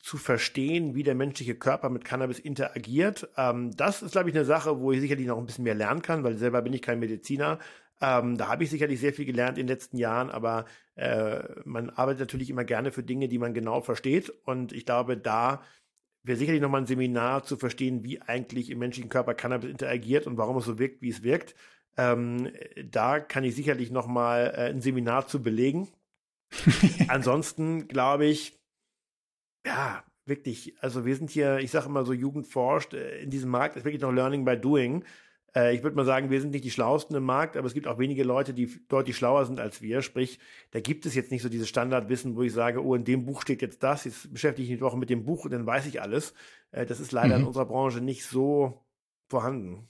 zu 0.00 0.16
verstehen, 0.16 0.94
wie 0.94 1.02
der 1.02 1.14
menschliche 1.14 1.56
Körper 1.56 1.90
mit 1.90 2.04
Cannabis 2.04 2.38
interagiert. 2.38 3.28
Ähm, 3.36 3.72
das 3.76 4.02
ist, 4.02 4.12
glaube 4.12 4.30
ich, 4.30 4.36
eine 4.36 4.44
Sache, 4.44 4.78
wo 4.80 4.92
ich 4.92 5.00
sicherlich 5.00 5.26
noch 5.26 5.38
ein 5.38 5.46
bisschen 5.46 5.64
mehr 5.64 5.74
lernen 5.74 6.02
kann, 6.02 6.22
weil 6.22 6.36
selber 6.36 6.62
bin 6.62 6.72
ich 6.72 6.82
kein 6.82 7.00
Mediziner. 7.00 7.58
Ähm, 8.02 8.36
da 8.36 8.48
habe 8.48 8.64
ich 8.64 8.70
sicherlich 8.70 8.98
sehr 8.98 9.12
viel 9.12 9.24
gelernt 9.24 9.58
in 9.58 9.66
den 9.66 9.74
letzten 9.74 9.96
Jahren, 9.96 10.28
aber 10.28 10.64
äh, 10.96 11.40
man 11.64 11.88
arbeitet 11.88 12.18
natürlich 12.18 12.50
immer 12.50 12.64
gerne 12.64 12.90
für 12.90 13.04
Dinge, 13.04 13.28
die 13.28 13.38
man 13.38 13.54
genau 13.54 13.80
versteht. 13.80 14.30
Und 14.44 14.72
ich 14.72 14.84
glaube, 14.84 15.16
da 15.16 15.62
wäre 16.24 16.36
sicherlich 16.36 16.60
nochmal 16.60 16.82
ein 16.82 16.86
Seminar 16.86 17.44
zu 17.44 17.56
verstehen, 17.56 18.02
wie 18.02 18.20
eigentlich 18.20 18.70
im 18.70 18.80
menschlichen 18.80 19.08
Körper 19.08 19.34
Cannabis 19.34 19.70
interagiert 19.70 20.26
und 20.26 20.36
warum 20.36 20.56
es 20.56 20.64
so 20.64 20.80
wirkt, 20.80 21.00
wie 21.00 21.10
es 21.10 21.22
wirkt. 21.22 21.54
Ähm, 21.96 22.50
da 22.84 23.20
kann 23.20 23.44
ich 23.44 23.54
sicherlich 23.54 23.92
nochmal 23.92 24.52
äh, 24.56 24.70
ein 24.70 24.80
Seminar 24.80 25.28
zu 25.28 25.40
belegen. 25.40 25.88
Ansonsten 27.08 27.86
glaube 27.86 28.26
ich, 28.26 28.58
ja, 29.64 30.02
wirklich, 30.24 30.74
also 30.80 31.04
wir 31.04 31.14
sind 31.14 31.30
hier, 31.30 31.58
ich 31.58 31.70
sage 31.70 31.86
immer 31.86 32.04
so, 32.04 32.12
Jugend 32.12 32.48
forscht, 32.48 32.94
äh, 32.94 33.20
in 33.20 33.30
diesem 33.30 33.50
Markt 33.50 33.76
ist 33.76 33.84
wirklich 33.84 34.02
noch 34.02 34.12
Learning 34.12 34.44
by 34.44 34.56
Doing. 34.56 35.04
Äh, 35.54 35.74
ich 35.74 35.82
würde 35.82 35.96
mal 35.96 36.04
sagen, 36.04 36.30
wir 36.30 36.40
sind 36.40 36.50
nicht 36.50 36.64
die 36.64 36.70
Schlauesten 36.70 37.16
im 37.16 37.24
Markt, 37.24 37.56
aber 37.56 37.66
es 37.66 37.74
gibt 37.74 37.86
auch 37.86 37.98
wenige 37.98 38.24
Leute, 38.24 38.54
die 38.54 38.68
deutlich 38.88 39.16
schlauer 39.16 39.44
sind 39.44 39.60
als 39.60 39.82
wir. 39.82 40.02
Sprich, 40.02 40.38
da 40.70 40.80
gibt 40.80 41.06
es 41.06 41.14
jetzt 41.14 41.30
nicht 41.30 41.42
so 41.42 41.48
dieses 41.48 41.68
Standardwissen, 41.68 42.36
wo 42.36 42.42
ich 42.42 42.52
sage, 42.52 42.84
oh, 42.84 42.94
in 42.94 43.04
dem 43.04 43.24
Buch 43.24 43.42
steht 43.42 43.62
jetzt 43.62 43.82
das, 43.82 44.04
jetzt 44.04 44.32
beschäftige 44.32 44.64
ich 44.64 44.72
mich 44.72 44.80
Woche 44.80 44.98
mit 44.98 45.10
dem 45.10 45.24
Buch 45.24 45.44
und 45.44 45.52
dann 45.52 45.66
weiß 45.66 45.86
ich 45.86 46.00
alles. 46.00 46.34
Äh, 46.70 46.86
das 46.86 47.00
ist 47.00 47.12
leider 47.12 47.36
mhm. 47.36 47.42
in 47.42 47.46
unserer 47.48 47.66
Branche 47.66 48.00
nicht 48.00 48.24
so 48.24 48.84
vorhanden. 49.28 49.88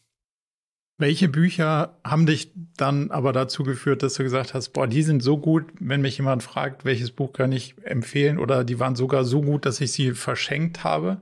Welche 0.99 1.29
Bücher 1.29 1.99
haben 2.05 2.27
dich 2.27 2.53
dann 2.77 3.11
aber 3.11 3.33
dazu 3.33 3.65
geführt, 3.65 4.05
dass 4.05 4.15
du 4.15 4.23
gesagt 4.23 4.55
hast, 4.55 4.69
boah, 4.69 4.87
die 4.87 5.03
sind 5.03 5.21
so 5.21 5.37
gut, 5.37 5.65
wenn 5.81 6.01
mich 6.01 6.19
jemand 6.19 6.45
fragt, 6.45 6.85
welches 6.85 7.11
Buch 7.11 7.33
kann 7.33 7.51
ich 7.51 7.75
empfehlen 7.83 8.39
oder 8.39 8.63
die 8.63 8.79
waren 8.79 8.95
sogar 8.95 9.25
so 9.25 9.43
gut, 9.43 9.67
dass 9.67 9.81
ich 9.81 9.91
sie 9.91 10.13
verschenkt 10.13 10.85
habe? 10.85 11.21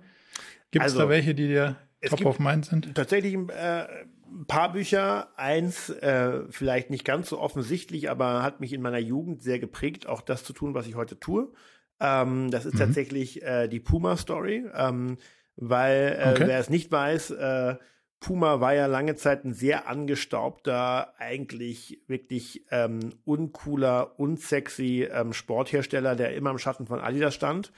Gibt 0.70 0.84
es 0.84 0.92
also, 0.92 1.04
da 1.04 1.08
welche, 1.08 1.34
die 1.34 1.48
dir 1.48 1.76
top 2.04 2.26
of 2.26 2.38
mind 2.38 2.66
sind? 2.66 2.94
Tatsächlich 2.94 3.34
äh, 3.34 3.86
ein 4.30 4.46
paar 4.46 4.72
Bücher. 4.72 5.28
Eins 5.36 5.90
äh, 5.90 6.42
vielleicht 6.50 6.90
nicht 6.90 7.04
ganz 7.04 7.28
so 7.28 7.38
offensichtlich, 7.38 8.10
aber 8.10 8.42
hat 8.42 8.60
mich 8.60 8.72
in 8.72 8.82
meiner 8.82 8.98
Jugend 8.98 9.42
sehr 9.42 9.58
geprägt, 9.58 10.06
auch 10.06 10.20
das 10.20 10.44
zu 10.44 10.52
tun, 10.52 10.74
was 10.74 10.86
ich 10.86 10.94
heute 10.94 11.18
tue. 11.18 11.52
Ähm, 12.00 12.50
das 12.50 12.64
ist 12.64 12.74
mhm. 12.74 12.78
tatsächlich 12.78 13.42
äh, 13.42 13.68
die 13.68 13.80
Puma 13.80 14.16
Story, 14.16 14.64
ähm, 14.74 15.18
weil 15.56 16.18
äh, 16.18 16.30
okay. 16.30 16.46
wer 16.46 16.58
es 16.58 16.70
nicht 16.70 16.90
weiß, 16.90 17.32
äh, 17.32 17.76
Puma 18.20 18.60
war 18.60 18.74
ja 18.74 18.86
lange 18.86 19.16
Zeit 19.16 19.44
ein 19.44 19.54
sehr 19.54 19.88
angestaubter, 19.88 21.14
eigentlich 21.18 22.02
wirklich 22.06 22.66
ähm, 22.70 23.14
uncooler, 23.24 24.18
unsexy 24.18 25.08
ähm, 25.10 25.32
Sporthersteller, 25.32 26.14
der 26.16 26.34
immer 26.34 26.50
im 26.50 26.58
Schatten 26.58 26.86
von 26.86 27.00
Adidas 27.00 27.34
stand. 27.34 27.72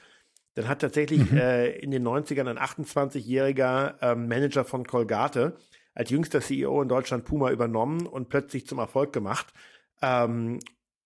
Dann 0.54 0.68
hat 0.68 0.80
tatsächlich 0.80 1.30
mhm. 1.30 1.38
äh, 1.38 1.70
in 1.70 1.92
den 1.92 2.06
90ern 2.06 2.48
ein 2.48 2.58
28-jähriger 2.58 3.94
ähm, 4.02 4.26
Manager 4.26 4.64
von 4.64 4.84
Colgate 4.84 5.54
als 5.94 6.10
jüngster 6.10 6.40
CEO 6.40 6.82
in 6.82 6.88
Deutschland 6.88 7.24
Puma 7.24 7.50
übernommen 7.50 8.06
und 8.06 8.28
plötzlich 8.28 8.66
zum 8.66 8.78
Erfolg 8.78 9.12
gemacht. 9.12 9.52
Ähm, 10.00 10.60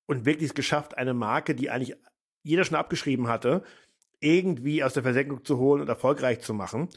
und 0.07 0.25
wirklich 0.25 0.51
es 0.51 0.55
geschafft, 0.55 0.97
eine 0.97 1.15
Marke, 1.15 1.55
die 1.55 1.71
eigentlich 1.71 1.97
jeder 2.43 2.65
schon 2.65 2.77
abgeschrieben 2.77 3.29
hatte, 3.29 3.65
irgendwie 4.21 4.85
aus 4.85 4.95
der 4.95 5.03
Versenkung 5.03 5.45
zu 5.45 5.59
holen 5.59 5.83
und 5.83 5.89
erfolgreich 5.89 6.41
zu 6.41 6.55
machen 6.55 6.89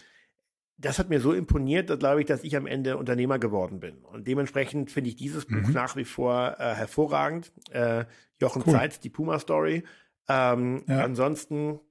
das 0.79 0.97
hat 0.97 1.09
mir 1.09 1.19
so 1.19 1.33
imponiert, 1.33 1.89
dass, 1.89 1.99
glaube 1.99 2.21
ich, 2.21 2.25
dass 2.25 2.43
ich 2.43 2.55
am 2.55 2.65
Ende 2.65 2.97
Unternehmer 2.97 3.37
geworden 3.37 3.81
bin. 3.81 3.97
Und 4.05 4.27
dementsprechend 4.27 4.91
finde 4.91 5.09
ich 5.09 5.17
dieses 5.17 5.45
Buch 5.45 5.67
mhm. 5.67 5.73
nach 5.73 5.97
wie 5.97 6.05
vor 6.05 6.55
äh, 6.57 6.73
hervorragend. 6.73 7.51
Äh, 7.71 8.05
Jochen 8.39 8.63
cool. 8.65 8.73
Zeitz, 8.73 8.99
die 9.01 9.09
Puma 9.09 9.39
Story. 9.39 9.83
Ähm, 10.29 10.83
ja. 10.87 11.03
Ansonsten, 11.03 11.81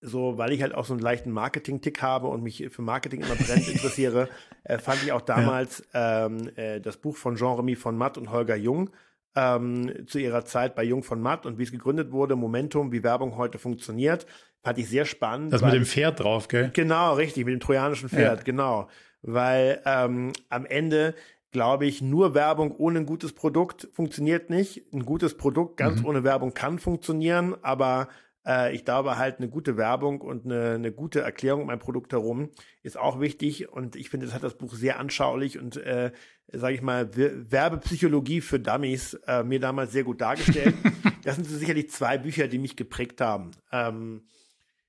so, 0.00 0.38
weil 0.38 0.52
ich 0.52 0.62
halt 0.62 0.72
auch 0.72 0.84
so 0.84 0.92
einen 0.92 1.02
leichten 1.02 1.32
Marketing-Tick 1.32 2.00
habe 2.00 2.28
und 2.28 2.44
mich 2.44 2.68
für 2.70 2.82
Marketing 2.82 3.22
immer 3.22 3.34
brennend 3.34 3.68
interessiere, 3.72 4.28
äh, 4.66 4.78
fand 4.78 5.02
ich 5.02 5.12
auch 5.12 5.20
damals 5.20 5.84
ja. 5.94 6.26
ähm, 6.26 6.50
äh, 6.56 6.80
das 6.80 6.96
Buch 6.96 7.16
von 7.16 7.36
Jean-Remy 7.36 7.76
von 7.76 7.96
Matt 7.96 8.18
und 8.18 8.30
Holger 8.30 8.56
Jung 8.56 8.90
ähm, 9.34 10.06
zu 10.06 10.18
ihrer 10.18 10.44
Zeit 10.44 10.74
bei 10.74 10.82
Jung 10.82 11.02
von 11.02 11.20
Matt 11.20 11.46
und 11.46 11.58
wie 11.58 11.62
es 11.62 11.72
gegründet 11.72 12.10
wurde, 12.10 12.36
Momentum, 12.36 12.92
wie 12.92 13.02
Werbung 13.02 13.36
heute 13.36 13.58
funktioniert. 13.58 14.26
Fand 14.62 14.78
ich 14.78 14.88
sehr 14.88 15.04
spannend. 15.04 15.52
Das 15.52 15.62
mit 15.62 15.74
dem 15.74 15.84
Pferd 15.84 16.20
drauf, 16.20 16.48
gell? 16.48 16.70
Genau, 16.72 17.14
richtig, 17.14 17.44
mit 17.44 17.52
dem 17.52 17.60
trojanischen 17.60 18.08
Pferd, 18.08 18.38
ja. 18.38 18.44
genau. 18.44 18.88
Weil 19.22 19.80
ähm, 19.84 20.32
am 20.48 20.66
Ende 20.66 21.14
glaube 21.52 21.86
ich, 21.86 22.02
nur 22.02 22.34
Werbung 22.34 22.74
ohne 22.76 22.98
ein 22.98 23.06
gutes 23.06 23.32
Produkt 23.32 23.88
funktioniert 23.94 24.50
nicht. 24.50 24.92
Ein 24.92 25.06
gutes 25.06 25.38
Produkt 25.38 25.78
ganz 25.78 26.00
mhm. 26.00 26.06
ohne 26.06 26.24
Werbung 26.24 26.52
kann 26.52 26.78
funktionieren, 26.78 27.54
aber 27.62 28.08
äh, 28.46 28.74
ich 28.74 28.84
glaube 28.84 29.18
halt, 29.18 29.38
eine 29.38 29.48
gute 29.48 29.76
Werbung 29.76 30.20
und 30.20 30.44
eine, 30.44 30.74
eine 30.74 30.92
gute 30.92 31.20
Erklärung 31.20 31.62
um 31.62 31.70
ein 31.70 31.78
Produkt 31.78 32.12
herum 32.12 32.50
ist 32.82 32.98
auch 32.98 33.20
wichtig. 33.20 33.68
Und 33.68 33.96
ich 33.96 34.10
finde, 34.10 34.26
das 34.26 34.34
hat 34.34 34.42
das 34.42 34.56
Buch 34.56 34.74
sehr 34.74 34.98
anschaulich 34.98 35.58
und, 35.58 35.76
äh, 35.76 36.12
sage 36.52 36.74
ich 36.74 36.82
mal, 36.82 37.10
Werbepsychologie 37.14 38.40
für 38.40 38.60
Dummies 38.60 39.14
äh, 39.26 39.42
mir 39.42 39.60
damals 39.60 39.92
sehr 39.92 40.04
gut 40.04 40.20
dargestellt. 40.20 40.74
das 41.24 41.36
sind 41.36 41.46
so 41.46 41.56
sicherlich 41.56 41.90
zwei 41.90 42.18
Bücher, 42.18 42.48
die 42.48 42.58
mich 42.58 42.76
geprägt 42.76 43.20
haben. 43.20 43.50
Ähm, 43.72 44.22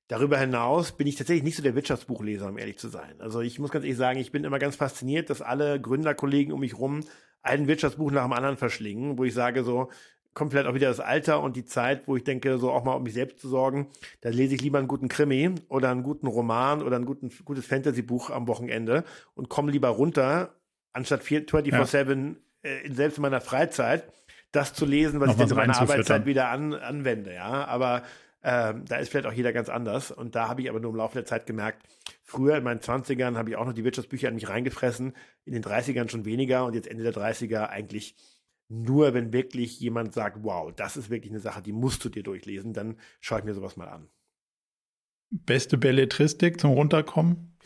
Darüber 0.09 0.37
hinaus 0.37 0.93
bin 0.93 1.05
ich 1.05 1.15
tatsächlich 1.15 1.43
nicht 1.43 1.57
so 1.57 1.63
der 1.63 1.75
Wirtschaftsbuchleser, 1.75 2.47
um 2.47 2.57
ehrlich 2.57 2.77
zu 2.77 2.87
sein. 2.87 3.19
Also 3.19 3.41
ich 3.41 3.59
muss 3.59 3.71
ganz 3.71 3.83
ehrlich 3.83 3.97
sagen, 3.97 4.19
ich 4.19 4.31
bin 4.31 4.45
immer 4.45 4.57
ganz 4.57 4.77
fasziniert, 4.77 5.29
dass 5.29 5.41
alle 5.41 5.81
Gründerkollegen 5.81 6.53
um 6.53 6.61
mich 6.61 6.77
rum 6.77 7.03
ein 7.41 7.67
Wirtschaftsbuch 7.67 8.11
nach 8.11 8.23
dem 8.23 8.33
anderen 8.33 8.57
verschlingen, 8.57 9.17
wo 9.17 9.25
ich 9.25 9.33
sage 9.33 9.65
so, 9.65 9.89
kommt 10.37 10.51
vielleicht 10.51 10.67
auch 10.67 10.75
wieder 10.75 10.89
das 10.89 10.99
Alter 10.99 11.41
und 11.41 11.55
die 11.55 11.65
Zeit, 11.65 12.07
wo 12.07 12.15
ich 12.15 12.23
denke, 12.23 12.59
so 12.59 12.69
auch 12.69 12.83
mal 12.83 12.93
um 12.93 13.01
mich 13.01 13.13
selbst 13.13 13.39
zu 13.39 13.49
sorgen. 13.49 13.87
Da 14.21 14.29
lese 14.29 14.53
ich 14.53 14.61
lieber 14.61 14.77
einen 14.77 14.87
guten 14.87 15.07
Krimi 15.07 15.55
oder 15.67 15.89
einen 15.89 16.03
guten 16.03 16.27
Roman 16.27 16.83
oder 16.83 16.95
ein 16.95 17.05
guten, 17.05 17.31
gutes 17.43 17.65
Fantasy-Buch 17.65 18.29
am 18.29 18.47
Wochenende 18.47 19.03
und 19.33 19.49
komme 19.49 19.71
lieber 19.71 19.87
runter, 19.89 20.53
anstatt 20.93 21.23
24-7 21.23 22.35
ja. 22.63 22.69
äh, 22.69 22.93
selbst 22.93 23.17
in 23.17 23.23
meiner 23.23 23.41
Freizeit, 23.41 24.03
das 24.51 24.75
zu 24.75 24.85
lesen, 24.85 25.19
was 25.19 25.29
Noch 25.29 25.33
ich 25.33 25.39
dann 25.39 25.49
in 25.49 25.55
meiner 25.55 25.81
Arbeitszeit 25.81 26.27
wieder 26.27 26.49
an, 26.49 26.75
anwende. 26.75 27.33
Ja, 27.33 27.65
aber 27.65 28.03
ähm, 28.43 28.85
da 28.87 28.97
ist 28.97 29.09
vielleicht 29.09 29.25
auch 29.25 29.33
jeder 29.33 29.53
ganz 29.53 29.69
anders. 29.69 30.11
Und 30.11 30.35
da 30.35 30.49
habe 30.49 30.61
ich 30.61 30.69
aber 30.69 30.79
nur 30.79 30.91
im 30.91 30.97
Laufe 30.97 31.15
der 31.15 31.25
Zeit 31.25 31.47
gemerkt, 31.47 31.81
früher 32.21 32.57
in 32.57 32.63
meinen 32.63 32.79
20ern 32.79 33.37
habe 33.37 33.49
ich 33.49 33.55
auch 33.55 33.65
noch 33.65 33.73
die 33.73 33.83
Wirtschaftsbücher 33.83 34.27
an 34.27 34.35
mich 34.35 34.49
reingefressen, 34.49 35.15
in 35.45 35.53
den 35.53 35.63
30ern 35.63 36.09
schon 36.09 36.25
weniger 36.25 36.65
und 36.65 36.75
jetzt 36.75 36.87
Ende 36.87 37.01
der 37.01 37.13
30er 37.13 37.69
eigentlich 37.69 38.15
nur 38.69 39.13
wenn 39.13 39.33
wirklich 39.33 39.79
jemand 39.79 40.13
sagt, 40.13 40.39
wow, 40.41 40.71
das 40.75 40.97
ist 40.97 41.09
wirklich 41.09 41.31
eine 41.31 41.39
Sache, 41.39 41.61
die 41.61 41.71
musst 41.71 42.03
du 42.03 42.09
dir 42.09 42.23
durchlesen, 42.23 42.73
dann 42.73 42.97
schaue 43.21 43.39
ich 43.39 43.45
mir 43.45 43.53
sowas 43.53 43.77
mal 43.77 43.87
an. 43.87 44.09
Beste 45.29 45.77
Belletristik 45.77 46.59
zum 46.59 46.71
Runterkommen? 46.71 47.57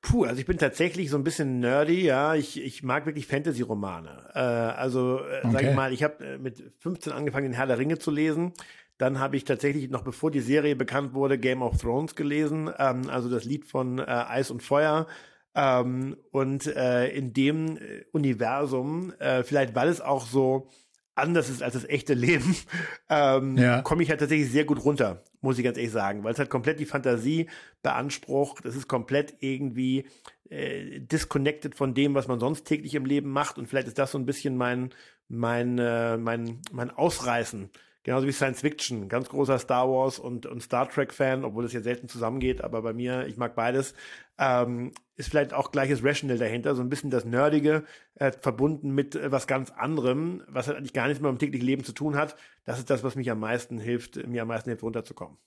Puh, 0.00 0.24
also 0.24 0.40
ich 0.40 0.46
bin 0.46 0.58
tatsächlich 0.58 1.10
so 1.10 1.16
ein 1.16 1.24
bisschen 1.24 1.60
nerdy, 1.60 2.02
ja. 2.02 2.34
Ich, 2.34 2.60
ich 2.60 2.82
mag 2.82 3.06
wirklich 3.06 3.26
Fantasy-Romane. 3.26 4.30
Äh, 4.34 4.38
also, 4.38 5.18
äh, 5.18 5.40
okay. 5.42 5.50
sag 5.52 5.62
ich 5.62 5.74
mal, 5.74 5.92
ich 5.92 6.02
habe 6.02 6.24
äh, 6.24 6.38
mit 6.38 6.72
15 6.78 7.12
angefangen, 7.12 7.44
den 7.44 7.52
Herr 7.52 7.66
der 7.66 7.78
Ringe 7.78 7.98
zu 7.98 8.10
lesen. 8.10 8.52
Dann 8.98 9.18
habe 9.18 9.36
ich 9.36 9.44
tatsächlich 9.44 9.90
noch 9.90 10.02
bevor 10.02 10.30
die 10.30 10.40
Serie 10.40 10.74
bekannt 10.74 11.12
wurde, 11.12 11.38
Game 11.38 11.62
of 11.62 11.80
Thrones 11.80 12.14
gelesen. 12.14 12.70
Ähm, 12.78 13.08
also 13.10 13.28
das 13.28 13.44
Lied 13.44 13.66
von 13.66 13.98
äh, 13.98 14.02
Eis 14.02 14.50
und 14.50 14.62
Feuer. 14.62 15.06
Ähm, 15.54 16.16
und 16.30 16.66
äh, 16.66 17.08
in 17.08 17.32
dem 17.32 17.76
äh, 17.76 18.04
Universum, 18.12 19.12
äh, 19.18 19.42
vielleicht 19.42 19.74
weil 19.74 19.88
es 19.88 20.00
auch 20.00 20.26
so 20.26 20.68
anders 21.14 21.50
ist 21.50 21.62
als 21.62 21.74
das 21.74 21.84
echte 21.84 22.14
Leben, 22.14 22.56
ähm, 23.10 23.58
ja. 23.58 23.82
komme 23.82 24.02
ich 24.02 24.10
halt 24.10 24.20
tatsächlich 24.20 24.50
sehr 24.50 24.64
gut 24.64 24.82
runter, 24.84 25.22
muss 25.40 25.58
ich 25.58 25.64
ganz 25.64 25.76
ehrlich 25.76 25.92
sagen, 25.92 26.24
weil 26.24 26.32
es 26.32 26.38
halt 26.38 26.48
komplett 26.48 26.80
die 26.80 26.86
Fantasie 26.86 27.48
beansprucht. 27.82 28.64
Es 28.64 28.76
ist 28.76 28.88
komplett 28.88 29.34
irgendwie 29.40 30.06
äh, 30.48 31.00
disconnected 31.00 31.74
von 31.74 31.94
dem, 31.94 32.14
was 32.14 32.28
man 32.28 32.40
sonst 32.40 32.64
täglich 32.64 32.94
im 32.94 33.04
Leben 33.04 33.30
macht. 33.30 33.58
Und 33.58 33.66
vielleicht 33.68 33.88
ist 33.88 33.98
das 33.98 34.12
so 34.12 34.18
ein 34.18 34.26
bisschen 34.26 34.56
mein, 34.56 34.90
mein, 35.28 35.78
äh, 35.78 36.16
mein, 36.16 36.60
mein 36.72 36.90
Ausreißen 36.90 37.70
Genauso 38.04 38.26
wie 38.26 38.32
Science 38.32 38.60
Fiction. 38.60 39.08
Ganz 39.08 39.28
großer 39.28 39.58
Star 39.58 39.88
Wars 39.88 40.18
und, 40.18 40.46
und 40.46 40.60
Star 40.60 40.88
Trek-Fan, 40.88 41.44
obwohl 41.44 41.64
es 41.64 41.72
ja 41.72 41.80
selten 41.80 42.08
zusammengeht, 42.08 42.62
aber 42.62 42.82
bei 42.82 42.92
mir, 42.92 43.26
ich 43.26 43.36
mag 43.36 43.54
beides. 43.54 43.94
Ähm, 44.38 44.92
ist 45.16 45.30
vielleicht 45.30 45.54
auch 45.54 45.70
gleiches 45.70 46.02
Rational 46.02 46.36
dahinter, 46.36 46.74
so 46.74 46.82
ein 46.82 46.88
bisschen 46.88 47.10
das 47.10 47.24
Nerdige, 47.24 47.84
äh, 48.16 48.32
verbunden 48.32 48.92
mit 48.92 49.14
äh, 49.14 49.30
was 49.30 49.46
ganz 49.46 49.70
anderem, 49.70 50.42
was 50.48 50.66
halt 50.66 50.78
eigentlich 50.78 50.94
gar 50.94 51.06
nichts 51.06 51.22
mehr 51.22 51.30
mit 51.30 51.40
dem 51.40 51.46
täglichen 51.46 51.66
Leben 51.66 51.84
zu 51.84 51.92
tun 51.92 52.16
hat. 52.16 52.34
Das 52.64 52.78
ist 52.78 52.90
das, 52.90 53.04
was 53.04 53.14
mich 53.14 53.30
am 53.30 53.38
meisten 53.38 53.78
hilft, 53.78 54.26
mir 54.26 54.42
am 54.42 54.48
meisten 54.48 54.70
hilft, 54.70 54.82
runterzukommen. 54.82 55.38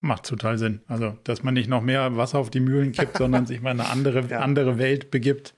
Macht 0.00 0.26
total 0.26 0.58
Sinn. 0.58 0.82
Also, 0.86 1.16
dass 1.24 1.42
man 1.42 1.54
nicht 1.54 1.68
noch 1.68 1.80
mehr 1.80 2.16
Wasser 2.16 2.38
auf 2.38 2.50
die 2.50 2.60
Mühlen 2.60 2.92
kippt, 2.92 3.16
sondern 3.16 3.46
sich 3.46 3.60
mal 3.60 3.72
in 3.72 3.80
eine 3.80 3.88
andere, 3.88 4.20
ja. 4.28 4.40
andere 4.40 4.78
Welt 4.78 5.10
begibt. 5.10 5.54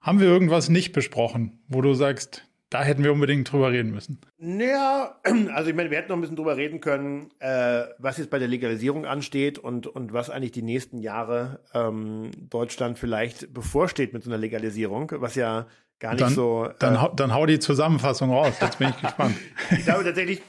Haben 0.00 0.20
wir 0.20 0.28
irgendwas 0.28 0.68
nicht 0.70 0.92
besprochen, 0.92 1.60
wo 1.66 1.82
du 1.82 1.92
sagst, 1.94 2.47
da 2.70 2.82
hätten 2.82 3.02
wir 3.02 3.12
unbedingt 3.12 3.50
drüber 3.50 3.72
reden 3.72 3.92
müssen. 3.92 4.20
Naja, 4.38 5.18
also 5.54 5.70
ich 5.70 5.76
meine, 5.76 5.90
wir 5.90 5.98
hätten 5.98 6.08
noch 6.10 6.16
ein 6.16 6.20
bisschen 6.20 6.36
drüber 6.36 6.56
reden 6.56 6.80
können, 6.80 7.30
äh, 7.38 7.84
was 7.98 8.18
jetzt 8.18 8.30
bei 8.30 8.38
der 8.38 8.48
Legalisierung 8.48 9.06
ansteht 9.06 9.58
und, 9.58 9.86
und 9.86 10.12
was 10.12 10.30
eigentlich 10.30 10.52
die 10.52 10.62
nächsten 10.62 10.98
Jahre 10.98 11.60
ähm, 11.74 12.30
Deutschland 12.50 12.98
vielleicht 12.98 13.52
bevorsteht 13.54 14.12
mit 14.12 14.22
so 14.22 14.30
einer 14.30 14.38
Legalisierung, 14.38 15.10
was 15.16 15.34
ja 15.34 15.66
gar 15.98 16.12
nicht 16.12 16.22
dann, 16.22 16.34
so. 16.34 16.66
Äh, 16.66 16.74
dann, 16.78 17.00
hau, 17.00 17.08
dann 17.08 17.34
hau 17.34 17.46
die 17.46 17.58
Zusammenfassung 17.58 18.30
raus, 18.30 18.54
jetzt 18.60 18.78
bin 18.78 18.90
ich 18.90 19.00
gespannt. 19.00 19.36
ich 19.70 19.84
glaube 19.84 20.04
tatsächlich, 20.04 20.42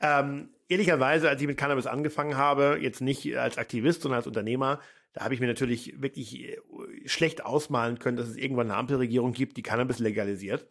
ähm, 0.00 0.50
ehrlicherweise, 0.68 1.28
als 1.28 1.40
ich 1.40 1.46
mit 1.46 1.56
Cannabis 1.56 1.86
angefangen 1.86 2.36
habe, 2.36 2.78
jetzt 2.80 3.00
nicht 3.00 3.36
als 3.36 3.58
Aktivist, 3.58 4.02
sondern 4.02 4.18
als 4.18 4.26
Unternehmer, 4.26 4.80
da 5.12 5.24
habe 5.24 5.34
ich 5.34 5.40
mir 5.40 5.46
natürlich 5.46 6.00
wirklich 6.00 6.40
äh, 6.40 6.58
schlecht 7.06 7.44
ausmalen 7.44 7.98
können, 7.98 8.16
dass 8.16 8.28
es 8.28 8.36
irgendwann 8.36 8.70
eine 8.70 8.78
Ampelregierung 8.78 9.32
gibt, 9.32 9.56
die 9.56 9.62
Cannabis 9.62 9.98
legalisiert. 9.98 10.66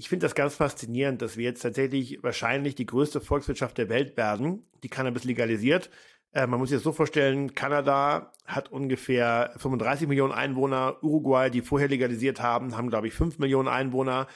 Ich 0.00 0.08
finde 0.08 0.26
das 0.26 0.36
ganz 0.36 0.54
faszinierend, 0.54 1.20
dass 1.22 1.36
wir 1.36 1.44
jetzt 1.44 1.60
tatsächlich 1.60 2.22
wahrscheinlich 2.22 2.76
die 2.76 2.86
größte 2.86 3.20
Volkswirtschaft 3.20 3.76
der 3.78 3.88
Welt 3.88 4.16
werden, 4.16 4.62
die 4.84 4.88
Cannabis 4.88 5.24
legalisiert. 5.24 5.90
Äh, 6.32 6.46
man 6.46 6.60
muss 6.60 6.68
sich 6.68 6.76
das 6.76 6.84
so 6.84 6.92
vorstellen, 6.92 7.56
Kanada 7.56 8.32
hat 8.46 8.70
ungefähr 8.70 9.52
35 9.56 10.06
Millionen 10.06 10.32
Einwohner, 10.32 11.02
Uruguay, 11.02 11.50
die 11.50 11.62
vorher 11.62 11.88
legalisiert 11.88 12.40
haben, 12.40 12.76
haben, 12.76 12.90
glaube 12.90 13.08
ich, 13.08 13.14
5 13.14 13.40
Millionen 13.40 13.66
Einwohner. 13.66 14.28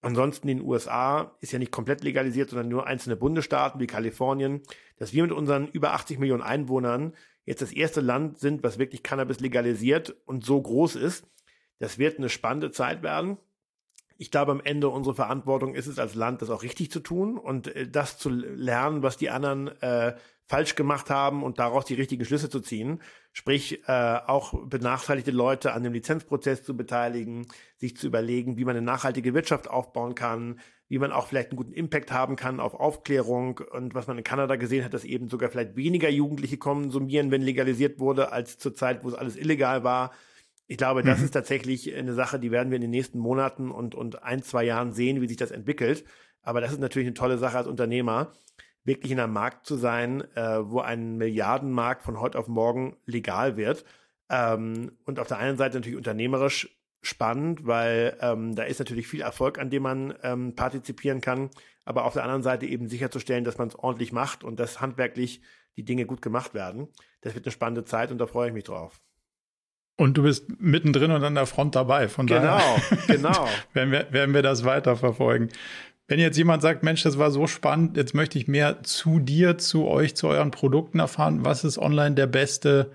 Ansonsten 0.00 0.48
in 0.48 0.58
den 0.58 0.66
USA 0.66 1.36
ist 1.40 1.52
ja 1.52 1.58
nicht 1.58 1.72
komplett 1.72 2.02
legalisiert, 2.02 2.48
sondern 2.48 2.70
nur 2.70 2.86
einzelne 2.86 3.16
Bundesstaaten 3.16 3.80
wie 3.80 3.86
Kalifornien. 3.86 4.62
Dass 4.96 5.12
wir 5.12 5.24
mit 5.24 5.32
unseren 5.32 5.68
über 5.68 5.92
80 5.92 6.20
Millionen 6.20 6.42
Einwohnern 6.42 7.14
jetzt 7.44 7.60
das 7.60 7.72
erste 7.72 8.00
Land 8.00 8.38
sind, 8.38 8.62
was 8.62 8.78
wirklich 8.78 9.02
Cannabis 9.02 9.40
legalisiert 9.40 10.16
und 10.24 10.42
so 10.42 10.60
groß 10.60 10.96
ist, 10.96 11.26
das 11.80 11.98
wird 11.98 12.16
eine 12.16 12.30
spannende 12.30 12.70
Zeit 12.70 13.02
werden 13.02 13.36
ich 14.22 14.30
glaube, 14.30 14.52
am 14.52 14.60
Ende 14.62 14.88
unsere 14.88 15.16
Verantwortung 15.16 15.74
ist 15.74 15.88
es 15.88 15.98
als 15.98 16.14
Land, 16.14 16.42
das 16.42 16.50
auch 16.50 16.62
richtig 16.62 16.92
zu 16.92 17.00
tun 17.00 17.36
und 17.36 17.74
äh, 17.74 17.88
das 17.88 18.18
zu 18.18 18.30
lernen, 18.30 19.02
was 19.02 19.16
die 19.16 19.30
anderen 19.30 19.66
äh, 19.82 20.14
falsch 20.46 20.76
gemacht 20.76 21.10
haben 21.10 21.42
und 21.42 21.58
daraus 21.58 21.86
die 21.86 21.94
richtigen 21.94 22.24
Schlüsse 22.24 22.48
zu 22.48 22.60
ziehen. 22.60 23.02
Sprich, 23.32 23.82
äh, 23.88 24.18
auch 24.24 24.54
benachteiligte 24.66 25.32
Leute 25.32 25.72
an 25.72 25.82
dem 25.82 25.92
Lizenzprozess 25.92 26.62
zu 26.62 26.76
beteiligen, 26.76 27.48
sich 27.78 27.96
zu 27.96 28.06
überlegen, 28.06 28.56
wie 28.58 28.64
man 28.64 28.76
eine 28.76 28.86
nachhaltige 28.86 29.34
Wirtschaft 29.34 29.68
aufbauen 29.68 30.14
kann, 30.14 30.60
wie 30.88 30.98
man 30.98 31.10
auch 31.10 31.26
vielleicht 31.26 31.50
einen 31.50 31.56
guten 31.56 31.72
Impact 31.72 32.12
haben 32.12 32.36
kann 32.36 32.60
auf 32.60 32.74
Aufklärung 32.74 33.60
und 33.72 33.96
was 33.96 34.06
man 34.06 34.18
in 34.18 34.24
Kanada 34.24 34.54
gesehen 34.54 34.84
hat, 34.84 34.94
dass 34.94 35.04
eben 35.04 35.28
sogar 35.28 35.50
vielleicht 35.50 35.74
weniger 35.74 36.10
Jugendliche 36.10 36.58
konsumieren, 36.58 37.32
wenn 37.32 37.42
legalisiert 37.42 37.98
wurde, 37.98 38.30
als 38.30 38.56
zur 38.56 38.72
Zeit, 38.72 39.02
wo 39.02 39.08
es 39.08 39.14
alles 39.14 39.36
illegal 39.36 39.82
war. 39.82 40.12
Ich 40.66 40.76
glaube, 40.76 41.02
das 41.02 41.18
mhm. 41.18 41.24
ist 41.26 41.30
tatsächlich 41.32 41.94
eine 41.94 42.14
Sache, 42.14 42.38
die 42.38 42.50
werden 42.50 42.70
wir 42.70 42.76
in 42.76 42.82
den 42.82 42.90
nächsten 42.90 43.18
Monaten 43.18 43.70
und, 43.70 43.94
und 43.94 44.22
ein, 44.22 44.42
zwei 44.42 44.64
Jahren 44.64 44.92
sehen, 44.92 45.20
wie 45.20 45.28
sich 45.28 45.36
das 45.36 45.50
entwickelt. 45.50 46.04
Aber 46.42 46.60
das 46.60 46.72
ist 46.72 46.80
natürlich 46.80 47.06
eine 47.06 47.14
tolle 47.14 47.38
Sache 47.38 47.58
als 47.58 47.66
Unternehmer, 47.66 48.32
wirklich 48.84 49.12
in 49.12 49.20
einem 49.20 49.32
Markt 49.32 49.66
zu 49.66 49.76
sein, 49.76 50.22
äh, 50.34 50.58
wo 50.68 50.80
ein 50.80 51.16
Milliardenmarkt 51.16 52.02
von 52.02 52.20
heute 52.20 52.38
auf 52.38 52.48
morgen 52.48 52.96
legal 53.06 53.56
wird. 53.56 53.84
Ähm, 54.28 54.92
und 55.04 55.18
auf 55.18 55.28
der 55.28 55.38
einen 55.38 55.56
Seite 55.56 55.76
natürlich 55.76 55.98
unternehmerisch 55.98 56.76
spannend, 57.02 57.66
weil 57.66 58.16
ähm, 58.20 58.54
da 58.54 58.62
ist 58.62 58.78
natürlich 58.78 59.08
viel 59.08 59.20
Erfolg, 59.20 59.58
an 59.58 59.70
dem 59.70 59.82
man 59.82 60.14
ähm, 60.22 60.54
partizipieren 60.54 61.20
kann. 61.20 61.50
Aber 61.84 62.04
auf 62.04 62.14
der 62.14 62.22
anderen 62.22 62.42
Seite 62.42 62.66
eben 62.66 62.88
sicherzustellen, 62.88 63.44
dass 63.44 63.58
man 63.58 63.68
es 63.68 63.74
ordentlich 63.74 64.12
macht 64.12 64.44
und 64.44 64.58
dass 64.60 64.80
handwerklich 64.80 65.42
die 65.76 65.84
Dinge 65.84 66.06
gut 66.06 66.22
gemacht 66.22 66.54
werden. 66.54 66.88
Das 67.20 67.34
wird 67.34 67.44
eine 67.44 67.52
spannende 67.52 67.84
Zeit 67.84 68.12
und 68.12 68.18
da 68.18 68.26
freue 68.26 68.48
ich 68.48 68.54
mich 68.54 68.64
drauf. 68.64 69.00
Und 70.02 70.14
du 70.14 70.24
bist 70.24 70.60
mittendrin 70.60 71.12
und 71.12 71.22
an 71.22 71.36
der 71.36 71.46
Front 71.46 71.76
dabei. 71.76 72.08
Von 72.08 72.26
genau, 72.26 72.40
daher 72.40 72.80
genau. 73.06 73.48
werden, 73.72 73.92
wir, 73.92 74.08
werden 74.10 74.34
wir 74.34 74.42
das 74.42 74.64
weiterverfolgen. 74.64 75.48
Wenn 76.08 76.18
jetzt 76.18 76.36
jemand 76.36 76.60
sagt, 76.60 76.82
Mensch, 76.82 77.04
das 77.04 77.18
war 77.18 77.30
so 77.30 77.46
spannend, 77.46 77.96
jetzt 77.96 78.12
möchte 78.12 78.36
ich 78.36 78.48
mehr 78.48 78.82
zu 78.82 79.20
dir, 79.20 79.58
zu 79.58 79.86
euch, 79.86 80.16
zu 80.16 80.26
euren 80.26 80.50
Produkten 80.50 80.98
erfahren, 80.98 81.44
was 81.44 81.62
ist 81.62 81.78
online 81.78 82.16
der 82.16 82.26
beste 82.26 82.90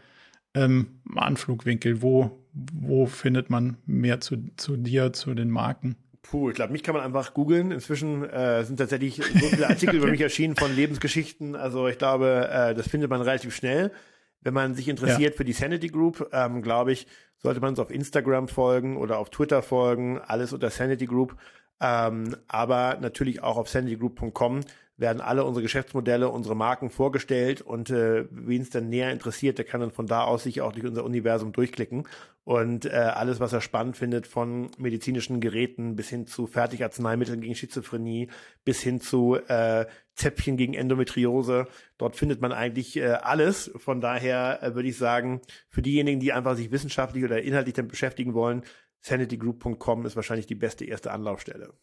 ähm, 0.54 1.00
Anflugwinkel? 1.16 2.02
Wo, 2.02 2.44
wo 2.52 3.06
findet 3.06 3.50
man 3.50 3.78
mehr 3.86 4.20
zu, 4.20 4.44
zu 4.58 4.76
dir, 4.76 5.14
zu 5.14 5.34
den 5.34 5.50
Marken? 5.50 5.96
Puh, 6.24 6.50
ich 6.50 6.56
glaube, 6.56 6.74
mich 6.74 6.84
kann 6.84 6.94
man 6.94 7.06
einfach 7.06 7.34
googeln. 7.34 7.72
Inzwischen 7.72 8.30
äh, 8.30 8.66
sind 8.66 8.78
tatsächlich 8.78 9.16
so 9.16 9.48
viele 9.48 9.70
Artikel 9.70 9.96
über 10.00 10.08
mich 10.08 10.20
erschienen 10.20 10.58
von 10.58 10.76
Lebensgeschichten. 10.76 11.56
Also 11.56 11.88
ich 11.88 12.00
glaube, 12.00 12.50
äh, 12.52 12.76
das 12.76 12.90
findet 12.90 13.10
man 13.10 13.22
relativ 13.22 13.56
schnell. 13.56 13.94
Wenn 14.42 14.54
man 14.54 14.76
sich 14.76 14.88
interessiert 14.88 15.34
ja. 15.34 15.38
für 15.38 15.46
die 15.46 15.54
Sanity 15.54 15.88
Group, 15.88 16.30
ähm, 16.32 16.62
glaube 16.62 16.92
ich, 16.92 17.08
sollte 17.38 17.60
man 17.60 17.72
uns 17.72 17.80
auf 17.80 17.92
Instagram 17.92 18.48
folgen 18.48 18.98
oder 18.98 19.20
auf 19.20 19.30
Twitter 19.30 19.62
folgen, 19.62 20.20
alles 20.20 20.54
unter 20.54 20.70
Sanity 20.70 21.06
Group. 21.06 21.36
Ähm, 21.80 22.36
aber 22.48 22.98
natürlich 23.00 23.44
auch 23.44 23.58
auf 23.58 23.70
sanitygroup.com 23.70 24.62
werden 24.98 25.22
alle 25.22 25.46
unsere 25.46 25.62
Geschäftsmodelle, 25.62 26.30
unsere 26.30 26.56
Marken 26.56 26.90
vorgestellt 26.90 27.62
und 27.62 27.90
äh, 27.92 28.26
wen 28.32 28.62
es 28.64 28.72
dann 28.72 28.90
näher 28.90 29.12
interessiert, 29.12 29.60
der 29.60 29.66
kann 29.66 29.80
dann 29.80 29.92
von 29.92 30.08
da 30.08 30.24
aus 30.24 30.44
sich 30.44 30.62
auch 30.62 30.74
durch 30.74 30.86
unser 30.86 31.06
Universum 31.06 31.52
durchklicken 31.54 32.08
und 32.44 32.86
äh, 32.86 32.92
alles, 32.92 33.40
was 33.42 33.52
er 33.52 33.60
spannend 33.60 33.98
findet, 33.98 34.26
von 34.26 34.72
medizinischen 34.78 35.42
Geräten 35.42 35.98
bis 35.98 36.08
hin 36.08 36.28
zu 36.28 36.48
Fertigarzneimitteln 36.48 37.42
gegen 37.42 37.56
Schizophrenie, 37.56 38.30
bis 38.64 38.82
hin 38.82 39.02
zu 39.02 39.36
äh, 39.36 39.86
Zäpfchen 40.16 40.56
gegen 40.56 40.74
Endometriose. 40.74 41.68
Dort 41.98 42.16
findet 42.16 42.40
man 42.40 42.54
eigentlich 42.54 42.96
äh, 42.96 43.10
alles. 43.10 43.70
Von 43.76 44.00
daher 44.00 44.64
äh, 44.64 44.76
würde 44.76 44.88
ich 44.88 44.98
sagen, 44.98 45.42
für 45.70 45.82
diejenigen, 45.82 46.22
die 46.22 46.32
einfach 46.32 46.56
sich 46.56 46.72
wissenschaftlich 46.72 47.26
oder 47.26 47.42
inhaltlich 47.42 47.76
damit 47.76 47.92
beschäftigen 47.92 48.34
wollen, 48.34 48.64
sanitygroup.com 49.02 50.06
ist 50.06 50.16
wahrscheinlich 50.16 50.48
die 50.48 50.56
beste 50.56 50.86
erste 50.86 51.12
Anlaufstelle. 51.12 51.74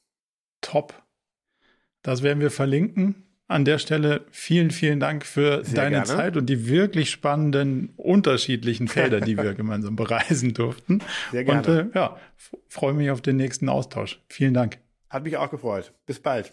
Top. 0.63 1.04
Das 2.05 2.23
werden 2.23 2.41
wir 2.41 2.51
verlinken. 2.51 3.25
An 3.49 3.65
der 3.65 3.79
Stelle 3.79 4.27
vielen, 4.31 4.71
vielen 4.71 5.01
Dank 5.01 5.25
für 5.25 5.65
Sehr 5.65 5.77
deine 5.77 5.97
gerne. 5.97 6.07
Zeit 6.07 6.37
und 6.37 6.47
die 6.47 6.69
wirklich 6.69 7.11
spannenden, 7.11 7.95
unterschiedlichen 7.97 8.89
Felder, 8.89 9.23
die 9.23 9.39
wir 9.39 9.55
gemeinsam 9.55 9.97
bereisen 9.97 10.53
durften. 10.53 11.01
Sehr 11.33 11.45
gerne. 11.45 11.61
Und 11.61 11.95
äh, 11.95 11.99
ja, 11.99 12.19
freue 12.69 12.93
mich 12.93 13.11
auf 13.11 13.23
den 13.23 13.37
nächsten 13.37 13.71
Austausch. 13.71 14.21
Vielen 14.29 14.53
Dank. 14.53 14.81
Hat 15.09 15.25
mich 15.25 15.39
auch 15.39 15.51
gefreut. 15.51 15.95
Bis 16.05 16.21
bald. 16.21 16.53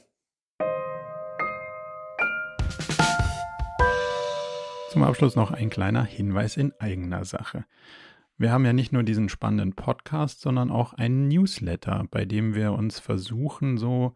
Zum 4.92 5.04
Abschluss 5.04 5.36
noch 5.36 5.52
ein 5.52 5.70
kleiner 5.70 6.06
Hinweis 6.06 6.56
in 6.56 6.72
eigener 6.80 7.26
Sache. 7.26 7.66
Wir 8.38 8.54
haben 8.54 8.64
ja 8.64 8.72
nicht 8.72 8.94
nur 8.94 9.04
diesen 9.04 9.28
spannenden 9.28 9.74
Podcast, 9.74 10.40
sondern 10.40 10.72
auch 10.72 10.94
einen 10.94 11.28
Newsletter, 11.28 12.06
bei 12.10 12.24
dem 12.24 12.56
wir 12.56 12.72
uns 12.72 13.00
versuchen, 13.00 13.78
so 13.78 14.16